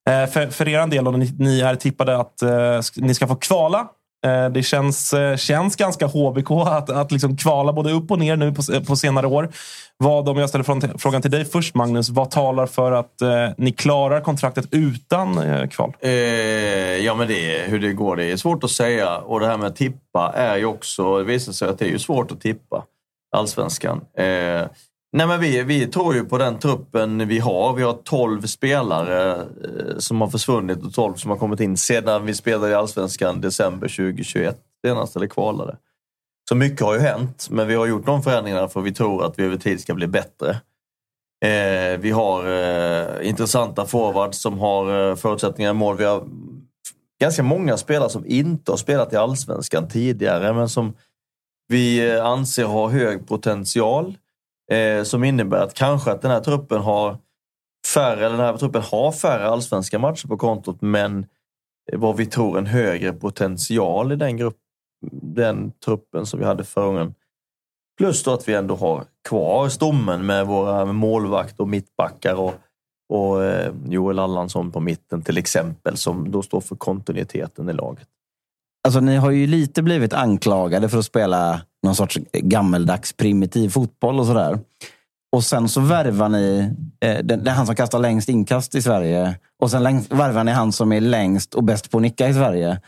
[0.09, 2.49] Eh, För, för er del, om ni, ni är tippade att eh,
[2.95, 3.87] ni ska få kvala.
[4.25, 8.35] Eh, det känns, eh, känns ganska HBK att, att liksom kvala både upp och ner
[8.35, 9.49] nu på, på senare år.
[9.97, 12.09] Vad, om jag ställer frågan till dig först, Magnus.
[12.09, 15.93] Vad talar för att eh, ni klarar kontraktet utan eh, kval?
[15.99, 16.11] Eh,
[16.97, 19.17] ja, men det, hur det går, det är svårt att säga.
[19.17, 21.17] Och det här med att tippa är ju också...
[21.17, 22.83] Det visar sig att det är ju svårt att tippa
[23.35, 24.01] allsvenskan.
[24.17, 24.65] Eh,
[25.13, 27.73] Nej, men vi, vi tror ju på den truppen vi har.
[27.73, 32.25] Vi har 12 spelare eh, som har försvunnit och 12 som har kommit in sedan
[32.25, 35.77] vi spelade i allsvenskan december 2021 senast, eller kvalade.
[36.49, 39.39] Så mycket har ju hänt, men vi har gjort de förändringarna för vi tror att
[39.39, 40.49] vi över tid ska bli bättre.
[41.45, 45.97] Eh, vi har eh, intressanta forwards som har eh, förutsättningar i mål.
[45.97, 46.27] Vi har
[47.21, 50.93] ganska många spelare som inte har spelat i allsvenskan tidigare, men som
[51.67, 54.17] vi eh, anser har hög potential.
[54.71, 57.17] Eh, som innebär att kanske att den här truppen har
[57.93, 61.25] färre, eller den här truppen har färre allsvenska matcher på kontot, men
[61.93, 64.57] vad vi tror en högre potential i den, grupp,
[65.11, 67.15] den truppen som vi hade förra gången.
[67.97, 72.53] Plus då att vi ändå har kvar stommen med våra målvakt och mittbackar och,
[73.09, 78.07] och eh, Joel Allansson på mitten till exempel som då står för kontinuiteten i laget.
[78.87, 84.19] Alltså, ni har ju lite blivit anklagade för att spela någon sorts gammeldags primitiv fotboll
[84.19, 84.59] och sådär.
[85.31, 89.35] Och sen så värvar ni eh, det är han som kastar längst inkast i Sverige.
[89.61, 92.33] Och sen längst, värvar ni han som är längst och bäst på att nicka i
[92.33, 92.81] Sverige.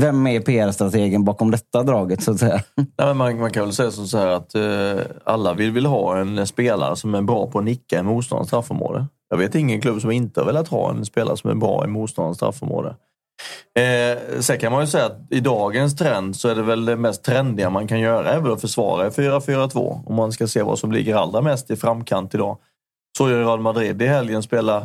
[0.00, 2.60] Vem är PR-strategen bakom detta draget så att säga?
[2.76, 6.18] Nej, men man, man kan väl säga så här att eh, alla vill, vill ha
[6.18, 9.06] en spelare som är bra på att nicka i motståndarens straffområde.
[9.30, 11.88] Jag vet ingen klubb som inte har velat ha en spelare som är bra i
[11.88, 12.94] motståndarens straffområde.
[13.78, 16.96] Eh, sen kan man ju säga att i dagens trend så är det väl det
[16.96, 20.02] mest trendiga man kan göra är väl att försvara i 4-4-2.
[20.06, 22.58] Om man ska se vad som ligger allra mest i framkant idag.
[23.18, 24.76] Så gör Real Madrid i helgen spela,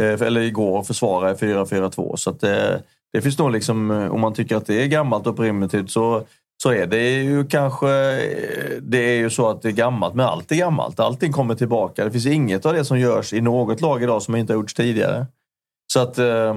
[0.00, 2.16] eh, eller igår, försvara i 4-4-2.
[2.16, 2.76] Så att, eh,
[3.12, 6.22] det finns nog liksom, eh, om man tycker att det är gammalt och primitivt så,
[6.62, 10.26] så är det ju kanske, eh, det är ju så att det är gammalt, men
[10.26, 11.00] allt är gammalt.
[11.00, 12.04] Allting kommer tillbaka.
[12.04, 14.74] Det finns inget av det som görs i något lag idag som inte har gjorts
[14.74, 15.26] tidigare.
[15.92, 16.54] Så att eh,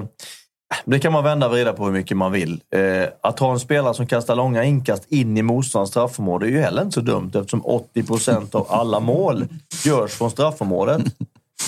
[0.84, 2.60] det kan man vända och vrida på hur mycket man vill.
[2.74, 6.60] Eh, att ha en spelare som kastar långa inkast in i motståndarens straffområde är ju
[6.60, 9.46] heller inte så dumt eftersom 80 procent av alla mål
[9.84, 11.02] görs från straffområdet.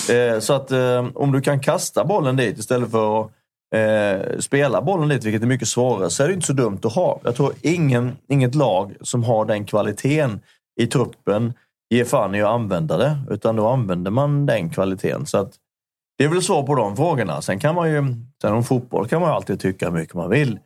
[0.09, 3.31] Eh, så att eh, om du kan kasta bollen dit istället för att
[3.75, 6.93] eh, spela bollen dit, vilket är mycket svårare, så är det inte så dumt att
[6.93, 7.19] ha.
[7.23, 10.39] Jag tror ingen, inget lag som har den kvaliteten
[10.81, 11.53] i truppen
[11.89, 15.25] ger fan i att använda det, utan då använder man den kvaliteten.
[15.25, 15.53] Så att
[16.17, 17.41] det är väl svar på de frågorna.
[17.41, 20.29] Sen kan man ju, sen om fotboll kan man ju alltid tycka hur mycket man
[20.29, 20.59] vill.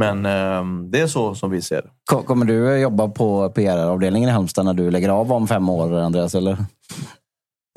[0.00, 1.88] Men eh, det är så som vi ser det.
[2.10, 5.94] Ko- Kommer du jobba på PR-avdelningen i Halmstad när du lägger av om fem år,
[5.98, 6.34] Andreas?
[6.34, 6.56] Eller?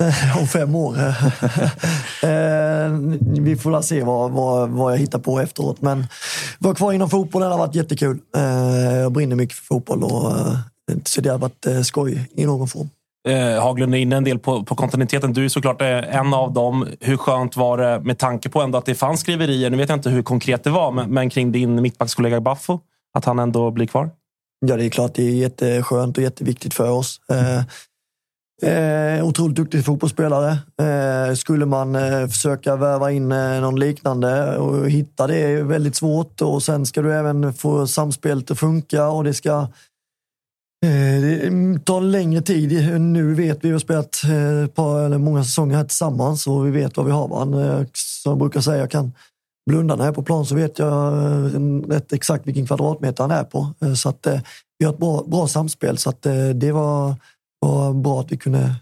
[0.40, 0.96] Om fem år.
[2.22, 2.90] eh,
[3.40, 5.80] vi får väl se vad, vad, vad jag hittar på efteråt.
[5.82, 6.06] Men
[6.58, 8.18] vara kvar inom fotbollen har varit jättekul.
[8.36, 10.54] Eh, jag brinner mycket för fotboll och eh,
[11.04, 12.88] så det har varit eh, skoj i någon form.
[13.28, 15.32] Eh, Haglund är inne en del på, på kontinuiteten.
[15.32, 16.86] Du är såklart eh, en av dem.
[17.00, 19.98] Hur skönt var det med tanke på ändå att det fanns skriverier, nu vet jag
[19.98, 22.80] inte hur konkret det var, men, men kring din mittbackskollega Baffo,
[23.14, 24.10] att han ändå blir kvar?
[24.66, 27.20] Ja, det är klart det är jätteskönt och jätteviktigt för oss.
[27.30, 27.62] Eh,
[28.62, 30.58] eh, otroligt duktig fotbollsspelare.
[30.82, 35.96] Eh, skulle man eh, försöka värva in eh, någon liknande och hitta det är väldigt
[35.96, 36.42] svårt.
[36.42, 39.68] Och sen ska du även få samspelet att funka och det ska eh,
[40.86, 43.00] Eh, det mm, tar längre tid.
[43.00, 46.66] Nu vet vi, vi har spelat eh, ett par, eller många säsonger här tillsammans och
[46.66, 47.78] vi vet vad vi har varandra.
[47.78, 49.12] Eh, som jag brukar säga, jag kan
[49.70, 51.14] blunda när jag är på plan så vet jag
[51.88, 53.74] rätt exakt vilken kvadratmeter han är på.
[53.96, 54.26] Så att,
[54.78, 55.98] vi har ett bra, bra samspel.
[55.98, 56.22] Så att,
[56.54, 57.14] det var,
[57.60, 58.74] var bra att vi kunde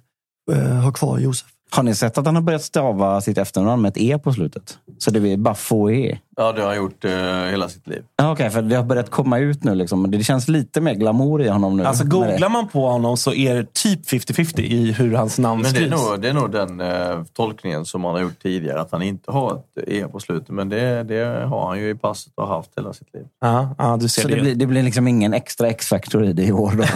[0.83, 1.49] ha kvar Josef.
[1.70, 4.78] Har ni sett att han har börjat stava sitt efternamn med ett E på slutet?
[4.99, 6.18] Så det blir bara få E.
[6.39, 7.10] Ja, det har han gjort eh,
[7.50, 8.02] hela sitt liv.
[8.16, 9.74] Ja, Okej, för det har börjat komma ut nu.
[9.74, 10.10] Liksom.
[10.10, 11.84] Det känns lite mer glamour i honom nu.
[11.84, 15.73] Alltså googlar man på honom så är det typ 50-50 i hur hans namn Men
[15.73, 16.02] det är, skrivs.
[16.10, 19.32] nog, det är nog den eh, tolkningen som man har gjort tidigare, att han inte
[19.32, 20.48] har ett E på slutet.
[20.48, 23.24] Men det, det har han ju i passet och haft hela sitt liv.
[23.40, 24.34] Ja, ja, du ser Så det.
[24.34, 26.84] det blir, det blir liksom ingen extra X-factor i det i år då?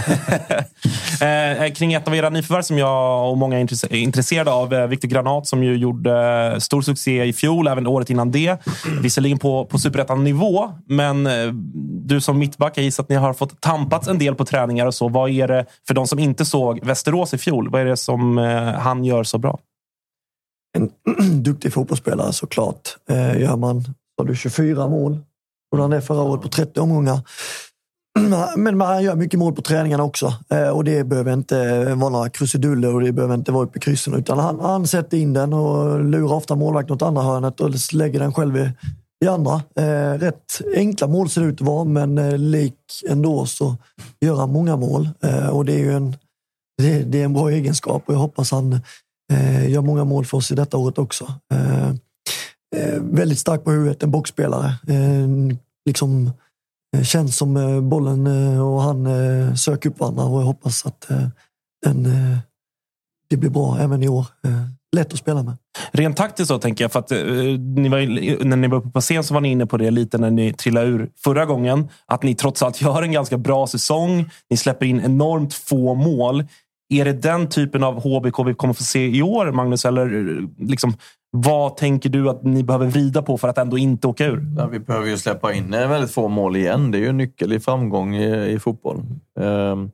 [1.21, 4.75] Eh, kring ett av era nyförvärv som jag och många är intresse- är intresserade av,
[4.75, 8.57] eh, Viktor Granat, som ju gjorde stor succé i fjol, även året innan det.
[9.03, 11.53] Visserligen på, på superettan-nivå, men eh,
[12.05, 14.95] du som mittback, jag gissar att ni har fått tampats en del på träningar och
[14.95, 15.09] så.
[15.09, 18.39] Vad är det, för de som inte såg Västerås i fjol, vad är det som
[18.39, 19.59] eh, han gör så bra?
[20.79, 20.91] En
[21.43, 22.97] duktig fotbollsspelare såklart.
[23.11, 23.85] Eh, gör man,
[24.19, 25.19] har du 24 mål?
[25.73, 27.21] Och han är förra året på 30 omgångar.
[28.57, 30.35] Men han gör mycket mål på träningarna också.
[30.49, 33.81] Eh, och det behöver inte vara några krusiduller och det behöver inte vara uppe i
[33.81, 34.15] kryssen.
[34.15, 38.21] Utan han, han sätter in den och lurar ofta målvakten åt andra hörnet och lägger
[38.21, 38.71] den själv i,
[39.25, 39.63] i andra.
[39.77, 42.77] Eh, rätt enkla mål ser det ut att vara, men eh, lik
[43.09, 43.77] ändå så
[44.21, 45.09] gör han många mål.
[45.21, 46.17] Eh, och det är ju en,
[46.83, 48.81] det, det är en bra egenskap och jag hoppas han
[49.33, 51.35] eh, gör många mål för oss i detta året också.
[51.55, 51.89] Eh,
[52.77, 54.67] eh, väldigt stark på huvudet, en boxspelare.
[54.89, 55.29] Eh,
[55.87, 56.31] liksom
[56.97, 60.87] eh, känns som eh, bollen eh, och han eh, söker upp varandra och jag hoppas
[60.87, 61.29] att eh,
[61.87, 62.39] den, eh,
[63.29, 64.27] det blir bra även i år.
[64.45, 64.80] Eh.
[64.97, 65.57] Lätt att spela med.
[65.93, 67.19] Rent taktiskt så tänker jag, för att eh,
[67.77, 70.19] ni var, när ni var uppe på scen så var ni inne på det lite
[70.19, 71.89] när ni trillade ur förra gången.
[72.07, 74.31] Att ni trots allt gör en ganska bra säsong.
[74.51, 76.45] Ni släpper in enormt få mål.
[76.89, 79.85] Är det den typen av HBK vi kommer få se i år, Magnus?
[79.85, 80.95] Eller eh, liksom,
[81.31, 84.55] vad tänker du att ni behöver vrida på för att ändå inte åka ur?
[84.59, 86.91] Ja, vi behöver ju släppa in väldigt få mål igen.
[86.91, 89.03] Det är ju en nyckel i framgång i, i fotboll.
[89.41, 89.91] Ehm,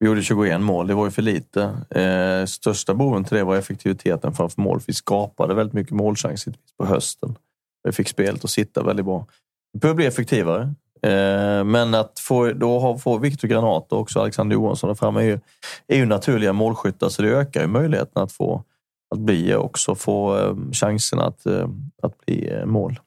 [0.00, 1.62] vi gjorde 21 mål, det var ju för lite.
[1.90, 4.80] Eh, största boven till det var effektiviteten framför mål.
[4.86, 7.36] Vi skapade väldigt mycket målchanser på hösten.
[7.82, 9.26] Vi fick spelet att sitta väldigt bra.
[9.72, 10.62] Vi behöver bli effektivare.
[11.02, 15.20] Eh, men att få, då ha, få Viktor Granat och också Alexander Johansson där framme
[15.20, 15.40] är ju,
[15.86, 18.64] är ju naturliga målskyttar så det ökar ju möjligheten att få
[19.10, 21.68] att bli också få eh, chansen att, eh,
[22.02, 23.00] att bli eh, mål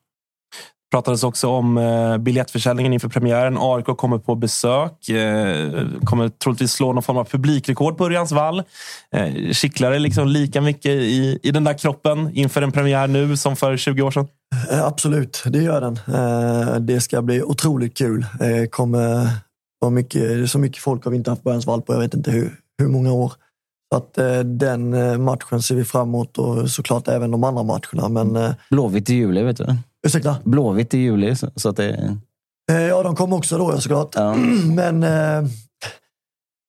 [0.92, 3.58] pratades också om eh, biljettförsäljningen inför premiären.
[3.60, 5.10] AIK kommer på besök.
[5.10, 8.64] Eh, kommer troligtvis slå någon form av publikrekord på Örjans vall.
[9.16, 13.38] Eh, kittlar det liksom lika mycket i, i den där kroppen inför en premiär nu
[13.38, 14.28] som för 20 år sedan?
[14.84, 16.00] Absolut, det gör den.
[16.86, 18.26] Det ska bli otroligt kul.
[18.70, 19.28] Kommer
[19.80, 22.32] vara mycket, så mycket folk har vi inte haft på Örjansvall på jag vet inte
[22.32, 23.34] hur, hur många år.
[23.92, 24.14] Så att
[24.46, 24.90] den
[25.24, 28.10] matchen ser vi fram emot och såklart även de andra matcherna.
[28.10, 29.76] Men, Blåvitt i juli, vet du.
[30.08, 30.38] Ursäkta?
[30.44, 31.36] Blåvitt i juli.
[31.36, 32.18] Så, så att det...
[32.72, 34.16] eh, ja, de kommer också då såklart.
[34.76, 35.38] Men eh,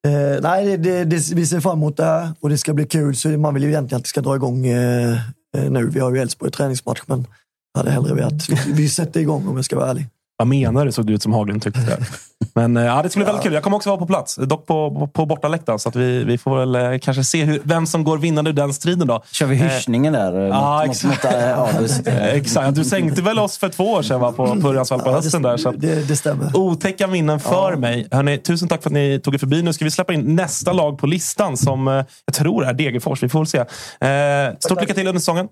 [0.06, 3.16] eh, nej, det, det, vi ser fram emot det här och det ska bli kul.
[3.16, 5.12] Så man vill ju egentligen att det ska dra igång eh,
[5.56, 5.86] eh, nu.
[5.86, 7.26] Vi har ju Elfsborg träningsmatch, men
[7.74, 10.06] jag hade hellre velat vi, vi sätter igång om jag ska vara ärlig.
[10.42, 10.92] Vad menar du?
[10.92, 11.80] Såg det ut som Haglund tyckte.
[11.80, 11.98] Där.
[12.54, 13.52] Men eh, ja, det ska bli väldigt kul.
[13.52, 15.78] Jag kommer också vara på plats, dock på, på, på bortaläktaren.
[15.78, 18.54] Så att vi, vi får väl eh, kanske se hur, vem som går vinnande ur
[18.54, 19.06] den striden.
[19.06, 19.22] Då.
[19.32, 20.40] Kör vi hyschningen där?
[20.40, 21.24] eh, Ja, exakt.
[21.24, 22.06] Mot, mot, August?
[22.06, 22.74] Eh, exakt.
[22.74, 25.42] Du sänkte väl oss för två år sedan va, på, på Örjansvall på hösten.
[25.42, 26.56] Där, så att, Det, det stämmer.
[26.56, 28.08] Otäcka minnen för mig.
[28.10, 29.62] Hörrni, tusen tack för att ni tog er förbi.
[29.62, 31.94] Nu ska vi släppa in nästa lag på listan som eh,
[32.26, 33.22] jag tror är Degerfors.
[33.22, 33.58] Vi får väl se.
[33.58, 35.48] Eh, stort lycka till under säsongen.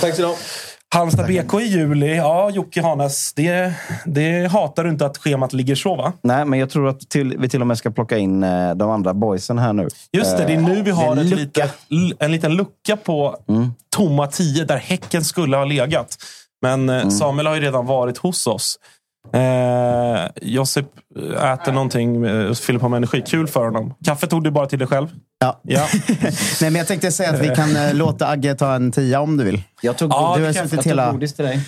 [0.00, 0.34] Tack så
[0.94, 2.16] Halmstad BK i juli.
[2.16, 3.32] Ja, Jocke Hanes.
[3.32, 3.72] Det,
[4.06, 6.12] det hatar du inte att schemat ligger så, va?
[6.22, 8.90] Nej, men jag tror att till, vi till och med ska plocka in eh, de
[8.90, 9.88] andra boysen här nu.
[10.12, 11.36] Just det, det är nu vi Eh, har lucka.
[11.36, 11.74] litet,
[12.18, 13.36] en liten lucka på
[13.96, 16.16] tomma tio där Häcken skulle ha legat.
[16.62, 18.76] Men eh, Samuel har ju redan varit hos oss.
[19.34, 20.86] Eh, Josip
[21.42, 23.22] äter någonting eh, och fyller på med energi.
[23.26, 23.94] Kul för honom.
[24.04, 25.08] Kaffe tog du bara till dig själv?
[25.42, 25.60] Ja.
[25.62, 25.86] ja.
[26.60, 29.36] Nej, men jag tänkte säga att vi kan eh, låta Agge ta en tia om
[29.36, 29.62] du vill.
[29.80, 30.70] Jag tog, Ja, du det har kan jag.
[30.70, 31.60] suttit Jag tog hela, godis till dig.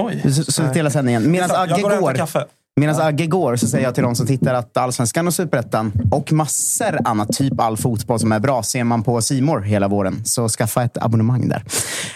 [0.00, 0.20] Oj.
[0.22, 1.30] du har suttit hela sändningen.
[1.30, 2.44] Medan Jag Agge går och hämtar går, kaffe.
[2.80, 6.32] Medan Agge går så säger jag till de som tittar att Allsvenskan och Superettan och
[6.32, 10.24] massor annat, typ all fotboll som är bra, ser man på Simor hela våren.
[10.24, 11.64] Så skaffa ett abonnemang där.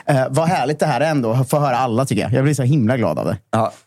[0.07, 2.33] Eh, vad härligt det här är ändå, få höra alla tycker jag.
[2.33, 3.37] Jag blir så himla glad av det.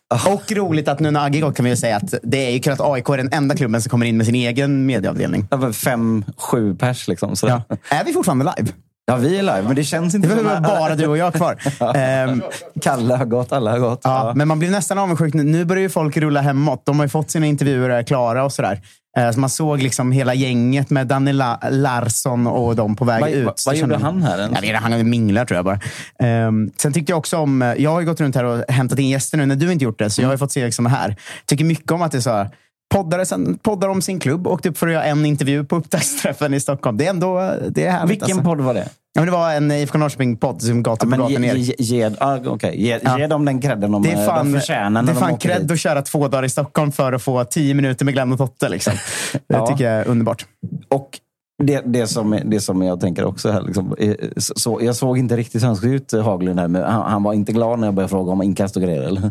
[0.33, 2.73] Och roligt att nu när Agge går kan vi säga att det är ju kul
[2.73, 5.47] att AIK är den enda klubben som kommer in med sin egen medieavdelning.
[5.51, 7.35] Ja, Fem, sju pers liksom.
[7.35, 7.47] Så.
[7.47, 7.61] Ja.
[7.89, 8.71] Är vi fortfarande live?
[9.09, 11.33] Ja, vi är live, men det känns inte Det väl som- bara du och jag
[11.33, 11.55] kvar.
[11.95, 12.41] Ehm,
[12.81, 14.01] Kalle har gått, alla har gått.
[14.03, 15.33] Ja, men man blir nästan avundsjuk.
[15.33, 15.65] nu.
[15.65, 16.81] Börjar ju folk rulla hemåt.
[16.85, 18.81] De har ju fått sina intervjuer är klara och sådär.
[19.17, 23.21] Eh, Så man såg liksom hela gänget med Danny La- Larsson och de på väg
[23.21, 23.45] Vad- ut.
[23.45, 24.63] vad Så gjorde kände- han här ens?
[24.63, 25.79] Inte, han minglar tror jag bara.
[26.19, 27.73] Ehm, sen tyckte jag också om...
[27.77, 29.99] Jag har ju gått runt här och hämtat in gäster nu när du inte gjort
[29.99, 30.09] det.
[30.09, 31.15] Så jag har fått se liksom här.
[31.45, 32.49] Tycker mycket om att det är så här,
[32.93, 34.47] poddare, sen poddar om sin klubb.
[34.47, 36.97] Åkte upp för att göra en intervju på upptaktsträffen i Stockholm.
[36.97, 38.11] Det är ändå det är härligt.
[38.11, 38.43] Vilken alltså.
[38.43, 38.89] podd var det?
[39.13, 42.11] Ja, men det var en IFK Norrköping-podd som gatan på men gatan ge, ge, ge,
[42.19, 42.75] ah, okay.
[42.75, 45.33] ge, ge dem den credden de, Det är fan, de förtjänar det är de fan
[45.33, 45.71] åker cred dit.
[45.71, 48.69] att köra två dagar i Stockholm för att få tio minuter med Glenn och Totte.
[48.69, 48.93] Liksom.
[49.33, 49.67] Det Ja.
[49.67, 50.45] tycker jag är underbart.
[50.89, 51.19] Och
[51.63, 53.61] det, det, som, det som jag tänker också här.
[53.61, 56.59] Liksom, eh, så, jag såg inte riktigt svensk ut, Haglund.
[56.59, 59.01] Här, men han, han var inte glad när jag började fråga om inkast och grejer.
[59.01, 59.21] Eller?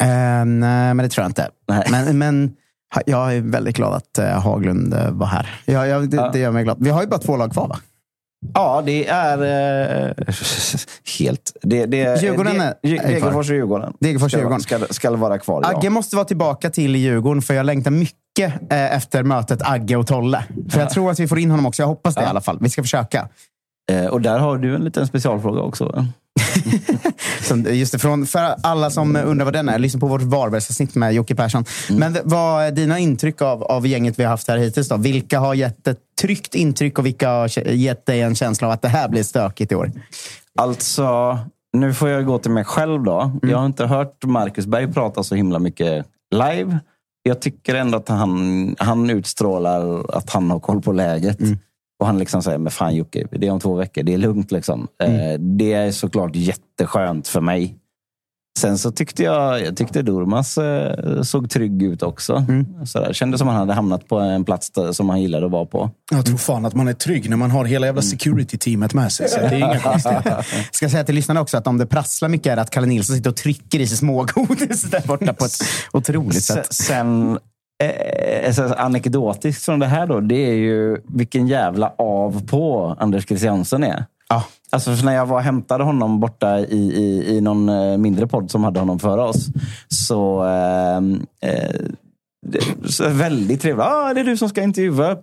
[0.00, 1.48] Eh, nej, men det tror jag inte.
[1.90, 2.56] Men, men ha-
[3.06, 5.60] jag är väldigt glad att eh, Haglund eh, var här.
[5.64, 6.76] Jag, jag, det, det gör mig glad.
[6.80, 7.78] Vi har ju bara två lag kvar, va?
[8.54, 9.38] Ja, det är
[10.08, 10.12] eh,
[11.18, 11.56] helt...
[11.62, 13.08] Det, det, Djurgården det, är- är.
[13.08, 13.92] Degerfors och Djurgården.
[14.00, 14.60] Degerfors och Djurgården.
[14.60, 15.78] Ska, ska vara kvar, ja.
[15.78, 20.06] Agge måste vara tillbaka till Djurgården, för jag längtar mycket eh, efter mötet Agge och
[20.06, 20.44] Tolle.
[20.70, 21.82] För jag tror att vi får in honom också.
[21.82, 22.58] Jag hoppas det i alla fall.
[22.60, 23.28] Vi ska försöka.
[23.90, 26.06] Eh, och där har du en liten specialfråga också.
[27.66, 31.14] just det, från, för alla som undrar vad den är, lyssna på vårt Varbergsavsnitt med
[31.14, 31.64] Jocke Persson.
[31.90, 32.00] Mm.
[32.00, 34.88] Men vad är dina intryck av, av gänget vi har haft här hittills?
[34.88, 34.96] Då?
[34.96, 38.82] Vilka har gett ett tryggt intryck och vilka har gett dig en känsla av att
[38.82, 39.92] det här blir stökigt i år?
[40.58, 41.38] Alltså,
[41.72, 43.20] nu får jag gå till mig själv då.
[43.20, 43.50] Mm.
[43.50, 46.78] Jag har inte hört Marcus Berg prata så himla mycket live.
[47.22, 51.40] Jag tycker ändå att han, han utstrålar att han har koll på läget.
[51.40, 51.58] Mm.
[52.02, 54.02] Och han liksom säger, men fan Jocke, det är om två veckor.
[54.02, 54.88] Det är lugnt liksom.
[55.02, 55.20] Mm.
[55.20, 57.76] Eh, det är såklart jätteskönt för mig.
[58.58, 62.34] Sen så tyckte jag, jag tyckte Durmas eh, såg trygg ut också.
[62.48, 62.86] Mm.
[62.86, 63.12] Sådär.
[63.12, 65.66] Kändes som att han hade hamnat på en plats där, som han gillade att vara
[65.66, 65.90] på.
[66.10, 69.28] Jag tror fan att man är trygg när man har hela jävla security-teamet med sig.
[69.28, 70.46] Så det är inga konstigheter.
[70.72, 73.30] Ska säga till lyssnarna också att om det prasslar mycket är att Kalle Nilsson sitter
[73.30, 75.58] och trycker i sig smågodis där borta på ett
[75.92, 76.66] otroligt sätt.
[76.70, 77.38] Se- Sen,
[77.84, 83.26] eh, så anekdotiskt från det här då, det är ju vilken jävla av på Anders
[83.26, 84.04] Christiansen är.
[84.28, 84.44] Ja.
[84.70, 88.26] Alltså för när jag var och hämtade honom borta i, i, i någon eh, mindre
[88.26, 89.46] podd som hade honom före oss.
[89.88, 91.80] Så, ehm, eh,
[92.46, 93.86] det, så väldigt trevligt.
[93.86, 95.16] Ah, det är du som ska intervjua.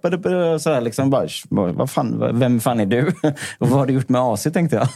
[0.59, 3.07] Så här, liksom bara, vad fan, vem fan är du?
[3.59, 4.88] Och vad har du gjort med AC tänkte jag.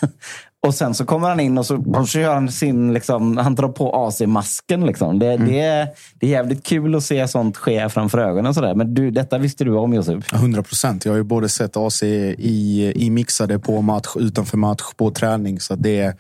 [0.67, 3.69] Och sen så kommer han in och så, så gör han sin, liksom, han drar
[3.69, 4.85] på AC-masken.
[4.85, 5.19] Liksom.
[5.19, 5.88] Det, det, är,
[6.19, 8.53] det är jävligt kul att se sånt ske framför ögonen.
[8.53, 8.75] Så där.
[8.75, 10.33] Men du, detta visste du om Josef?
[10.33, 11.06] 100 procent.
[11.06, 15.59] Jag har ju både sett AC i, i mixade på match, utanför match, på träning.
[15.59, 16.17] Så det,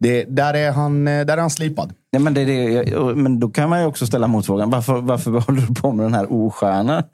[0.00, 1.92] det, där, är han, eh, där är han slipad.
[2.12, 4.70] Nej, men, det, det, men då kan man ju också ställa motfrågan.
[4.70, 7.04] Varför, varför håller du på med den här osköna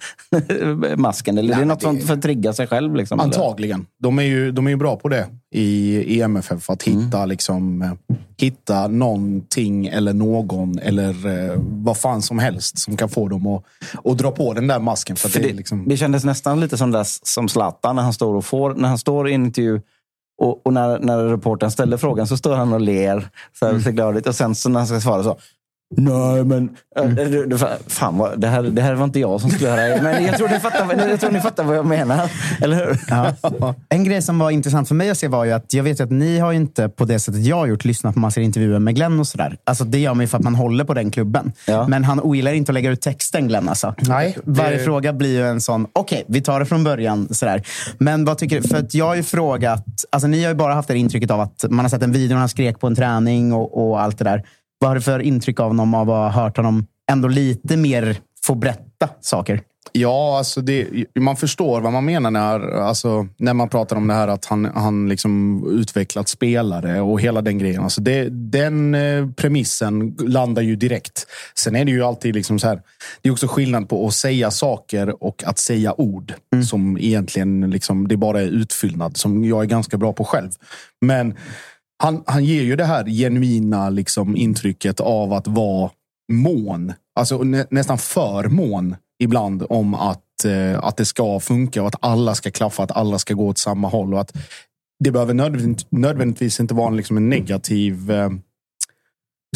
[0.96, 1.38] masken?
[1.38, 2.96] Eller är det något för, för att trigga sig själv?
[2.96, 3.26] Liksom, eller?
[3.26, 3.86] Antagligen.
[3.98, 6.70] De är, ju, de är ju bra på det i, i MFF.
[6.70, 7.92] Att hitta, liksom, eh,
[8.36, 13.64] hitta någonting eller någon eller eh, vad fan som helst som kan få dem att,
[14.04, 15.16] att dra på den där masken.
[15.16, 15.88] För För det, det, är liksom...
[15.88, 18.98] det kändes nästan lite som, där, som Zlatan när han står och får, när han
[18.98, 19.80] står i en intervju
[20.44, 23.28] och, och när, när reportern ställer frågan så står han och ler.
[23.52, 24.26] Så här, ser glad.
[24.26, 25.38] Och sen så när han ska svara så.
[25.96, 26.68] Nej, men...
[26.96, 27.14] Mm.
[27.14, 30.00] du, du, fan, vad, det, här, det här var inte jag som skulle det.
[30.02, 32.30] Men jag tror, ni fattar, jag tror ni fattar vad jag menar.
[32.62, 33.00] Eller hur?
[33.10, 33.74] Ja.
[33.88, 36.04] En grej som var intressant för mig att se var ju att jag vet ju
[36.04, 38.44] att ni har ju inte på det sättet jag har gjort lyssnat på massor av
[38.44, 39.56] intervjuer med Glenn och sådär.
[39.64, 41.52] Alltså det gör man ju för att man håller på den klubben.
[41.88, 43.94] Men han ogillar inte att lägga ut texten Glenn alltså.
[43.98, 47.28] Nej, det- Varje fråga blir ju en sån, okej, vi tar det från början.
[47.30, 47.62] Sådär.
[47.98, 48.68] Men vad tycker du?
[48.68, 51.40] För att jag har ju frågat, alltså ni har ju bara haft det intrycket av
[51.40, 54.18] att man har sett en video när han skrek på en träning och, och allt
[54.18, 54.42] det där.
[54.84, 58.16] Vad har du för intryck av honom av att ha hört honom ändå lite mer
[58.46, 59.60] få berätta saker?
[59.92, 60.88] Ja, alltså det,
[61.18, 64.64] man förstår vad man menar när, alltså, när man pratar om det här att han,
[64.64, 67.82] han liksom utvecklat spelare och hela den grejen.
[67.82, 71.26] Alltså det, den eh, premissen landar ju direkt.
[71.54, 72.82] Sen är det ju alltid liksom så här.
[73.22, 76.34] Det är också skillnad på att säga saker och att säga ord
[76.68, 80.50] som egentligen liksom, det bara är utfyllnad som jag är ganska bra på själv.
[81.00, 81.34] Men
[82.02, 85.90] han, han ger ju det här genuina liksom, intrycket av att vara
[86.32, 86.92] mån.
[87.18, 92.04] Alltså nä, nästan för mån ibland om att, eh, att det ska funka och att
[92.04, 94.14] alla ska klaffa, att alla ska gå åt samma håll.
[94.14, 94.32] Och att
[95.04, 98.30] det behöver nödvändigt, nödvändigtvis inte vara en, liksom en negativ eh,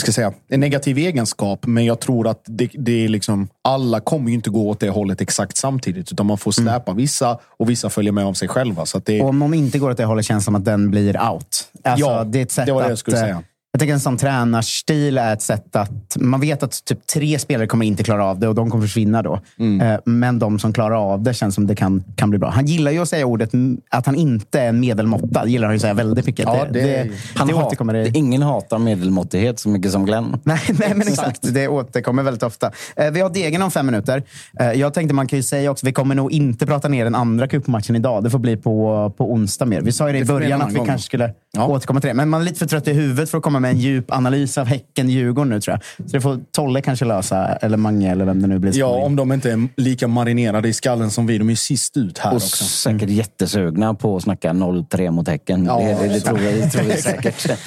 [0.01, 4.29] ska säga, en negativ egenskap, men jag tror att det, det är liksom, alla kommer
[4.29, 7.91] ju inte gå åt det hållet exakt samtidigt, utan man får släpa vissa och vissa
[7.91, 8.87] följer med av sig själva.
[8.87, 10.65] Så att det, Och om någon inte går åt det hållet känns det som att
[10.65, 11.69] den blir out.
[11.85, 13.43] Alltså, Ja, det är ett sätt det var det att, jag skulle eh, säga.
[13.73, 16.17] Jag tänker en sån tränarstil är ett sätt att...
[16.17, 19.23] Man vet att typ tre spelare kommer inte klara av det och de kommer försvinna
[19.23, 19.41] då.
[19.59, 19.81] Mm.
[19.81, 22.51] Eh, Men de som klarar av det känns som det kan, kan bli bra.
[22.51, 23.51] Han gillar ju att säga ordet
[23.91, 25.45] att han inte är en medelmåtta.
[25.45, 26.45] Det gillar han ju att säga väldigt mycket.
[26.47, 28.11] Ja, det- det, han det hat- återkommer i...
[28.15, 30.37] Ingen hatar medelmåttighet så mycket som Glenn.
[30.45, 31.55] Nej, nej, men exakt.
[31.55, 32.71] Det återkommer väldigt ofta.
[32.97, 34.23] Eh, vi har degen om fem minuter.
[34.61, 37.15] Eh, jag tänkte man kan ju säga också, vi kommer nog inte prata ner den
[37.15, 38.25] andra cupmatchen idag.
[38.25, 39.81] Det får bli på, på onsdag mer.
[39.81, 40.87] Vi sa ju det i Det början att vi gång.
[40.87, 42.15] kanske skulle återkomma till det.
[42.15, 44.13] Men man är lite för trött i huvudet för att komma komma med en djup
[44.13, 46.11] analys av Häcken-Djurgården nu tror jag.
[46.11, 48.79] Så det får Tolle kanske lösa, eller Mange, eller vem det nu blir.
[48.79, 51.39] Ja, om de inte är lika marinerade i skallen som vi.
[51.39, 52.65] De är ju sist ut här Och också.
[52.65, 55.65] säkert jättesugna på att snacka 0-3 mot Häcken.
[55.65, 57.51] Ja, det, det, tror vi, det tror vi säkert.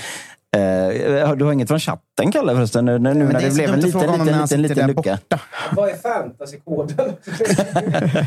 [0.56, 2.86] Eh, du har inget från chatten, Kalle, förresten?
[2.86, 5.20] Nu, nu när det blev en liten, liten, liten, liten lucka.
[5.72, 7.14] Vad är fantasykoden?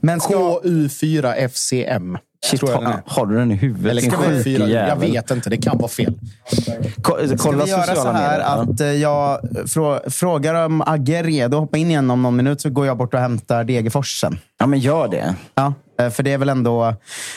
[0.00, 0.34] Men ska...
[0.34, 2.18] KU4 FCM.
[2.46, 3.90] Shit, tror jag den har, har du den i huvudet?
[3.90, 4.44] Eller din KU4.
[4.44, 6.14] sjuke Jag vet inte, det kan vara fel.
[7.02, 8.72] Ko- Ska Kolla vi göra så här medier.
[8.72, 12.36] att eh, jag frå, frågar om Agge är redo att hoppa in igen om någon
[12.36, 14.38] minut så går jag bort och hämtar Degerfors sen.
[14.58, 15.34] Ja, men gör det.
[15.54, 16.94] Ja, eh, för det är väl ändå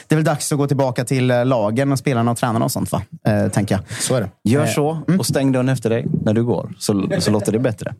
[0.08, 2.72] det är väl dags att gå tillbaka till eh, lagen och spelarna och tränarna och
[2.72, 3.02] sånt va?
[3.28, 3.98] Eh, tänker jag.
[4.02, 4.30] Så är det.
[4.50, 7.94] Gör så och stäng dörren efter dig när du går, så, så låter det bättre.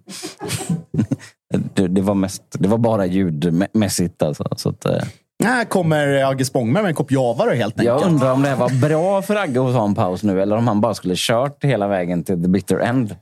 [1.74, 4.22] det, det, var mest, det var bara ljudmässigt.
[4.24, 4.98] Alltså, så att, eh,
[5.44, 8.02] Här kommer Agge Spång med en kopp Java då, helt enkelt.
[8.02, 10.58] jag undrar om det här var bra för Agge att ta en paus nu eller
[10.58, 13.16] om han bara skulle kört hela vägen till the bitter end.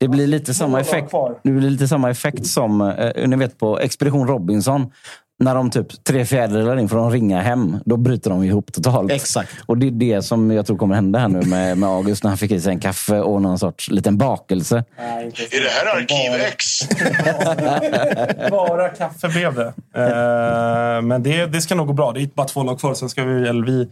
[0.00, 3.78] Det blir lite samma effekt, det blir lite samma effekt som eh, ni vet på
[3.78, 4.92] Expedition Robinson.
[5.38, 7.78] När de typ tre fjärdedelar in får de ringa hem.
[7.84, 9.12] Då bryter de ihop totalt.
[9.12, 9.50] Exakt.
[9.66, 12.28] Och det är det som jag tror kommer hända här nu med, med August när
[12.28, 14.84] han fick i sig en kaffe och någon sorts liten bakelse.
[14.98, 16.88] Är det här Arkiv X?
[18.50, 19.66] Bara kaffe blev det.
[19.94, 22.12] Eh, men det, det ska nog gå bra.
[22.12, 22.94] Det är bara två lag kvar.
[22.94, 23.88] Sen ska vi, eller vi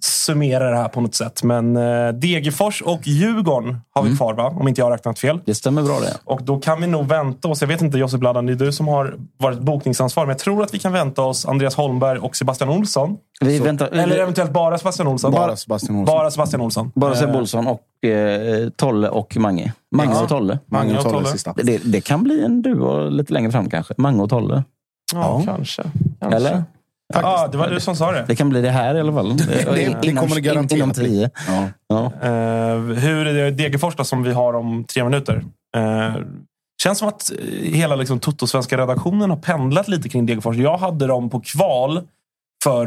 [0.00, 1.42] summera det här på något sätt.
[1.42, 4.46] Men eh, Degerfors och Djurgården har vi kvar, va?
[4.60, 5.40] om inte jag har räknat fel.
[5.46, 6.16] Det stämmer bra det.
[6.24, 7.60] Och då kan vi nog vänta oss.
[7.60, 10.26] Jag vet inte Josip Ladan, det är du som har varit bokningsansvarig.
[10.26, 13.16] Men jag tror att vi kan vänta oss Andreas Holmberg och Sebastian Olsson.
[13.40, 15.32] Vi Så- väntar- eller eventuellt bara Sebastian Olsson.
[15.32, 16.14] Bara Sebastian Olsson.
[16.16, 16.92] Bara Sebastian Olsson.
[16.94, 19.72] Bara Sebbe Eh, Olsson och eh, Tolle och Mange.
[19.96, 20.22] Mange Ja.
[20.22, 20.58] och Tolle.
[20.66, 21.26] Mange och Tolle.
[21.26, 21.52] sista.
[21.56, 23.94] Det, det kan bli en duo lite längre fram kanske.
[23.96, 24.64] Mange och Tolle.
[25.14, 25.82] Ja, kanske.
[26.20, 26.36] kanske.
[26.36, 26.62] Eller?
[27.14, 28.24] Ja, det var du som sa det.
[28.28, 29.36] Det kan bli det här i alla fall.
[29.46, 31.30] det Inom- kommer det garanterat Inom tio.
[31.88, 32.12] Ja.
[32.22, 35.44] Eh, hur är det Degerfors då, som vi har om tre minuter?
[35.76, 36.14] Eh,
[36.82, 40.56] känns som att eh, hela liksom, Toto-svenska redaktionen har pendlat lite kring Degerfors.
[40.56, 42.00] Jag hade dem på kval
[42.64, 42.86] för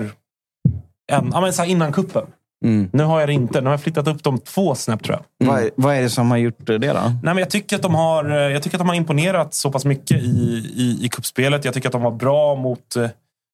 [1.11, 2.25] en, ja, men så här innan kuppen.
[2.65, 2.89] Mm.
[2.93, 3.61] Nu har jag det inte.
[3.61, 5.47] Nu har jag flyttat upp dem två snäpp tror jag.
[5.47, 6.93] Vad, är, vad är det som har gjort det då?
[6.93, 9.85] Nej, men jag, tycker att de har, jag tycker att de har imponerat så pass
[9.85, 11.65] mycket i, i, i kuppspelet.
[11.65, 12.95] Jag tycker att de var bra mot,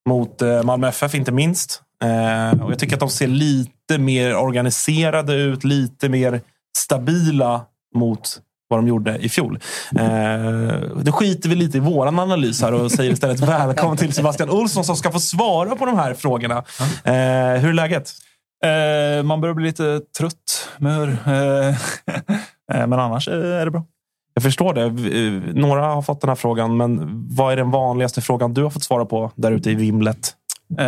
[0.07, 1.81] mot eh, Malmö FF, inte minst.
[2.03, 6.41] Eh, och jag tycker att de ser lite mer organiserade ut, lite mer
[6.77, 7.61] stabila
[7.95, 9.59] mot vad de gjorde i fjol.
[9.99, 14.49] Eh, då skiter vi lite i våran analys här och säger istället välkommen till Sebastian
[14.49, 16.57] Olsson som ska få svara på de här frågorna.
[17.03, 18.13] Eh, hur är läget?
[18.63, 21.17] Eh, man börjar bli lite trött med hur.
[22.73, 23.83] Eh, men annars är det bra.
[24.37, 24.81] Jag förstår det.
[24.83, 28.69] Eh, Några har fått den här frågan, men vad är den vanligaste frågan du har
[28.69, 30.33] fått svara på där ute i vimlet?
[30.79, 30.85] Eh,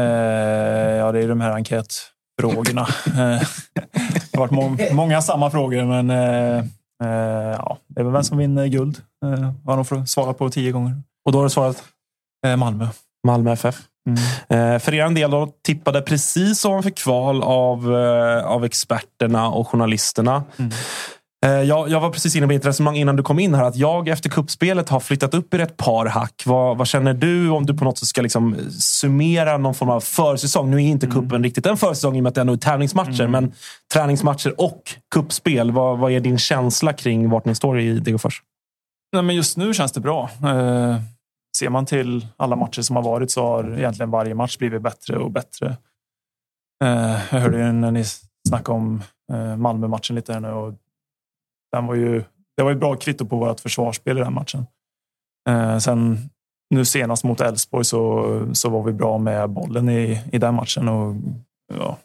[0.97, 2.81] ja, det är de här enkätfrågorna.
[3.05, 3.41] Eh,
[4.31, 6.57] det har varit må många samma frågor, men eh,
[7.03, 8.97] eh, ja, det är väl vem som vinner guld.
[9.25, 11.01] Eh, har de fått svara på tio gånger.
[11.25, 11.83] Och då har du svarat?
[12.57, 12.87] Malmö.
[13.27, 13.75] Malmö FF.
[14.49, 17.93] Eh, för er del då, tippade precis ovanför kval av,
[18.45, 20.43] av experterna och journalisterna.
[20.57, 20.65] Eh,
[21.41, 23.63] jag, jag var precis inne på ett resonemang innan du kom in här.
[23.63, 26.43] Att jag efter kuppspelet har flyttat upp er ett par hack.
[26.45, 29.99] Vad, vad känner du om du på något sätt ska liksom summera någon form av
[29.99, 30.71] försäsong?
[30.71, 33.27] Nu är inte kuppen riktigt en försäsong i och med att det ändå är tävlingsmatcher.
[33.27, 33.53] Men
[33.93, 34.81] träningsmatcher och
[35.13, 35.71] kuppspel.
[35.71, 38.43] Vad, vad är din känsla kring vart ni står i Degerfors?
[39.13, 40.29] Nej, men just nu känns det bra.
[40.43, 40.97] Eh,
[41.57, 45.17] ser man till alla matcher som har varit så har egentligen varje match blivit bättre
[45.17, 45.77] och bättre.
[46.83, 48.03] Eh, jag hörde ju när ni
[48.49, 49.03] snackade om
[49.33, 50.51] eh, Malmö-matchen lite här nu.
[50.51, 50.73] Och
[51.72, 52.23] den var ju,
[52.57, 54.65] det var ju bra kvitto på vårt försvarsspel i den matchen.
[55.49, 56.17] Eh, sen
[56.75, 60.89] nu senast mot Elfsborg så, så var vi bra med bollen i, i den matchen
[60.89, 61.15] och
[61.73, 61.98] ja,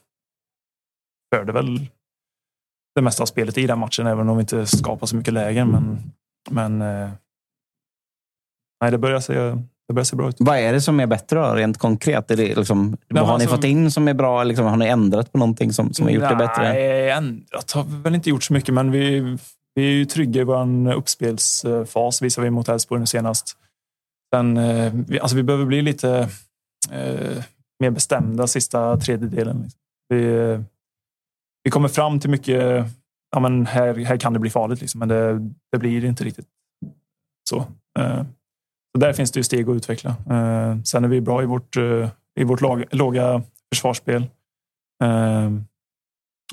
[1.34, 1.90] förde väl
[2.94, 5.68] det mesta av spelet i den matchen, även om vi inte skapade så mycket lägen.
[5.68, 6.12] Men,
[6.50, 7.10] men eh,
[8.80, 9.34] nej, det börjar, se,
[9.88, 10.36] det börjar se bra ut.
[10.38, 12.30] Vad är det som är bättre då, rent konkret?
[12.30, 14.44] Är det liksom, vad har ni alltså- fått in som är bra?
[14.44, 16.62] Liksom, har ni ändrat på någonting som, som har gjort det bättre?
[16.62, 19.20] Nej, ändrat har vi väl inte gjort så mycket, men vi,
[19.74, 23.56] vi är ju trygga i vår uppspelsfas, visar vi mot Elfsborg nu senast.
[24.34, 26.28] Sen, eh, vi, alltså vi behöver bli lite
[26.90, 27.44] eh,
[27.80, 29.62] mer bestämda sista tredjedelen.
[29.62, 29.80] liksom.
[30.08, 30.60] Vi, eh,
[31.64, 32.84] vi kommer fram till mycket,
[33.30, 36.46] ja men här, här kan det bli farligt, liksom, men det, det blir inte riktigt
[37.50, 37.66] så.
[37.98, 38.22] Eh,
[38.94, 40.10] så där finns det ju steg att utveckla.
[40.10, 42.08] Eh, sen är vi bra i vårt, eh,
[42.40, 43.42] i vårt lag, låga
[43.74, 44.26] försvarsspel.
[45.04, 45.50] Eh,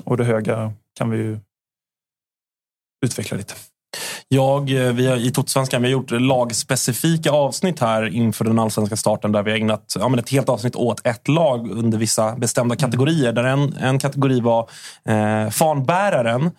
[0.04, 1.38] och det höga kan vi ju
[3.04, 3.54] utveckla lite.
[4.28, 8.96] Jag, eh, vi har, I Totosvenskan vi har gjort lagspecifika avsnitt här inför den allsvenska
[8.96, 12.36] starten där vi har ägnat ja, men ett helt avsnitt åt ett lag under vissa
[12.36, 13.32] bestämda kategorier.
[13.32, 14.70] Där en, en kategori var
[15.04, 16.50] eh, fanbäraren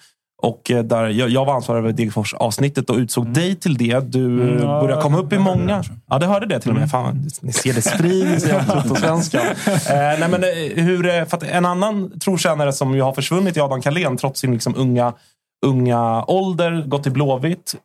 [0.43, 3.99] och eh, där jag, jag var ansvarig över Degerfors-avsnittet och utsåg dig till det.
[3.99, 5.83] Du Mm, mm, ja, börjar komma upp i många...
[6.09, 6.89] Ja, det hörde det till och med.
[6.89, 9.41] Fan, ni ser det sprids genom Toto-svenskan.
[9.67, 13.57] eh, nej, men, eh, hur, eh, för att en annan trotjänare som ju har försvunnit
[13.57, 15.13] i Adam Carlén trots sin liksom, unga,
[15.65, 17.75] unga ålder, gått till Blåvitt.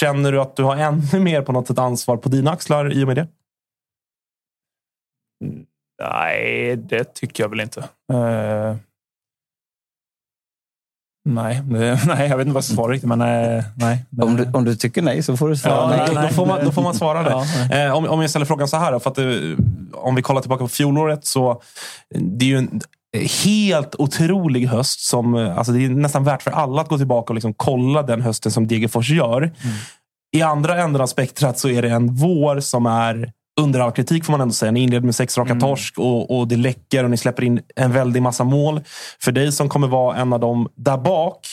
[0.00, 3.04] Känner du att du har ännu mer på något sätt ansvar på dina axlar i
[3.04, 3.28] och med det?
[6.02, 7.80] Nej, det tycker jag väl inte.
[8.12, 8.76] Eh,
[11.24, 13.08] nej, det, nej, jag vet inte vad jag ska svara riktigt.
[13.08, 14.04] Men eh, nej.
[14.22, 16.14] Om du, om du tycker nej så får du svara Ja, nej.
[16.14, 17.30] då, då, får man, då får man svara det.
[17.70, 18.92] Ja, eh, om, om jag ställer frågan så här.
[18.92, 19.24] då, För att, eh,
[19.94, 21.62] om vi kollar tillbaka på fjolåret så
[22.14, 22.80] det är ju en
[23.44, 25.00] helt otrolig höst.
[25.00, 28.02] Som, eh, alltså det är nästan värt för alla att gå tillbaka och liksom kolla
[28.02, 29.52] den hösten som Degerfors gör.
[30.36, 34.24] I andra änden av spektrat så är det en vår som är under all kritik
[34.24, 34.72] får man ändå säga.
[34.72, 37.92] Ni inleder med sex raka torsk och, och det läcker och ni släpper in en
[37.92, 38.80] väldig massa mål.
[39.20, 41.46] För dig som kommer vara en av dem där bak,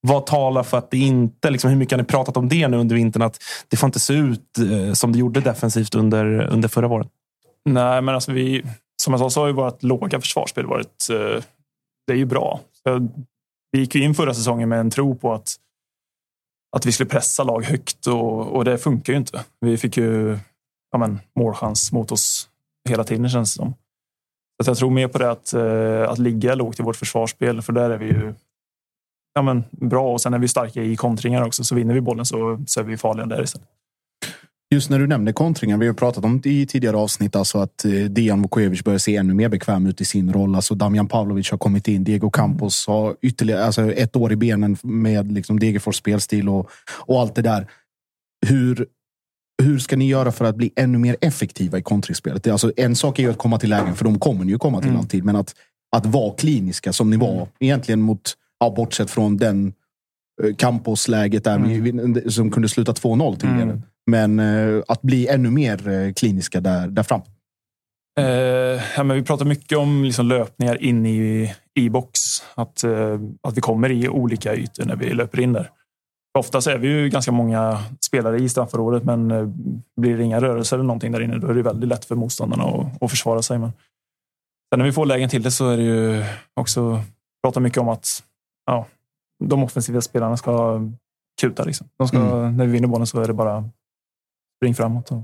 [0.00, 2.76] vad talar för att det inte, liksom, hur mycket har ni pratat om det nu
[2.76, 3.22] under vintern?
[3.22, 7.08] Att det får inte se ut eh, som det gjorde defensivt under, under förra våren.
[7.64, 8.62] Nej, men alltså vi,
[9.02, 11.42] som jag sa så har ju vårt låga försvarsspel varit eh,
[12.06, 12.60] det är ju bra.
[12.82, 13.08] Så
[13.72, 15.56] vi gick ju in förra säsongen med en tro på att,
[16.76, 19.44] att vi skulle pressa lag högt och, och det funkar ju inte.
[19.60, 20.38] Vi fick ju
[20.92, 22.48] ja, men, målchans mot oss
[22.88, 23.74] hela tiden känns det som.
[24.56, 27.62] Så att jag tror mer på det att, eh, att ligga lågt i vårt försvarsspel,
[27.62, 28.34] för där är vi ju
[29.34, 31.64] ja, men, bra och sen är vi starka i kontringar också.
[31.64, 33.68] Så vinner vi bollen så, så är vi farliga där istället.
[34.70, 37.84] Just när du nämnde kontringar, vi har pratat om det i tidigare avsnitt, alltså att
[37.84, 40.54] eh, Dejan Vukovic börjar se ännu mer bekväm ut i sin roll.
[40.54, 44.76] Alltså Damian Pavlovic har kommit in, Diego Campos har ytterligare alltså ett år i benen
[44.82, 47.70] med liksom Degerfors spelstil och, och allt det där.
[48.46, 48.86] Hur,
[49.62, 52.46] hur ska ni göra för att bli ännu mer effektiva i kontringsspelet?
[52.46, 54.80] Alltså, en sak är ju att komma till lägen, för de kommer ni ju komma
[54.80, 55.24] till alltid.
[55.24, 55.54] Men att,
[55.96, 59.72] att vara kliniska som ni var egentligen mot, ja, bortsett från den
[60.42, 63.62] eh, Campos-läget där vi- som kunde sluta 2-0 tidigare.
[63.62, 63.82] Mm.
[64.06, 67.20] Men eh, att bli ännu mer eh, kliniska där, där fram.
[68.20, 68.24] Eh,
[68.96, 72.20] ja, men vi pratar mycket om liksom löpningar in i, i box.
[72.54, 75.70] Att, eh, att vi kommer i olika ytor när vi löper in där.
[76.38, 79.48] Ofta så är vi ju ganska många spelare i straffområdet, men eh,
[79.96, 82.64] blir det inga rörelser eller någonting där inne, då är det väldigt lätt för motståndarna
[82.64, 83.58] att, att försvara sig.
[83.58, 83.72] Men
[84.70, 87.02] sen när vi får lägen till det så är det ju också
[87.42, 88.22] prata mycket om att
[88.66, 88.86] ja,
[89.44, 90.80] de offensiva spelarna ska
[91.40, 91.64] kuta.
[91.64, 91.88] Liksom.
[91.98, 92.56] De ska, Mm.
[92.56, 93.70] När vi vinner bollen så är det bara
[94.58, 95.12] spring framåt.
[95.12, 95.22] Och,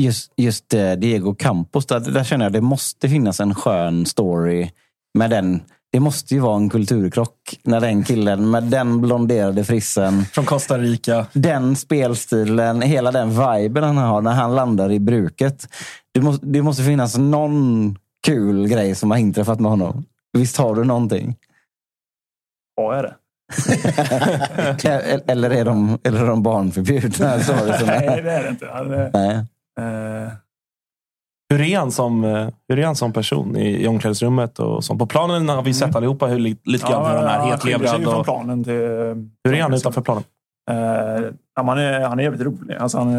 [0.00, 4.70] Just, just eh, Diego Campos, där, där känner jag det måste finnas en skön story
[5.18, 5.62] med den.
[5.94, 10.24] Det måste ju vara en kulturkrock när den killen med den blonderade frissen.
[10.24, 11.26] Från Costa Rica.
[11.32, 15.68] Den spelstilen, hela den viben han har när han landar i bruket.
[16.14, 20.04] Det måste, det måste finnas någon kul grej som har inträffat med honom.
[20.38, 21.36] Visst har du någonting?
[22.76, 23.14] vad är det?
[25.32, 27.26] eller, är de, eller är de barnförbjudna?
[27.86, 28.68] Nej, det är det inte.
[28.72, 29.36] Han är- Nej.
[29.80, 30.32] eh,
[31.54, 34.58] Hur är han som, eh, hur är han som person i, i omklädningsrummet?
[34.58, 37.50] Och som, på planen har vi sett allihopa hur, li- lite grann hur han är.
[37.50, 37.98] Hetlevrad.
[38.00, 38.72] ju från Och, planen till...
[39.44, 40.24] hur är han utanför planen?
[40.70, 42.74] Eh, ja, men han, är, han är jävligt rolig.
[42.76, 43.12] Alltså han,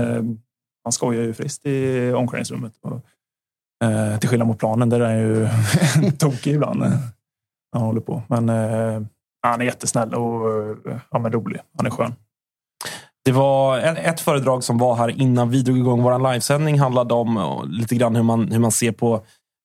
[0.84, 2.74] han skojar ju friskt i omklädningsrummet.
[2.82, 3.02] Och,
[3.88, 6.84] eh, till skillnad mot planen, där är han ju tokig ibland.
[6.84, 6.92] eh,
[7.74, 8.22] Han håller på.
[8.28, 9.02] Men eh,
[9.48, 10.50] han är jättesnäll och
[10.90, 11.60] eh, ja, men rolig.
[11.78, 12.16] Han är skön.
[13.26, 16.80] Det var ett, föredrag som var här innan vi drog igång vår livesändning.
[16.80, 19.22] handlade om eh, lite grann hur man, hur man ser på,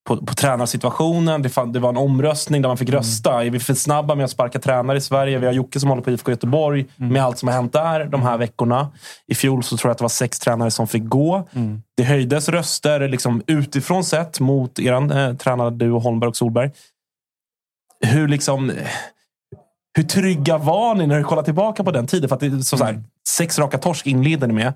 [0.08, 1.42] på, på tränarsituationen.
[1.42, 3.44] Det, fan, det var en omröstning där man fick rösta.
[3.44, 5.38] Är vi för snabba med att sparka tränare i Sverige?
[5.38, 8.22] Vi har Jocke som håller på IFK Göteborg med allt som har hänt där de
[8.22, 8.92] här veckorna.
[9.26, 11.48] I fjol så tror jag att det var sex tränare som fick gå.
[11.96, 16.70] Det höjdes röster liksom utifrån sett mot er eh, tränare, du och Holmberg och Solberg.
[18.06, 18.72] Hur liksom...
[19.96, 22.28] Hur trygga var ni när du kollar tillbaka på den tiden?
[22.28, 24.72] För att det så, så här, sex raka torsk inleder ni med.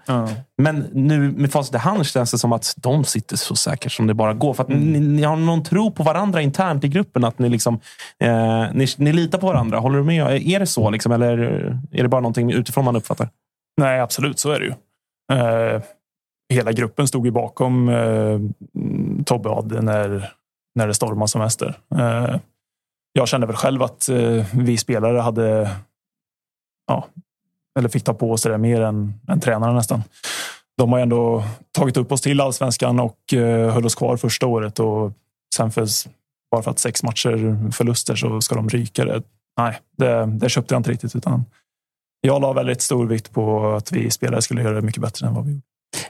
[0.59, 4.07] Men nu med facit i hand känns det som att de sitter så säkert som
[4.07, 4.55] det bara går.
[4.55, 7.25] För att ni, ni har någon tro på varandra internt i gruppen.
[7.25, 7.81] Att ni, liksom,
[8.21, 9.79] eh, ni, ni litar på varandra.
[9.79, 10.49] Håller du med?
[10.49, 10.91] Är det så?
[10.91, 11.39] Liksom, eller
[11.93, 13.29] är det bara någonting utifrån man uppfattar?
[13.81, 14.75] Nej, absolut så är det ju.
[15.33, 15.83] Eh,
[16.55, 18.41] hela gruppen stod ju bakom eh,
[19.25, 20.33] Tobbe Adde när,
[20.75, 21.63] när det stormade som mest.
[21.63, 22.37] Eh,
[23.13, 25.71] jag kände väl själv att eh, vi spelare hade
[26.87, 27.07] ja,
[27.79, 30.03] eller fick ta på sig det mer än, än tränarna nästan.
[30.79, 34.47] De har ju ändå tagit upp oss till allsvenskan och eh, höll oss kvar första
[34.47, 34.81] året.
[34.81, 35.13] Och
[35.57, 35.87] sen för,
[36.51, 39.23] bara för att sex matcher förluster så ska de ryka det.
[39.59, 41.17] Nej, det, det köpte jag inte riktigt.
[41.17, 41.45] Utan
[42.21, 45.35] jag la väldigt stor vikt på att vi spelare skulle göra det mycket bättre än
[45.35, 45.63] vad vi gjorde.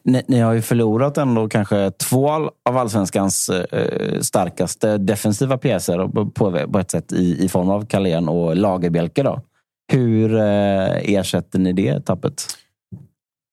[0.02, 2.30] Ni, ni har ju förlorat ändå kanske två
[2.64, 6.30] av allsvenskans eh, starkaste defensiva pjäser på,
[6.72, 9.22] på ett sätt i, i form av Carlén och Lagerbielke.
[9.22, 9.40] Då.
[9.92, 12.46] Hur eh, ersätter ni det tappet?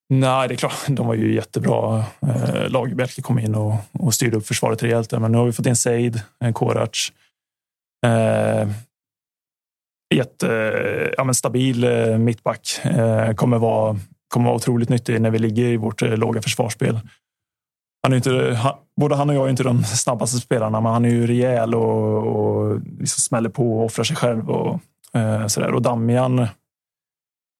[0.10, 0.74] Nej, det är klart.
[0.88, 2.04] De var ju jättebra.
[2.22, 5.12] Eh, Lagerbielke kom in och, och styrde upp försvaret rejält.
[5.12, 7.12] Men nu har vi fått in Seid, en Korac.
[8.06, 8.70] Eh,
[10.16, 12.80] jätte, eh, ja, men stabil eh, mittback.
[12.84, 17.00] Eh, kommer, vara, kommer vara otroligt nyttig när vi ligger i vårt eh, låga försvarsspel.
[18.04, 21.06] Han är inte, han, både han och jag är inte de snabbaste spelarna, men han
[21.06, 24.50] är ju rejäl och, och liksom smäller på och offrar sig själv.
[24.50, 24.80] Och,
[25.16, 25.74] Eh, sådär.
[25.74, 26.38] och Damian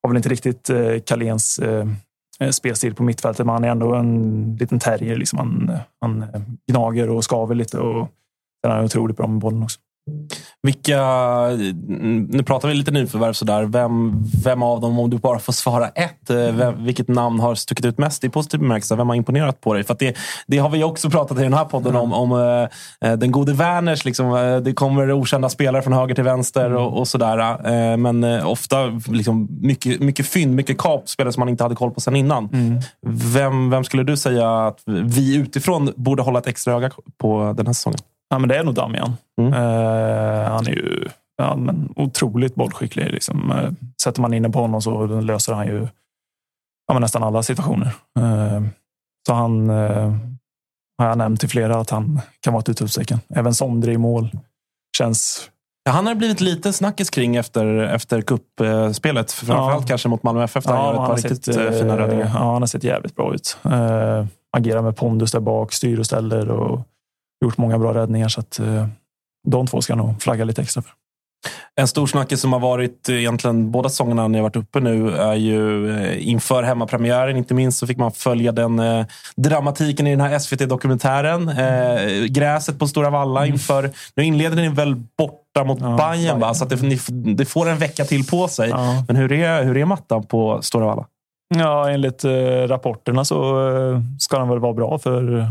[0.04, 1.88] har väl inte riktigt eh, Carléns eh,
[2.40, 5.16] eh, spelstil på mittfältet, men han är ändå en liten terrier.
[5.16, 5.38] Liksom.
[5.38, 6.26] Han, eh, han
[6.68, 8.08] gnager och skaver lite och
[8.62, 9.80] sen är han otroligt bra med bollen också.
[10.64, 11.02] Vilka,
[12.30, 13.64] nu pratar vi lite nyförvärv sådär.
[13.64, 17.56] Vem, vem av dem, om du bara får svara ett, eh, vem, vilket namn har
[17.56, 18.96] stuckit ut mest i positiv bemärkelse?
[18.96, 19.84] Vem har imponerat på dig?
[19.84, 22.14] För det, det har vi också pratat i den här podden om.
[22.14, 22.32] om
[23.02, 24.06] eh, den gode Werners.
[24.06, 27.40] Liksom, det kommer okända spelare från höger till vänster och, och sådär.
[27.68, 31.10] Eh, men ofta liksom, mycket, mycket fynd, mycket kap.
[31.10, 32.50] Spelare som man inte hade koll på sen innan.
[32.54, 32.82] Mm.
[33.34, 37.66] Vem, vem skulle du säga att vi utifrån borde hålla ett extra öga på den
[37.66, 38.00] här säsongen?
[38.32, 39.14] Ja, men det är nog Damian.
[39.42, 39.54] Mm.
[39.54, 43.12] Eh, han är ju ja, men otroligt bollskicklig.
[43.12, 43.52] Liksom.
[43.52, 43.72] Eh,
[44.04, 45.88] sätter man inne på honom så löser han ju
[46.88, 47.94] ja, men nästan alla situationer.
[48.20, 48.62] Eh,
[49.28, 49.70] så han
[50.98, 53.20] har jag nämnt till flera att han kan vara ett utropstecken.
[53.36, 54.32] Även Sondre i mål
[54.98, 55.50] känns
[55.84, 59.32] Ja, han har blivit lite snackis kring efter, efter kuppspelet.
[59.32, 62.26] Framförallt kanske mot Malmö FF där han gör ett par har riktigt sett, fina räddningar.
[62.26, 63.58] Ja, han har sett jävligt bra ut.
[64.58, 66.88] Agerar med pondus där bak, styr och ställer och
[67.46, 68.28] gjort många bra räddningar.
[68.28, 68.88] Så att, eh,
[69.48, 70.92] de två ska nog flagga lite extra för.
[71.76, 75.12] En stor snackis som har varit eh, egentligen båda säsongerna ni har varit uppe nu
[75.12, 77.38] är ju eh, inför hemmapremiären.
[77.38, 79.06] Inte minst så fick man följa den eh,
[79.36, 81.50] dramatiken i den här SVT-dokumentären.
[81.50, 83.92] Eh, gräset på Stora Valla inför...
[84.16, 86.54] Nu inleder ni väl borta mot Bayern va?
[86.54, 87.00] Så att det, ni,
[87.36, 88.74] det får en vecka till på sig.
[89.08, 91.06] Men hur är, hur är mattan på Stora Valla?
[91.56, 92.32] Ja, enligt eh,
[92.68, 95.46] rapporterna så eh, ska den väl vara bra för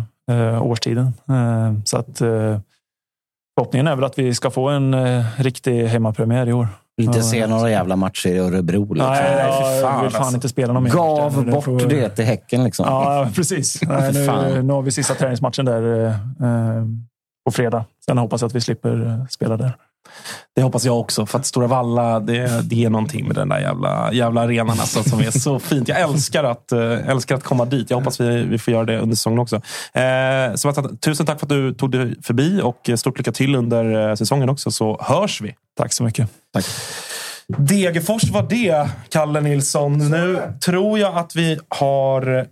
[0.63, 1.07] årstiden.
[1.29, 2.59] Eh, så att eh,
[3.59, 6.69] förhoppningen är väl att vi ska få en eh, riktig hemmapremiär i år.
[7.03, 8.95] Inte se några jävla matcher i Örebro.
[8.95, 9.11] Liksom.
[9.13, 9.47] Nej,
[9.81, 10.35] jag vill fan alltså.
[10.35, 12.87] inte spela någon mer Gav match bort får- det till Häcken liksom.
[12.89, 13.83] Ja, precis.
[13.89, 14.45] Nej, För fan.
[14.53, 16.11] nu, nu har vi sista träningsmatchen där eh,
[16.49, 16.85] eh,
[17.45, 17.85] på fredag.
[18.05, 19.73] Sen hoppas jag att vi slipper eh, spela där.
[20.57, 21.27] Det hoppas jag också.
[21.27, 25.03] För att Stora Valla, det, det är någonting med den där jävla, jävla arenan alltså,
[25.03, 25.89] som är så fint.
[25.89, 27.91] Jag älskar att, eh, älskar att komma dit.
[27.91, 29.57] Jag hoppas vi, vi får göra det under säsongen också.
[29.93, 34.09] Eh, Sebastian, tusen tack för att du tog dig förbi och stort lycka till under
[34.09, 35.55] eh, säsongen också, så hörs vi.
[35.77, 36.31] Tack så mycket.
[36.55, 36.65] Tack.
[37.59, 40.11] Degerfors var det, Kalle Nilsson.
[40.11, 42.47] Nu tror jag att vi har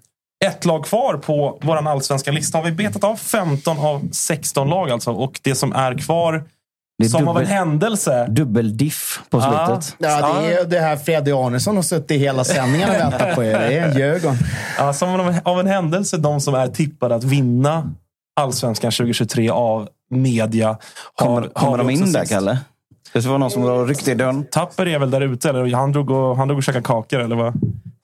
[0.44, 2.58] ett lag kvar på vår allsvenska lista.
[2.58, 5.10] Har vi betat av 15 av 16 lag alltså?
[5.10, 6.44] Och det som är kvar,
[6.98, 9.96] Det är som av en dubbel- händelse, Dubbeldiff på slutet.
[9.98, 13.58] Ja, det är det här Freddy Arnesson har suttit hela sändningen och väntat på er.
[13.58, 14.38] Det är Djurgården.
[14.78, 17.90] Ja, som av en, av en händelse, de som är tippade att vinna
[18.40, 20.68] Allsvenskan 2023 av media.
[21.14, 22.32] Har, Kommer, kommer de också in där, sist.
[22.32, 22.58] Kalle?
[23.12, 24.46] Det var någon som var ryckte i dörren.
[24.50, 27.36] Tapper är väl där ute, eller han drog och, han drog och käkade kakor, eller
[27.36, 27.54] vad?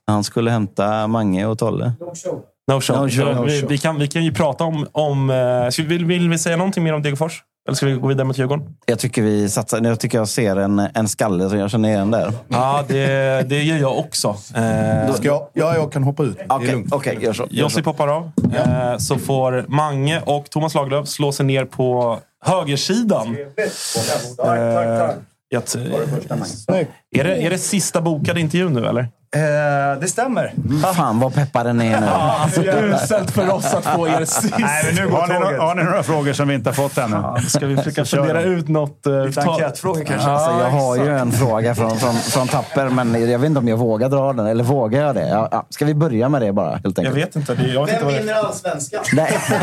[0.06, 1.92] Han skulle hämta Mange och Tolle.
[2.00, 2.40] No show.
[2.72, 2.96] No show.
[2.96, 3.68] No vi, show.
[3.68, 4.86] vi, kan, vi kan ju prata om...
[4.92, 5.36] om eh,
[5.78, 7.42] vi, vill, vill vi säga någonting mer om Degerfors?
[7.66, 8.76] Eller ska vi gå vidare mot Djurgården?
[8.86, 9.80] Jag tycker vi satsar.
[9.84, 12.32] Jag tycker jag ser en, en skalle som jag känner igen där.
[12.48, 14.28] Ja, det, det gör jag också.
[14.28, 16.36] Eh, Ska jag, ja, jag kan hoppa ut.
[16.48, 16.92] Okej, lugnt.
[16.92, 17.46] okej, gör så.
[17.50, 18.30] Josip hoppar av.
[18.54, 23.36] Eh, så får Mange och Thomas Lagerlöf slå sig ner på högersidan.
[23.36, 25.10] Eh,
[25.58, 29.08] att, är, det, är det sista bokade intervjun nu, eller?
[29.34, 30.52] Eh, det stämmer.
[30.94, 32.06] Fan vad peppar den är nu.
[32.44, 34.54] Alltså, uselt för oss att få er sist.
[34.58, 36.74] Nej, men nu går Har ni, no- har ni några frågor som vi inte har
[36.74, 37.16] fått ännu?
[37.48, 38.48] Ska vi försöka fundera de.
[38.48, 39.06] ut något?
[39.06, 40.30] eh, Lite enkätfrågor kanske.
[40.30, 43.68] Alltså, jag har ju en fråga från, från, från Tapper, men jag vet inte om
[43.68, 44.46] jag vågar dra den.
[44.46, 45.28] Eller vågar jag det?
[45.28, 45.66] Ja, ja.
[45.70, 46.70] Ska vi börja med det bara?
[46.70, 47.06] Helt enkelt?
[47.06, 47.54] Jag vet inte.
[47.54, 48.34] Det, jag vet det är.
[48.34, 49.00] allsvenskan?
[49.12, 49.38] Nej.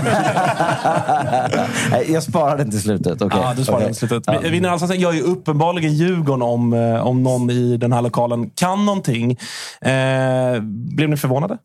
[1.91, 3.21] Nej, jag sparar den till slutet.
[3.21, 3.39] Okej.
[3.43, 3.85] Ja, du sparar Okej.
[3.87, 4.33] den till slutet.
[4.33, 4.39] Ja.
[4.43, 8.49] Vi- Vinner Allsvenskan gör ju uppenbarligen Djurgården om, eh, om någon i den här lokalen
[8.49, 9.37] kan någonting.
[9.81, 10.61] Eh,
[10.95, 11.57] blev ni förvånade?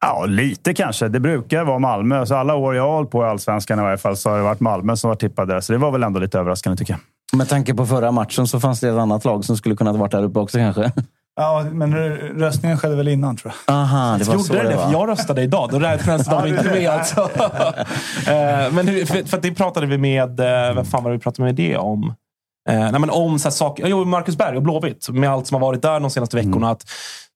[0.00, 1.08] Ja, lite kanske.
[1.08, 2.26] Det brukar vara Malmö.
[2.26, 4.42] Så alla år jag har hållit på i Allsvenskan i varje fall så har det
[4.42, 5.60] varit Malmö som var tippade där.
[5.60, 7.38] Så det var väl ändå lite överraskande tycker jag.
[7.38, 10.12] Med tanke på förra matchen så fanns det ett annat lag som skulle kunnat varit
[10.12, 10.92] där uppe också kanske.
[11.36, 13.74] Ja, men röstningen skedde väl innan tror jag.
[13.76, 14.74] Aha, det var Gjorde så det det det?
[14.76, 14.92] För var.
[14.92, 15.68] jag röstade idag.
[15.72, 16.90] Då räknas de inte med.
[16.90, 17.30] Alltså.
[18.30, 20.40] Eh, Men hur, för, för det pratade vi med...
[20.40, 22.14] eh, Vad fan var det vi pratade med det om?
[22.68, 25.54] Eh, nej, men om så här saker, jo, Marcus Berg och Blåvitt, med allt som
[25.54, 26.70] har varit där de senaste veckorna.
[26.70, 26.84] Att,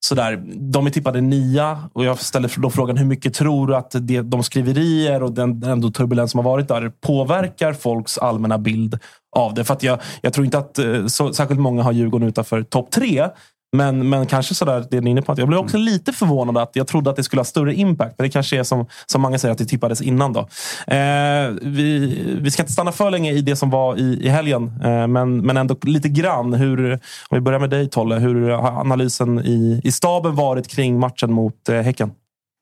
[0.05, 3.91] sådär, de är tippade nia och jag ställer då frågan hur mycket tror du att
[3.99, 8.57] det, de skriverier och den, den ändå turbulens som har varit där påverkar folks allmänna
[8.57, 8.99] bild
[9.35, 9.63] av det?
[9.63, 12.91] För att jag, jag tror inte att eh, så, särskilt många har Djurgården utanför topp
[12.91, 13.27] tre.
[13.73, 15.31] Men, men kanske sådär, det ni är inne på.
[15.31, 18.15] Att jag blev också lite förvånad att jag trodde att det skulle ha större impact.
[18.17, 20.33] Men det kanske är som, som många säger, att det tippades innan.
[20.33, 20.39] då.
[20.87, 24.81] Eh, vi, vi ska inte stanna för länge i det som var i, i helgen.
[24.83, 26.53] Eh, men, men ändå lite grann.
[26.53, 26.99] Hur, om
[27.31, 28.15] vi börjar med dig Tolle.
[28.15, 32.11] Hur har analysen i, i staben varit kring matchen mot eh, Häcken?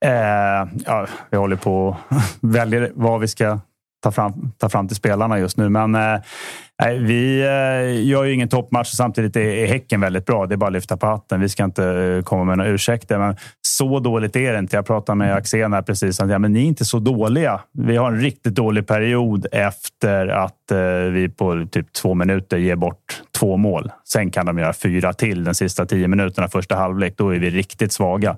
[0.06, 1.96] Eh, ja, vi håller på och
[2.42, 3.60] väljer vad vi ska
[4.04, 5.70] ta fram, ta fram till spelarna just nu.
[5.70, 6.20] Men eh,
[7.00, 10.46] vi eh, gör ju ingen toppmatch och samtidigt är, är Häcken väldigt bra.
[10.46, 11.42] Det är bara att lyfta på hatten.
[11.42, 13.20] Vi ska inte eh, komma med några ursäkter.
[13.20, 14.76] Men så dåligt är det inte.
[14.76, 16.20] Jag pratade med Axén här precis.
[16.20, 17.62] han ja, men ni är inte så dåliga.
[17.74, 20.78] Vi har en riktigt dålig period efter att eh,
[21.12, 23.92] vi på typ två minuter ger bort två mål.
[24.08, 27.14] Sen kan de göra fyra till den sista tio minuterna första halvlek.
[27.18, 28.38] Då är vi riktigt svaga.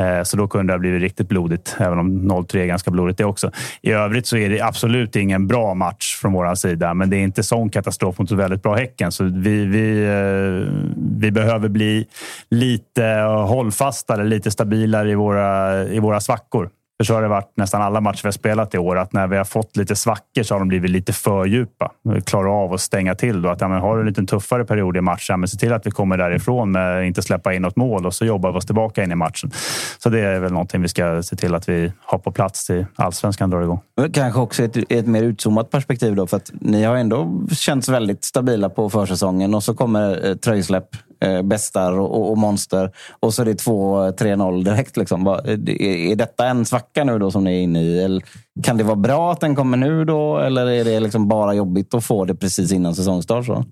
[0.00, 3.18] Eh, så då kunde det ha blivit riktigt blodigt, även om 0-3 är ganska blodigt
[3.18, 3.50] det också.
[3.82, 7.22] I övrigt så är det absolut ingen bra match från vår sida, men det är
[7.22, 9.12] inte sån katastrof mot ett väldigt bra Häcken.
[9.12, 10.72] Så vi, vi, eh,
[11.20, 12.06] vi behöver bli
[12.50, 13.04] lite
[13.48, 16.70] hållfastare, lite stabilare i våra, i våra svackor.
[16.98, 18.98] För så har det varit nästan alla matcher vi har spelat i år.
[18.98, 21.92] Att när vi har fått lite svackor så har de blivit lite för djupa.
[22.04, 23.42] Vi klarar av att stänga till.
[23.42, 23.48] Då.
[23.48, 25.86] Att, ja, men har du en lite tuffare period i matchen, men se till att
[25.86, 29.02] vi kommer därifrån med inte släppa in något mål och så jobbar vi oss tillbaka
[29.04, 29.50] in i matchen.
[29.98, 32.86] Så det är väl någonting vi ska se till att vi har på plats till
[32.96, 33.80] allsvenskan drar igång.
[34.12, 38.24] Kanske också ett, ett mer utzoomat perspektiv då, för att ni har ändå känts väldigt
[38.24, 40.88] stabila på försäsongen och så kommer eh, tröjsläpp,
[41.20, 44.96] eh, bästar och, och, monster och så är det 2-3-0 direkt.
[44.96, 45.24] Liksom.
[45.24, 48.02] Vad- är, detta en svacka nu då som ni är inne i?
[48.02, 48.22] Eller
[48.62, 50.38] kan det vara bra att den kommer nu då?
[50.38, 53.46] Eller är det liksom bara jobbigt att få det precis innan säsongstart?
[53.46, 53.64] Så?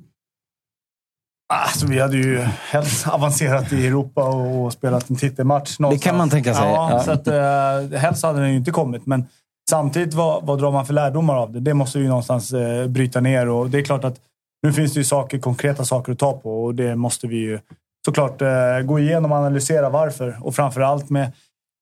[1.55, 2.39] Alltså, vi hade ju
[2.70, 5.76] helst avancerat i Europa och spelat en titelmatch.
[5.91, 6.65] Det kan man tänka sig.
[6.65, 7.02] Ja, Ja.
[7.02, 9.07] Så att, eh, helst hade den ju inte kommit.
[9.07, 9.25] Men
[9.70, 11.60] samtidigt, vad, vad drar man för lärdomar av det?
[11.60, 13.49] Det måste vi ju någonstans eh, bryta ner.
[13.49, 14.20] Och det är klart att
[14.66, 17.58] nu finns det ju saker, konkreta saker att ta på och det måste vi ju
[18.04, 20.38] såklart eh, gå igenom och analysera varför.
[20.40, 21.32] Och framförallt med,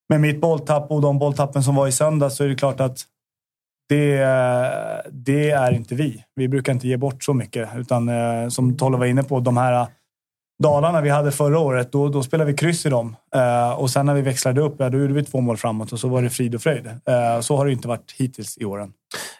[0.08, 2.98] med mitt bolltapp och de bolltappen som var i söndag så är det klart att
[3.88, 6.24] det, eh, det är inte vi.
[6.34, 7.68] Vi brukar inte ge bort så mycket.
[7.76, 9.86] Utan eh, som Tolle var inne på, de här
[10.62, 13.16] dalarna vi hade förra året, då, då spelade vi kryss i dem.
[13.34, 16.00] Eh, och sen när vi växlade upp, ja, då gjorde vi två mål framåt och
[16.00, 16.86] så var det frid och fröjd.
[16.86, 18.92] Eh, så har det inte varit hittills i åren.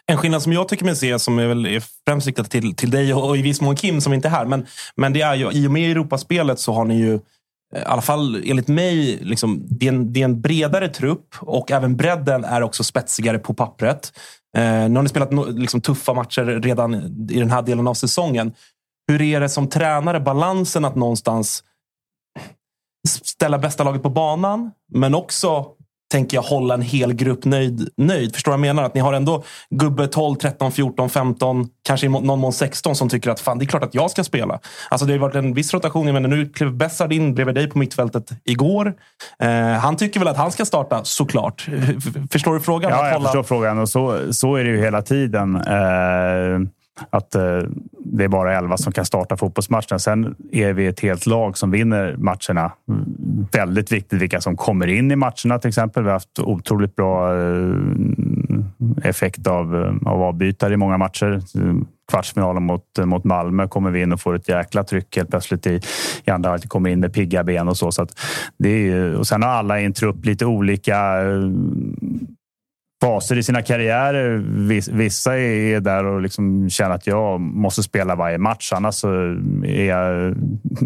[0.05, 2.91] En skillnad som jag tycker mig se, som är, väl är främst riktad till, till
[2.91, 4.45] dig och, och i viss mån Kim som inte är här.
[4.45, 7.85] Men, men det är ju, i och med Europaspelet så har ni ju, eh, i
[7.85, 11.95] alla fall enligt mig, liksom, det, är en, det är en bredare trupp och även
[11.95, 14.11] bredden är också spetsigare på pappret.
[14.57, 16.95] Eh, nu har ni spelat no, liksom, tuffa matcher redan
[17.29, 18.53] i den här delen av säsongen.
[19.07, 21.63] Hur är det som tränare, balansen att någonstans
[23.23, 25.65] ställa bästa laget på banan, men också
[26.11, 27.89] tänker jag hålla en hel grupp nöjd.
[27.97, 28.33] nöjd.
[28.33, 28.83] Förstår vad jag menar?
[28.83, 33.29] Att ni har ändå gubbe 12, 13, 14, 15, kanske någon mån 16 som tycker
[33.29, 34.59] att fan, det är klart att jag ska spela.
[34.89, 36.05] Alltså det har varit en viss rotation.
[36.07, 38.93] Jag menar, nu klev Bessard in bredvid dig på mittfältet igår.
[39.39, 41.67] Eh, han tycker väl att han ska starta, såklart.
[42.31, 42.91] Förstår du frågan?
[42.91, 43.79] Ja, jag hålla- förstår frågan.
[43.79, 45.55] Och så, så är det ju hela tiden.
[45.55, 46.59] Eh,
[47.09, 47.43] att eh,
[48.17, 49.99] det är bara 11 som kan starta fotbollsmatchen.
[49.99, 52.71] Sen är vi ett helt lag som vinner matcherna.
[52.89, 56.03] Mm, Väldigt viktigt vilka som kommer in i matcherna till exempel.
[56.03, 57.75] Vi har haft otroligt bra eh,
[59.03, 61.41] effekt av, eh, av avbytare i många matcher.
[62.11, 65.67] Kvartsfinalen mot, eh, mot Malmö kommer vi in och får ett jäkla tryck helt plötsligt
[65.67, 65.81] i,
[66.25, 66.69] i andra halvlek.
[66.69, 67.91] Kommer in med pigga ben och så.
[67.91, 68.19] så att
[68.57, 70.97] det är, och sen har alla i en trupp lite olika
[73.05, 74.37] faser i sina karriärer.
[74.91, 79.09] Vissa är där och liksom känner att jag måste spela varje match, annars så
[79.65, 80.09] är jag,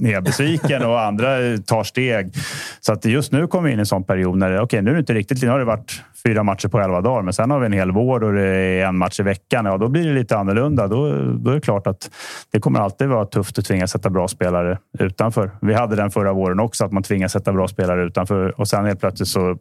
[0.01, 1.27] är jag besviken och andra
[1.65, 2.33] tar steg.
[2.79, 4.93] Så att just nu kommer vi in i en sån period när okej, nu är
[4.93, 5.41] det inte riktigt.
[5.41, 7.91] Nu har det varit fyra matcher på elva dagar, men sen har vi en hel
[7.91, 9.65] vår och det är en match i veckan.
[9.65, 10.87] Ja, då blir det lite annorlunda.
[10.87, 12.11] Då, då är det klart att
[12.51, 15.51] det kommer alltid vara tufft att tvingas sätta bra spelare utanför.
[15.61, 18.85] Vi hade den förra våren också, att man tvingas sätta bra spelare utanför och sen
[18.85, 19.57] helt plötsligt så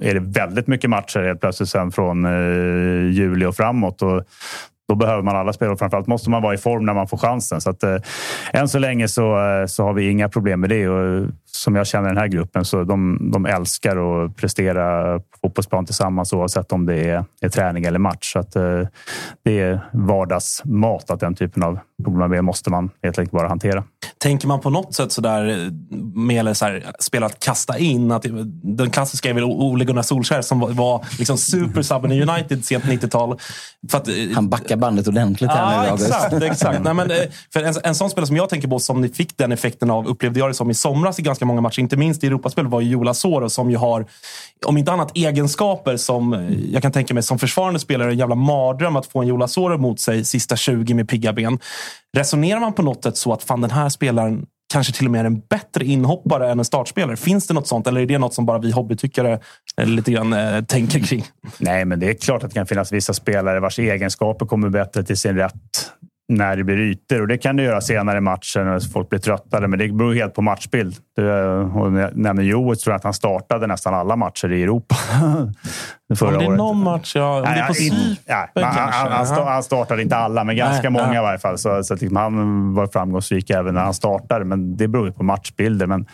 [0.00, 4.02] är det väldigt mycket matcher helt plötsligt sen Liksom från eh, juli och framåt.
[4.02, 4.22] Och
[4.88, 7.60] då behöver man alla spelare framförallt måste man vara i form när man får chansen.
[7.60, 7.96] Så att, eh,
[8.52, 10.88] än så länge så, eh, så har vi inga problem med det.
[10.88, 15.86] Och, som jag känner den här gruppen så de, de älskar att prestera på fotbollsplan
[15.86, 18.32] tillsammans oavsett om det är, är träning eller match.
[18.32, 18.82] Så att, eh,
[19.44, 23.84] det är vardagsmat att den typen av problem måste man helt enkelt bara hantera.
[24.18, 25.70] Tänker man på något sätt sådär
[26.14, 28.12] med så här, spel att kasta in?
[28.12, 28.24] Att,
[28.62, 32.84] den klassiska är väl Ole Gunnar Solskjaer som var, var liksom supersubben i United sent
[32.84, 33.38] 90-tal.
[33.90, 35.88] För att, eh, Han backar bandet ordentligt här Ja, nu.
[35.88, 36.08] August.
[36.08, 36.42] exakt.
[36.42, 36.80] exakt.
[36.84, 37.16] Nej, men, eh,
[37.52, 40.06] för en, en sån spelare som jag tänker på, som ni fick den effekten av,
[40.06, 42.80] upplevde jag det som i somras i ganska många matcher, inte minst i Europaspel, var
[42.80, 44.06] ju Jola Soro som ju har,
[44.66, 48.18] om inte annat, egenskaper som eh, jag kan tänka mig som försvarande spelare, är en
[48.18, 51.58] jävla mardröm att få en Jola Soro mot sig sista 20 med pigga ben.
[52.16, 55.20] Resonerar man på något sätt så att fan, den här spelaren kanske till och med
[55.20, 57.16] är en bättre inhoppare än en startspelare?
[57.16, 59.40] Finns det något sånt eller är det något som bara vi hobbytyckare
[59.76, 61.24] eh, lite grann eh, tänker kring?
[61.58, 65.02] Nej, men det är klart att det kan finnas vissa spelare vars egenskaper kommer bättre
[65.02, 65.90] till sin rätt
[66.30, 67.20] när det blir ytor.
[67.20, 69.68] Och det kan det göra senare i matchen när folk blir tröttade.
[69.68, 70.96] Men det beror helt på matchbild.
[71.74, 74.94] Och när jag nämner Joel tror jag att han startade nästan alla matcher i Europa.
[76.14, 76.58] förra Om det är året.
[76.58, 80.44] någon match, ja, om det är på Nej, Cypern han, han, han, startade inte alla,
[80.44, 81.20] men ganska Nej, många ja.
[81.20, 81.58] i varje fall.
[81.58, 84.44] Så, så liksom, han var framgångsrik även när han startade.
[84.44, 85.86] Men det beror på matchbilder.
[85.86, 86.06] Men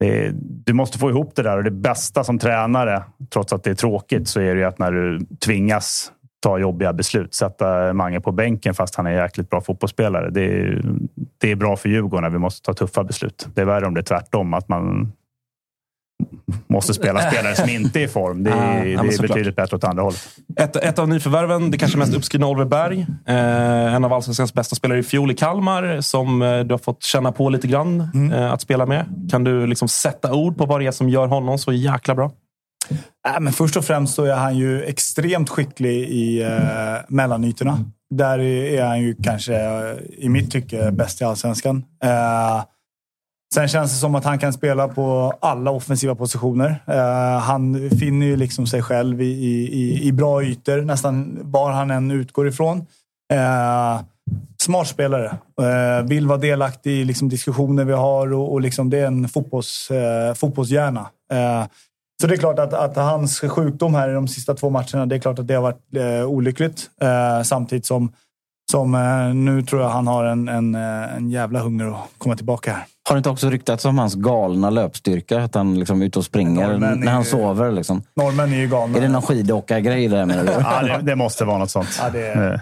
[0.00, 0.30] det,
[0.66, 3.02] du måste få ihop det där och det bästa som tränare,
[3.32, 6.92] trots att det är tråkigt, så är det ju att när du tvingas ta jobbiga
[6.92, 10.30] beslut, sätta Mange på bänken fast han är en jäkligt bra fotbollsspelare.
[10.30, 10.82] Det är,
[11.38, 13.48] det är bra för Djurgården när vi måste ta tuffa beslut.
[13.54, 15.12] Det är värre om det är tvärtom, att man
[16.66, 18.44] måste spela spelare som inte är i form.
[18.44, 20.28] Det är, ja, det är betydligt bättre åt andra hållet.
[20.60, 23.06] Ett, ett av nyförvärven, det kanske mest uppskrivna Oliver Berg.
[23.26, 27.02] Eh, en av allsvenskans bästa spelare i fjol i Kalmar, som eh, du har fått
[27.02, 29.28] känna på lite grann eh, att spela med.
[29.30, 32.30] Kan du liksom sätta ord på vad det är som gör honom så jäkla bra?
[33.28, 37.84] Äh, men först och främst så är han ju extremt skicklig i eh, mellanytorna.
[38.10, 41.84] Där är han ju kanske, eh, i mitt tycke, bäst i allsvenskan.
[42.04, 42.64] Eh,
[43.54, 46.82] sen känns det som att han kan spela på alla offensiva positioner.
[46.86, 51.70] Eh, han finner ju liksom sig själv i, i, i, i bra ytor, nästan var
[51.70, 52.86] han än utgår ifrån.
[53.32, 54.00] Eh,
[54.62, 55.38] smart spelare.
[55.60, 59.28] Eh, vill vara delaktig i liksom, diskussioner vi har och, och liksom, det är en
[59.28, 61.06] fotbolls, eh, fotbollshjärna.
[61.32, 61.66] Eh,
[62.20, 65.14] så det är klart att, att hans sjukdom här i de sista två matcherna, det
[65.14, 66.90] är klart att det har varit eh, olyckligt.
[67.00, 68.12] Eh, samtidigt som,
[68.70, 72.36] som eh, nu tror jag han har en, en, eh, en jävla hunger att komma
[72.36, 72.84] tillbaka här.
[73.08, 75.44] Har det inte också ryktats om hans galna löpstyrka?
[75.44, 77.72] Att han liksom är ute och springer Norrmän när han är- sover?
[77.72, 78.02] Liksom.
[78.16, 78.98] Norrmän är ju galna.
[78.98, 80.50] Är det någon skidåkargrej där menar du?
[80.60, 81.98] Ja, det, det måste vara något sånt.
[82.02, 82.60] Ja, det är-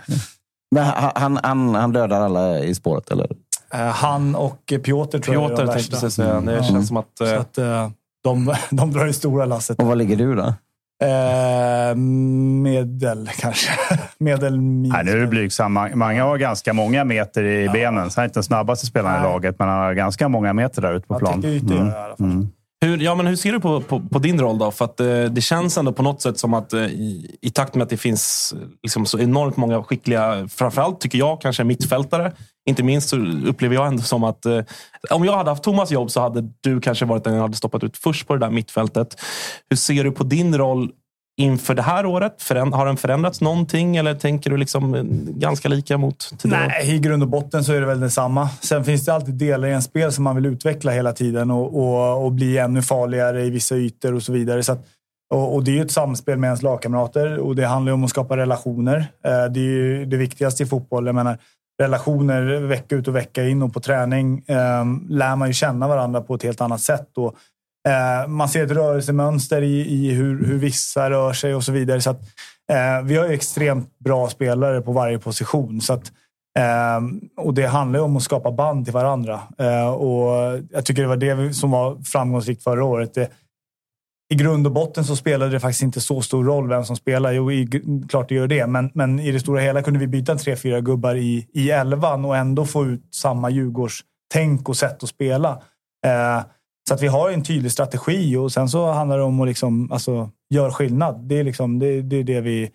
[0.70, 3.28] Men han, han, han, dödar alla i spåret, eller?
[3.74, 5.96] Eh, han och eh, Piotr tror jag är Piotr de tänkte värsta.
[6.00, 6.40] precis säga.
[6.40, 7.06] Det känns som att...
[7.18, 7.88] Så Eh, att eh,
[8.26, 9.78] de, de drar det stora lasset.
[9.78, 10.54] Och var ligger du då?
[11.04, 11.96] Eh,
[12.62, 13.70] medel kanske.
[14.18, 14.60] medel.
[14.60, 15.72] Nej, nu är det blygsam.
[15.94, 18.10] Mange har ganska många meter i benen.
[18.10, 20.82] Så han är inte den snabbaste spelaren i laget, men han har ganska många meter
[20.82, 21.44] där ute på plan.
[21.44, 21.92] Mm.
[22.20, 22.48] Mm.
[22.80, 24.70] Hur, ja, men hur ser du på, på, på din roll då?
[24.70, 27.74] För att, eh, det känns ändå på något sätt som att eh, i, i takt
[27.74, 32.32] med att det finns liksom, så enormt många skickliga, framförallt tycker jag, kanske mittfältare.
[32.66, 34.60] Inte minst så upplever jag ändå som att eh,
[35.10, 37.84] om jag hade haft Thomas jobb så hade du kanske varit den jag hade stoppat
[37.84, 39.20] ut först på det där mittfältet.
[39.70, 40.90] Hur ser du på din roll
[41.40, 42.42] inför det här året?
[42.42, 46.66] Föränd, har den förändrats någonting eller tänker du liksom eh, ganska lika mot tidigare?
[46.66, 48.48] Nej, i grund och botten så är det väl detsamma.
[48.60, 51.76] Sen finns det alltid delar i en spel som man vill utveckla hela tiden och,
[51.80, 54.62] och, och bli ännu farligare i vissa ytor och så vidare.
[54.62, 54.86] Så att,
[55.34, 58.04] och, och det är ju ett samspel med ens lagkamrater och det handlar ju om
[58.04, 58.98] att skapa relationer.
[59.24, 61.06] Eh, Det är ju det viktigaste i fotboll.
[61.06, 61.38] Jag menar,
[61.82, 66.20] relationer vecka ut och vecka in och på träning eh, lär man ju känna varandra
[66.20, 67.08] på ett helt annat sätt.
[67.16, 67.34] Och,
[67.88, 72.00] eh, man ser ett rörelsemönster i, i hur, hur vissa rör sig och så vidare.
[72.00, 72.20] Så att,
[72.72, 75.80] eh, vi har ju extremt bra spelare på varje position.
[75.80, 76.12] Så att,
[76.58, 77.00] eh,
[77.44, 79.40] och det handlar ju om att skapa band till varandra.
[79.58, 83.14] Eh, och jag tycker det var det som var framgångsrikt förra året.
[83.14, 83.30] Det,
[84.28, 87.32] i grund och botten så spelade det faktiskt inte så stor roll vem som spelar.
[87.32, 87.68] Jo, i,
[88.08, 88.66] klart det gör det.
[88.66, 92.24] Men, men i det stora hela kunde vi byta tre, fyra gubbar i, i elvan
[92.24, 95.50] och ändå få ut samma Djurgårdstänk och sätt att spela.
[96.06, 96.44] Eh,
[96.88, 99.92] så att vi har en tydlig strategi och sen så handlar det om att liksom,
[99.92, 101.20] alltså, göra skillnad.
[101.28, 102.70] Det är, liksom, det, det är det vi...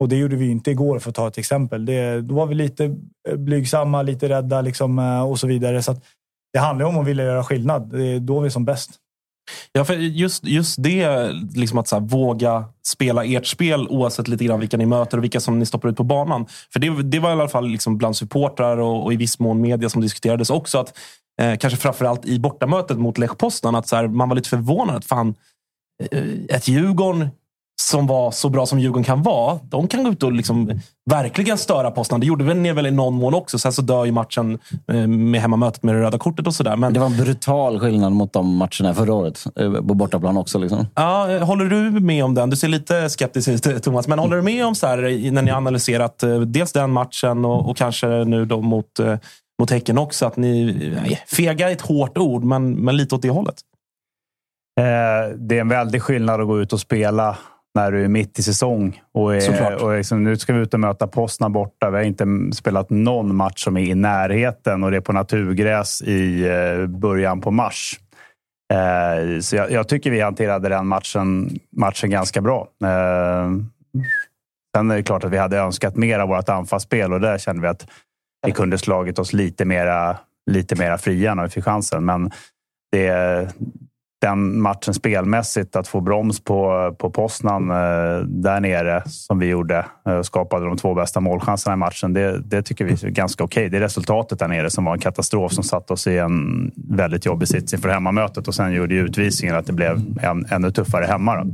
[0.00, 1.84] Och det gjorde vi inte igår för att ta ett exempel.
[1.84, 2.84] Det, då var vi lite
[3.28, 5.82] eh, blygsamma, lite rädda liksom, eh, och så vidare.
[5.82, 6.04] Så att
[6.52, 7.90] det handlar om att vilja göra skillnad.
[7.90, 8.90] Det är då vi är som bäst.
[9.72, 14.44] Ja, för just, just det, liksom att så här, våga spela ert spel oavsett lite
[14.44, 16.46] grann vilka ni möter och vilka som ni stoppar ut på banan.
[16.72, 19.60] För det, det var i alla fall liksom bland supportrar och, och i viss mån
[19.60, 20.78] media som diskuterades också.
[20.78, 20.98] att
[21.40, 24.96] eh, Kanske framförallt i bortamötet mot Lech Poznan, att så här, man var lite förvånad.
[24.96, 25.34] att fan,
[26.10, 27.28] eh, Ett Djurgården
[27.82, 30.70] som var så bra som Djurgården kan vara, de kan gå ut och liksom
[31.10, 32.20] verkligen störa Poznan.
[32.20, 33.58] Det gjorde väl ni väl i någon mån också.
[33.58, 34.58] Sen så dör ju matchen
[34.92, 36.76] eh, med hemmamötet med det röda kortet och sådär.
[36.76, 39.44] Men Det var en brutal skillnad mot de matcherna förra året.
[39.60, 40.58] eh, På bortaplan också.
[40.58, 40.86] Liksom.
[40.94, 42.50] Ja, eh, håller du med om den?
[42.50, 45.50] Du ser lite skeptisk ut Thomas, men håller du med om så här, när ni
[45.50, 49.00] har analyserat dels den matchen och, och kanske nu då mot,
[49.60, 50.26] mot Häcken också.
[50.26, 50.64] Att ni,
[51.02, 53.56] nej, fega är ett hårt ord, men, men lite åt det hållet.
[54.80, 57.36] Eh, det är en väldig skillnad att gå ut och spela
[57.76, 59.02] när du är mitt i säsong.
[59.12, 61.90] Och, är, och liksom, nu ska vi ut och möta Poznan borta.
[61.90, 66.02] Vi har inte spelat någon match som är i närheten och det är på naturgräs
[66.02, 68.00] i eh, början på mars.
[68.72, 72.68] Eh, så jag, jag tycker vi hanterade den matchen, matchen ganska bra.
[72.84, 73.50] Eh,
[74.76, 77.62] sen är det klart att vi hade önskat mer av vårt anfallsspel och där kände
[77.62, 77.86] vi att
[78.46, 80.16] vi kunde slagit oss lite mera,
[80.50, 82.04] lite mera fria när vi fick chansen.
[82.04, 82.30] Men
[82.92, 83.54] det,
[84.20, 89.86] den matchen spelmässigt, att få broms på, på Poznan eh, där nere som vi gjorde
[90.08, 92.12] eh, skapade de två bästa målchanserna i matchen.
[92.12, 93.68] Det, det tycker vi är ganska okej.
[93.68, 97.26] Det är resultatet där nere som var en katastrof som satte oss i en väldigt
[97.26, 101.04] jobbig sits inför hemmamötet och sen gjorde ju utvisningen att det blev en, ännu tuffare
[101.04, 101.44] hemma.
[101.44, 101.50] Då.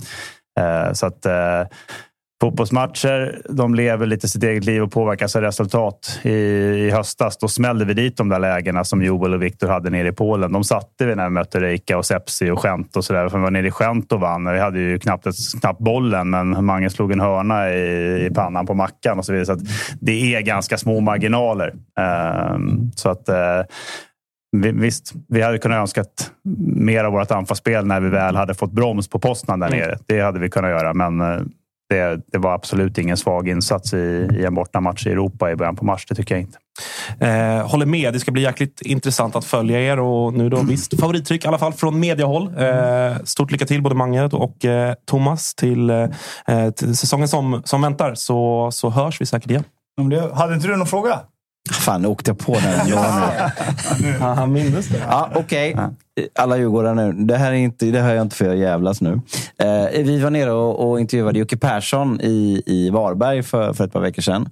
[0.62, 1.62] Eh, så att eh,
[2.42, 6.20] Fotbollsmatcher, de lever lite sitt eget liv och påverkas av resultat.
[6.22, 9.90] I, I höstas då smällde vi dit de där lägena som Joel och Viktor hade
[9.90, 10.52] nere i Polen.
[10.52, 13.28] De satte vi när vi mötte Reika och Sepsi och Gent och sådär.
[13.28, 14.52] För vi var nere i Gent och vann.
[14.52, 15.26] Vi hade ju knappt,
[15.60, 19.58] knappt bollen, men Mange slog en hörna i, i pannan på Mackan och så vidare.
[19.58, 19.64] Så
[20.00, 21.74] det är ganska små marginaler.
[22.00, 23.28] Ehm, så att...
[24.56, 26.30] vi, visst, vi hade kunnat önskat
[26.76, 29.78] mer av vårt anfallsspel när vi väl hade fått broms på Poznan där Mm.
[29.78, 29.98] nere.
[30.06, 31.40] Det hade vi kunnat göra, men eh,
[31.92, 35.76] det, det var absolut ingen svag insats i, i en bortamatch i Europa i början
[35.76, 36.06] på mars.
[36.08, 36.58] Det tycker jag inte.
[37.20, 38.12] Eh, håller med.
[38.12, 40.00] Det ska bli jäkligt intressant att följa er.
[40.00, 42.54] Och nu då visst, favorittryck i alla fall från mediahåll.
[42.58, 47.82] Eh, stort lycka till både Mange och eh, Thomas till, eh, till säsongen som, som
[47.82, 48.14] väntar.
[48.14, 49.64] Så, så hörs vi säkert igen.
[50.00, 51.20] Om det, hade inte du någon fråga?
[51.70, 52.88] Fan, nu åkte jag på den.
[52.88, 55.02] Ja, Han minns det.
[55.08, 55.76] Ja, Okej,
[56.38, 57.12] alla djurgårdare nu.
[57.12, 59.20] Det här är inte, det hör jag inte för jag jävlas nu.
[59.58, 63.92] Eh, vi var nere och, och intervjuade Jocke Persson i, i Varberg för, för ett
[63.92, 64.48] par veckor sedan.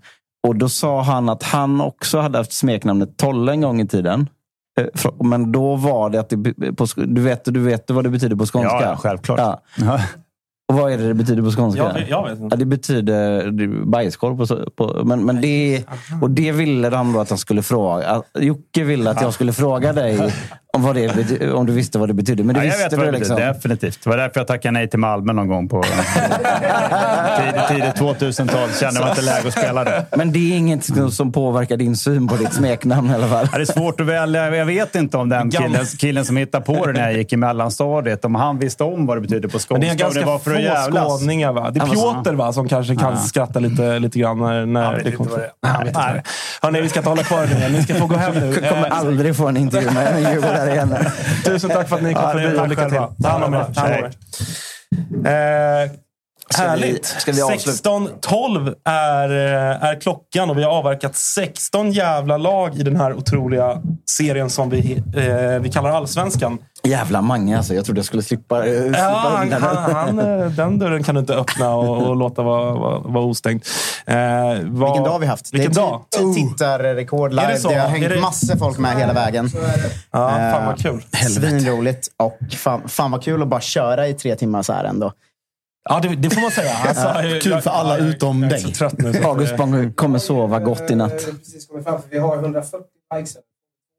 [0.49, 4.29] Och Då sa han att han också hade haft smeknamnet Tolle en gång i tiden.
[4.81, 4.87] Eh,
[5.25, 6.37] Men då var det att det,
[6.77, 8.79] på, du, vet, du vet vad det betyder på skånska?
[8.83, 9.39] Ja, självklart.
[9.79, 10.01] Ja.
[10.73, 11.83] Och vad är det det betyder på skånska?
[11.83, 12.55] Jag jag vet inte.
[12.55, 13.51] Ja, det betyder
[13.87, 14.37] bajskorv.
[14.37, 15.85] På, på, men, men det,
[16.23, 18.07] och det ville han då att han skulle fråga.
[18.09, 20.33] att- Jocke ville att jag skulle fråga dig
[20.73, 22.45] om, vad det bety, om du visste vad det betydde.
[22.45, 23.37] Men det Ja, jag visste vet vad du det liksom.
[23.37, 23.53] betyder.
[23.55, 23.99] Definitivt.
[24.05, 25.83] Det var därför jag tackade nej till Malmö någon gång på
[27.39, 28.69] tidigt, tidigt 2000-tal.
[28.81, 30.07] Kände man inte läge att spela det.
[30.17, 30.85] Men det är inget
[31.15, 33.49] som- påverkar din syn på ditt smeknamn i alla fall.
[33.53, 34.57] Ja, det är svårt att välja.
[34.57, 37.37] Jag vet inte om den killen, killen som hittade på det när jag gick i
[37.37, 39.75] mellanstadiet, om han visste om vad det betyder på skånska.
[39.75, 41.53] Men det är ganska det var för få skåningar.
[41.53, 41.71] Va?
[41.71, 45.39] Det är Piotr va, som kanske kan skratta lite, lite grann när, när det kommer.
[45.39, 46.23] Nej, han vet inte vad det är.
[46.63, 47.69] Hörrni, vi ska inte hålla kvar nu.
[47.77, 48.47] Ni ska få gå hem nu.
[48.63, 50.23] Jag kommer Eh, aldrig få en intervju med en
[50.61, 50.97] djurgårdare igen.
[51.45, 52.99] Tusen tack för att ni kom förbi och lycka till.
[53.23, 54.11] Ta hand om er.
[56.55, 57.07] Ska vi- härligt.
[57.07, 57.71] ska vi avsluta?
[57.73, 63.15] 16.12 är, eh, är klockan och vi har avverkat 16 jävla lag i den här
[63.15, 66.59] otroliga serien som vi, eh, vi kallar Allsvenskan.
[66.83, 67.75] Jävla Mange alltså.
[67.75, 70.19] Jag trodde jag skulle slippa, eh, slippa Ja, han, undan han, den.
[70.19, 73.63] han, eh, den dörren kan du inte öppna och, och låta vara, vara, vara ostängd.
[74.07, 75.55] Eh, vad- Vilken dag vi haft.
[75.55, 76.01] Vilken det är dag?
[76.19, 77.43] ti- ti- Tittarrekord live.
[77.43, 77.69] Är det Det, så?
[77.69, 79.51] har Är hängt det- massor folk med hela vägen.
[80.13, 81.03] Ja, fan vad Eh, kul.
[81.31, 82.09] Svinroligt.
[82.17, 85.13] Och fan, fan vad kul att bara köra i tre timmar så här ändå.
[85.91, 86.73] Ja, det, det får man säga.
[86.89, 88.75] Alltså, jag- Kul för alla utom jag är så dig.
[88.75, 89.13] trött nu.
[89.13, 91.13] så- August Spång kommer sova gott i natt.
[91.13, 92.79] Jag har precis kommit fram, för vi har 140
[93.17, 93.37] likes.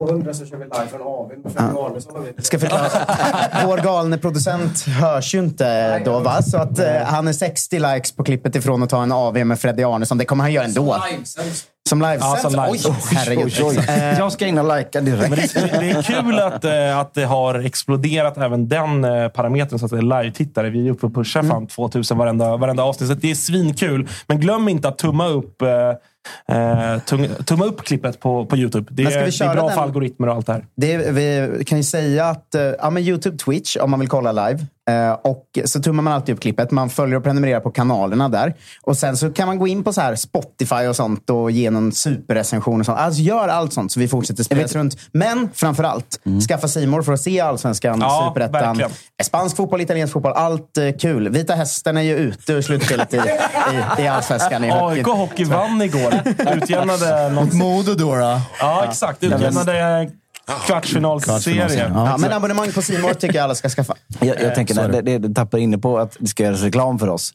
[0.08, 2.16] 200 så kör vi live från AWn med Fredrik Arnesson.
[2.16, 2.88] och vi- Ska förklara.
[3.68, 6.42] Vår galne producent hörs ju inte då, va?
[6.42, 9.60] Så att eh, han är 60 likes på klippet ifrån att ta en AW med
[9.60, 10.18] Freddy Arnesson.
[10.18, 10.96] Det kommer han göra ändå.
[11.92, 12.44] Som livesänds?
[12.44, 12.80] Ja, som Oj,
[13.16, 13.90] herregud.
[13.90, 15.54] Eh, Jag ska in och likea direkt.
[15.54, 19.86] Det, det är kul att, eh, att det har exploderat även den eh, parametern så
[19.86, 20.70] att det är live-tittare.
[20.70, 21.52] Vi är uppe och pushar Mm.
[21.52, 23.10] fan 2000 varenda, varenda avsnitt.
[23.10, 24.08] Så det är svinkul.
[24.28, 25.68] Men glöm inte att tumma upp, eh,
[27.06, 28.88] tung- tumma upp klippet på, på YouTube.
[28.92, 29.76] Det, är- det är bra den?
[29.76, 30.66] för algoritmer och allt det här.
[30.76, 34.32] Det, vi kan ju säga att eh, ja, men Youtube, Twitch, om man vill kolla
[34.32, 34.66] live.
[34.90, 36.72] Eh, och så tummar man alltid upp klippet.
[36.72, 38.54] Man följer och prenumererar på kanalerna där.
[38.82, 41.70] Och sen så kan man gå in på så här Spotify och sånt och ge
[41.70, 42.80] någon superrecension.
[42.80, 42.98] Och sånt.
[43.00, 44.98] Alltså gör allt sånt så vi fortsätter spridas runt.
[45.12, 46.20] Men framför allt,
[46.50, 48.92] skaffa Simor för att se Allsvenskan, Ja, Superettan, verkligen.
[49.24, 50.34] spansk fotboll, italiensk fotboll.
[50.34, 51.30] Allt eh, kul.
[51.30, 54.64] Vita Hästen är ju ute ur slutspelet i, i, i Allsvenskan.
[54.64, 56.14] I AIK Hockey vann igår.
[56.56, 57.54] Utjämnade något...
[57.54, 58.42] Modo då, då.
[58.60, 59.24] Ja, exakt.
[59.24, 60.12] Utjämnade
[60.66, 61.92] kvartsfinalserie.
[61.96, 63.96] Ja, men abonnemang på Simor tycker jag alla ska skaffa.
[64.20, 67.00] Jag, jag tänker, när det, det, det tappar inne på att det ska göras reklam
[67.00, 67.34] för oss.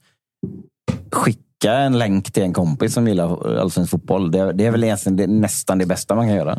[1.12, 4.30] Skicka en länk till en kompis som gillar allsvensk fotboll.
[4.30, 6.58] Det, det är väl egentligen det, nästan det bästa man kan göra.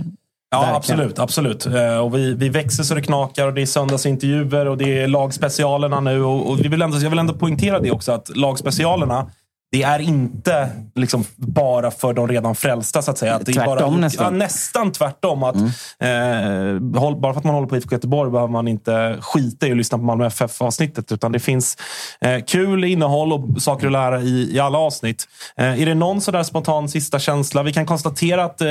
[0.49, 0.75] Ja, Verkligen.
[0.75, 1.19] absolut.
[1.19, 1.65] absolut.
[1.65, 5.07] Eh, Och vi, vi växer så det knakar och det är söndagsintervjuer och det är
[5.07, 6.23] lagspecialerna nu.
[6.23, 9.31] Och, och vi vill ändå, jag vill ändå poängtera det också, att lagspecialerna
[9.71, 13.35] det är inte liksom bara för de redan frälsta, så att säga.
[13.35, 14.25] Att det är Tvärtom bara, nästan.
[14.25, 15.43] Ja, nästan tvärtom.
[15.43, 19.67] Att, eh, håll- bara för att man håller på IFK Göteborg behöver man inte skita
[19.67, 21.11] i att lyssna på Malmö FF-avsnittet.
[21.11, 21.77] Utan det finns
[22.21, 25.27] eh, kul innehåll och saker att lära i, i alla avsnitt.
[25.57, 27.63] Eh, är det någon sådär spontan sista känsla?
[27.63, 28.67] Vi kan konstatera att eh,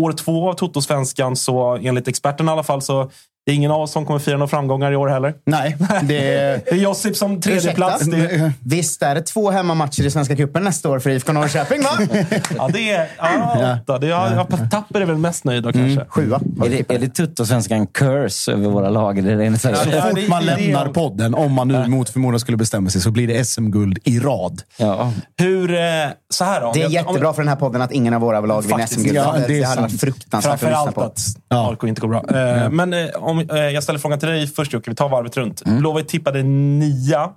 [0.00, 3.10] år två av Toto-svenskan, så enligt experterna i alla fall, så
[3.46, 5.34] det är ingen av oss som kommer fira några framgångar i år heller.
[5.44, 6.60] Nej, det är...
[6.64, 8.04] Det är Josip som tredje plats.
[8.06, 11.82] Det är, Visst är det två hemmamatcher i Svenska cupen nästa år för IFK Norrköping,
[11.82, 11.90] va?
[12.56, 13.98] ja, det är ja, åtta.
[13.98, 16.04] Det är, ja, Tapper är väl mest nöjd då kanske.
[16.08, 16.40] Sjua.
[16.64, 19.18] Är det, är det Tuttosvenskan curse över våra lag?
[19.18, 19.76] Är det ni säger?
[19.76, 23.28] Så fort man lämnar podden, om man nu mot förmodan skulle bestämma sig, så blir
[23.28, 24.62] det SM-guld i rad.
[24.76, 25.12] Ja.
[25.38, 25.80] Hur, eh,
[26.30, 26.72] så här då.
[26.74, 29.16] Det är jättebra för den här podden att ingen av våra lag vinner SM-guld.
[29.16, 31.02] ja, det, det är hade varit fruktansvärt att lyssna Framförallt på.
[31.02, 32.24] att AIK inte går bra.
[32.40, 33.06] Eh, Men eh,
[33.38, 34.90] om, eh, jag ställer frågan till dig först Jocke.
[34.90, 35.64] Vi tar varvet runt.
[35.64, 37.30] Blåvitt tippade nia.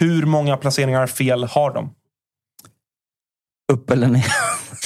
[0.00, 1.90] Hur många placeringar fel har de?
[3.72, 4.26] Upp eller ner?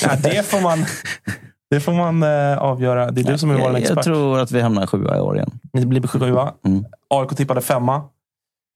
[0.02, 0.84] Ja, det får man,
[1.70, 3.10] det får man eh, avgöra.
[3.10, 3.96] Det är du som är vår jag, expert.
[3.96, 5.50] jag tror att vi hamnar sjua i år igen.
[5.72, 6.52] Ni blir sjua.
[7.10, 8.02] AIK tippade femma.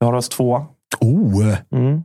[0.00, 0.66] Vi har oss tvåa.
[1.00, 1.54] Oh.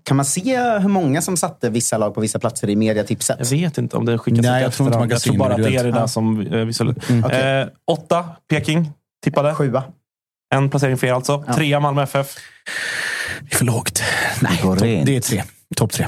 [0.04, 3.38] Kan man se hur många som satte vissa lag på vissa platser i mediatipset?
[3.40, 5.38] Jag vet inte om det skickas Nej, ut jag tror inte man kan Jag tror
[5.38, 6.84] bara att det är det där som eh, vissa...
[6.84, 7.62] Mm, okej.
[7.62, 8.92] eh, åtta, Peking
[9.26, 9.56] tippade.
[9.56, 9.84] Sjua.
[10.56, 11.44] En placering fel alltså.
[11.56, 12.36] Trea, Malmö FF.
[13.42, 14.04] Det är för lågt.
[14.42, 15.44] Nej, det är tre.
[15.76, 16.08] Topp tre.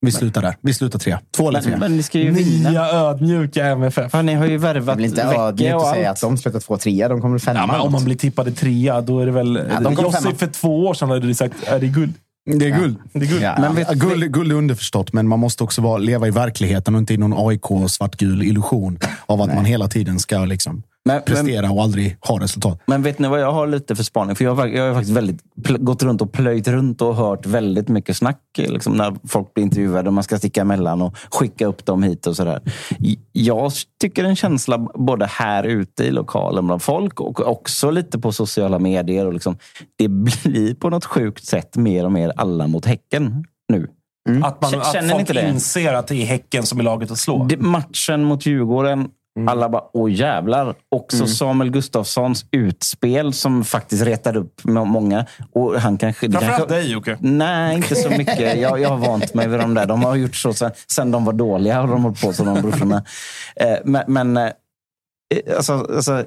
[0.00, 0.56] Vi slutar där.
[0.60, 1.18] Vi slutar tre.
[1.36, 1.70] Två eller tre.
[1.70, 2.70] Men, men ni ska ju vinna.
[2.70, 4.10] Nya ödmjuka MFF.
[4.12, 6.60] Ja, ni har ju Det värvat är väl inte ödmjukt att säga att de slutar
[6.60, 7.08] två, trea.
[7.08, 7.58] De kommer femma.
[7.58, 9.60] Ja, men om man blir tippade trea, då är det väl...
[9.70, 12.14] Ja, de för två år sedan hade du sagt, är det guld?
[12.46, 12.96] Det är guld.
[13.12, 13.42] Det är guld.
[13.42, 16.98] Men vet, guld, guld är underförstått, men man måste också vara, leva i verkligheten och
[16.98, 21.70] inte i någon AIK svartgul illusion av att man hela tiden ska liksom Men- prestera
[21.70, 22.80] och aldrig ha resultat.
[22.86, 24.36] Men vet ni vad jag har lite för spaning?
[24.36, 25.40] För jag har, jag har faktiskt väldigt
[25.78, 30.08] gått runt och plöjt runt och hört väldigt mycket snack liksom, när folk blir intervjuade
[30.08, 32.60] och man ska sticka emellan och skicka upp dem hit och sådär.
[33.32, 38.32] Jag tycker en känsla både här ute i lokalen bland folk och också lite på
[38.32, 39.26] sociala medier.
[39.26, 39.58] Och liksom,
[39.96, 43.88] det blir på något sjukt sätt mer och mer alla mot Häcken nu.
[44.42, 45.48] Att, man, att folk inte det?
[45.48, 47.44] inser att det är Häcken som är laget att slå.
[47.44, 49.08] Det, matchen mot Djurgården,
[49.48, 50.74] alla bara åh jävlar.
[50.90, 51.28] Också Mm.
[51.28, 55.26] Samuel Gustafssons utspel som faktiskt retade upp må- många.
[55.52, 57.16] Och han kanske, Framförallt kanske, dig Jocke.
[57.20, 58.58] Nej, inte så mycket.
[58.60, 59.86] Jag, jag har vant mig vid de där.
[59.86, 61.80] De har gjort så sen, sen de var dåliga.
[61.80, 63.04] Har de hållit på så, de brorsorna.
[63.56, 64.50] Eh, men men eh,
[65.56, 66.24] alltså, alltså,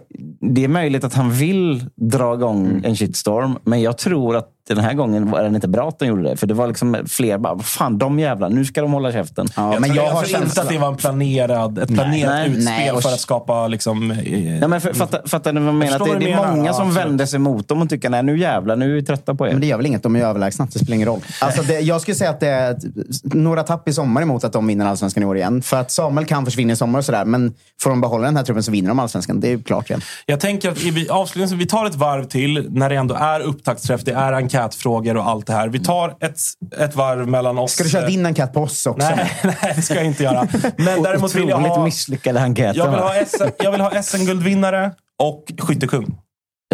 [0.56, 3.58] det är möjligt att han vill dra igång en shitstorm.
[3.64, 6.38] Men jag tror att den här gången var det inte bra att de gjorde det.
[6.38, 9.48] För det var liksom fler bara, "Vad fan de jävlar, nu ska de hålla käften.
[9.56, 12.92] jag tror, jag tror inte att det var en planerad, ett planerat Nej, utspel nej,
[12.92, 14.12] och- för att skapa liksom...
[14.12, 16.00] eh, Ja, men för, fattar, fattar ni vad jag menar?
[16.00, 17.08] Det, det är många Ja, som absolut.
[17.08, 19.52] vänder sig mot dem och tycker nej nu jävlar, nu är vi trötta på er.
[19.52, 20.68] Men det gör väl inget, de är överlägsna.
[20.74, 21.20] Det spelar ingen roll.
[21.42, 22.78] Alltså det, jag skulle säga att det är
[23.24, 25.62] några tapp i sommar emot att de vinner Allsvenskan i år igen.
[25.62, 27.26] För att Samuel kan försvinna i sommar och sådär.
[27.26, 29.40] Men får de behålla den här truppen så vinner de Allsvenskan.
[29.40, 30.02] Det är ju klart igen.
[30.26, 34.02] Jag tänker att vi, avslutningsvis, vi tar ett varv till när det ändå är upptaktsträff,
[34.04, 35.68] det är enkätfrågor och allt det här.
[35.68, 36.40] Vi tar ett,
[36.78, 37.72] ett varv mellan oss.
[37.72, 39.08] Ska du köra din enkät på oss också?
[39.16, 40.48] Nej, nej, det ska jag inte göra.
[40.78, 41.84] Men däremot vill jag ha...
[41.84, 42.76] misslyckade enkäten.
[42.76, 46.18] Jag vill ha, SM, jag vill ha SM-guldvinnare och skyttekung.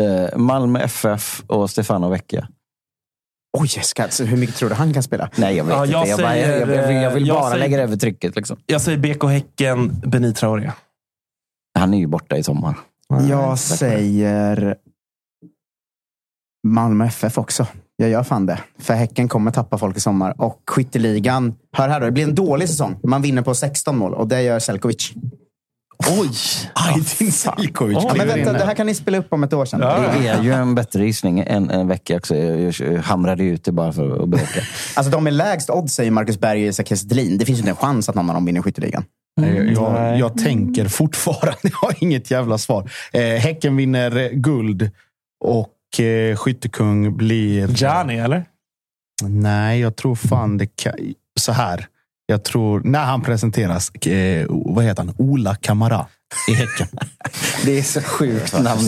[0.02, 2.48] Eh, Malmö FF och Stefano Vecchia.
[3.58, 5.30] Oj, alltså, hur mycket tror du han kan spela?
[5.36, 5.94] Nej, jag vet Ja, inte.
[5.94, 8.36] jag Jag, bara, jag, jag, säger, vill- jag vill jag bara säger- lägga över trycket.
[8.36, 8.58] Liksom.
[8.66, 10.72] Jag säger BK Häcken, Benit Traoré.
[11.80, 12.76] Han är ju borta i sommar.
[13.30, 14.76] Jag säger
[16.66, 17.68] Malmö FF också.
[17.95, 18.60] Jag gör fan det.
[18.80, 20.42] För Häcken kommer tappa folk i sommar.
[20.42, 23.00] Och skytteligan, hör här då, det blir en dålig säsong.
[23.03, 25.14] Man vinner på 16 mål och det gör Selkovic.
[26.19, 26.30] Oj!
[26.74, 27.98] Aydin Selkovic.
[28.02, 29.80] Ja, men vänta, det här kan ni spela upp om ett år sedan.
[29.80, 32.35] Det är ju en bättre gissning än en vecka också.
[32.35, 34.45] Jag, hamrade ut det bara för att bråka.
[34.95, 37.38] Alltså de med lägst odds säger Marcus Berg och Isak Thelin.
[37.38, 39.03] Det finns ju inte en chans att någon av dem vinner skytteligan.
[39.42, 42.92] Jag, jag, jag tänker fortfarande, jag har inget jävla svar.
[43.14, 44.92] Eh, häcken vinner guld
[45.45, 47.68] och eh, skyttekung blir...
[47.68, 48.46] Gianni, eller?
[49.24, 50.94] Nej, jag tror fan det kan...
[51.40, 51.88] Så här.
[52.26, 55.16] Jag tror, när han presenteras, eh, vad heter han?
[55.18, 56.06] Ola Kamara
[56.48, 56.88] i Häcken.
[57.66, 58.82] Det är så sjukt namn.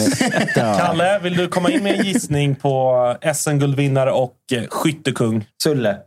[0.53, 5.45] Kalle, vill du komma in med en gissning på SM-guldvinnare och eh, skyttekung?
[5.63, 5.97] Sulle.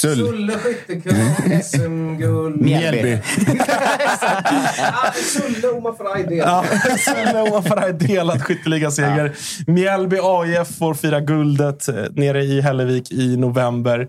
[0.00, 0.16] Sull.
[0.26, 2.60] Sulle skyttekung, SM-guld.
[2.60, 3.18] Mjällby.
[5.14, 6.36] Sulle Omar Faraj.
[6.36, 6.64] Ja,
[6.98, 9.32] Sulle och Faraj delad skytteligaseger.
[9.66, 14.08] Mjällby AIF får fira guldet eh, nere i Hällevik i november.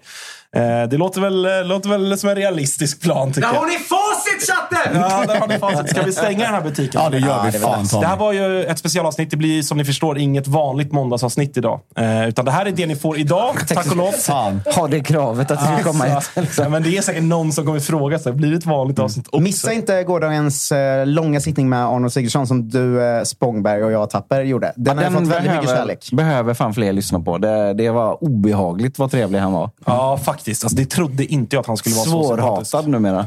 [0.56, 3.56] Eh, Det låter väl, eh, låter väl som en realistisk plan, tycker jag.
[3.56, 5.02] har ni facit chatten!
[5.02, 5.90] Ja, där har ni facit.
[5.90, 7.02] Ska vi stänga den här butiken?
[7.04, 7.52] Ja, det gör vi.
[7.52, 9.32] Fan, Det här var ju ett specialavsnitt.
[9.32, 11.80] Det blir som ni förstår inget vanligt måndagsavsnitt idag.
[11.98, 14.12] Eh, utan det här är det ni får idag, tack och lov.
[14.12, 16.50] Fan, ha det kravet att det ska komma hit.
[16.58, 19.28] ja, men det är säkert någon som kommer fråga sig, blir det ett vanligt avsnitt
[19.28, 19.40] också?
[19.40, 24.10] Missa inte gårdagens eh, långa sittning med Arnold Sigurdsson som du, eh, Spångberg och jag,
[24.10, 24.74] Tapper, gjorde.
[24.76, 26.10] Den har Den fått väldigt mycket behöver, kärlek.
[26.12, 27.38] behöver fan fler lyssna på.
[27.38, 29.70] Det, det var obehagligt vad trevlig han var.
[29.86, 30.64] Ja, faktiskt.
[30.64, 32.72] Alltså, det trodde inte jag att han skulle vara så sympatisk.
[32.72, 33.26] Svårhatad numera.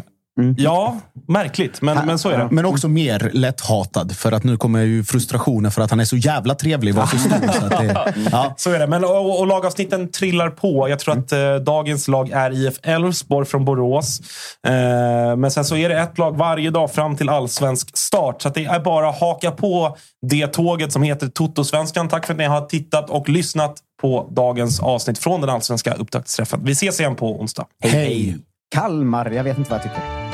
[0.57, 1.83] Ja, märkligt.
[1.83, 2.49] Men, men så är det.
[2.51, 4.17] Men också mer lätthatad.
[4.17, 6.95] För att nu kommer ju frustrationen för att han är så jävla trevlig.
[6.95, 8.55] Var så stor, så att det, ja.
[8.57, 8.87] Så är det.
[8.87, 10.89] Men, och, och lagavsnitten trillar på.
[10.89, 14.21] Jag tror att eh, dagens lag är IF Elfsborg från Borås.
[14.67, 18.43] Eh, men sen så är det ett lag varje dag fram till allsvensk start.
[18.43, 19.97] Så att det är bara att haka på
[20.27, 22.09] det tåget som heter Toto-svenskan.
[22.09, 26.61] Tack för att ni har tittat och lyssnat på dagens avsnitt från den allsvenska upptaktsträffen.
[26.65, 27.67] Vi ses igen på onsdag.
[27.85, 28.39] Hej!
[28.71, 30.34] Kalmar, jag vet inte vad jag tycker.